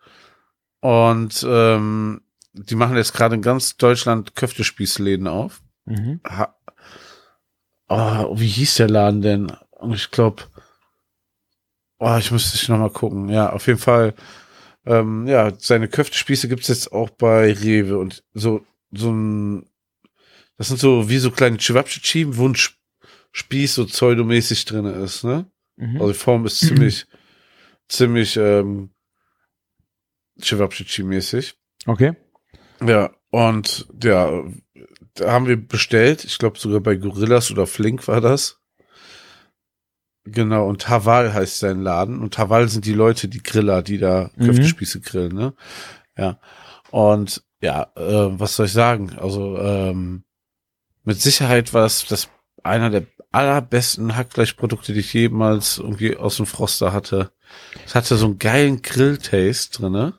Und 0.81 1.45
ähm, 1.49 2.21
die 2.53 2.75
machen 2.75 2.97
jetzt 2.97 3.15
gerade 3.15 3.35
in 3.35 3.43
ganz 3.43 3.77
Deutschland 3.77 4.37
Köftespießläden 4.37 5.27
auf. 5.27 5.63
Mhm. 5.87 6.21
Oh, 7.89 8.39
wie 8.39 8.47
hieß 8.47 8.77
der 8.77 8.91
Laden 8.91 9.23
denn? 9.23 9.53
Ich 9.93 10.11
glaube, 10.11 10.43
oh, 11.99 12.17
ich 12.19 12.31
müsste 12.31 12.57
ich 12.57 12.69
noch 12.69 12.79
mal 12.79 12.91
gucken. 12.91 13.29
Ja, 13.29 13.51
auf 13.51 13.67
jeden 13.67 13.79
Fall. 13.79 14.15
Ähm, 14.87 15.27
ja, 15.27 15.53
seine 15.59 15.89
Köftespieße 15.89 16.49
gibt's 16.49 16.69
jetzt 16.69 16.93
auch 16.93 17.11
bei 17.11 17.53
Rewe 17.53 17.99
und 17.99 18.25
so 18.35 18.65
so 18.91 19.11
ein. 19.11 19.67
Das 20.57 20.69
sind 20.69 20.81
so 20.81 21.09
wie 21.09 21.19
so 21.19 21.31
kleine 21.31 21.59
Chewabchichi, 21.59 22.37
wo 22.37 22.49
ein 22.49 22.57
Spieß 23.33 23.75
so 23.75 23.87
pseudomäßig 23.87 24.65
drinne 24.65 24.93
ist, 24.93 25.25
ne? 25.25 25.51
Mhm. 25.77 25.97
Also 26.01 26.09
die 26.13 26.19
Form 26.19 26.47
ist 26.47 26.59
ziemlich, 26.59 27.07
ziemlich 27.89 28.37
ähm, 28.37 28.91
Chewabchichi-mäßig. 30.41 31.55
Okay. 31.87 32.15
Ja, 32.85 33.11
und 33.31 33.87
ja, 34.03 34.45
da 35.15 35.33
haben 35.33 35.47
wir 35.47 35.57
bestellt, 35.57 36.25
ich 36.25 36.39
glaube 36.39 36.59
sogar 36.59 36.81
bei 36.81 36.97
Gorillas 36.97 37.51
oder 37.51 37.67
Flink 37.67 38.09
war 38.09 38.21
das. 38.21 38.61
Genau, 40.33 40.69
und 40.69 40.89
Haval 40.89 41.33
heißt 41.35 41.59
sein 41.59 41.83
Laden. 41.83 42.21
Und 42.21 42.39
Haval 42.39 42.69
sind 42.69 42.85
die 42.85 42.93
Leute, 42.95 43.29
die 43.29 43.43
Griller, 43.43 43.83
die 43.83 43.99
da 43.99 44.31
Mhm. 44.37 44.47
Köftespieße 44.47 45.01
grillen, 45.01 45.35
ne? 45.35 45.55
Ja. 46.17 46.39
Und 46.91 47.43
ja, 47.61 47.91
äh, 47.97 48.39
was 48.39 48.57
soll 48.57 48.67
ich 48.67 48.73
sagen? 48.73 49.17
Also, 49.19 49.59
ähm, 49.59 50.25
mit 51.05 51.21
Sicherheit 51.21 51.75
war 51.75 51.85
es 51.87 52.07
das 52.07 52.29
einer 52.63 52.91
der 52.91 53.07
allerbesten 53.33 54.17
Hackfleischprodukte, 54.17 54.93
die 54.93 55.01
ich 55.01 55.13
jemals 55.13 55.79
irgendwie 55.79 56.17
aus 56.17 56.37
dem 56.37 56.47
Froster 56.47 56.93
hatte. 56.93 57.31
Es 57.85 57.95
hatte 57.95 58.17
so 58.17 58.27
einen 58.27 58.39
geilen 58.39 58.83
Grill-Taste 58.83 59.79
drinne. 59.79 60.15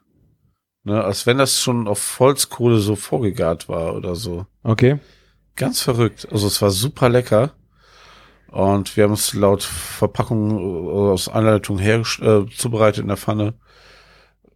Ne, 0.83 1.03
als 1.03 1.25
wenn 1.25 1.37
das 1.37 1.59
schon 1.59 1.87
auf 1.89 2.19
Holzkohle 2.19 2.79
so 2.79 2.95
vorgegart 2.95 3.67
war 3.67 3.95
oder 3.95 4.15
so. 4.15 4.45
Okay. 4.63 4.99
Ganz 5.57 5.81
verrückt. 5.81 6.27
Also 6.31 6.47
es 6.47 6.61
war 6.61 6.71
super 6.71 7.09
lecker. 7.09 7.53
Und 8.51 8.97
wir 8.97 9.03
haben 9.03 9.13
es 9.13 9.33
laut 9.33 9.63
Verpackung 9.63 10.51
äh, 10.57 11.11
aus 11.11 11.29
Anleitung 11.29 11.77
her 11.79 11.99
äh, 12.21 12.45
zubereitet 12.55 13.01
in 13.03 13.07
der 13.07 13.17
Pfanne. 13.17 13.53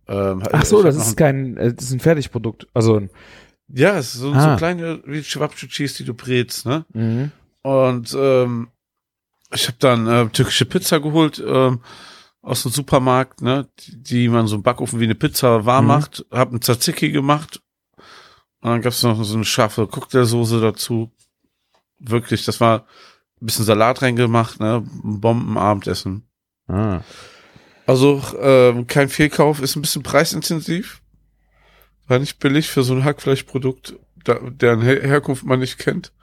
Ähm, 0.07 0.44
Ach 0.52 0.65
so, 0.65 0.82
das 0.84 0.95
ist 0.95 1.15
kein, 1.15 1.57
äh, 1.57 1.74
das 1.74 1.86
ist 1.86 1.91
ein 1.94 1.99
Fertigprodukt. 1.99 2.68
Also 2.74 2.98
ein, 2.98 3.10
Ja, 3.68 3.98
es 3.98 4.15
ist 4.15 4.22
so, 4.22 4.32
Ah. 4.34 4.52
so 4.53 4.57
kleine 4.57 5.02
wie 5.06 5.22
Chewabchichis, 5.22 5.94
die 5.95 6.06
du 6.06 6.14
brätst, 6.14 6.65
ne? 6.65 6.86
mhm. 6.94 7.32
Und 7.61 8.14
ähm, 8.18 8.68
ich 9.53 9.68
habe 9.68 9.78
dann 9.80 10.07
äh, 10.07 10.28
türkische 10.30 10.65
Pizza 10.65 10.99
geholt 10.99 11.41
ähm, 11.45 11.80
aus 12.41 12.64
dem 12.64 12.72
Supermarkt, 12.72 13.41
ne, 13.41 13.70
die, 13.80 14.03
die 14.03 14.28
man 14.28 14.48
so 14.48 14.56
im 14.57 14.64
Backofen 14.64 14.99
wie 14.99 15.06
eine 15.06 15.15
Pizza 15.15 15.65
warm 15.65 15.86
Mhm. 15.86 15.88
macht. 15.88 16.26
Hab 16.32 16.49
einen 16.49 16.61
Tzatziki 16.61 17.11
gemacht 17.11 17.61
und 18.60 18.70
dann 18.72 18.82
gab's 18.82 19.03
noch 19.03 19.24
so 19.24 19.36
eine 19.36 19.45
scharfe 19.45 19.88
Cocktailsoße 19.88 20.60
dazu. 20.60 21.11
Wirklich, 21.99 22.44
das 22.44 22.60
war 22.60 22.86
bisschen 23.45 23.65
Salat 23.65 24.02
reingemacht, 24.02 24.60
ne, 24.60 24.84
Bombenabendessen. 25.03 26.24
ah. 26.68 27.02
Also 27.86 28.22
ähm, 28.40 28.88
kein 28.88 29.10
Fehlkauf, 29.10 29.61
ist 29.61 29.76
ein 29.76 29.82
bisschen 29.82 30.03
preisintensiv. 30.03 31.02
War 32.07 32.20
nicht 32.20 32.40
billig 32.40 32.70
für 32.70 32.82
so 32.82 32.94
ein 32.94 33.03
Hackfleischprodukt, 33.03 33.95
da, 34.24 34.36
deren 34.36 34.82
Her 34.82 35.02
Herkunft 35.02 35.44
man 35.44 35.60
nicht 35.60 35.80
kennt. 35.80 36.14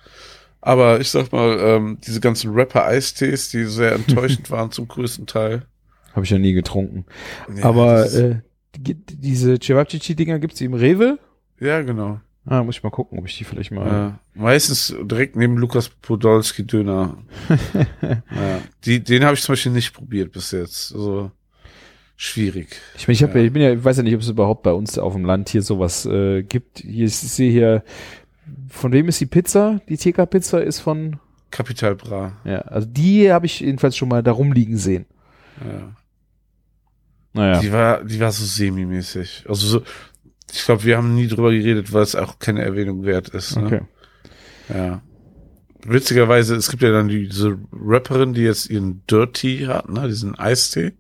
Aber 0.63 1.01
ich 1.01 1.11
sag 1.11 1.33
mal, 1.33 1.59
ähm, 1.61 1.99
diese 2.07 2.21
ganzen 2.21 2.53
Rapper-Eistees, 2.55 3.51
die 3.51 3.65
sehr 3.65 3.93
enttäuschend 3.93 4.51
waren 4.51 4.71
zum 4.71 4.89
größten 4.89 5.27
Teil. 5.27 5.67
Habe 6.15 6.25
ich 6.25 6.31
ja 6.31 6.39
nie 6.39 6.55
getrunken. 6.55 7.05
Ja, 7.55 7.65
Aber 7.65 8.11
äh, 8.11 8.41
die, 8.77 8.95
diese 8.95 9.59
Cevapcici-Dinger 9.59 10.39
gibt's 10.39 10.61
im 10.63 10.75
Rewe? 10.75 11.19
ja, 11.61 11.83
genau. 11.83 12.21
Ah, 12.51 12.65
muss 12.65 12.79
ich 12.79 12.83
mal 12.83 12.91
gucken, 12.91 13.17
ob 13.17 13.29
ich 13.29 13.39
die 13.39 13.45
vielleicht 13.45 13.71
mal. 13.71 13.87
Ja, 13.87 14.19
meistens 14.35 14.93
direkt 15.03 15.37
neben 15.37 15.57
Lukas 15.57 15.89
Podolski 15.89 16.67
Döner. 16.67 17.17
ja, 18.03 18.61
die, 18.85 19.05
den 19.05 19.25
habe 19.25 19.35
ich 19.35 19.43
zum 19.43 19.53
Beispiel 19.53 19.71
nicht 19.71 19.95
probiert 19.95 20.33
bis 20.33 20.51
jetzt. 20.51 20.93
Also 20.93 21.31
schwierig. 22.17 22.77
Ich 22.97 23.07
meine, 23.07 23.15
ich, 23.15 23.23
hab, 23.23 23.35
Ja. 23.37 23.41
ja. 23.41 23.47
ich 23.47 23.53
bin 23.53 23.63
ja, 23.63 23.73
ich 23.73 23.85
weiß 23.85 23.99
ja 23.99 24.03
nicht, 24.03 24.17
ob 24.17 24.23
es 24.23 24.29
überhaupt 24.29 24.65
bei 24.65 24.73
uns 24.73 24.99
auf 24.99 25.13
dem 25.13 25.25
Land 25.25 25.49
hier 25.49 25.63
sowas 25.63 26.05
äh, 26.07 26.43
gibt. 26.43 26.81
Hier, 26.81 27.07
ich 27.07 27.15
sehe 27.15 27.53
hier, 27.53 27.85
von 28.69 28.91
wem 28.93 29.07
ist 29.07 29.21
die 29.21 29.27
Pizza? 29.27 29.81
Die 29.89 29.97
TK-Pizza 29.97 30.61
ist 30.61 30.81
von, 30.81 31.21
Kapital 31.53 31.95
Bra. 31.95 32.33
ja, 32.45 32.63
also 32.63 32.89
die 32.91 33.33
habe 33.33 33.47
ich 33.47 33.61
jedenfalls 33.61 33.97
schon 33.97 34.09
mal 34.09 34.25
da 34.25 34.33
rumliegen 34.33 34.77
sehen. 34.77 35.07
Ja. 35.65 35.95
Naja. 37.33 37.61
Die 37.61 37.73
war, 37.73 38.03
die 38.03 38.19
war 38.19 38.33
so 38.33 38.45
semi-mäßig. 38.45 39.45
Also 39.49 39.67
so, 39.69 39.83
ich 40.53 40.65
glaube, 40.65 40.85
wir 40.85 40.97
haben 40.97 41.15
nie 41.15 41.29
drüber 41.29 41.51
geredet, 41.51 41.93
weil 41.93 42.03
es 42.03 42.15
auch 42.15 42.39
keine 42.39 42.63
Erwähnung 42.63 43.05
wert 43.05 43.29
ist. 43.31 43.57
Ne? 43.57 43.67
Okay. 43.67 43.81
Ja. 44.69 45.03
Witzigerweise, 45.85 46.55
es 46.57 46.71
gibt 46.71 46.83
ja 46.83 46.93
dann 46.93 47.09
diese 47.09 47.59
Rapperin, 47.73 48.35
die 48.35 48.43
jetzt 48.43 48.69
ihren 48.69 49.03
Dirty 49.11 49.65
hat, 49.67 49.89
ne, 49.89 50.07
diesen 50.09 50.39
Eistee. 50.39 50.93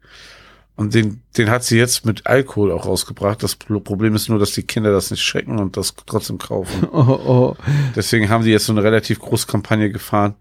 Und 0.75 0.95
den, 0.95 1.21
den 1.37 1.51
hat 1.51 1.63
sie 1.63 1.77
jetzt 1.77 2.07
mit 2.07 2.27
Alkohol 2.27 2.73
auch 2.73 2.87
rausgebracht. 2.87 3.43
Das 3.43 3.55
Pro- 3.57 3.81
Problem 3.81 4.15
ist 4.15 4.31
nur, 4.31 4.39
dass 4.39 4.53
die 4.53 4.63
Kinder 4.63 4.91
das 4.91 5.11
nicht 5.11 5.23
schrecken 5.23 5.59
und 5.59 5.77
das 5.77 5.95
trotzdem 6.07 6.39
kaufen. 6.39 6.89
Oh, 6.93 6.99
oh. 7.27 7.57
Deswegen 7.95 8.31
haben 8.31 8.45
die 8.45 8.51
jetzt 8.51 8.65
so 8.65 8.73
eine 8.73 8.83
relativ 8.83 9.19
große 9.21 9.47
Kampagne 9.47 9.91
gefahren. 9.91 10.35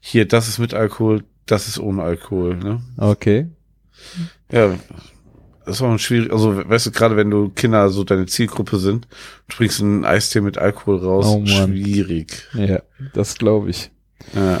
Hier, 0.00 0.26
das 0.26 0.48
ist 0.48 0.58
mit 0.58 0.74
Alkohol, 0.74 1.22
das 1.46 1.68
ist 1.68 1.78
ohne 1.78 2.02
Alkohol, 2.02 2.56
ne? 2.56 2.82
Okay. 2.96 3.46
Ja, 4.50 4.74
das 5.66 5.80
war 5.80 5.90
ein 5.90 5.98
schwierig, 5.98 6.32
also 6.32 6.56
weißt 6.68 6.86
du, 6.86 6.90
gerade 6.92 7.16
wenn 7.16 7.30
du 7.30 7.48
Kinder 7.50 7.88
so 7.88 8.04
deine 8.04 8.26
Zielgruppe 8.26 8.78
sind, 8.78 9.06
du 9.48 9.56
bringst 9.56 9.80
einen 9.80 10.04
Eistee 10.04 10.40
mit 10.40 10.58
Alkohol 10.58 10.98
raus, 10.98 11.26
Oh 11.28 11.44
schwierig. 11.46 12.42
Ja, 12.54 12.80
das 13.14 13.36
glaube 13.38 13.70
ich. 13.70 13.90
Ja, 14.34 14.60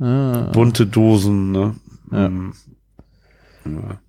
Ah. 0.00 0.50
bunte 0.52 0.86
Dosen, 0.86 1.52
ne? 1.52 1.76
Ja. 2.10 2.30
Ja. 3.64 4.00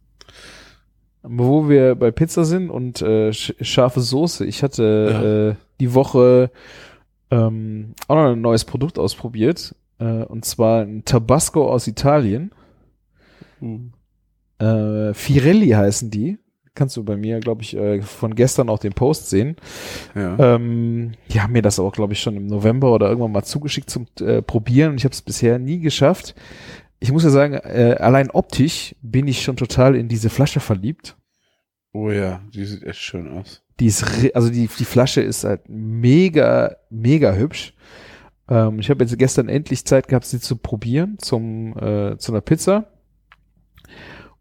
Aber 1.24 1.38
Wo 1.48 1.70
wir 1.70 1.96
bei 1.96 2.12
Pizza 2.12 2.44
sind 2.46 2.70
und 2.70 3.02
äh, 3.02 3.32
sch 3.34 3.54
scharfe 3.62 4.02
Soße. 4.02 4.46
Ich 4.46 4.64
hatte 4.64 4.84
Ja. 5.12 5.50
äh, 5.52 5.56
die 5.80 5.94
Woche 5.94 6.52
ähm, 7.32 7.94
auch 8.08 8.16
noch 8.16 8.32
ein 8.32 8.42
neues 8.42 8.66
Produkt 8.66 9.00
ausprobiert. 9.00 9.76
Äh, 10.00 10.24
und 10.24 10.44
zwar 10.46 10.82
ein 10.82 11.04
Tabasco 11.06 11.70
aus 11.72 11.88
Italien. 11.88 12.52
Äh, 14.60 15.14
Firelli 15.14 15.70
heißen 15.70 16.10
die. 16.10 16.38
Kannst 16.74 16.98
du 16.98 17.04
bei 17.06 17.16
mir, 17.16 17.40
glaube 17.40 17.62
ich, 17.62 17.76
äh, 17.76 18.02
von 18.02 18.36
gestern 18.36 18.70
auch 18.70 18.80
den 18.80 18.94
Post 18.94 19.30
sehen. 19.30 19.56
Ja. 20.14 20.56
Ähm, 20.56 21.14
die 21.32 21.40
haben 21.40 21.54
mir 21.54 21.62
das 21.62 21.80
auch, 21.80 21.94
glaube 21.94 22.14
ich, 22.14 22.20
schon 22.20 22.36
im 22.36 22.48
November 22.48 22.94
oder 22.94 23.08
irgendwann 23.08 23.32
mal 23.32 23.44
zugeschickt 23.44 23.90
zum 23.90 24.08
äh, 24.20 24.42
Probieren. 24.42 24.92
Und 24.92 24.98
ich 24.98 25.06
habe 25.06 25.14
es 25.14 25.22
bisher 25.22 25.58
nie 25.58 25.80
geschafft. 25.80 26.36
Ich 27.00 27.12
muss 27.12 27.24
ja 27.24 27.30
sagen, 27.30 27.54
äh, 27.54 27.96
allein 28.00 28.30
optisch 28.30 28.96
bin 29.02 29.28
ich 29.28 29.42
schon 29.42 29.56
total 29.56 29.96
in 29.96 30.10
diese 30.10 30.30
Flasche 30.30 30.60
verliebt. 30.60 31.16
Oh 31.94 32.12
ja, 32.12 32.42
die 32.54 32.66
sieht 32.66 32.84
echt 32.84 33.00
schön 33.00 33.30
aus. 33.30 33.62
Die 33.80 33.86
ist, 33.86 34.04
also 34.34 34.50
die, 34.50 34.68
die 34.68 34.86
Flasche 34.86 35.22
ist 35.22 35.46
halt 35.46 35.62
mega, 35.70 36.76
mega 36.90 37.34
hübsch. 37.34 37.74
Ähm, 38.50 38.80
ich 38.80 38.90
habe 38.90 39.04
jetzt 39.04 39.18
gestern 39.18 39.48
endlich 39.48 39.86
Zeit 39.86 40.10
gehabt, 40.10 40.26
sie 40.26 40.42
zu 40.42 40.58
probieren 40.58 41.18
zum, 41.20 41.78
äh, 41.78 42.18
zu 42.18 42.34
einer 42.34 42.42
Pizza. 42.42 42.88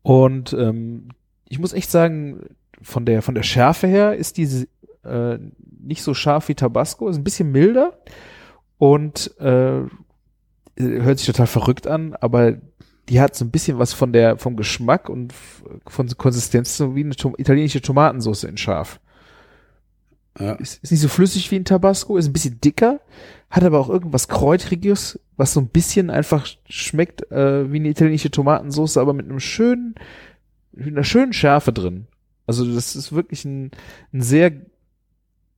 Und 0.04 0.52
ähm, 0.52 1.08
ich 1.48 1.58
muss 1.58 1.72
echt 1.72 1.90
sagen, 1.90 2.50
von 2.82 3.06
der, 3.06 3.22
von 3.22 3.34
der 3.34 3.42
Schärfe 3.42 3.86
her 3.86 4.14
ist 4.14 4.36
diese 4.36 4.68
äh, 5.02 5.38
nicht 5.80 6.02
so 6.02 6.12
scharf 6.12 6.48
wie 6.48 6.54
Tabasco, 6.54 7.08
ist 7.08 7.16
ein 7.16 7.24
bisschen 7.24 7.50
milder 7.50 7.98
und 8.76 9.34
äh, 9.40 9.80
hört 10.76 11.18
sich 11.18 11.26
total 11.26 11.46
verrückt 11.46 11.86
an, 11.86 12.14
aber 12.20 12.58
die 13.08 13.18
hat 13.18 13.34
so 13.34 13.46
ein 13.46 13.50
bisschen 13.50 13.78
was 13.78 13.94
von 13.94 14.12
der, 14.12 14.36
vom 14.36 14.56
Geschmack 14.56 15.08
und 15.08 15.32
von 15.86 16.08
Konsistenz 16.18 16.76
so 16.76 16.94
wie 16.94 17.04
eine 17.04 17.16
Tom 17.16 17.34
italienische 17.38 17.80
Tomatensauce 17.80 18.44
in 18.44 18.58
scharf. 18.58 19.00
Ja. 20.38 20.52
Ist, 20.54 20.82
ist 20.82 20.90
nicht 20.90 21.00
so 21.00 21.08
flüssig 21.08 21.50
wie 21.50 21.56
ein 21.56 21.64
Tabasco, 21.64 22.18
ist 22.18 22.26
ein 22.26 22.34
bisschen 22.34 22.60
dicker, 22.60 23.00
hat 23.54 23.62
aber 23.62 23.78
auch 23.78 23.88
irgendwas 23.88 24.26
Kräutriges, 24.26 25.20
was 25.36 25.52
so 25.52 25.60
ein 25.60 25.68
bisschen 25.68 26.10
einfach 26.10 26.44
schmeckt 26.68 27.30
äh, 27.30 27.70
wie 27.70 27.76
eine 27.76 27.88
italienische 27.88 28.32
Tomatensauce, 28.32 28.96
aber 28.96 29.12
mit 29.12 29.26
einem 29.26 29.38
schönen, 29.38 29.94
mit 30.72 30.88
einer 30.88 31.04
schönen 31.04 31.32
Schärfe 31.32 31.72
drin. 31.72 32.08
Also 32.48 32.64
das 32.64 32.96
ist 32.96 33.12
wirklich 33.12 33.44
ein, 33.44 33.70
ein 34.12 34.22
sehr, 34.22 34.50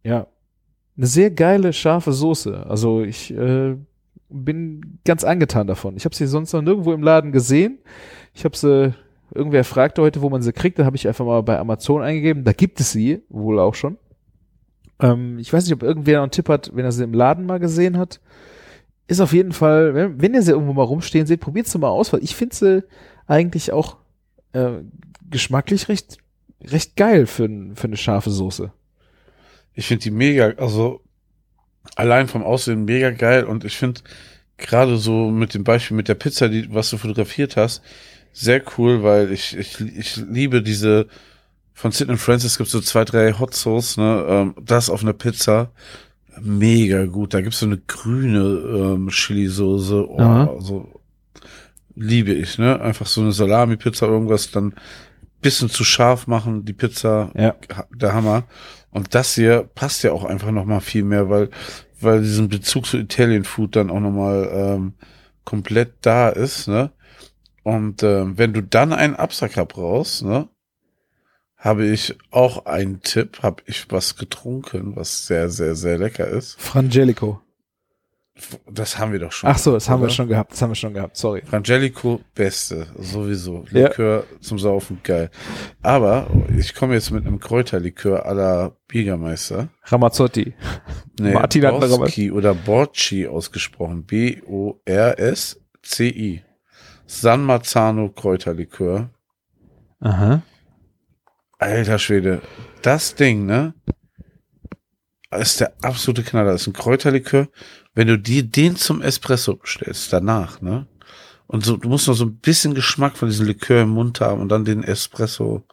ja, 0.05 0.27
eine 0.98 1.06
sehr 1.06 1.31
geile, 1.31 1.73
scharfe 1.73 2.12
Soße. 2.12 2.66
Also 2.66 3.01
ich 3.01 3.32
äh, 3.32 3.77
bin 4.28 4.98
ganz 5.06 5.24
angetan 5.24 5.66
davon. 5.66 5.97
Ich 5.97 6.05
habe 6.05 6.14
sie 6.14 6.27
sonst 6.27 6.52
noch 6.52 6.60
nirgendwo 6.60 6.93
im 6.93 7.02
Laden 7.02 7.32
gesehen. 7.32 7.78
Ich 8.35 8.44
habe 8.44 8.59
sie, 8.59 8.93
irgendwer 9.35 9.64
fragte 9.64 10.02
heute, 10.02 10.20
wo 10.20 10.28
man 10.28 10.43
sie 10.43 10.52
kriegt, 10.52 10.78
da 10.78 10.85
habe 10.85 10.97
ich 10.97 11.09
einfach 11.09 11.24
mal 11.24 11.43
bei 11.43 11.59
Amazon 11.59 12.02
eingegeben. 12.02 12.44
Da 12.44 12.52
gibt 12.52 12.78
es 12.78 12.93
sie 12.93 13.23
wohl 13.31 13.59
auch 13.59 13.74
schon. 13.74 13.97
Ähm, 15.01 15.39
ich 15.39 15.52
weiß 15.52 15.64
nicht, 15.64 15.74
ob 15.74 15.82
irgendwer 15.82 16.16
noch 16.16 16.24
einen 16.24 16.32
Tipp 16.32 16.48
hat, 16.48 16.70
wenn 16.74 16.85
er 16.85 16.93
sie 16.93 17.05
im 17.05 17.14
Laden 17.14 17.47
mal 17.47 17.60
gesehen 17.60 17.98
hat. 17.98 18.20
Ist 19.09 19.20
auf 19.20 19.32
jeden 19.32 19.52
Fall, 19.52 19.94
wenn, 19.94 20.20
wenn 20.20 20.35
ihr 20.35 20.43
sie 20.43 20.52
irgendwo 20.52 20.73
mal 20.73 20.82
rumstehen 20.82 21.27
seht, 21.27 21.40
probiert 21.40 21.66
sie 21.66 21.78
mal 21.78 21.89
aus, 21.89 22.12
weil 22.12 22.24
ich 22.24 22.35
finde 22.35 22.56
sie 22.56 22.85
eigentlich 23.27 23.73
auch 23.73 23.97
äh, 24.52 24.82
geschmacklich 25.31 25.89
recht, 25.89 26.18
recht 26.64 26.97
geil 26.97 27.27
für, 27.27 27.48
für 27.74 27.86
eine 27.86 27.97
scharfe 27.97 28.31
Soße. 28.31 28.73
Ich 29.74 29.86
finde 29.86 30.05
die 30.05 30.10
mega, 30.10 30.55
also 30.56 31.02
allein 31.94 32.28
vom 32.28 32.43
Aussehen 32.43 32.85
mega 32.85 33.10
geil 33.10 33.44
und 33.44 33.64
ich 33.64 33.77
finde 33.77 34.01
gerade 34.56 34.97
so 34.97 35.31
mit 35.31 35.55
dem 35.55 35.64
Beispiel 35.64 35.97
mit 35.97 36.09
der 36.09 36.14
Pizza, 36.14 36.48
die 36.48 36.73
was 36.74 36.90
du 36.90 36.97
fotografiert 36.97 37.56
hast, 37.56 37.82
sehr 38.32 38.62
cool, 38.77 39.02
weil 39.02 39.31
ich 39.32 39.56
ich, 39.56 39.81
ich 39.81 40.16
liebe 40.16 40.62
diese 40.62 41.06
von 41.76 41.92
Sid 41.92 42.10
Francis 42.18 42.56
gibt 42.56 42.70
so 42.70 42.80
zwei 42.80 43.04
drei 43.04 43.34
Hot 43.34 43.54
Sauce, 43.54 43.98
ne, 43.98 44.24
ähm, 44.26 44.54
das 44.58 44.88
auf 44.88 45.02
einer 45.02 45.12
Pizza 45.12 45.72
mega 46.40 47.04
gut. 47.04 47.34
Da 47.34 47.42
gibt's 47.42 47.58
so 47.58 47.66
eine 47.66 47.76
grüne 47.76 48.38
ähm, 48.38 49.08
Chili 49.10 49.46
Soße, 49.46 50.08
oh, 50.08 50.18
Aha. 50.18 50.56
so 50.58 51.02
liebe 51.94 52.32
ich, 52.32 52.56
ne? 52.56 52.80
Einfach 52.80 53.06
so 53.06 53.20
eine 53.20 53.32
Salami 53.32 53.76
Pizza 53.76 54.06
irgendwas 54.06 54.50
dann 54.50 54.74
bisschen 55.42 55.68
zu 55.68 55.84
scharf 55.84 56.26
machen, 56.26 56.64
die 56.64 56.72
Pizza 56.72 57.30
Ja. 57.36 57.54
der 57.90 58.14
Hammer. 58.14 58.44
Und 58.90 59.14
das 59.14 59.34
hier 59.34 59.68
passt 59.74 60.02
ja 60.02 60.12
auch 60.12 60.24
einfach 60.24 60.52
noch 60.52 60.64
mal 60.64 60.80
viel 60.80 61.04
mehr, 61.04 61.28
weil 61.28 61.50
weil 62.00 62.22
diesen 62.22 62.48
Bezug 62.48 62.86
zu 62.86 62.96
Italian 62.96 63.44
Food 63.44 63.76
dann 63.76 63.90
auch 63.90 64.00
noch 64.00 64.10
mal 64.10 64.50
ähm, 64.50 64.94
komplett 65.44 65.92
da 66.00 66.30
ist, 66.30 66.68
ne? 66.68 66.90
Und 67.62 68.02
ähm, 68.02 68.38
wenn 68.38 68.54
du 68.54 68.62
dann 68.62 68.94
einen 68.94 69.14
Absacker 69.14 69.66
brauchst, 69.66 70.22
ne, 70.24 70.48
habe 71.56 71.86
ich 71.86 72.16
auch 72.30 72.66
einen 72.66 73.00
Tipp, 73.02 73.42
habe 73.42 73.62
ich 73.66 73.86
was 73.90 74.16
getrunken, 74.16 74.96
was 74.96 75.26
sehr 75.26 75.48
sehr 75.50 75.74
sehr 75.74 75.98
lecker 75.98 76.28
ist. 76.28 76.60
Frangelico. 76.60 77.40
Das 78.70 78.98
haben 78.98 79.12
wir 79.12 79.18
doch 79.18 79.32
schon. 79.32 79.48
Ach 79.48 79.56
so, 79.56 79.72
das 79.72 79.88
haben 79.88 80.02
wir 80.02 80.10
schon 80.10 80.28
gehabt. 80.28 80.52
Das 80.52 80.60
haben 80.60 80.70
wir 80.70 80.74
schon 80.74 80.92
gehabt. 80.92 81.16
Sorry. 81.16 81.40
Frangelico, 81.42 82.20
beste, 82.34 82.86
sowieso. 82.98 83.64
Ja. 83.70 83.88
Likör 83.88 84.24
zum 84.40 84.58
Saufen, 84.58 85.00
geil. 85.02 85.30
Aber 85.80 86.26
ich 86.54 86.74
komme 86.74 86.92
jetzt 86.92 87.10
mit 87.10 87.26
einem 87.26 87.40
Kräuterlikör 87.40 88.22
la 88.34 88.76
Biegermeister. 88.88 89.68
Ramazzotti. 89.84 90.54
Nee, 91.18 91.32
Martin 91.32 91.62
Borski 91.62 92.30
oder 92.30 92.52
Borci 92.52 93.26
ausgesprochen. 93.26 94.04
B-O-R-S-C-I. 94.04 94.82
San 97.06 97.42
Marzano 97.42 98.10
Kräuterlikör. 98.10 99.08
Aha. 100.00 100.42
Alter 101.58 101.98
Schwede. 101.98 102.42
Das 102.82 103.14
Ding, 103.14 103.46
ne? 103.46 103.74
Ist 105.30 105.60
der 105.60 105.72
absolute 105.82 106.22
Knaller. 106.22 106.52
Das 106.52 106.62
ist 106.62 106.66
ein 106.68 106.72
Kräuterlikör. 106.72 107.48
Wenn 107.94 108.08
du 108.08 108.18
dir 108.18 108.42
den 108.42 108.76
zum 108.76 109.02
Espresso 109.02 109.56
bestellst, 109.56 110.12
danach, 110.12 110.60
ne? 110.60 110.86
Und 111.46 111.64
so, 111.64 111.76
du 111.76 111.88
musst 111.88 112.08
noch 112.08 112.14
so 112.14 112.24
ein 112.24 112.38
bisschen 112.38 112.74
Geschmack 112.74 113.16
von 113.16 113.28
diesem 113.28 113.46
Likör 113.46 113.82
im 113.82 113.90
Mund 113.90 114.20
haben 114.20 114.40
und 114.40 114.48
dann 114.48 114.64
den 114.64 114.82
Espresso 114.82 115.64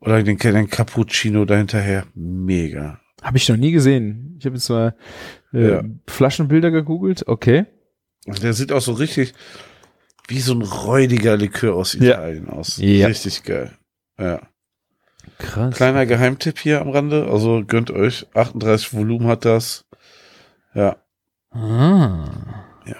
oder 0.00 0.22
den, 0.22 0.36
den 0.36 0.68
Cappuccino 0.68 1.44
dahinterher. 1.44 2.04
Mega. 2.14 3.00
Habe 3.22 3.38
ich 3.38 3.48
noch 3.48 3.56
nie 3.56 3.72
gesehen. 3.72 4.36
Ich 4.38 4.44
habe 4.46 4.56
jetzt 4.56 4.68
mal 4.68 4.94
äh, 5.52 5.70
Ja. 5.70 5.84
Flaschenbilder 6.06 6.70
gegoogelt. 6.70 7.26
Okay. 7.26 7.66
Der 8.26 8.52
sieht 8.52 8.72
auch 8.72 8.80
so 8.82 8.92
richtig 8.92 9.32
wie 10.28 10.40
so 10.40 10.52
ein 10.54 10.62
räudiger 10.62 11.36
Likör 11.36 11.74
aus 11.74 11.94
Ja. 11.94 12.12
Italien 12.18 12.48
aus. 12.48 12.76
Ja. 12.76 13.06
Richtig 13.06 13.42
geil. 13.42 13.72
Ja. 14.18 14.40
Krass. 15.40 15.74
Kleiner 15.74 16.06
Geheimtipp 16.06 16.58
hier 16.58 16.80
am 16.80 16.90
Rande. 16.90 17.26
Also 17.30 17.64
gönnt 17.66 17.90
euch. 17.90 18.26
38 18.34 18.92
Volumen 18.92 19.26
hat 19.26 19.44
das. 19.44 19.86
Ja. 20.74 20.96
Ah. 21.50 22.26
Ja. 22.86 22.96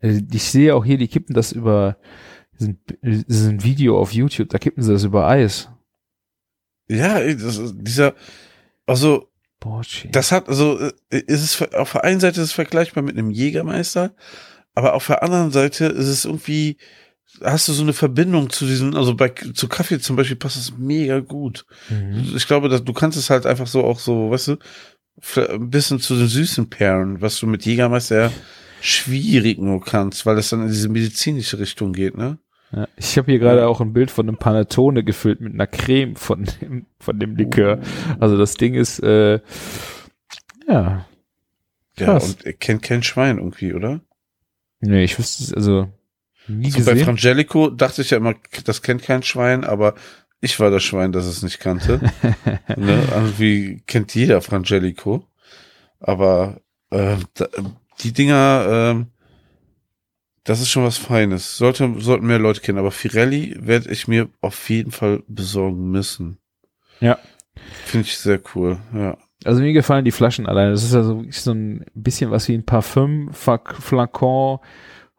Äh, 0.00 0.22
Ich 0.32 0.44
sehe 0.50 0.74
auch 0.74 0.84
hier, 0.84 0.98
die 0.98 1.08
kippen 1.08 1.34
das 1.34 1.52
über, 1.52 1.96
das 2.58 2.68
ist 3.26 3.46
ein- 3.46 3.62
Video 3.64 3.98
auf 4.00 4.12
YouTube, 4.12 4.48
da 4.50 4.58
kippen 4.58 4.82
sie 4.82 4.92
das 4.92 5.04
über 5.04 5.26
Eis. 5.26 5.68
Ja, 6.88 7.20
dieser, 7.20 8.14
also, 8.86 9.28
Borchi. 9.58 10.08
das 10.12 10.30
hat, 10.30 10.48
also, 10.48 10.78
äh, 10.78 10.92
ist 11.10 11.42
es, 11.42 11.74
auf 11.74 11.92
der 11.92 12.04
einen 12.04 12.20
Seite 12.20 12.40
ist 12.40 12.48
es 12.48 12.52
vergleichbar 12.52 13.02
mit 13.02 13.18
einem 13.18 13.30
Jägermeister, 13.30 14.14
aber 14.74 14.94
auf 14.94 15.06
der 15.08 15.22
anderen 15.24 15.50
Seite 15.50 15.86
ist 15.86 16.06
es 16.06 16.24
irgendwie, 16.24 16.76
hast 17.42 17.68
du 17.68 17.72
so 17.72 17.82
eine 17.82 17.92
Verbindung 17.92 18.50
zu 18.50 18.66
diesem, 18.66 18.94
also 18.94 19.14
bei, 19.14 19.28
zu 19.28 19.68
Kaffee 19.68 19.98
zum 19.98 20.16
Beispiel 20.16 20.36
passt 20.36 20.56
es 20.56 20.76
mega 20.76 21.20
gut. 21.20 21.66
Mhm. 21.88 22.32
Ich 22.36 22.46
glaube, 22.46 22.68
dass 22.68 22.84
du 22.84 22.92
kannst 22.92 23.18
es 23.18 23.30
halt 23.30 23.46
einfach 23.46 23.66
so 23.66 23.84
auch 23.84 23.98
so, 23.98 24.30
weißt 24.30 24.48
du, 24.48 24.56
ein 25.52 25.70
bisschen 25.70 25.98
zu 25.98 26.14
den 26.16 26.28
süßen 26.28 26.68
Perlen, 26.68 27.20
was 27.20 27.38
du 27.38 27.46
mit 27.46 27.64
Jägermeister 27.64 28.16
ja 28.16 28.32
schwierig 28.80 29.58
nur 29.58 29.82
kannst, 29.82 30.26
weil 30.26 30.36
das 30.36 30.50
dann 30.50 30.62
in 30.62 30.68
diese 30.68 30.88
medizinische 30.88 31.58
Richtung 31.58 31.92
geht, 31.92 32.16
ne? 32.16 32.38
Ja, 32.72 32.88
ich 32.96 33.16
habe 33.16 33.30
hier 33.30 33.38
gerade 33.38 33.66
auch 33.68 33.80
ein 33.80 33.92
Bild 33.92 34.10
von 34.10 34.28
einem 34.28 34.38
Panettone 34.38 35.04
gefüllt 35.04 35.40
mit 35.40 35.54
einer 35.54 35.66
Creme 35.66 36.16
von 36.16 36.44
dem, 36.60 36.86
von 36.98 37.18
dem 37.18 37.36
Likör. 37.36 37.80
Also 38.18 38.36
das 38.36 38.54
Ding 38.54 38.74
ist, 38.74 38.98
äh, 39.00 39.40
ja. 40.68 41.06
Ja, 41.98 42.06
Krass. 42.06 42.34
und 42.34 42.44
er 42.44 42.52
kennt 42.52 42.82
kein 42.82 43.02
Schwein 43.02 43.38
irgendwie, 43.38 43.72
oder? 43.72 44.00
Nee, 44.80 45.04
ich 45.04 45.18
wüsste 45.18 45.44
es, 45.44 45.54
also 45.54 45.88
nie 46.48 46.70
So 46.70 46.84
bei 46.84 46.92
gesehen. 46.92 47.04
Frangelico 47.04 47.70
dachte 47.70 48.02
ich 48.02 48.10
ja 48.10 48.18
immer, 48.18 48.34
das 48.64 48.82
kennt 48.82 49.02
kein 49.02 49.22
Schwein, 49.22 49.64
aber 49.64 49.94
ich 50.40 50.60
war 50.60 50.70
das 50.70 50.82
Schwein, 50.82 51.12
das 51.12 51.26
es 51.26 51.42
nicht 51.42 51.60
kannte. 51.60 52.00
ne? 52.76 53.08
Irgendwie 53.14 53.82
kennt 53.86 54.14
jeder 54.14 54.40
Frangelico. 54.42 55.26
Aber 55.98 56.60
äh, 56.90 57.16
da, 57.34 57.48
die 58.00 58.12
Dinger, 58.12 58.66
ähm, 58.68 59.06
das 60.44 60.60
ist 60.60 60.70
schon 60.70 60.84
was 60.84 60.98
Feines. 60.98 61.56
Sollte, 61.56 61.94
sollten 61.98 62.26
mehr 62.26 62.38
Leute 62.38 62.60
kennen. 62.60 62.78
Aber 62.78 62.90
Firelli 62.90 63.56
werde 63.58 63.90
ich 63.90 64.06
mir 64.06 64.28
auf 64.40 64.68
jeden 64.68 64.92
Fall 64.92 65.22
besorgen 65.26 65.90
müssen. 65.90 66.38
Ja. 67.00 67.18
Finde 67.84 68.06
ich 68.06 68.18
sehr 68.18 68.40
cool. 68.54 68.78
Ja. 68.94 69.16
Also 69.44 69.60
mir 69.60 69.72
gefallen 69.72 70.04
die 70.04 70.12
Flaschen 70.12 70.46
alleine. 70.46 70.72
Das 70.72 70.84
ist 70.84 70.94
also 70.94 71.18
wirklich 71.18 71.40
so 71.40 71.52
ein 71.52 71.84
bisschen 71.94 72.30
was 72.30 72.48
wie 72.48 72.54
ein 72.54 72.64
Parfüm, 72.64 73.30
Flakon 73.32 74.58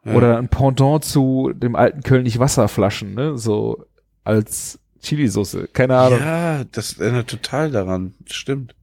Ja. 0.08 0.14
oder 0.14 0.38
ein 0.38 0.50
Pendant 0.50 1.04
zu 1.04 1.52
dem 1.54 1.76
alten 1.76 2.02
Kölnisch 2.02 2.40
Wasserflaschen, 2.40 3.14
ne? 3.14 3.38
So 3.38 3.86
als 4.24 4.80
Chilisauce. 5.02 5.68
Keine 5.74 5.98
Ahnung. 5.98 6.20
Ja, 6.20 6.64
das 6.66 6.98
erinnert 7.00 7.30
total 7.30 7.72
daran. 7.72 8.16
Stimmt. 8.26 8.76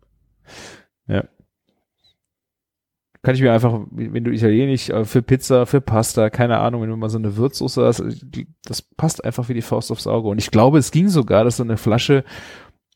Kann 3.25 3.35
ich 3.35 3.41
mir 3.41 3.55
einfach, 3.55 3.81
wenn 3.91 4.23
du 4.23 4.31
italienisch 4.31 4.91
äh, 4.91 5.07
für 5.07 5.23
Pizza, 5.23 5.65
für 5.65 5.81
Pasta, 5.81 6.29
keine 6.29 6.59
Ahnung, 6.59 6.83
wenn 6.83 6.91
du 6.91 6.97
mal 6.97 7.09
so 7.09 7.17
eine 7.17 7.39
Würzsoße 7.39 7.83
hast, 7.83 8.03
die, 8.23 8.47
das 8.67 8.83
passt 8.83 9.25
einfach 9.25 9.49
wie 9.49 9.55
die 9.55 9.63
Faust 9.63 9.91
aufs 9.91 10.07
Auge. 10.07 10.29
Und 10.29 10.37
ich 10.37 10.51
glaube, 10.51 10.77
es 10.77 10.91
ging 10.91 11.09
sogar, 11.09 11.43
dass 11.43 11.57
so 11.57 11.63
eine 11.63 11.79
Flasche 11.79 12.23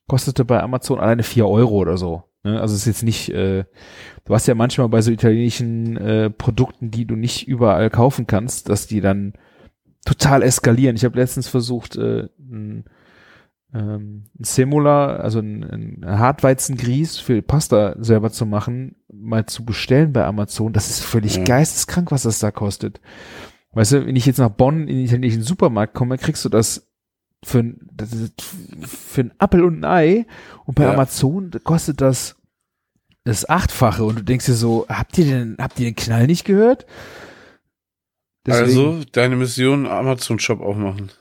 kostete 0.06 0.44
bei 0.44 0.62
Amazon 0.62 1.00
alleine 1.00 1.22
vier 1.22 1.48
Euro 1.48 1.76
oder 1.76 1.96
so. 1.96 2.24
Ne? 2.44 2.60
Also 2.60 2.74
es 2.74 2.82
ist 2.82 2.86
jetzt 2.86 3.02
nicht, 3.02 3.30
äh, 3.30 3.64
du 4.24 4.34
hast 4.34 4.46
ja 4.46 4.54
manchmal 4.54 4.88
bei 4.88 5.00
so 5.02 5.10
italienischen 5.10 5.96
äh, 5.96 6.30
Produkten, 6.30 6.90
die 6.90 7.04
du 7.06 7.16
nicht 7.16 7.48
überall 7.48 7.90
kaufen 7.90 8.26
kannst, 8.26 8.68
dass 8.68 8.86
die 8.86 9.00
dann 9.00 9.34
total 10.04 10.42
eskalieren. 10.42 10.96
Ich 10.96 11.04
habe 11.04 11.18
letztens 11.18 11.48
versucht, 11.48 11.96
äh, 11.96 12.28
ein, 12.38 12.84
ähm, 13.74 14.24
ein 14.38 14.44
Semula, 14.44 15.16
also 15.16 15.40
ein, 15.40 15.64
ein 15.64 16.04
Hartweizengrieß 16.06 17.18
für 17.18 17.42
Pasta 17.42 17.96
selber 17.98 18.30
zu 18.30 18.46
machen, 18.46 18.96
mal 19.12 19.46
zu 19.46 19.64
bestellen 19.64 20.12
bei 20.12 20.24
Amazon. 20.24 20.72
Das 20.72 20.88
ist 20.88 21.00
völlig 21.00 21.36
Ja. 21.36 21.44
geisteskrank, 21.44 22.10
was 22.10 22.22
das 22.22 22.38
da 22.38 22.50
kostet. 22.50 23.00
Weißt 23.72 23.92
du, 23.92 24.06
wenn 24.06 24.16
ich 24.16 24.24
jetzt 24.24 24.38
nach 24.38 24.48
Bonn 24.48 24.88
in 24.88 24.96
den 24.96 25.04
italienischen 25.04 25.42
Supermarkt 25.42 25.92
komme, 25.94 26.16
kriegst 26.16 26.44
du 26.44 26.48
das 26.48 26.87
für, 27.44 27.60
ein- 27.60 27.88
das 27.92 28.12
ist 28.12 28.32
für 28.86 29.22
ein 29.22 29.32
Appel 29.38 29.64
und 29.64 29.80
ein 29.80 29.84
Ei 29.84 30.26
und 30.64 30.74
bei 30.74 30.84
Ja. 30.84 30.92
Amazon 30.94 31.50
kostet 31.64 32.00
das 32.00 32.34
das 33.24 33.46
Achtfache 33.48 34.04
und 34.04 34.18
du 34.18 34.22
denkst 34.24 34.46
dir 34.46 34.54
so, 34.54 34.86
habt 34.88 35.18
ihr 35.18 35.26
den, 35.26 35.56
habt 35.60 35.78
ihr 35.78 35.84
den 35.86 35.96
Knall 35.96 36.26
nicht 36.26 36.44
gehört? 36.46 36.86
Deswegen- 38.46 38.64
Also, 38.66 39.04
deine 39.12 39.36
Mission 39.36 39.86
Amazon-Shop 39.86 40.60
aufmachen. 40.60 41.12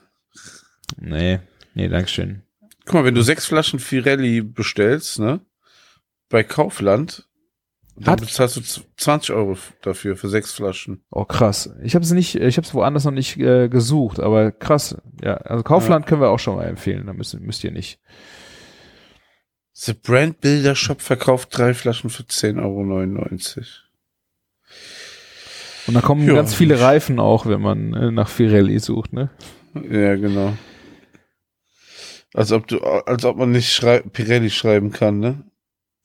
Nee, 0.96 1.40
nee, 1.74 1.88
Dankeschön. 1.88 2.42
Guck 2.86 2.94
mal, 2.94 3.04
wenn 3.04 3.14
du 3.14 3.20
sechs 3.22 3.44
Flaschen 3.46 3.78
Firelli 3.78 4.40
bestellst, 4.40 5.18
ne? 5.18 5.40
bei 6.30 6.42
Kaufland. 6.44 7.27
Dann 8.00 8.12
Hat- 8.12 8.20
bezahlst 8.20 8.56
du 8.56 8.60
z- 8.60 8.84
20 8.96 9.34
Euro 9.34 9.56
dafür, 9.82 10.16
für 10.16 10.28
sechs 10.28 10.52
Flaschen. 10.52 11.02
Oh, 11.10 11.24
krass. 11.24 11.70
Ich 11.82 11.94
habe 11.94 12.04
es 12.04 12.12
nicht, 12.12 12.36
ich 12.36 12.56
habe 12.56 12.66
es 12.66 12.72
woanders 12.74 13.04
noch 13.04 13.12
nicht 13.12 13.36
äh, 13.38 13.68
gesucht, 13.68 14.20
aber 14.20 14.52
krass. 14.52 14.96
Ja, 15.22 15.34
also 15.38 15.64
Kaufland 15.64 16.06
können 16.06 16.20
wir 16.20 16.28
auch 16.30 16.38
schon 16.38 16.56
mal 16.56 16.66
empfehlen. 16.66 17.06
Da 17.06 17.12
müsst, 17.12 17.38
müsst 17.40 17.64
ihr 17.64 17.72
nicht. 17.72 17.98
The 19.72 19.94
Brand 19.94 20.40
Builder 20.40 20.74
Shop 20.74 21.00
verkauft 21.00 21.48
drei 21.52 21.74
Flaschen 21.74 22.10
für 22.10 22.22
10,99 22.24 22.58
Euro. 22.62 23.64
Und 25.86 25.94
da 25.94 26.00
kommen 26.00 26.26
Ja, 26.26 26.34
ganz 26.34 26.54
viele 26.54 26.80
Reifen 26.80 27.18
auch, 27.18 27.46
wenn 27.46 27.60
man 27.60 27.94
äh, 27.94 28.10
nach 28.10 28.30
Pirelli 28.34 28.78
sucht, 28.78 29.12
ne? 29.12 29.30
Ja, 29.74 30.16
genau. 30.16 30.52
Als 32.34 32.52
ob 32.52 32.66
du, 32.68 32.78
als 32.80 33.24
ob 33.24 33.36
man 33.38 33.50
nicht 33.52 33.72
schrei 33.72 34.00
Pirelli 34.00 34.50
schreiben 34.50 34.92
kann, 34.92 35.18
ne? 35.18 35.44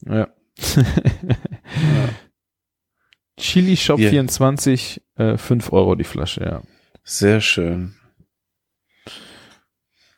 Ja. 0.07 0.27
Chili 3.37 3.75
Shop 3.77 3.99
Hier. 3.99 4.09
24, 4.09 5.01
äh, 5.15 5.37
5 5.37 5.73
Euro 5.73 5.95
die 5.95 6.03
Flasche, 6.03 6.41
ja. 6.43 6.61
Sehr 7.03 7.41
schön. 7.41 7.95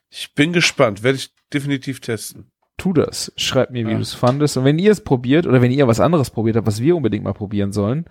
Ich 0.10 0.34
bin 0.34 0.54
gespannt. 0.54 1.04
Werde 1.04 1.18
ich 1.18 1.32
definitiv 1.54 2.00
testen. 2.00 2.52
Tu 2.78 2.94
das. 2.94 3.32
Schreibt 3.38 3.72
mir, 3.72 3.86
wie 3.88 3.92
Ja. 3.92 3.96
du 3.98 4.02
es 4.02 4.14
fandest. 4.14 4.58
Und 4.58 4.66
wenn 4.66 4.80
ihr 4.80 4.92
es 4.92 5.02
probiert 5.04 5.48
oder 5.48 5.62
wenn 5.62 5.72
ihr 5.72 5.88
was 5.88 6.00
anderes 6.00 6.30
probiert 6.30 6.58
habt, 6.58 6.68
was 6.68 6.82
wir 6.82 6.96
unbedingt 6.96 7.24
mal 7.24 7.34
probieren 7.34 7.72
sollen, 7.72 8.06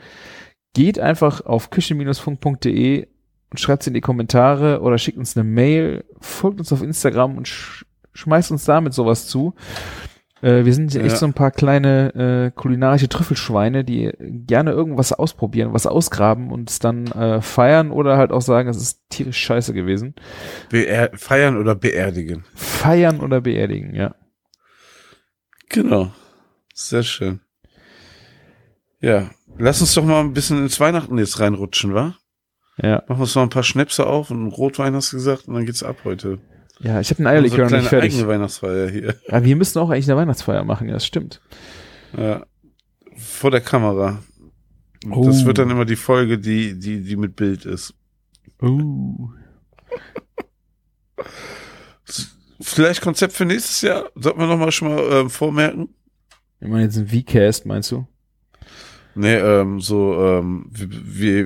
geht 0.75 0.99
einfach 0.99 1.43
auf 1.43 1.71
küche-funk.de 1.71 3.07
und 3.51 3.61
schreibt 3.61 3.83
es 3.83 3.87
in 3.87 3.95
die 3.95 4.01
Kommentare 4.01 4.81
oder 4.81 4.99
schickt 4.99 5.19
uns 5.19 5.37
eine 5.37 5.45
Mail, 5.45 6.05
folgt 6.21 6.59
uns 6.59 6.73
auf 6.73 6.83
Instagram 6.83 7.37
und 7.39 7.47
sch 7.47 7.85
schmeißt 8.15 8.53
uns 8.53 8.65
damit 8.65 8.95
sowas 8.95 9.27
zu. 9.27 9.55
Äh, 10.45 10.67
wir 10.67 10.75
sind 10.75 10.95
echt 10.95 11.05
Ja. 11.13 11.17
so 11.17 11.25
ein 11.27 11.33
paar 11.33 11.51
kleine 11.51 12.15
äh, 12.15 12.51
kulinarische 12.55 13.09
Trüffelschweine, 13.09 13.83
die 13.83 14.13
gerne 14.21 14.73
irgendwas 14.73 15.13
ausprobieren, 15.15 15.73
was 15.73 15.87
ausgraben 15.87 16.53
und 16.53 16.69
es 16.69 16.79
dann 16.81 17.07
äh, 17.07 17.41
feiern 17.41 17.91
oder 17.91 18.19
halt 18.19 18.31
auch 18.31 18.43
sagen, 18.43 18.69
es 18.69 18.77
ist 18.77 19.01
tierisch 19.09 19.39
scheiße 19.39 19.73
gewesen. 19.73 20.15
Beer 20.69 21.11
feiern 21.15 21.57
oder 21.57 21.75
beerdigen. 21.75 22.45
Feiern 22.55 23.21
oder 23.21 23.41
beerdigen, 23.41 23.95
ja. 23.95 24.15
Genau. 25.71 26.13
Sehr 26.75 27.03
schön. 27.03 27.41
Ja. 29.01 29.31
Lass 29.57 29.81
uns 29.81 29.95
doch 29.95 30.05
mal 30.05 30.21
ein 30.21 30.35
bisschen 30.35 30.59
ins 30.59 30.79
Weihnachten 30.81 31.17
jetzt 31.19 31.41
reinrutschen, 31.41 31.95
wa? 31.95 32.17
Ja, 32.77 33.03
Machen 33.07 33.19
wir 33.19 33.23
uns 33.23 33.35
noch 33.35 33.43
ein 33.45 33.51
paar 33.51 33.63
Schnäpse 33.63 34.07
auf 34.07 34.31
und 34.31 34.49
Rotwein 34.49 34.95
hast 34.95 35.13
du 35.13 35.17
gesagt 35.17 35.47
und 35.49 35.55
dann 35.55 35.65
geht's 35.65 35.83
ab 35.85 35.99
heute. 36.05 36.39
Ja 36.81 37.01
ich 37.01 37.11
habe 37.11 37.19
Unsere 37.19 37.29
Eierlikör 37.29 37.59
noch 37.59 37.69
kleine 37.69 37.83
nicht 37.83 37.91
fertig. 37.91 38.15
eigene 38.15 38.29
Weihnachtsfeier 38.29 38.89
hier. 38.89 39.15
Ja, 39.29 39.45
wir 39.45 39.57
müssen 39.57 39.79
auch 39.79 39.91
eigentlich 39.91 40.09
eine 40.09 40.17
Weihnachtsfeier 40.17 40.65
machen, 40.65 40.89
ja, 40.89 40.95
das 40.95 41.07
stimmt. 41.07 41.41
Ja. 42.17 42.45
Vor 43.17 43.51
der 43.51 43.61
Kamera. 43.61 44.23
Oh. 45.11 45.27
Das 45.27 45.45
wird 45.45 45.59
dann 45.59 45.71
immer 45.71 45.85
die 45.85 45.97
Folge, 45.97 46.39
die, 46.39 46.79
die, 46.79 47.03
die 47.03 47.17
mit 47.17 47.37
Bild 47.37 47.65
ist. 47.65 47.95
Uh. 48.63 49.31
Vielleicht 52.61 53.03
Konzept 53.03 53.35
für 53.35 53.45
nächstes 53.45 53.83
Jahr? 53.83 54.11
Sollten 54.15 54.41
wir 54.41 54.47
noch 54.47 54.59
mal 54.59 54.73
schon 54.73 54.89
mal 54.89 55.03
ähm, 55.13 55.31
vormerken? 55.31 55.89
Ich 56.61 56.69
meine 56.69 56.85
jetzt 56.85 56.97
ein 56.97 57.09
V-Cast, 57.09 57.67
meinst 57.67 57.91
du? 57.91 58.07
Nee, 59.15 59.35
ähm, 59.35 59.81
so, 59.81 60.15
ähm, 60.19 60.67
wie, 60.71 60.89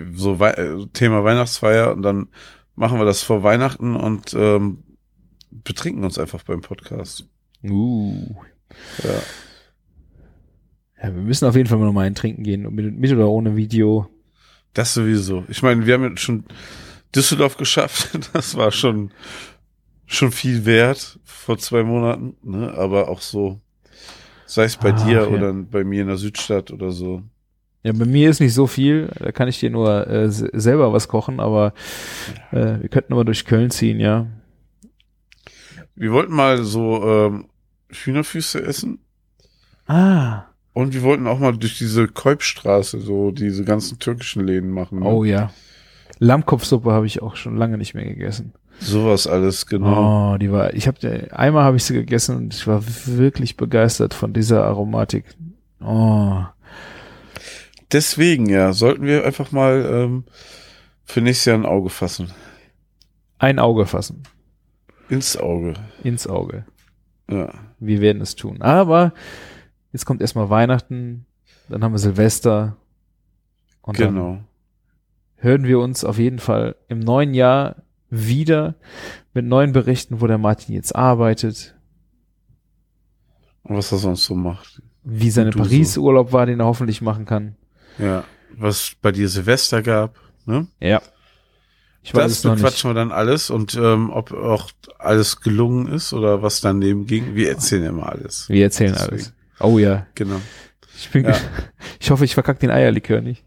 wie 0.04 0.16
so 0.16 0.38
Wei 0.38 0.50
äh, 0.52 0.86
Thema 0.92 1.24
Weihnachtsfeier 1.24 1.92
und 1.92 2.02
dann 2.02 2.28
machen 2.76 2.98
wir 2.98 3.04
das 3.04 3.22
vor 3.22 3.42
Weihnachten 3.42 3.96
und 3.96 4.32
ähm, 4.34 4.84
betrinken 5.50 6.04
uns 6.04 6.18
einfach 6.18 6.42
beim 6.44 6.60
Podcast. 6.60 7.26
Uh. 7.64 8.34
Ja. 9.02 9.10
Ja, 11.02 11.14
wir 11.14 11.22
müssen 11.22 11.46
auf 11.46 11.54
jeden 11.54 11.68
Fall 11.68 11.78
mal 11.78 11.86
nochmal 11.86 12.06
ein 12.06 12.14
Trinken 12.14 12.42
gehen, 12.42 12.62
mit, 12.74 12.98
mit 12.98 13.12
oder 13.12 13.28
ohne 13.28 13.56
Video. 13.56 14.08
Das 14.74 14.94
sowieso. 14.94 15.44
Ich 15.48 15.62
meine, 15.62 15.86
wir 15.86 15.94
haben 15.94 16.04
jetzt 16.04 16.20
schon 16.20 16.44
Düsseldorf 17.14 17.56
geschafft. 17.56 18.10
Das 18.32 18.56
war 18.56 18.70
schon, 18.72 19.12
schon 20.06 20.32
viel 20.32 20.66
wert 20.66 21.18
vor 21.24 21.56
zwei 21.58 21.82
Monaten, 21.84 22.36
ne? 22.42 22.74
Aber 22.74 23.08
auch 23.08 23.20
so, 23.20 23.60
sei 24.46 24.64
es 24.64 24.76
bei 24.76 24.92
Ach, 24.92 25.04
dir 25.06 25.12
ja. 25.20 25.26
oder 25.26 25.52
bei 25.52 25.84
mir 25.84 26.02
in 26.02 26.08
der 26.08 26.16
Südstadt 26.16 26.70
oder 26.72 26.90
so. 26.90 27.22
Ja, 27.84 27.92
bei 27.92 28.04
mir 28.04 28.28
ist 28.28 28.40
nicht 28.40 28.54
so 28.54 28.66
viel, 28.66 29.08
da 29.20 29.30
kann 29.30 29.46
ich 29.48 29.60
dir 29.60 29.70
nur 29.70 30.06
äh, 30.08 30.30
se- 30.30 30.50
selber 30.52 30.92
was 30.92 31.06
kochen, 31.06 31.38
aber 31.38 31.72
äh, 32.50 32.80
wir 32.80 32.88
könnten 32.88 33.12
aber 33.12 33.24
durch 33.24 33.44
Köln 33.44 33.70
ziehen, 33.70 34.00
ja. 34.00 34.26
Wir 35.98 36.12
wollten 36.12 36.32
mal 36.34 36.62
so 36.62 37.02
ähm, 37.08 37.46
Hühnerfüße 37.90 38.62
essen 38.62 39.00
Ah. 39.86 40.44
und 40.74 40.94
wir 40.94 41.02
wollten 41.02 41.26
auch 41.26 41.38
mal 41.38 41.56
durch 41.56 41.78
diese 41.78 42.06
Kolbstraße 42.08 43.00
so 43.00 43.30
diese 43.30 43.64
ganzen 43.64 43.98
türkischen 43.98 44.46
Läden 44.46 44.70
machen. 44.70 45.00
Ne? 45.00 45.06
Oh 45.06 45.24
ja. 45.24 45.50
Lammkopfsuppe 46.20 46.92
habe 46.92 47.06
ich 47.06 47.22
auch 47.22 47.36
schon 47.36 47.56
lange 47.56 47.78
nicht 47.78 47.94
mehr 47.94 48.04
gegessen. 48.04 48.52
Sowas 48.80 49.26
alles, 49.26 49.66
genau. 49.66 50.34
Oh, 50.34 50.36
die 50.38 50.52
war, 50.52 50.72
ich 50.74 50.86
habe 50.86 51.28
einmal 51.32 51.64
habe 51.64 51.76
ich 51.78 51.84
sie 51.84 51.94
gegessen 51.94 52.36
und 52.36 52.54
ich 52.54 52.66
war 52.66 52.82
wirklich 53.06 53.56
begeistert 53.56 54.14
von 54.14 54.32
dieser 54.32 54.64
Aromatik. 54.64 55.24
Oh. 55.80 56.42
Deswegen, 57.90 58.48
ja, 58.48 58.72
sollten 58.72 59.04
wir 59.04 59.24
einfach 59.24 59.50
mal 59.50 59.84
ähm, 59.90 60.24
für 61.04 61.22
nächstes 61.22 61.46
Jahr 61.46 61.56
ein 61.58 61.66
Auge 61.66 61.88
fassen. 61.88 62.30
Ein 63.38 63.58
Auge 63.58 63.86
fassen. 63.86 64.22
Ins 65.08 65.36
Auge. 65.36 65.74
Ins 66.02 66.26
Auge. 66.26 66.64
Ja. 67.30 67.52
Wir 67.78 68.00
werden 68.00 68.22
es 68.22 68.34
tun. 68.36 68.62
Aber 68.62 69.12
jetzt 69.92 70.06
kommt 70.06 70.20
erstmal 70.20 70.50
Weihnachten, 70.50 71.26
dann 71.68 71.84
haben 71.84 71.92
wir 71.92 71.98
Silvester. 71.98 72.76
Und 73.82 73.98
dann 74.00 74.14
genau. 74.14 74.38
hören 75.36 75.64
wir 75.64 75.78
uns 75.80 76.04
auf 76.04 76.18
jeden 76.18 76.38
Fall 76.38 76.76
im 76.88 77.00
neuen 77.00 77.34
Jahr 77.34 77.76
wieder 78.10 78.74
mit 79.34 79.44
neuen 79.46 79.72
Berichten, 79.72 80.20
wo 80.20 80.26
der 80.26 80.38
Martin 80.38 80.74
jetzt 80.74 80.94
arbeitet, 80.96 81.74
Und 83.62 83.76
was 83.76 83.92
er 83.92 83.98
sonst 83.98 84.24
so 84.24 84.34
macht. 84.34 84.82
wie 85.04 85.30
seine 85.30 85.50
du 85.50 85.58
so. 85.58 85.64
Paris-Urlaub 85.64 86.32
war, 86.32 86.46
den 86.46 86.60
er 86.60 86.66
hoffentlich 86.66 87.00
machen 87.02 87.24
kann. 87.24 87.56
Ja. 87.98 88.24
Was 88.56 88.92
bei 89.00 89.12
dir 89.12 89.28
Silvester 89.28 89.82
gab. 89.82 90.18
Ne? 90.46 90.66
Ja. 90.80 91.02
Ich 92.08 92.14
weiß 92.14 92.22
Das 92.22 92.32
es 92.38 92.44
noch 92.44 92.54
nicht. 92.54 92.62
bequatschen 92.62 92.88
wir 92.90 92.94
dann 92.94 93.12
alles 93.12 93.50
und 93.50 93.74
ähm, 93.74 94.08
ob 94.10 94.32
auch 94.32 94.70
alles 94.98 95.42
gelungen 95.42 95.88
ist 95.92 96.14
oder 96.14 96.42
was 96.42 96.62
daneben 96.62 97.06
ging. 97.06 97.34
Wir 97.34 97.50
erzählen 97.50 97.84
immer 97.84 98.08
alles. 98.08 98.48
Wir 98.48 98.64
erzählen 98.64 98.92
Deswegen. 98.94 99.10
alles. 99.12 99.32
Oh 99.60 99.78
ja. 99.78 100.06
Genau. 100.14 100.40
Ich 100.96 101.10
bin, 101.10 101.26
Ja. 101.26 101.34
ich 102.00 102.10
hoffe, 102.10 102.24
ich 102.24 102.32
verkack 102.32 102.60
den 102.60 102.70
Eierlikör 102.70 103.20
nicht. 103.20 103.44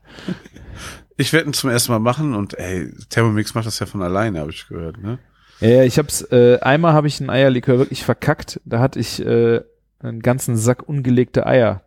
Ich 1.17 1.33
werde 1.33 1.47
ihn 1.49 1.53
zum 1.53 1.71
ersten 1.71 1.91
Mal 1.91 1.97
machen 1.99 2.35
und 2.35 2.53
ey, 2.59 2.91
Thermomix 3.09 3.55
macht 3.55 3.65
das 3.65 3.79
ja 3.79 3.87
von 3.87 4.03
alleine, 4.03 4.39
habe 4.41 4.51
ich 4.51 4.67
gehört, 4.67 5.01
ne? 5.01 5.17
Ja, 5.59 5.67
ja, 5.69 5.83
ich 5.83 5.97
hab's, 5.97 6.21
äh, 6.31 6.59
einmal 6.61 6.93
habe 6.93 7.07
ich 7.07 7.19
einen 7.19 7.31
Eierlikör 7.31 7.79
wirklich 7.79 8.03
verkackt. 8.05 8.61
Da 8.65 8.79
hatte 8.79 8.99
ich 8.99 9.25
äh, 9.25 9.61
einen 10.01 10.19
ganzen 10.21 10.55
Sack 10.55 10.87
ungelegte 10.87 11.47
Eier 11.47 11.81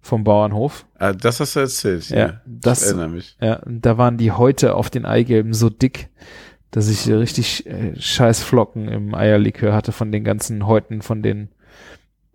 vom 0.00 0.24
Bauernhof. 0.24 0.86
Ah, 0.98 1.12
das 1.12 1.40
hast 1.40 1.56
du 1.56 1.60
erzählt. 1.60 2.08
Ja, 2.10 2.26
ich 2.28 2.34
das, 2.46 2.82
erinnere 2.84 3.08
mich. 3.08 3.36
ja, 3.40 3.60
da 3.66 3.98
waren 3.98 4.16
die 4.18 4.32
Häute 4.32 4.74
auf 4.74 4.90
den 4.90 5.04
Eigelben 5.06 5.52
so 5.54 5.68
dick, 5.70 6.08
dass 6.70 6.88
ich 6.88 7.08
richtig 7.08 7.66
äh, 7.66 7.98
scheiß 7.98 8.42
Flocken 8.42 8.88
im 8.88 9.14
Eierlikör 9.14 9.74
hatte 9.74 9.92
von 9.92 10.12
den 10.12 10.24
ganzen 10.24 10.66
Häuten 10.66 11.02
von 11.02 11.22
den 11.22 11.48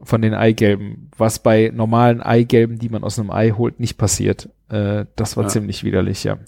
von 0.06 0.22
den 0.22 0.34
Eigelben, 0.34 1.10
was 1.18 1.40
bei 1.40 1.72
normalen 1.74 2.20
Eigelben, 2.22 2.78
die 2.78 2.90
man 2.90 3.06
aus 3.06 3.18
einem 3.18 3.32
Ei 3.32 3.52
holt, 3.52 3.80
nicht 3.80 3.98
passiert. 3.98 4.50
Äh, 4.70 5.06
das 5.16 5.38
war 5.38 5.46
Ja. 5.46 5.50
ziemlich 5.50 5.86
widerlich, 5.86 6.26
ja. 6.26 6.40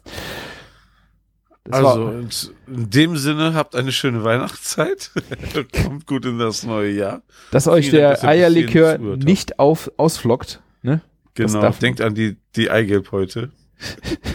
Das 1.63 1.83
Also 1.83 2.05
war, 2.05 2.13
in 2.13 2.89
dem 2.89 3.15
Sinne 3.17 3.53
habt 3.53 3.75
eine 3.75 3.91
schöne 3.93 4.23
Weihnachtszeit. 4.23 5.11
Kommt 5.85 6.05
gut 6.05 6.25
in 6.25 6.37
das 6.37 6.63
neue 6.63 6.91
Jahr. 6.91 7.21
dass 7.51 7.67
euch 7.67 7.89
der 7.91 8.23
Eierlikör 8.23 8.97
nicht 8.97 9.57
auf, 9.57 9.89
ausflockt, 9.97 10.61
ne? 10.85 11.01
Genau. 11.33 11.69
Denkt 11.71 11.99
an 11.99 12.15
die 12.15 12.37
die 12.55 12.69
Eigelb 12.69 13.11
heute. 13.11 13.51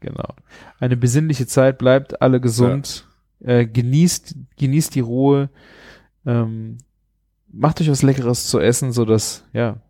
Genau. 0.00 0.34
Eine 0.78 0.96
besinnliche 0.96 1.46
Zeit, 1.46 1.78
bleibt 1.78 2.22
alle 2.22 2.40
gesund, 2.40 3.06
äh, 3.40 3.66
genießt, 3.66 4.36
genießt 4.56 4.94
die 4.94 5.00
Ruhe, 5.00 5.50
ähm, 6.24 6.78
macht 7.52 7.80
euch 7.80 7.90
was 7.90 8.02
Leckeres 8.02 8.46
zu 8.46 8.60
essen, 8.60 8.92
so 8.92 9.04
dass, 9.04 9.44
ja, 9.52 9.80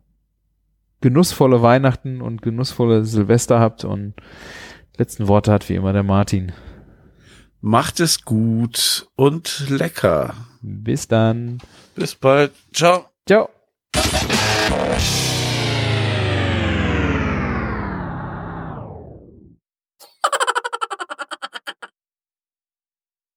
genussvolle 1.01 1.61
Weihnachten 1.61 2.21
und 2.21 2.41
genussvolle 2.41 3.05
Silvester 3.05 3.59
habt 3.59 3.85
und 3.85 4.15
letzten 4.97 5.27
Worte 5.27 5.51
hat 5.51 5.69
wie 5.69 5.75
immer 5.75 5.93
der 5.93 6.03
Martin. 6.03 6.51
Macht 7.61 7.99
es 7.99 8.23
gut 8.25 9.07
und 9.15 9.69
lecker. 9.69 10.33
Bis 10.61 11.07
dann. 11.07 11.59
Bis 11.95 12.15
bald. 12.15 12.53
Ciao. 12.73 13.05
Ciao. 13.27 13.49